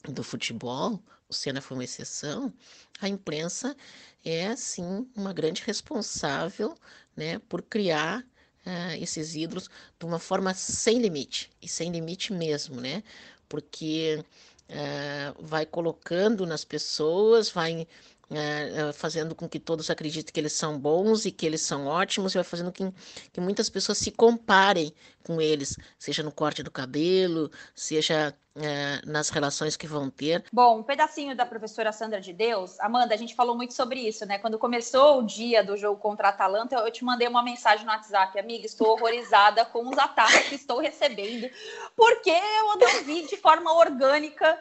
do 0.07 0.23
futebol, 0.23 1.01
o 1.29 1.33
Senna 1.33 1.61
foi 1.61 1.77
uma 1.77 1.83
exceção, 1.83 2.53
a 3.01 3.07
imprensa 3.07 3.75
é, 4.23 4.55
sim, 4.55 5.07
uma 5.15 5.33
grande 5.33 5.61
responsável 5.63 6.75
né, 7.15 7.39
por 7.47 7.61
criar 7.61 8.21
uh, 8.65 9.01
esses 9.01 9.35
ídolos 9.35 9.69
de 9.99 10.05
uma 10.05 10.19
forma 10.19 10.53
sem 10.53 10.99
limite, 10.99 11.51
e 11.61 11.67
sem 11.67 11.91
limite 11.91 12.33
mesmo, 12.33 12.81
né? 12.81 13.03
Porque 13.47 14.23
uh, 14.69 15.43
vai 15.43 15.65
colocando 15.65 16.45
nas 16.45 16.65
pessoas, 16.65 17.49
vai 17.49 17.87
é, 18.31 18.91
fazendo 18.93 19.35
com 19.35 19.47
que 19.47 19.59
todos 19.59 19.89
acreditem 19.89 20.33
que 20.33 20.39
eles 20.39 20.53
são 20.53 20.79
bons 20.79 21.25
e 21.25 21.31
que 21.31 21.45
eles 21.45 21.61
são 21.61 21.87
ótimos, 21.87 22.33
e 22.33 22.37
vai 22.37 22.43
fazendo 22.43 22.71
com 22.71 22.91
que 23.31 23.41
muitas 23.41 23.69
pessoas 23.69 23.97
se 23.97 24.11
comparem 24.11 24.93
com 25.23 25.41
eles, 25.41 25.77
seja 25.97 26.23
no 26.23 26.31
corte 26.31 26.63
do 26.63 26.71
cabelo, 26.71 27.51
seja 27.73 28.35
é, 28.55 29.01
nas 29.05 29.29
relações 29.29 29.75
que 29.75 29.87
vão 29.87 30.09
ter. 30.09 30.43
Bom, 30.51 30.79
um 30.79 30.83
pedacinho 30.83 31.35
da 31.35 31.45
professora 31.45 31.91
Sandra 31.91 32.21
de 32.21 32.31
Deus, 32.31 32.79
Amanda, 32.79 33.13
a 33.13 33.17
gente 33.17 33.35
falou 33.35 33.55
muito 33.55 33.73
sobre 33.73 33.99
isso, 33.99 34.25
né? 34.25 34.37
Quando 34.39 34.57
começou 34.57 35.19
o 35.19 35.25
dia 35.25 35.63
do 35.63 35.75
jogo 35.75 35.99
contra 35.99 36.27
a 36.27 36.31
Atalanta, 36.31 36.75
eu 36.75 36.91
te 36.91 37.03
mandei 37.03 37.27
uma 37.27 37.43
mensagem 37.43 37.85
no 37.85 37.91
WhatsApp, 37.91 38.39
amiga, 38.39 38.65
estou 38.65 38.89
horrorizada 38.89 39.65
com 39.65 39.87
os 39.89 39.97
ataques 39.97 40.49
que 40.49 40.55
estou 40.55 40.79
recebendo, 40.79 41.49
porque 41.95 42.31
eu 42.31 42.77
não 42.77 43.03
vi 43.03 43.27
de 43.27 43.37
forma 43.37 43.73
orgânica 43.73 44.57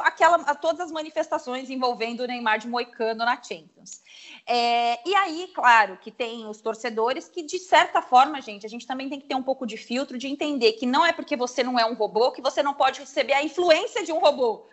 aquela, 0.00 0.38
todas 0.54 0.80
as 0.80 0.92
manifestações 0.92 1.70
envolvendo 1.70 2.20
o 2.20 2.26
Neymar 2.26 2.58
de 2.58 2.68
Moicano 2.68 3.24
na 3.24 3.40
Champions. 3.40 4.02
É, 4.46 5.08
e 5.08 5.14
aí, 5.14 5.50
claro, 5.54 5.96
que 5.98 6.10
tem 6.10 6.46
os 6.46 6.60
torcedores 6.60 7.28
que, 7.28 7.42
de 7.42 7.58
certa 7.58 8.02
forma, 8.02 8.40
gente, 8.40 8.66
a 8.66 8.68
gente 8.68 8.86
também 8.86 9.08
tem 9.08 9.20
que 9.20 9.26
ter 9.26 9.34
um 9.34 9.42
pouco 9.42 9.66
de 9.66 9.76
filtro 9.76 10.18
de 10.18 10.28
entender 10.28 10.72
que 10.72 10.86
não 10.86 11.04
é 11.04 11.12
porque 11.12 11.36
você 11.36 11.62
não 11.62 11.78
é 11.78 11.86
um 11.86 11.94
robô 11.94 12.32
que 12.32 12.42
você 12.42 12.62
não 12.62 12.74
pode 12.74 13.00
receber 13.00 13.34
a 13.34 13.44
influência 13.44 14.04
de 14.04 14.12
um 14.12 14.18
robô. 14.18 14.66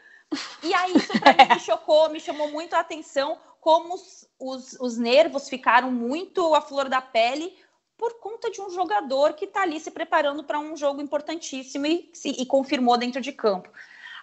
E 0.64 0.74
aí 0.74 0.93
isso 0.95 1.20
para 1.20 1.34
mim 1.34 1.53
me 1.53 1.59
chocou, 1.59 2.09
me 2.09 2.20
chamou 2.20 2.51
muito 2.51 2.74
a 2.74 2.80
atenção 2.80 3.38
como 3.59 3.93
os, 3.93 4.28
os, 4.39 4.74
os 4.80 4.97
nervos 4.97 5.47
ficaram 5.47 5.91
muito 5.91 6.53
à 6.53 6.61
flor 6.61 6.89
da 6.89 7.01
pele 7.01 7.55
por 7.97 8.20
conta 8.20 8.51
de 8.51 8.59
um 8.59 8.70
jogador 8.70 9.34
que 9.34 9.45
está 9.45 9.61
ali 9.61 9.80
se 9.80 9.89
preparando 9.89 10.43
para 10.43 10.59
um 10.59 10.76
jogo 10.76 11.01
importantíssimo 11.01 11.86
e, 11.86 12.11
e, 12.26 12.45
confirmou 12.45 12.97
dentro 12.97 13.22
de 13.22 13.32
campo. 13.32 13.70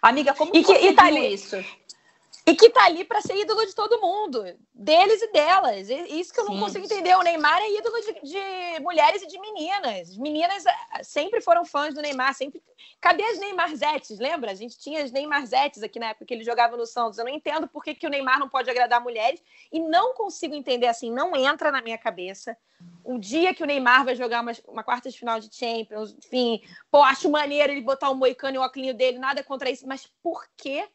Amiga, 0.02 0.34
como 0.34 0.50
e 0.54 0.62
que, 0.62 0.64
você 0.64 0.88
e 0.88 0.94
tá 0.94 1.06
ali, 1.06 1.34
isso? 1.34 1.56
E 2.46 2.54
que 2.54 2.70
tá 2.70 2.84
ali 2.84 3.04
para 3.04 3.20
ser 3.20 3.36
ídolo 3.36 3.64
de 3.66 3.74
todo 3.74 4.00
mundo, 4.00 4.42
deles 4.74 5.20
e 5.22 5.32
delas. 5.32 5.88
Isso 5.88 6.32
que 6.32 6.40
eu 6.40 6.46
não 6.46 6.54
Sim. 6.54 6.60
consigo 6.60 6.84
entender. 6.84 7.14
O 7.16 7.22
Neymar 7.22 7.60
é 7.60 7.78
ídolo 7.78 7.96
de, 8.00 8.30
de, 8.30 8.80
mulheres 8.80 9.22
e 9.22 9.26
de 9.26 9.38
meninas. 9.38 10.10
As 10.10 10.16
meninas 10.16 10.64
ah, 10.66 11.04
sempre 11.04 11.40
foram 11.40 11.64
fãs 11.64 11.94
do 11.94 12.00
Neymar, 12.00 12.34
sempre. 12.34 12.62
Cadê 13.00 13.22
as 13.24 13.38
Neymarzetes? 13.38 14.18
Lembra? 14.18 14.50
A 14.50 14.54
gente 14.54 14.78
tinha 14.78 15.02
as 15.04 15.12
Neymarzetes 15.12 15.82
aqui 15.82 15.98
na 15.98 16.08
época 16.08 16.24
que 16.24 16.34
ele 16.34 16.44
jogava 16.44 16.76
no 16.76 16.86
Santos. 16.86 17.18
Eu 17.18 17.24
não 17.24 17.32
entendo 17.32 17.68
por 17.68 17.84
que, 17.84 17.94
que 17.94 18.06
o 18.06 18.10
Neymar 18.10 18.38
não 18.38 18.48
pode 18.48 18.70
agradar 18.70 19.00
mulheres 19.00 19.42
e 19.70 19.78
não 19.78 20.14
consigo 20.14 20.54
entender 20.54 20.86
assim, 20.86 21.12
não 21.12 21.36
entra 21.36 21.70
na 21.70 21.82
minha 21.82 21.98
cabeça. 21.98 22.56
O 23.04 23.18
dia 23.18 23.54
que 23.54 23.62
o 23.62 23.66
Neymar 23.66 24.04
vai 24.04 24.16
jogar 24.16 24.40
uma, 24.40 24.52
uma 24.66 24.82
quarta 24.82 25.10
de 25.10 25.18
final 25.18 25.38
de 25.38 25.54
Champions, 25.54 26.14
enfim, 26.18 26.62
pô, 26.90 27.02
acho 27.02 27.30
maneiro 27.30 27.72
ele 27.72 27.82
botar 27.82 28.08
o 28.08 28.14
moicano 28.14 28.56
e 28.56 28.58
o 28.58 28.62
óculos 28.62 28.94
dele, 28.94 29.18
nada 29.18 29.42
contra 29.42 29.70
isso, 29.70 29.86
mas 29.86 30.06
por 30.22 30.46
que 30.56 30.88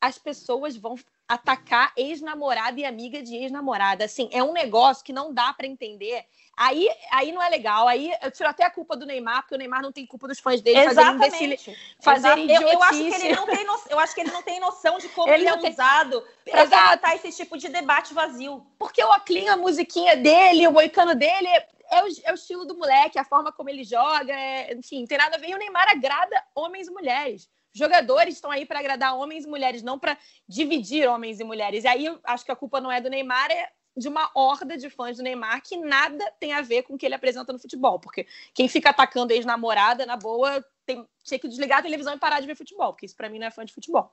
as 0.00 0.18
pessoas 0.18 0.76
vão 0.76 0.96
atacar 1.28 1.92
ex-namorada 1.96 2.80
e 2.80 2.84
amiga 2.84 3.22
de 3.22 3.36
ex-namorada. 3.36 4.04
Assim, 4.04 4.30
é 4.32 4.42
um 4.42 4.52
negócio 4.52 5.04
que 5.04 5.12
não 5.12 5.34
dá 5.34 5.52
para 5.52 5.66
entender. 5.66 6.24
Aí, 6.56 6.88
aí 7.12 7.30
não 7.32 7.42
é 7.42 7.48
legal. 7.50 7.86
Aí 7.86 8.10
eu 8.22 8.30
tiro 8.30 8.48
até 8.48 8.64
a 8.64 8.70
culpa 8.70 8.96
do 8.96 9.04
Neymar, 9.04 9.42
porque 9.42 9.54
o 9.54 9.58
Neymar 9.58 9.82
não 9.82 9.92
tem 9.92 10.06
culpa 10.06 10.26
dos 10.26 10.38
fãs 10.38 10.62
dele 10.62 10.80
Exatamente. 10.80 11.76
fazerem 12.00 12.50
eu, 12.50 12.62
eu, 12.62 12.82
acho 12.82 12.98
que 12.98 13.14
ele 13.14 13.36
não 13.36 13.46
tem 13.46 13.64
no, 13.64 13.80
eu 13.90 13.98
acho 13.98 14.14
que 14.14 14.20
ele 14.22 14.30
não 14.30 14.42
tem 14.42 14.58
noção 14.58 14.98
de 14.98 15.08
como 15.10 15.28
ele, 15.28 15.42
ele 15.42 15.50
é 15.50 15.56
tem... 15.58 15.70
usado 15.70 16.24
para 16.44 16.66
tratar 16.66 17.14
esse 17.16 17.30
tipo 17.32 17.58
de 17.58 17.68
debate 17.68 18.14
vazio. 18.14 18.66
Porque 18.78 19.04
o 19.04 19.10
Oclinho, 19.10 19.52
a 19.52 19.56
musiquinha 19.56 20.16
dele, 20.16 20.66
o 20.66 20.72
boicano 20.72 21.14
dele 21.14 21.48
é 21.90 22.02
o, 22.02 22.06
é 22.24 22.32
o, 22.32 22.34
estilo 22.34 22.64
do 22.64 22.76
moleque, 22.76 23.18
a 23.18 23.24
forma 23.24 23.52
como 23.52 23.68
ele 23.68 23.84
joga, 23.84 24.32
é, 24.32 24.72
enfim, 24.74 25.04
tem 25.04 25.18
nada 25.18 25.36
a 25.36 25.38
ver. 25.38 25.50
E 25.50 25.54
o 25.54 25.58
Neymar 25.58 25.90
agrada 25.90 26.42
homens 26.54 26.88
e 26.88 26.90
mulheres 26.90 27.48
jogadores 27.72 28.34
estão 28.34 28.50
aí 28.50 28.64
para 28.66 28.78
agradar 28.78 29.16
homens 29.16 29.44
e 29.44 29.48
mulheres, 29.48 29.82
não 29.82 29.98
para 29.98 30.18
dividir 30.48 31.08
homens 31.08 31.40
e 31.40 31.44
mulheres. 31.44 31.84
E 31.84 31.88
aí 31.88 32.18
acho 32.24 32.44
que 32.44 32.52
a 32.52 32.56
culpa 32.56 32.80
não 32.80 32.90
é 32.90 33.00
do 33.00 33.10
Neymar, 33.10 33.50
é 33.50 33.70
de 33.96 34.08
uma 34.08 34.30
horda 34.34 34.76
de 34.76 34.88
fãs 34.88 35.16
do 35.16 35.22
Neymar 35.22 35.60
que 35.62 35.76
nada 35.76 36.24
tem 36.38 36.52
a 36.52 36.62
ver 36.62 36.82
com 36.82 36.94
o 36.94 36.98
que 36.98 37.04
ele 37.04 37.14
apresenta 37.14 37.52
no 37.52 37.58
futebol. 37.58 37.98
Porque 37.98 38.26
quem 38.54 38.68
fica 38.68 38.90
atacando 38.90 39.32
ex-namorada, 39.32 40.06
na 40.06 40.16
boa, 40.16 40.64
tem, 40.86 41.06
tinha 41.24 41.38
que 41.38 41.48
desligar 41.48 41.80
a 41.80 41.82
televisão 41.82 42.14
e 42.14 42.18
parar 42.18 42.40
de 42.40 42.46
ver 42.46 42.54
futebol, 42.54 42.92
porque 42.92 43.06
isso 43.06 43.16
para 43.16 43.28
mim 43.28 43.38
não 43.38 43.46
é 43.46 43.50
fã 43.50 43.64
de 43.64 43.74
futebol. 43.74 44.12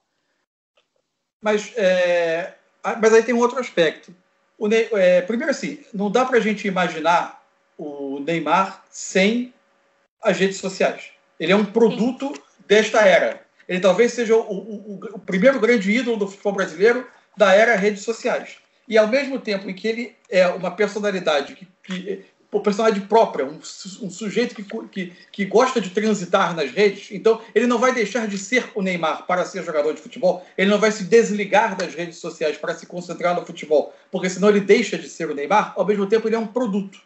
Mas, 1.42 1.72
é, 1.78 2.56
mas 3.00 3.14
aí 3.14 3.24
tem 3.24 3.36
um 3.36 3.40
outro 3.40 3.60
aspecto. 3.60 4.16
O 4.58 4.68
Ney, 4.68 4.90
é, 4.94 5.22
primeiro, 5.22 5.52
assim, 5.52 5.84
não 5.94 6.10
dá 6.10 6.26
para 6.26 6.38
a 6.38 6.42
gente 6.42 6.68
imaginar 6.68 7.46
o 7.78 8.20
Neymar 8.20 8.84
sem 8.90 9.54
as 10.24 10.38
redes 10.38 10.58
sociais. 10.58 11.12
Ele 11.40 11.52
é 11.52 11.56
um 11.56 11.66
produto 11.66 12.34
Sim. 12.34 12.42
desta 12.68 13.02
era. 13.02 13.45
Ele 13.68 13.80
talvez 13.80 14.12
seja 14.14 14.36
o, 14.36 14.42
o, 14.42 15.00
o, 15.14 15.20
primeiro 15.20 15.60
grande 15.60 15.92
ídolo 15.92 16.18
do 16.18 16.28
futebol 16.28 16.54
brasileiro 16.54 17.08
da 17.36 17.54
era 17.54 17.76
redes 17.76 18.04
sociais. 18.04 18.58
E 18.88 18.98
ao 18.98 19.08
mesmo 19.08 19.40
tempo 19.40 19.70
em 19.70 19.74
que 19.74 19.88
ele 19.88 20.16
é 20.30 20.48
uma 20.48 20.72
personalidade 20.72 21.56
que, 21.56 21.68
que 21.84 22.26
uma 22.56 22.62
personalidade 22.62 23.06
própria, 23.08 23.46
um, 23.46 23.60
um 24.02 24.10
sujeito 24.10 24.56
que, 24.56 24.64
que, 24.64 25.14
que, 25.32 25.46
gosta 25.46 25.82
de 25.82 25.90
transitar 25.90 26.56
nas 26.56 26.72
redes, 26.72 27.10
então 27.12 27.42
ele 27.54 27.68
não 27.68 27.78
vai 27.78 27.94
deixar 27.94 28.28
de 28.28 28.38
ser 28.38 28.72
o 28.74 28.82
Neymar 28.82 29.26
para 29.26 29.44
ser 29.44 29.64
jogador 29.64 29.94
de 29.94 30.02
futebol, 30.02 30.46
ele 30.58 30.70
não 30.70 30.80
vai 30.80 30.92
se 30.92 31.04
desligar 31.04 31.76
das 31.76 31.94
redes 31.94 32.18
sociais 32.18 32.58
para 32.58 32.74
se 32.74 32.86
concentrar 32.86 33.36
no 33.36 33.46
futebol, 33.46 33.94
porque 34.10 34.30
senão 34.30 34.50
ele 34.50 34.62
deixa 34.62 34.98
de 34.98 35.10
ser 35.10 35.30
o 35.30 35.36
Neymar, 35.36 35.74
ao 35.76 35.86
mesmo 35.86 36.08
tempo 36.08 36.28
ele 36.28 36.36
é 36.36 36.40
um 36.40 36.48
produto. 36.48 37.00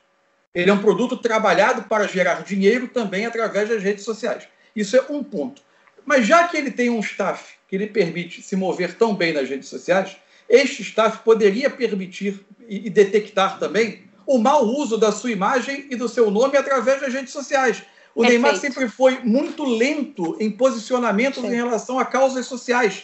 Ele 0.54 0.70
é 0.70 0.74
um 0.74 0.82
produto 0.82 1.18
trabalhado 1.18 1.84
para 1.84 2.08
gerar 2.08 2.44
dinheiro 2.44 2.88
também 2.88 3.26
através 3.26 3.70
das 3.70 3.82
redes 3.82 4.04
sociais. 4.04 4.48
Isso 4.76 4.96
é 4.98 5.06
um 5.10 5.24
ponto. 5.24 5.62
Mas 6.10 6.26
já 6.26 6.48
que 6.48 6.58
ele 6.58 6.72
tem 6.72 6.90
um 6.90 7.02
staff 7.02 7.54
que 7.68 7.78
lhe 7.78 7.86
permite 7.86 8.42
se 8.42 8.56
mover 8.56 8.96
tão 8.96 9.14
bem 9.14 9.32
nas 9.32 9.48
redes 9.48 9.70
sociais, 9.70 10.18
este 10.50 10.82
staff 10.82 11.20
poderia 11.20 11.70
permitir 11.70 12.44
e 12.68 12.90
detectar 12.90 13.60
também 13.60 14.06
o 14.26 14.40
mau 14.40 14.66
uso 14.66 14.98
da 14.98 15.12
sua 15.12 15.30
imagem 15.30 15.86
e 15.88 15.96
do 15.96 16.10
seu 16.10 16.32
nome 16.32 16.58
através 16.58 17.00
das 17.00 17.14
redes 17.14 17.32
sociais. 17.32 17.84
O 18.16 18.22
Perfeito. 18.22 18.42
Neymar 18.42 18.60
sempre 18.60 18.90
foi 18.90 19.20
muito 19.20 19.64
lento 19.64 20.36
em 20.40 20.50
posicionamentos 20.50 21.44
Sim. 21.44 21.50
em 21.50 21.56
relação 21.56 22.00
a 22.00 22.06
causas 22.06 22.48
sociais. 22.48 23.04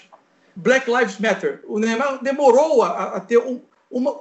Black 0.56 0.89
Lives 0.89 1.20
Matter. 1.20 1.62
O 1.68 1.78
Neymar 1.78 2.24
demorou 2.24 2.82
a, 2.82 3.18
a 3.18 3.20
ter 3.20 3.38
um, 3.38 3.62
uma, 3.88 4.14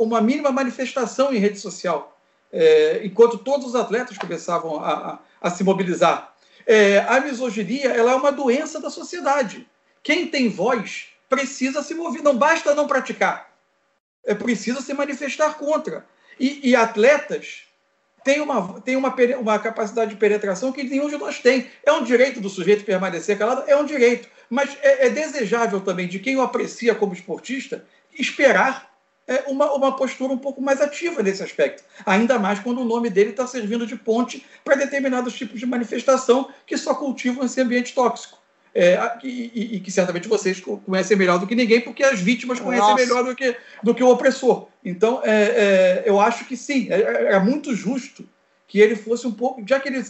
uma, 0.00 0.20
mínima 0.20 0.50
manifestação 0.50 1.32
em 1.32 1.38
rede 1.38 1.60
social, 1.60 2.18
é, 2.52 3.02
enquanto 3.04 3.38
todos 3.38 3.64
os 3.68 3.74
atletas 3.76 4.18
começavam 4.18 4.80
a, 4.80 4.90
a, 4.90 5.18
a 5.40 5.50
se 5.50 5.62
mobilizar. 5.62 6.33
É, 6.66 6.98
a 7.00 7.20
misoginia 7.20 7.88
ela 7.88 8.12
é 8.12 8.14
uma 8.14 8.32
doença 8.32 8.80
da 8.80 8.90
sociedade. 8.90 9.66
Quem 10.02 10.26
tem 10.26 10.48
voz 10.48 11.08
precisa 11.28 11.82
se 11.82 11.94
mover, 11.94 12.22
não 12.22 12.36
basta 12.36 12.74
não 12.74 12.86
praticar, 12.86 13.50
é 14.24 14.34
preciso 14.34 14.80
se 14.80 14.94
manifestar 14.94 15.54
contra. 15.54 16.06
E, 16.38 16.70
e 16.70 16.76
atletas 16.76 17.64
têm, 18.24 18.40
uma, 18.40 18.80
têm 18.80 18.96
uma, 18.96 19.14
uma 19.38 19.58
capacidade 19.58 20.10
de 20.12 20.16
penetração 20.16 20.72
que 20.72 20.82
nenhum 20.82 21.08
de 21.08 21.16
nós 21.16 21.38
tem. 21.38 21.70
É 21.84 21.92
um 21.92 22.02
direito 22.02 22.40
do 22.40 22.48
sujeito 22.48 22.84
permanecer 22.84 23.38
calado? 23.38 23.64
É 23.66 23.76
um 23.76 23.84
direito. 23.84 24.28
Mas 24.48 24.76
é, 24.82 25.06
é 25.06 25.10
desejável 25.10 25.80
também 25.80 26.08
de 26.08 26.18
quem 26.18 26.36
o 26.36 26.42
aprecia 26.42 26.94
como 26.94 27.12
esportista 27.12 27.84
esperar 28.18 28.93
é, 29.26 29.44
uma, 29.46 29.72
uma 29.72 29.96
postura 29.96 30.32
um 30.32 30.38
pouco 30.38 30.60
mais 30.60 30.80
ativa 30.80 31.22
nesse 31.22 31.42
aspecto. 31.42 31.82
Ainda 32.04 32.38
mais 32.38 32.60
quando 32.60 32.80
o 32.80 32.84
nome 32.84 33.08
dele 33.08 33.30
está 33.30 33.46
servindo 33.46 33.86
de 33.86 33.96
ponte 33.96 34.44
para 34.62 34.74
determinados 34.74 35.34
tipos 35.34 35.58
de 35.58 35.66
manifestação 35.66 36.50
que 36.66 36.76
só 36.76 36.94
cultivam 36.94 37.44
esse 37.44 37.60
ambiente 37.60 37.94
tóxico. 37.94 38.38
É, 38.76 38.98
e, 39.22 39.52
e, 39.54 39.76
e, 39.76 39.80
que 39.80 39.90
certamente 39.92 40.26
vocês 40.26 40.60
conhecem 40.60 41.16
melhor 41.16 41.38
do 41.38 41.46
que 41.46 41.54
ninguém, 41.54 41.80
porque 41.80 42.02
as 42.02 42.18
vítimas 42.18 42.58
conhecem 42.58 42.90
Nossa. 42.90 43.06
melhor 43.06 43.24
do 43.24 43.34
que, 43.36 43.56
do 43.84 43.94
que 43.94 44.02
o 44.02 44.08
opressor. 44.08 44.66
Então, 44.84 45.20
é, 45.22 45.30
é, 45.30 46.02
eu 46.04 46.18
acho 46.18 46.44
que 46.44 46.56
sim, 46.56 46.88
é, 46.90 47.00
é, 47.00 47.32
é, 47.34 47.38
muito 47.38 47.72
justo 47.72 48.28
que 48.66 48.80
ele 48.80 48.96
fosse 48.96 49.28
um 49.28 49.32
pouco. 49.32 49.62
Já 49.64 49.78
que 49.78 49.88
ele, 49.88 50.04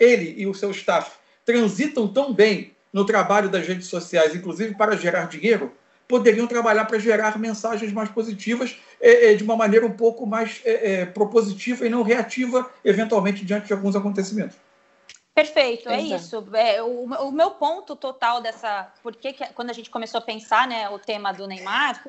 ele 0.00 0.34
e 0.36 0.48
o 0.48 0.52
seu 0.54 0.72
staff 0.72 1.12
transitam 1.44 2.08
tão 2.08 2.34
bem 2.34 2.72
no 2.92 3.06
trabalho 3.06 3.48
das 3.48 3.68
redes 3.68 3.86
sociais, 3.86 4.34
inclusive 4.34 4.74
para 4.74 4.96
gerar 4.96 5.28
dinheiro, 5.28 5.72
poderiam 6.08 6.46
trabalhar 6.46 6.86
para 6.86 6.98
gerar 6.98 7.38
mensagens 7.38 7.92
mais 7.92 8.08
positivas 8.08 8.74
é, 8.98 9.32
é, 9.32 9.34
de 9.34 9.44
uma 9.44 9.54
maneira 9.54 9.86
um 9.86 9.92
pouco 9.92 10.26
mais 10.26 10.62
é, 10.64 11.02
é 11.02 11.06
propositiva 11.06 11.86
e 11.86 11.90
não 11.90 12.02
reativa, 12.02 12.68
eventualmente, 12.82 13.44
diante 13.44 13.66
de 13.66 13.74
alguns 13.74 13.94
acontecimentos. 13.94 14.56
Perfeito, 15.34 15.88
é 15.88 16.00
isso. 16.00 16.44
É, 16.52 16.82
o, 16.82 17.04
o, 17.04 17.30
meu 17.30 17.52
ponto 17.52 17.94
total 17.94 18.40
dessa. 18.40 18.92
Porque 19.04 19.32
que, 19.32 19.46
quando 19.52 19.70
a 19.70 19.72
gente 19.72 19.88
começou 19.88 20.18
a 20.18 20.22
pensar 20.22 20.66
né, 20.66 20.88
o 20.88 20.98
tema 20.98 21.30
do 21.30 21.46
Neymar 21.46 22.04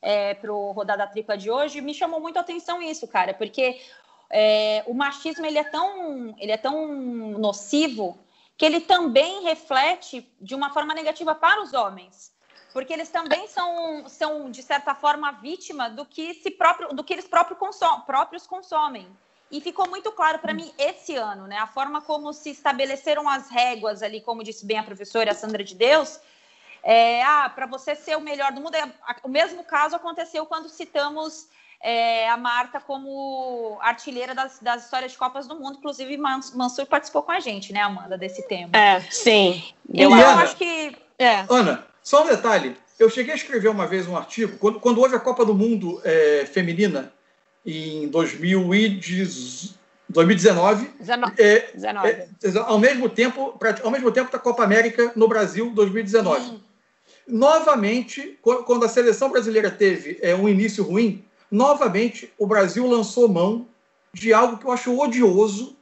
é, 0.00 0.34
para 0.34 0.52
o 0.52 0.70
Rodada 0.70 1.04
Tripla 1.08 1.36
de 1.36 1.50
hoje, 1.50 1.80
me 1.80 1.92
chamou 1.92 2.20
muito 2.20 2.36
a 2.36 2.42
atenção 2.42 2.80
isso, 2.80 3.08
cara, 3.08 3.34
porque 3.34 3.80
é, 4.30 4.84
o 4.86 4.94
machismo 4.94 5.44
ele 5.44 5.58
é, 5.58 5.64
tão, 5.64 6.36
ele 6.38 6.52
é 6.52 6.56
tão 6.56 6.94
nocivo 7.38 8.16
que 8.56 8.64
ele 8.64 8.80
também 8.80 9.42
reflete 9.42 10.30
de 10.40 10.54
uma 10.54 10.72
forma 10.72 10.94
negativa 10.94 11.34
para 11.34 11.60
os 11.62 11.72
homens 11.72 12.30
porque 12.72 12.92
eles 12.92 13.08
também 13.08 13.46
são, 13.48 14.08
são 14.08 14.50
de 14.50 14.62
certa 14.62 14.94
forma, 14.94 15.32
vítima 15.32 15.90
do 15.90 16.04
que, 16.04 16.34
se 16.34 16.50
próprio, 16.50 16.88
do 16.88 17.02
que 17.02 17.12
eles 17.12 17.26
próprio 17.26 17.56
consom 17.56 18.00
próprios 18.02 18.46
consomem. 18.46 19.08
E 19.50 19.60
ficou 19.60 19.88
muito 19.88 20.12
claro 20.12 20.38
para 20.38 20.54
mim 20.54 20.72
esse 20.78 21.16
ano, 21.16 21.48
né? 21.48 21.58
A 21.58 21.66
forma 21.66 22.00
como 22.00 22.32
se 22.32 22.50
estabeleceram 22.50 23.28
as 23.28 23.50
réguas 23.50 24.00
ali, 24.00 24.20
como 24.20 24.44
disse 24.44 24.64
bem 24.64 24.78
a 24.78 24.82
professora 24.84 25.34
Sandra 25.34 25.64
de 25.64 25.74
Deus. 25.74 26.20
É, 26.82 27.22
ah, 27.24 27.50
para 27.52 27.66
você 27.66 27.96
ser 27.96 28.16
o 28.16 28.20
melhor 28.20 28.52
do 28.52 28.60
mundo. 28.60 28.74
É, 28.76 28.88
o 29.24 29.28
mesmo 29.28 29.64
caso 29.64 29.96
aconteceu 29.96 30.46
quando 30.46 30.68
citamos 30.68 31.48
é, 31.82 32.28
a 32.28 32.36
Marta 32.36 32.78
como 32.78 33.76
artilheira 33.80 34.36
das, 34.36 34.60
das, 34.60 34.84
histórias 34.84 35.10
de 35.10 35.18
Copas 35.18 35.48
do 35.48 35.58
Mundo. 35.58 35.78
Inclusive, 35.78 36.16
Mansur 36.16 36.86
participou 36.86 37.24
com 37.24 37.32
a 37.32 37.40
gente, 37.40 37.72
né, 37.72 37.80
Amanda, 37.80 38.16
desse 38.16 38.46
tema. 38.46 38.70
É, 38.78 39.00
sim. 39.00 39.64
Eu, 39.92 40.14
eu 40.14 40.26
acho 40.26 40.56
que. 40.56 40.96
É. 41.18 41.44
Ana, 41.48 41.89
só 42.10 42.24
um 42.24 42.26
detalhe. 42.26 42.76
Eu 42.98 43.08
cheguei 43.08 43.32
a 43.32 43.36
escrever 43.36 43.68
uma 43.68 43.86
vez 43.86 44.08
um 44.08 44.16
artigo, 44.16 44.58
quando, 44.58 44.80
quando 44.80 45.00
houve 45.00 45.14
a 45.14 45.20
Copa 45.20 45.44
do 45.44 45.54
Mundo 45.54 46.00
é, 46.02 46.44
feminina, 46.44 47.12
em 47.64 48.08
2019, 48.08 49.80
2019 50.08 50.90
é, 51.38 51.70
19. 51.72 52.08
É, 52.08 52.28
ao 52.66 52.80
mesmo 52.80 53.08
tempo, 53.08 53.56
ao 53.84 53.90
mesmo 53.92 54.10
tempo 54.10 54.32
da 54.32 54.40
Copa 54.40 54.64
América 54.64 55.12
no 55.14 55.28
Brasil 55.28 55.70
2019. 55.70 56.50
Hum. 56.50 56.60
Novamente, 57.28 58.36
quando 58.42 58.84
a 58.84 58.88
seleção 58.88 59.30
brasileira 59.30 59.70
teve 59.70 60.18
é, 60.20 60.34
um 60.34 60.48
início 60.48 60.82
ruim, 60.82 61.24
novamente 61.48 62.32
o 62.36 62.44
Brasil 62.44 62.88
lançou 62.88 63.28
mão 63.28 63.68
de 64.12 64.32
algo 64.32 64.58
que 64.58 64.64
eu 64.64 64.72
acho 64.72 64.98
odioso, 64.98 65.76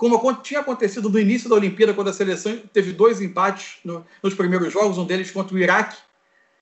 como 0.00 0.34
tinha 0.36 0.60
acontecido 0.60 1.10
no 1.10 1.18
início 1.18 1.46
da 1.46 1.56
Olimpíada, 1.56 1.92
quando 1.92 2.08
a 2.08 2.12
seleção 2.14 2.58
teve 2.72 2.90
dois 2.90 3.20
empates 3.20 3.76
no, 3.84 4.06
nos 4.22 4.32
primeiros 4.32 4.72
jogos, 4.72 4.96
um 4.96 5.04
deles 5.04 5.30
contra 5.30 5.54
o 5.54 5.58
Iraque 5.58 5.98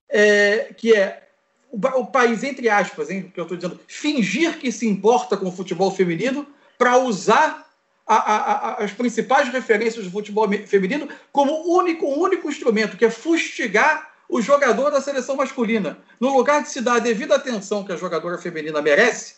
é, 0.09 0.75
que 0.77 0.93
é 0.93 1.29
o, 1.71 1.77
o, 1.77 2.07
país, 2.07 2.43
entre 2.43 2.69
aspas, 2.69 3.11
hein, 3.11 3.31
que 3.33 3.39
eu 3.39 3.45
estou 3.45 3.57
dizendo, 3.57 3.79
fingir 3.87 4.59
que 4.59 4.73
se 4.73 4.89
importa 4.89 5.37
com 5.37 5.47
o 5.47 5.53
futebol 5.53 5.93
feminino 5.93 6.49
para 6.77 6.99
usar 6.99 7.65
a, 8.05 8.17
a, 8.17 8.37
a, 8.37 8.85
as 8.85 8.91
principais 8.91 9.49
referências 9.51 10.05
do 10.05 10.11
futebol 10.11 10.49
feminino 10.67 11.09
como 11.31 11.77
único, 11.79 12.07
único 12.07 12.49
instrumento, 12.49 12.97
que 12.97 13.05
é 13.05 13.11
fustigar 13.11 14.15
o 14.29 14.43
jogador 14.43 14.91
da 14.91 15.01
seleção 15.01 15.37
masculina. 15.37 15.97
No 16.19 16.37
lugar 16.37 16.65
de 16.65 16.71
se 16.71 16.81
dar 16.81 16.97
a 16.97 16.99
devida 16.99 17.37
atenção 17.37 17.85
que 17.85 17.93
a 17.93 17.97
jogadora 17.97 18.37
feminina 18.37 18.83
merece, 18.83 19.37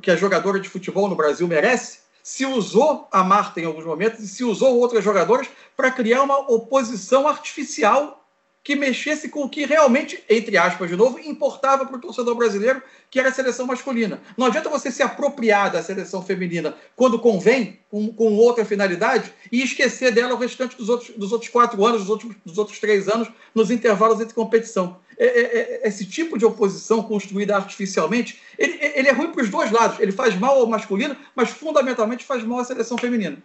que 0.00 0.10
a 0.12 0.16
jogadora 0.16 0.60
de 0.60 0.68
futebol 0.68 1.08
no 1.08 1.16
Brasil 1.16 1.48
merece, 1.48 2.03
se 2.24 2.46
usou 2.46 3.06
a 3.12 3.22
Marta 3.22 3.60
em 3.60 3.66
alguns 3.66 3.84
momentos 3.84 4.20
e 4.20 4.26
se 4.26 4.42
usou 4.42 4.78
outras 4.78 5.04
jogadoras 5.04 5.46
para 5.76 5.90
criar 5.90 6.22
uma 6.22 6.38
oposição 6.50 7.28
artificial 7.28 8.23
que 8.64 8.74
mexesse 8.74 9.28
com 9.28 9.42
o 9.44 9.48
que 9.48 9.66
realmente, 9.66 10.24
entre 10.28 10.56
aspas, 10.56 10.88
de 10.88 10.96
novo, 10.96 11.20
importava 11.20 11.84
para 11.84 11.98
o 11.98 12.00
torcedor 12.00 12.34
brasileiro, 12.34 12.82
que 13.10 13.20
era 13.20 13.28
a 13.28 13.32
seleção 13.32 13.66
masculina. 13.66 14.22
Não 14.38 14.46
adianta 14.46 14.70
você 14.70 14.90
se 14.90 15.02
apropriar 15.02 15.70
da 15.70 15.82
seleção 15.82 16.22
feminina 16.22 16.74
quando 16.96 17.18
convém, 17.18 17.78
com, 17.90 18.10
com 18.10 18.34
outra 18.36 18.64
finalidade, 18.64 19.30
e 19.52 19.62
esquecer 19.62 20.12
dela 20.12 20.32
o 20.32 20.38
restante 20.38 20.78
dos 20.78 20.88
outros, 20.88 21.10
dos 21.14 21.30
outros 21.30 21.50
quatro 21.50 21.84
anos, 21.84 22.00
dos 22.00 22.10
outros, 22.10 22.34
dos 22.42 22.56
outros 22.56 22.78
três 22.78 23.06
anos, 23.06 23.28
nos 23.54 23.70
intervalos 23.70 24.18
entre 24.18 24.32
competição. 24.32 24.96
É, 25.18 25.26
é, 25.26 25.40
é, 25.84 25.88
esse 25.88 26.06
tipo 26.06 26.38
de 26.38 26.46
oposição 26.46 27.02
construída 27.02 27.54
artificialmente, 27.54 28.40
ele, 28.58 28.78
ele 28.80 29.08
é 29.08 29.12
ruim 29.12 29.30
para 29.30 29.42
os 29.42 29.50
dois 29.50 29.70
lados. 29.70 30.00
Ele 30.00 30.10
faz 30.10 30.34
mal 30.34 30.58
ao 30.58 30.66
masculino, 30.66 31.14
mas 31.36 31.50
fundamentalmente 31.50 32.24
faz 32.24 32.42
mal 32.42 32.60
à 32.60 32.64
seleção 32.64 32.96
feminina. 32.96 33.42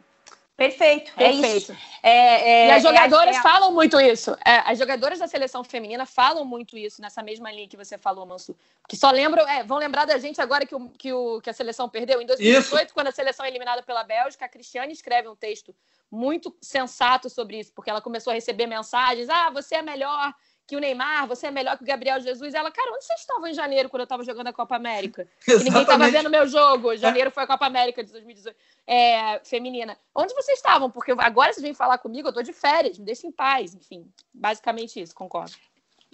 Perfeito, 0.60 1.14
é 1.15 1.31
isso. 1.31 1.73
É, 2.03 2.10
é, 2.10 2.68
e 2.68 2.72
as 2.72 2.84
jogadoras 2.84 3.38
é, 3.38 3.41
falam 3.41 3.72
muito 3.72 3.98
isso. 3.98 4.36
É, 4.45 4.57
as 4.65 4.77
jogadoras 4.77 5.19
da 5.19 5.26
seleção 5.26 5.64
feminina 5.64 6.06
falam 6.06 6.44
muito 6.44 6.77
isso 6.77 7.02
nessa 7.02 7.23
mesma 7.23 7.49
linha 7.49 7.68
que 7.68 7.77
você 7.77 7.98
falou, 7.98 8.26
Mansu. 8.26 8.53
Que 8.88 8.98
só 8.98 9.10
lembram, 9.10 9.48
é, 9.48 9.64
vão 9.64 9.77
lembrar 9.77 10.03
da 10.03 10.18
gente 10.18 10.41
agora 10.41 10.65
que, 10.65 10.76
o, 10.76 10.90
que, 10.90 11.14
o, 11.14 11.40
que 11.40 11.49
a 11.49 11.53
seleção 11.53 11.88
perdeu. 11.88 12.22
Em 12.22 12.26
2018, 12.26 12.86
isso. 12.86 12.94
quando 12.94 13.07
a 13.07 13.11
seleção 13.11 13.45
é 13.45 13.49
eliminada 13.49 13.81
pela 13.84 14.03
Bélgica, 14.03 14.44
a 14.44 14.49
Cristiane 14.49 14.91
escreve 14.91 15.30
um 15.30 15.36
texto 15.36 15.73
muito 16.11 16.53
sensato 16.61 17.30
sobre 17.30 17.60
isso, 17.60 17.72
porque 17.73 17.90
ela 17.90 18.02
começou 18.02 18.31
a 18.31 18.34
receber 18.34 18.68
mensagens: 18.68 19.30
ah, 19.30 19.49
você 19.49 19.76
é 19.76 19.81
melhor 19.81 20.34
que 20.70 20.78
o 20.78 20.80
Neymar, 20.80 21.28
você 21.28 21.48
é 21.48 21.52
melhor 21.52 21.76
que 21.76 21.84
o 21.84 21.88
Gabriel 21.88 22.22
Jesus. 22.22 22.54
Ela, 22.54 22.70
cara, 22.70 22.91
onde 22.91 23.04
vocês 23.04 23.20
estavam 23.20 23.48
em 23.48 23.54
janeiro 23.56 23.90
quando 23.90 24.02
eu 24.02 24.04
estava 24.04 24.24
jogando 24.24 24.48
a 24.48 24.54
Copa 24.54 24.76
América? 24.76 25.28
Ninguém 25.64 25.82
estava 25.82 26.08
vendo 26.12 26.30
meu 26.30 26.48
jogo. 26.48 26.96
Janeiro 26.96 27.32
foi 27.32 27.44
a 27.44 27.48
Copa 27.48 27.66
América 27.66 28.04
de 28.04 28.12
2018, 28.12 28.56
é, 28.86 29.40
feminina. 29.44 29.98
Onde 30.14 30.34
vocês 30.36 30.60
estavam? 30.60 30.91
Porque 30.91 31.12
agora 31.18 31.52
vocês 31.52 31.64
vêm 31.64 31.74
falar 31.74 31.98
comigo, 31.98 32.28
eu 32.28 32.30
estou 32.30 32.44
de 32.44 32.54
férias, 32.54 33.00
me 33.00 33.06
deixem 33.06 33.32
em 33.32 33.34
paz. 33.34 33.74
Enfim, 33.74 34.08
basicamente 34.32 35.02
isso, 35.02 35.16
concordo. 35.16 35.54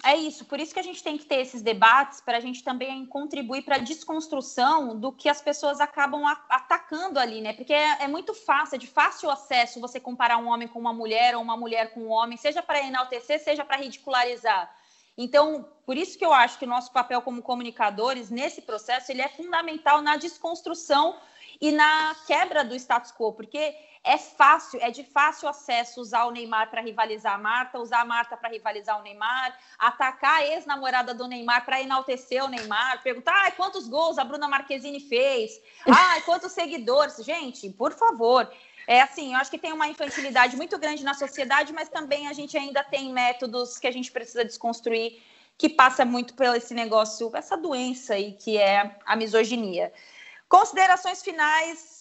É 0.04 0.14
isso, 0.14 0.44
por 0.44 0.60
isso 0.60 0.74
que 0.74 0.80
a 0.80 0.82
gente 0.82 1.02
tem 1.02 1.16
que 1.16 1.24
ter 1.24 1.36
esses 1.36 1.62
debates 1.62 2.20
para 2.20 2.36
a 2.36 2.40
gente 2.40 2.62
também 2.62 3.06
contribuir 3.06 3.62
para 3.62 3.76
a 3.76 3.78
desconstrução 3.78 4.98
do 4.98 5.10
que 5.10 5.28
as 5.28 5.40
pessoas 5.40 5.80
acabam 5.80 6.24
atacando 6.48 7.18
ali, 7.18 7.40
né? 7.40 7.54
Porque 7.54 7.72
é, 7.72 8.02
é, 8.02 8.08
muito 8.08 8.34
fácil, 8.34 8.76
é 8.76 8.78
de 8.78 8.86
fácil 8.86 9.30
acesso 9.30 9.80
você 9.80 9.98
comparar 9.98 10.36
um 10.36 10.48
homem 10.48 10.68
com 10.68 10.78
uma 10.78 10.92
mulher 10.92 11.34
ou 11.34 11.42
uma 11.42 11.56
mulher 11.56 11.94
com 11.94 12.00
um 12.00 12.10
homem, 12.10 12.36
seja 12.36 12.62
para 12.62 12.86
enaltecer, 12.86 13.42
seja 13.42 13.64
para 13.64 13.78
ridicularizar. 13.78 14.70
Então, 15.16 15.66
por 15.86 15.96
isso 15.96 16.18
que 16.18 16.24
eu 16.24 16.32
acho 16.32 16.58
que 16.58 16.66
o 16.66 16.68
nosso 16.68 16.92
papel 16.92 17.22
como 17.22 17.40
comunicadores 17.40 18.28
nesse 18.28 18.60
processo 18.60 19.10
ele 19.10 19.22
é 19.22 19.28
fundamental 19.28 20.02
na 20.02 20.16
desconstrução 20.16 21.16
e 21.58 21.72
na 21.72 22.14
quebra 22.26 22.62
do 22.62 22.74
status 22.74 23.12
quo, 23.12 23.32
porque 23.32 23.74
é 24.06 24.16
fácil, 24.16 24.78
é 24.80 24.88
de 24.88 25.02
fácil 25.02 25.48
acesso 25.48 26.00
usar 26.00 26.26
o 26.26 26.30
Neymar 26.30 26.70
para 26.70 26.80
rivalizar 26.80 27.34
a 27.34 27.38
Marta, 27.38 27.80
usar 27.80 28.02
a 28.02 28.04
Marta 28.04 28.36
para 28.36 28.48
rivalizar 28.48 29.00
o 29.00 29.02
Neymar, 29.02 29.58
atacar 29.76 30.36
a 30.36 30.46
ex-namorada 30.46 31.12
do 31.12 31.26
Neymar 31.26 31.64
para 31.64 31.82
enaltecer 31.82 32.42
o 32.44 32.48
Neymar, 32.48 33.02
perguntar 33.02 33.34
ah, 33.34 33.50
quantos 33.50 33.88
gols 33.88 34.16
a 34.16 34.22
Bruna 34.24 34.46
Marquezine 34.46 35.00
fez, 35.00 35.60
ah, 35.88 36.20
quantos 36.24 36.52
seguidores. 36.52 37.16
Gente, 37.24 37.68
por 37.70 37.92
favor. 37.92 38.48
É 38.86 39.00
assim, 39.00 39.34
eu 39.34 39.40
acho 39.40 39.50
que 39.50 39.58
tem 39.58 39.72
uma 39.72 39.88
infantilidade 39.88 40.56
muito 40.56 40.78
grande 40.78 41.02
na 41.02 41.12
sociedade, 41.12 41.72
mas 41.72 41.88
também 41.88 42.28
a 42.28 42.32
gente 42.32 42.56
ainda 42.56 42.84
tem 42.84 43.12
métodos 43.12 43.76
que 43.76 43.88
a 43.88 43.90
gente 43.90 44.12
precisa 44.12 44.44
desconstruir, 44.44 45.20
que 45.58 45.68
passa 45.68 46.04
muito 46.04 46.34
por 46.34 46.46
esse 46.54 46.72
negócio, 46.72 47.28
essa 47.34 47.56
doença 47.56 48.14
aí 48.14 48.34
que 48.34 48.56
é 48.56 48.96
a 49.04 49.16
misoginia. 49.16 49.92
Considerações 50.48 51.24
finais, 51.24 51.95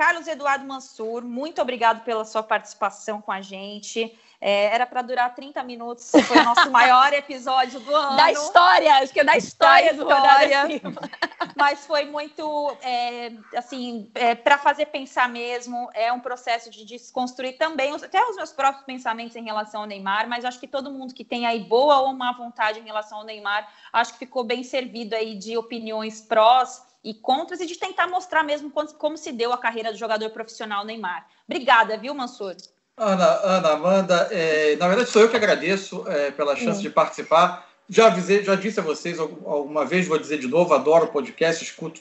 Carlos 0.00 0.26
Eduardo 0.26 0.64
Mansur, 0.64 1.22
muito 1.22 1.60
obrigado 1.60 2.02
pela 2.04 2.24
sua 2.24 2.42
participação 2.42 3.20
com 3.20 3.30
a 3.30 3.42
gente. 3.42 4.18
É, 4.40 4.74
era 4.74 4.86
para 4.86 5.02
durar 5.02 5.34
30 5.34 5.62
minutos, 5.62 6.10
foi 6.24 6.38
o 6.38 6.42
nosso 6.42 6.70
maior 6.70 7.12
episódio 7.12 7.78
do 7.80 7.92
ano. 7.94 8.16
Da 8.16 8.32
história, 8.32 8.94
acho 8.94 9.12
que 9.12 9.20
é 9.20 9.24
da 9.24 9.36
história, 9.36 9.92
da 9.92 10.00
história 10.00 10.48
do 10.48 10.74
Rodada 10.74 11.10
Mas 11.54 11.84
foi 11.84 12.06
muito, 12.06 12.74
é, 12.80 13.32
assim, 13.54 14.10
é, 14.14 14.34
para 14.34 14.56
fazer 14.56 14.86
pensar 14.86 15.28
mesmo, 15.28 15.90
é 15.92 16.10
um 16.10 16.20
processo 16.20 16.70
de 16.70 16.86
desconstruir 16.86 17.58
também, 17.58 17.94
até 17.94 18.24
os 18.24 18.36
meus 18.36 18.52
próprios 18.52 18.86
pensamentos 18.86 19.36
em 19.36 19.44
relação 19.44 19.82
ao 19.82 19.86
Neymar, 19.86 20.26
mas 20.26 20.46
acho 20.46 20.58
que 20.58 20.66
todo 20.66 20.90
mundo 20.90 21.12
que 21.12 21.26
tem 21.26 21.44
aí 21.44 21.60
boa 21.60 22.00
ou 22.00 22.14
má 22.14 22.32
vontade 22.32 22.80
em 22.80 22.84
relação 22.84 23.18
ao 23.18 23.24
Neymar, 23.24 23.68
acho 23.92 24.14
que 24.14 24.20
ficou 24.20 24.44
bem 24.44 24.62
servido 24.62 25.14
aí 25.14 25.36
de 25.36 25.58
opiniões 25.58 26.22
prós 26.22 26.88
e 27.02 27.14
contras 27.14 27.60
e 27.60 27.66
de 27.66 27.76
tentar 27.76 28.06
mostrar 28.06 28.42
mesmo 28.42 28.70
como, 28.70 28.92
como 28.94 29.16
se 29.16 29.32
deu 29.32 29.52
a 29.52 29.58
carreira 29.58 29.92
do 29.92 29.98
jogador 29.98 30.30
profissional 30.30 30.84
Neymar. 30.84 31.26
Obrigada, 31.48 31.96
viu, 31.96 32.14
Mansur? 32.14 32.56
Ana, 32.96 33.40
Ana 33.42 33.70
Amanda, 33.70 34.28
é, 34.30 34.76
na 34.76 34.86
verdade 34.86 35.08
sou 35.08 35.22
eu 35.22 35.30
que 35.30 35.36
agradeço 35.36 36.04
é, 36.06 36.30
pela 36.30 36.54
chance 36.54 36.80
hum. 36.80 36.82
de 36.82 36.90
participar. 36.90 37.66
Já 37.88 38.06
avisei, 38.06 38.44
já 38.44 38.54
disse 38.54 38.78
a 38.78 38.82
vocês 38.82 39.18
alguma 39.18 39.84
vez, 39.84 40.06
vou 40.06 40.18
dizer 40.18 40.38
de 40.38 40.46
novo, 40.46 40.74
adoro 40.74 41.06
o 41.06 41.08
podcast, 41.08 41.64
escuto, 41.64 42.00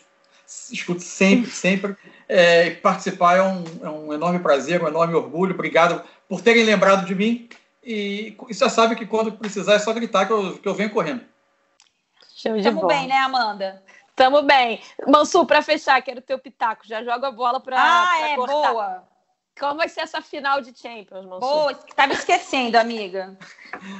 escuto 0.71 1.01
sempre, 1.01 1.49
sempre. 1.49 1.95
É, 2.27 2.71
participar 2.71 3.37
é 3.37 3.41
um, 3.41 3.63
é 3.81 3.89
um, 3.89 4.13
enorme 4.13 4.39
prazer, 4.39 4.83
um 4.83 4.87
enorme 4.87 5.15
orgulho. 5.15 5.53
Obrigado 5.53 6.03
por 6.27 6.41
terem 6.41 6.63
lembrado 6.63 7.05
de 7.05 7.15
mim. 7.15 7.49
E, 7.83 8.35
e 8.49 8.53
já 8.53 8.69
sabe 8.69 8.95
que 8.95 9.05
quando 9.05 9.31
precisar 9.31 9.75
é 9.75 9.79
só 9.79 9.93
gritar 9.93 10.27
que 10.27 10.33
eu, 10.33 10.57
que 10.57 10.67
eu 10.67 10.75
venho 10.75 10.91
correndo. 10.91 11.21
Show 12.35 12.55
de 12.55 12.63
Tamo 12.63 12.85
bem, 12.85 13.07
né, 13.07 13.17
Amanda? 13.17 13.81
Tamo 14.19 14.41
bem. 14.41 14.81
Mansu, 15.07 15.45
para 15.45 15.61
fechar, 15.61 16.01
quero 16.01 16.19
teu 16.19 16.37
pitaco. 16.37 16.85
Já 16.85 17.01
joga 17.01 17.29
a 17.29 17.31
bola 17.31 17.57
para 17.61 17.77
Ah, 17.79 18.15
pra 18.17 18.27
é, 18.27 18.35
cortar. 18.35 18.73
boa. 18.73 19.03
Como 19.57 19.77
vai 19.77 19.87
ser 19.87 20.01
essa 20.01 20.21
final 20.21 20.59
de 20.59 20.77
Champions, 20.77 21.25
Mansu? 21.25 21.39
Boa, 21.39 21.73
me 22.05 22.13
esquecendo, 22.13 22.77
amiga. 22.77 23.37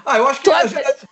ah, 0.05 0.17
eu 0.17 0.27
acho 0.27 0.41
que 0.41 0.51
a 0.51 0.65
gente, 0.67 1.07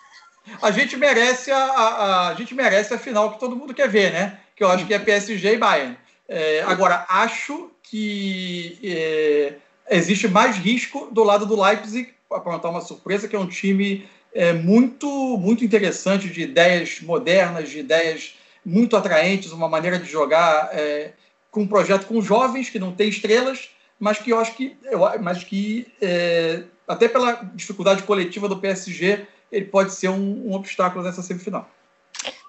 a 0.62 0.72
gente, 0.72 0.98
merece 0.98 1.50
a, 1.54 1.58
a, 1.58 2.28
a, 2.28 2.34
gente 2.34 2.54
merece 2.54 2.94
a 2.94 3.00
final 3.00 3.32
que 3.32 3.40
todo 3.40 3.56
mundo 3.56 3.74
quer 3.74 3.88
ver, 3.88 4.12
né? 4.12 4.42
Que 4.54 4.62
eu 4.62 4.70
acho 4.70 4.86
que 4.86 4.94
é 4.94 5.00
PSG 5.00 5.54
e 5.54 5.58
Bayern. 5.58 5.98
É, 6.28 6.64
agora, 6.64 7.06
acho 7.08 7.72
que 7.84 8.78
é, 8.84 9.54
existe 9.90 10.28
mais 10.28 10.58
risco 10.58 11.08
do 11.14 11.24
lado 11.24 11.46
do 11.46 11.62
Leipzig, 11.62 12.14
para 12.28 12.40
aprontar 12.40 12.72
uma 12.72 12.82
surpresa, 12.82 13.26
que 13.26 13.38
é 13.38 13.40
um 13.40 13.48
time 13.48 14.06
é, 14.34 14.52
muito, 14.52 15.08
muito 15.38 15.64
interessante, 15.64 16.28
de 16.28 16.42
ideias 16.42 17.00
modernas, 17.00 17.70
de 17.70 17.80
ideias 17.80 18.37
muito 18.68 18.98
atraentes, 18.98 19.54
uma 19.54 19.70
maneira 19.70 19.98
de 19.98 20.06
jogar 20.06 20.70
é, 20.74 21.14
com 21.50 21.62
um 21.62 21.68
projeto 21.68 22.06
com 22.06 22.22
jovens 22.22 22.70
que 22.70 22.78
não 22.78 22.94
tem 22.94 23.08
estrelas, 23.08 23.70
mas 23.98 24.20
que 24.20 24.30
eu 24.30 24.38
acho 24.38 24.54
que, 24.56 24.78
eu, 24.84 25.00
mas 25.22 25.42
que 25.42 25.88
é, 26.02 26.64
até 26.86 27.08
pela 27.08 27.32
dificuldade 27.56 28.04
coletiva 28.04 28.50
do 28.50 28.60
PSG, 28.60 29.26
ele 29.50 29.66
pode 29.66 29.94
ser 29.94 30.10
um, 30.10 30.50
um 30.50 30.54
obstáculo 30.54 31.02
nessa 31.02 31.22
semifinal. 31.22 31.70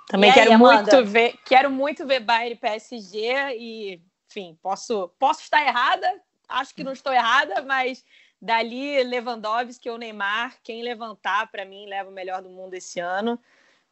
Também 0.08 0.32
quero 0.32 0.58
muito 0.58 1.04
ver, 1.04 1.34
quero 1.44 1.70
muito 1.70 2.04
ver 2.04 2.18
Bayern 2.18 2.54
e 2.54 2.56
PSG 2.56 3.56
e, 3.56 4.00
enfim, 4.28 4.58
posso, 4.60 5.08
posso 5.20 5.42
estar 5.42 5.64
errada, 5.64 6.20
acho 6.48 6.74
que 6.74 6.82
não 6.82 6.92
estou 6.92 7.12
errada, 7.12 7.62
mas 7.62 8.04
dali 8.42 9.04
Lewandowski 9.04 9.88
ou 9.88 9.96
Neymar, 9.96 10.56
quem 10.64 10.82
levantar 10.82 11.48
para 11.52 11.64
mim 11.64 11.86
leva 11.86 12.10
o 12.10 12.12
melhor 12.12 12.42
do 12.42 12.50
mundo 12.50 12.74
esse 12.74 12.98
ano. 12.98 13.38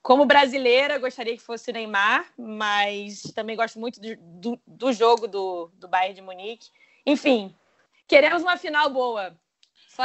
Como 0.07 0.24
brasileira, 0.24 0.99
gostaria 0.99 1.37
que 1.37 1.43
fosse 1.43 1.73
Neymar, 1.73 2.33
mas 2.39 3.23
também 3.35 3.57
gosto 3.57 3.81
muito 3.81 4.01
do, 4.01 4.16
do, 4.16 4.61
do 4.65 4.93
jogo 4.93 5.27
do, 5.27 5.69
do 5.74 5.89
Bayern 5.89 6.15
de 6.15 6.23
Munique. 6.23 6.69
Enfim, 7.05 7.53
queremos 8.07 8.41
uma 8.41 8.57
final 8.57 8.89
boa. 8.89 9.37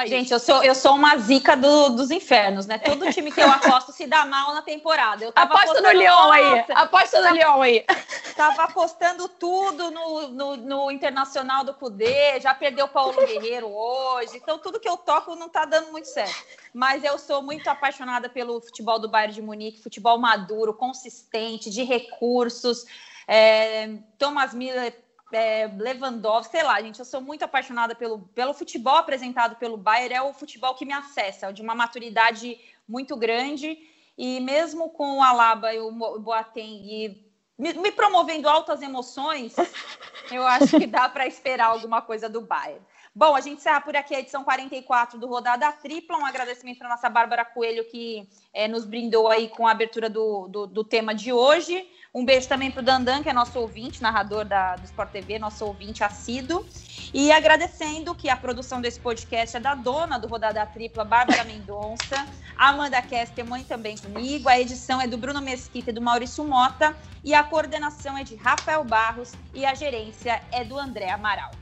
Gente, 0.05 0.31
eu 0.31 0.39
sou, 0.39 0.63
eu 0.63 0.73
sou 0.73 0.95
uma 0.95 1.17
zica 1.17 1.55
do, 1.55 1.89
dos 1.89 2.11
infernos, 2.11 2.65
né? 2.65 2.77
Todo 2.77 3.11
time 3.11 3.29
que 3.29 3.41
eu 3.41 3.49
aposto 3.51 3.91
se 3.91 4.07
dá 4.07 4.25
mal 4.25 4.53
na 4.53 4.61
temporada. 4.61 5.25
Eu 5.25 5.33
Aposta 5.35 5.81
no 5.81 5.91
Lyon 5.91 6.31
aí. 6.31 6.65
Aposta 6.69 7.21
no 7.21 7.35
Lyon 7.35 7.61
aí. 7.61 7.85
Tava 8.35 8.63
apostando 8.63 9.27
tudo 9.27 9.91
no, 9.91 10.27
no, 10.29 10.57
no, 10.57 10.91
Internacional 10.91 11.65
do 11.65 11.73
Cudê, 11.73 12.39
já 12.39 12.53
perdeu 12.53 12.85
o 12.85 12.89
Paulo 12.89 13.13
Guerreiro 13.13 13.67
hoje. 13.67 14.37
Então, 14.37 14.57
tudo 14.57 14.79
que 14.79 14.87
eu 14.87 14.95
toco 14.95 15.35
não 15.35 15.49
tá 15.49 15.65
dando 15.65 15.91
muito 15.91 16.07
certo. 16.07 16.35
Mas 16.73 17.03
eu 17.03 17.17
sou 17.19 17.41
muito 17.41 17.67
apaixonada 17.67 18.29
pelo 18.29 18.61
futebol 18.61 18.97
do 18.97 19.09
Bayern 19.09 19.33
de 19.33 19.41
Munique, 19.41 19.83
futebol 19.83 20.17
maduro, 20.17 20.73
consistente, 20.73 21.69
de 21.69 21.83
recursos. 21.83 22.85
É, 23.27 23.89
Thomas 24.17 24.53
Miller 24.53 24.95
é, 25.31 25.67
Lewandowski, 25.67 26.51
sei 26.51 26.63
lá, 26.63 26.81
gente, 26.81 26.99
eu 26.99 27.05
sou 27.05 27.21
muito 27.21 27.43
apaixonada 27.43 27.95
pelo, 27.95 28.19
pelo 28.35 28.53
futebol 28.53 28.95
apresentado 28.95 29.55
pelo 29.55 29.77
Bayern, 29.77 30.15
é 30.15 30.21
o 30.21 30.33
futebol 30.33 30.75
que 30.75 30.85
me 30.85 30.93
acessa, 30.93 31.51
de 31.51 31.61
uma 31.61 31.75
maturidade 31.75 32.59
muito 32.87 33.15
grande 33.15 33.77
E 34.17 34.39
mesmo 34.39 34.89
com 34.89 35.17
o 35.17 35.23
Alaba 35.23 35.73
e 35.73 35.79
o 35.79 35.91
Boateng 36.19 37.21
me, 37.57 37.73
me 37.73 37.91
promovendo 37.91 38.49
altas 38.49 38.81
emoções, 38.81 39.55
eu 40.31 40.45
acho 40.47 40.79
que 40.79 40.87
dá 40.87 41.07
para 41.07 41.27
esperar 41.27 41.67
alguma 41.67 42.01
coisa 42.01 42.27
do 42.27 42.41
Bayern. 42.41 42.81
Bom, 43.13 43.35
a 43.35 43.41
gente 43.41 43.57
encerra 43.57 43.81
por 43.81 43.95
aqui 43.95 44.15
a 44.15 44.19
edição 44.19 44.43
44 44.43 45.19
do 45.19 45.27
Rodada 45.27 45.71
Tripla. 45.73 46.17
Um 46.17 46.25
agradecimento 46.25 46.79
para 46.79 46.89
nossa 46.89 47.09
Bárbara 47.09 47.45
Coelho, 47.45 47.85
que 47.85 48.27
é, 48.53 48.67
nos 48.67 48.85
brindou 48.85 49.27
aí 49.27 49.49
com 49.49 49.67
a 49.67 49.71
abertura 49.71 50.09
do, 50.09 50.47
do, 50.47 50.65
do 50.65 50.83
tema 50.83 51.13
de 51.13 51.31
hoje. 51.31 51.87
Um 52.13 52.25
beijo 52.25 52.45
também 52.45 52.69
para 52.69 52.81
o 52.81 52.83
Dandan, 52.83 53.23
que 53.23 53.29
é 53.29 53.33
nosso 53.33 53.57
ouvinte, 53.57 54.01
narrador 54.01 54.43
da, 54.43 54.75
do 54.75 54.83
Sport 54.83 55.11
TV, 55.11 55.39
nosso 55.39 55.65
ouvinte 55.65 56.03
assíduo. 56.03 56.65
E 57.13 57.31
agradecendo 57.31 58.13
que 58.13 58.27
a 58.27 58.35
produção 58.35 58.81
desse 58.81 58.99
podcast 58.99 59.55
é 59.55 59.59
da 59.61 59.75
dona 59.75 60.19
do 60.19 60.27
Rodada 60.27 60.65
Tripla, 60.65 61.05
Bárbara 61.05 61.43
Mendonça, 61.45 62.27
Amanda 62.57 63.01
Kesterman 63.01 63.63
também 63.63 63.97
comigo. 63.97 64.49
A 64.49 64.59
edição 64.59 64.99
é 64.99 65.07
do 65.07 65.17
Bruno 65.17 65.41
Mesquita 65.41 65.91
e 65.91 65.93
do 65.93 66.01
Maurício 66.01 66.43
Mota. 66.43 66.97
E 67.23 67.33
a 67.33 67.45
coordenação 67.45 68.17
é 68.17 68.25
de 68.25 68.35
Rafael 68.35 68.83
Barros 68.83 69.33
e 69.53 69.65
a 69.65 69.73
gerência 69.73 70.41
é 70.51 70.65
do 70.65 70.77
André 70.77 71.09
Amaral. 71.11 71.60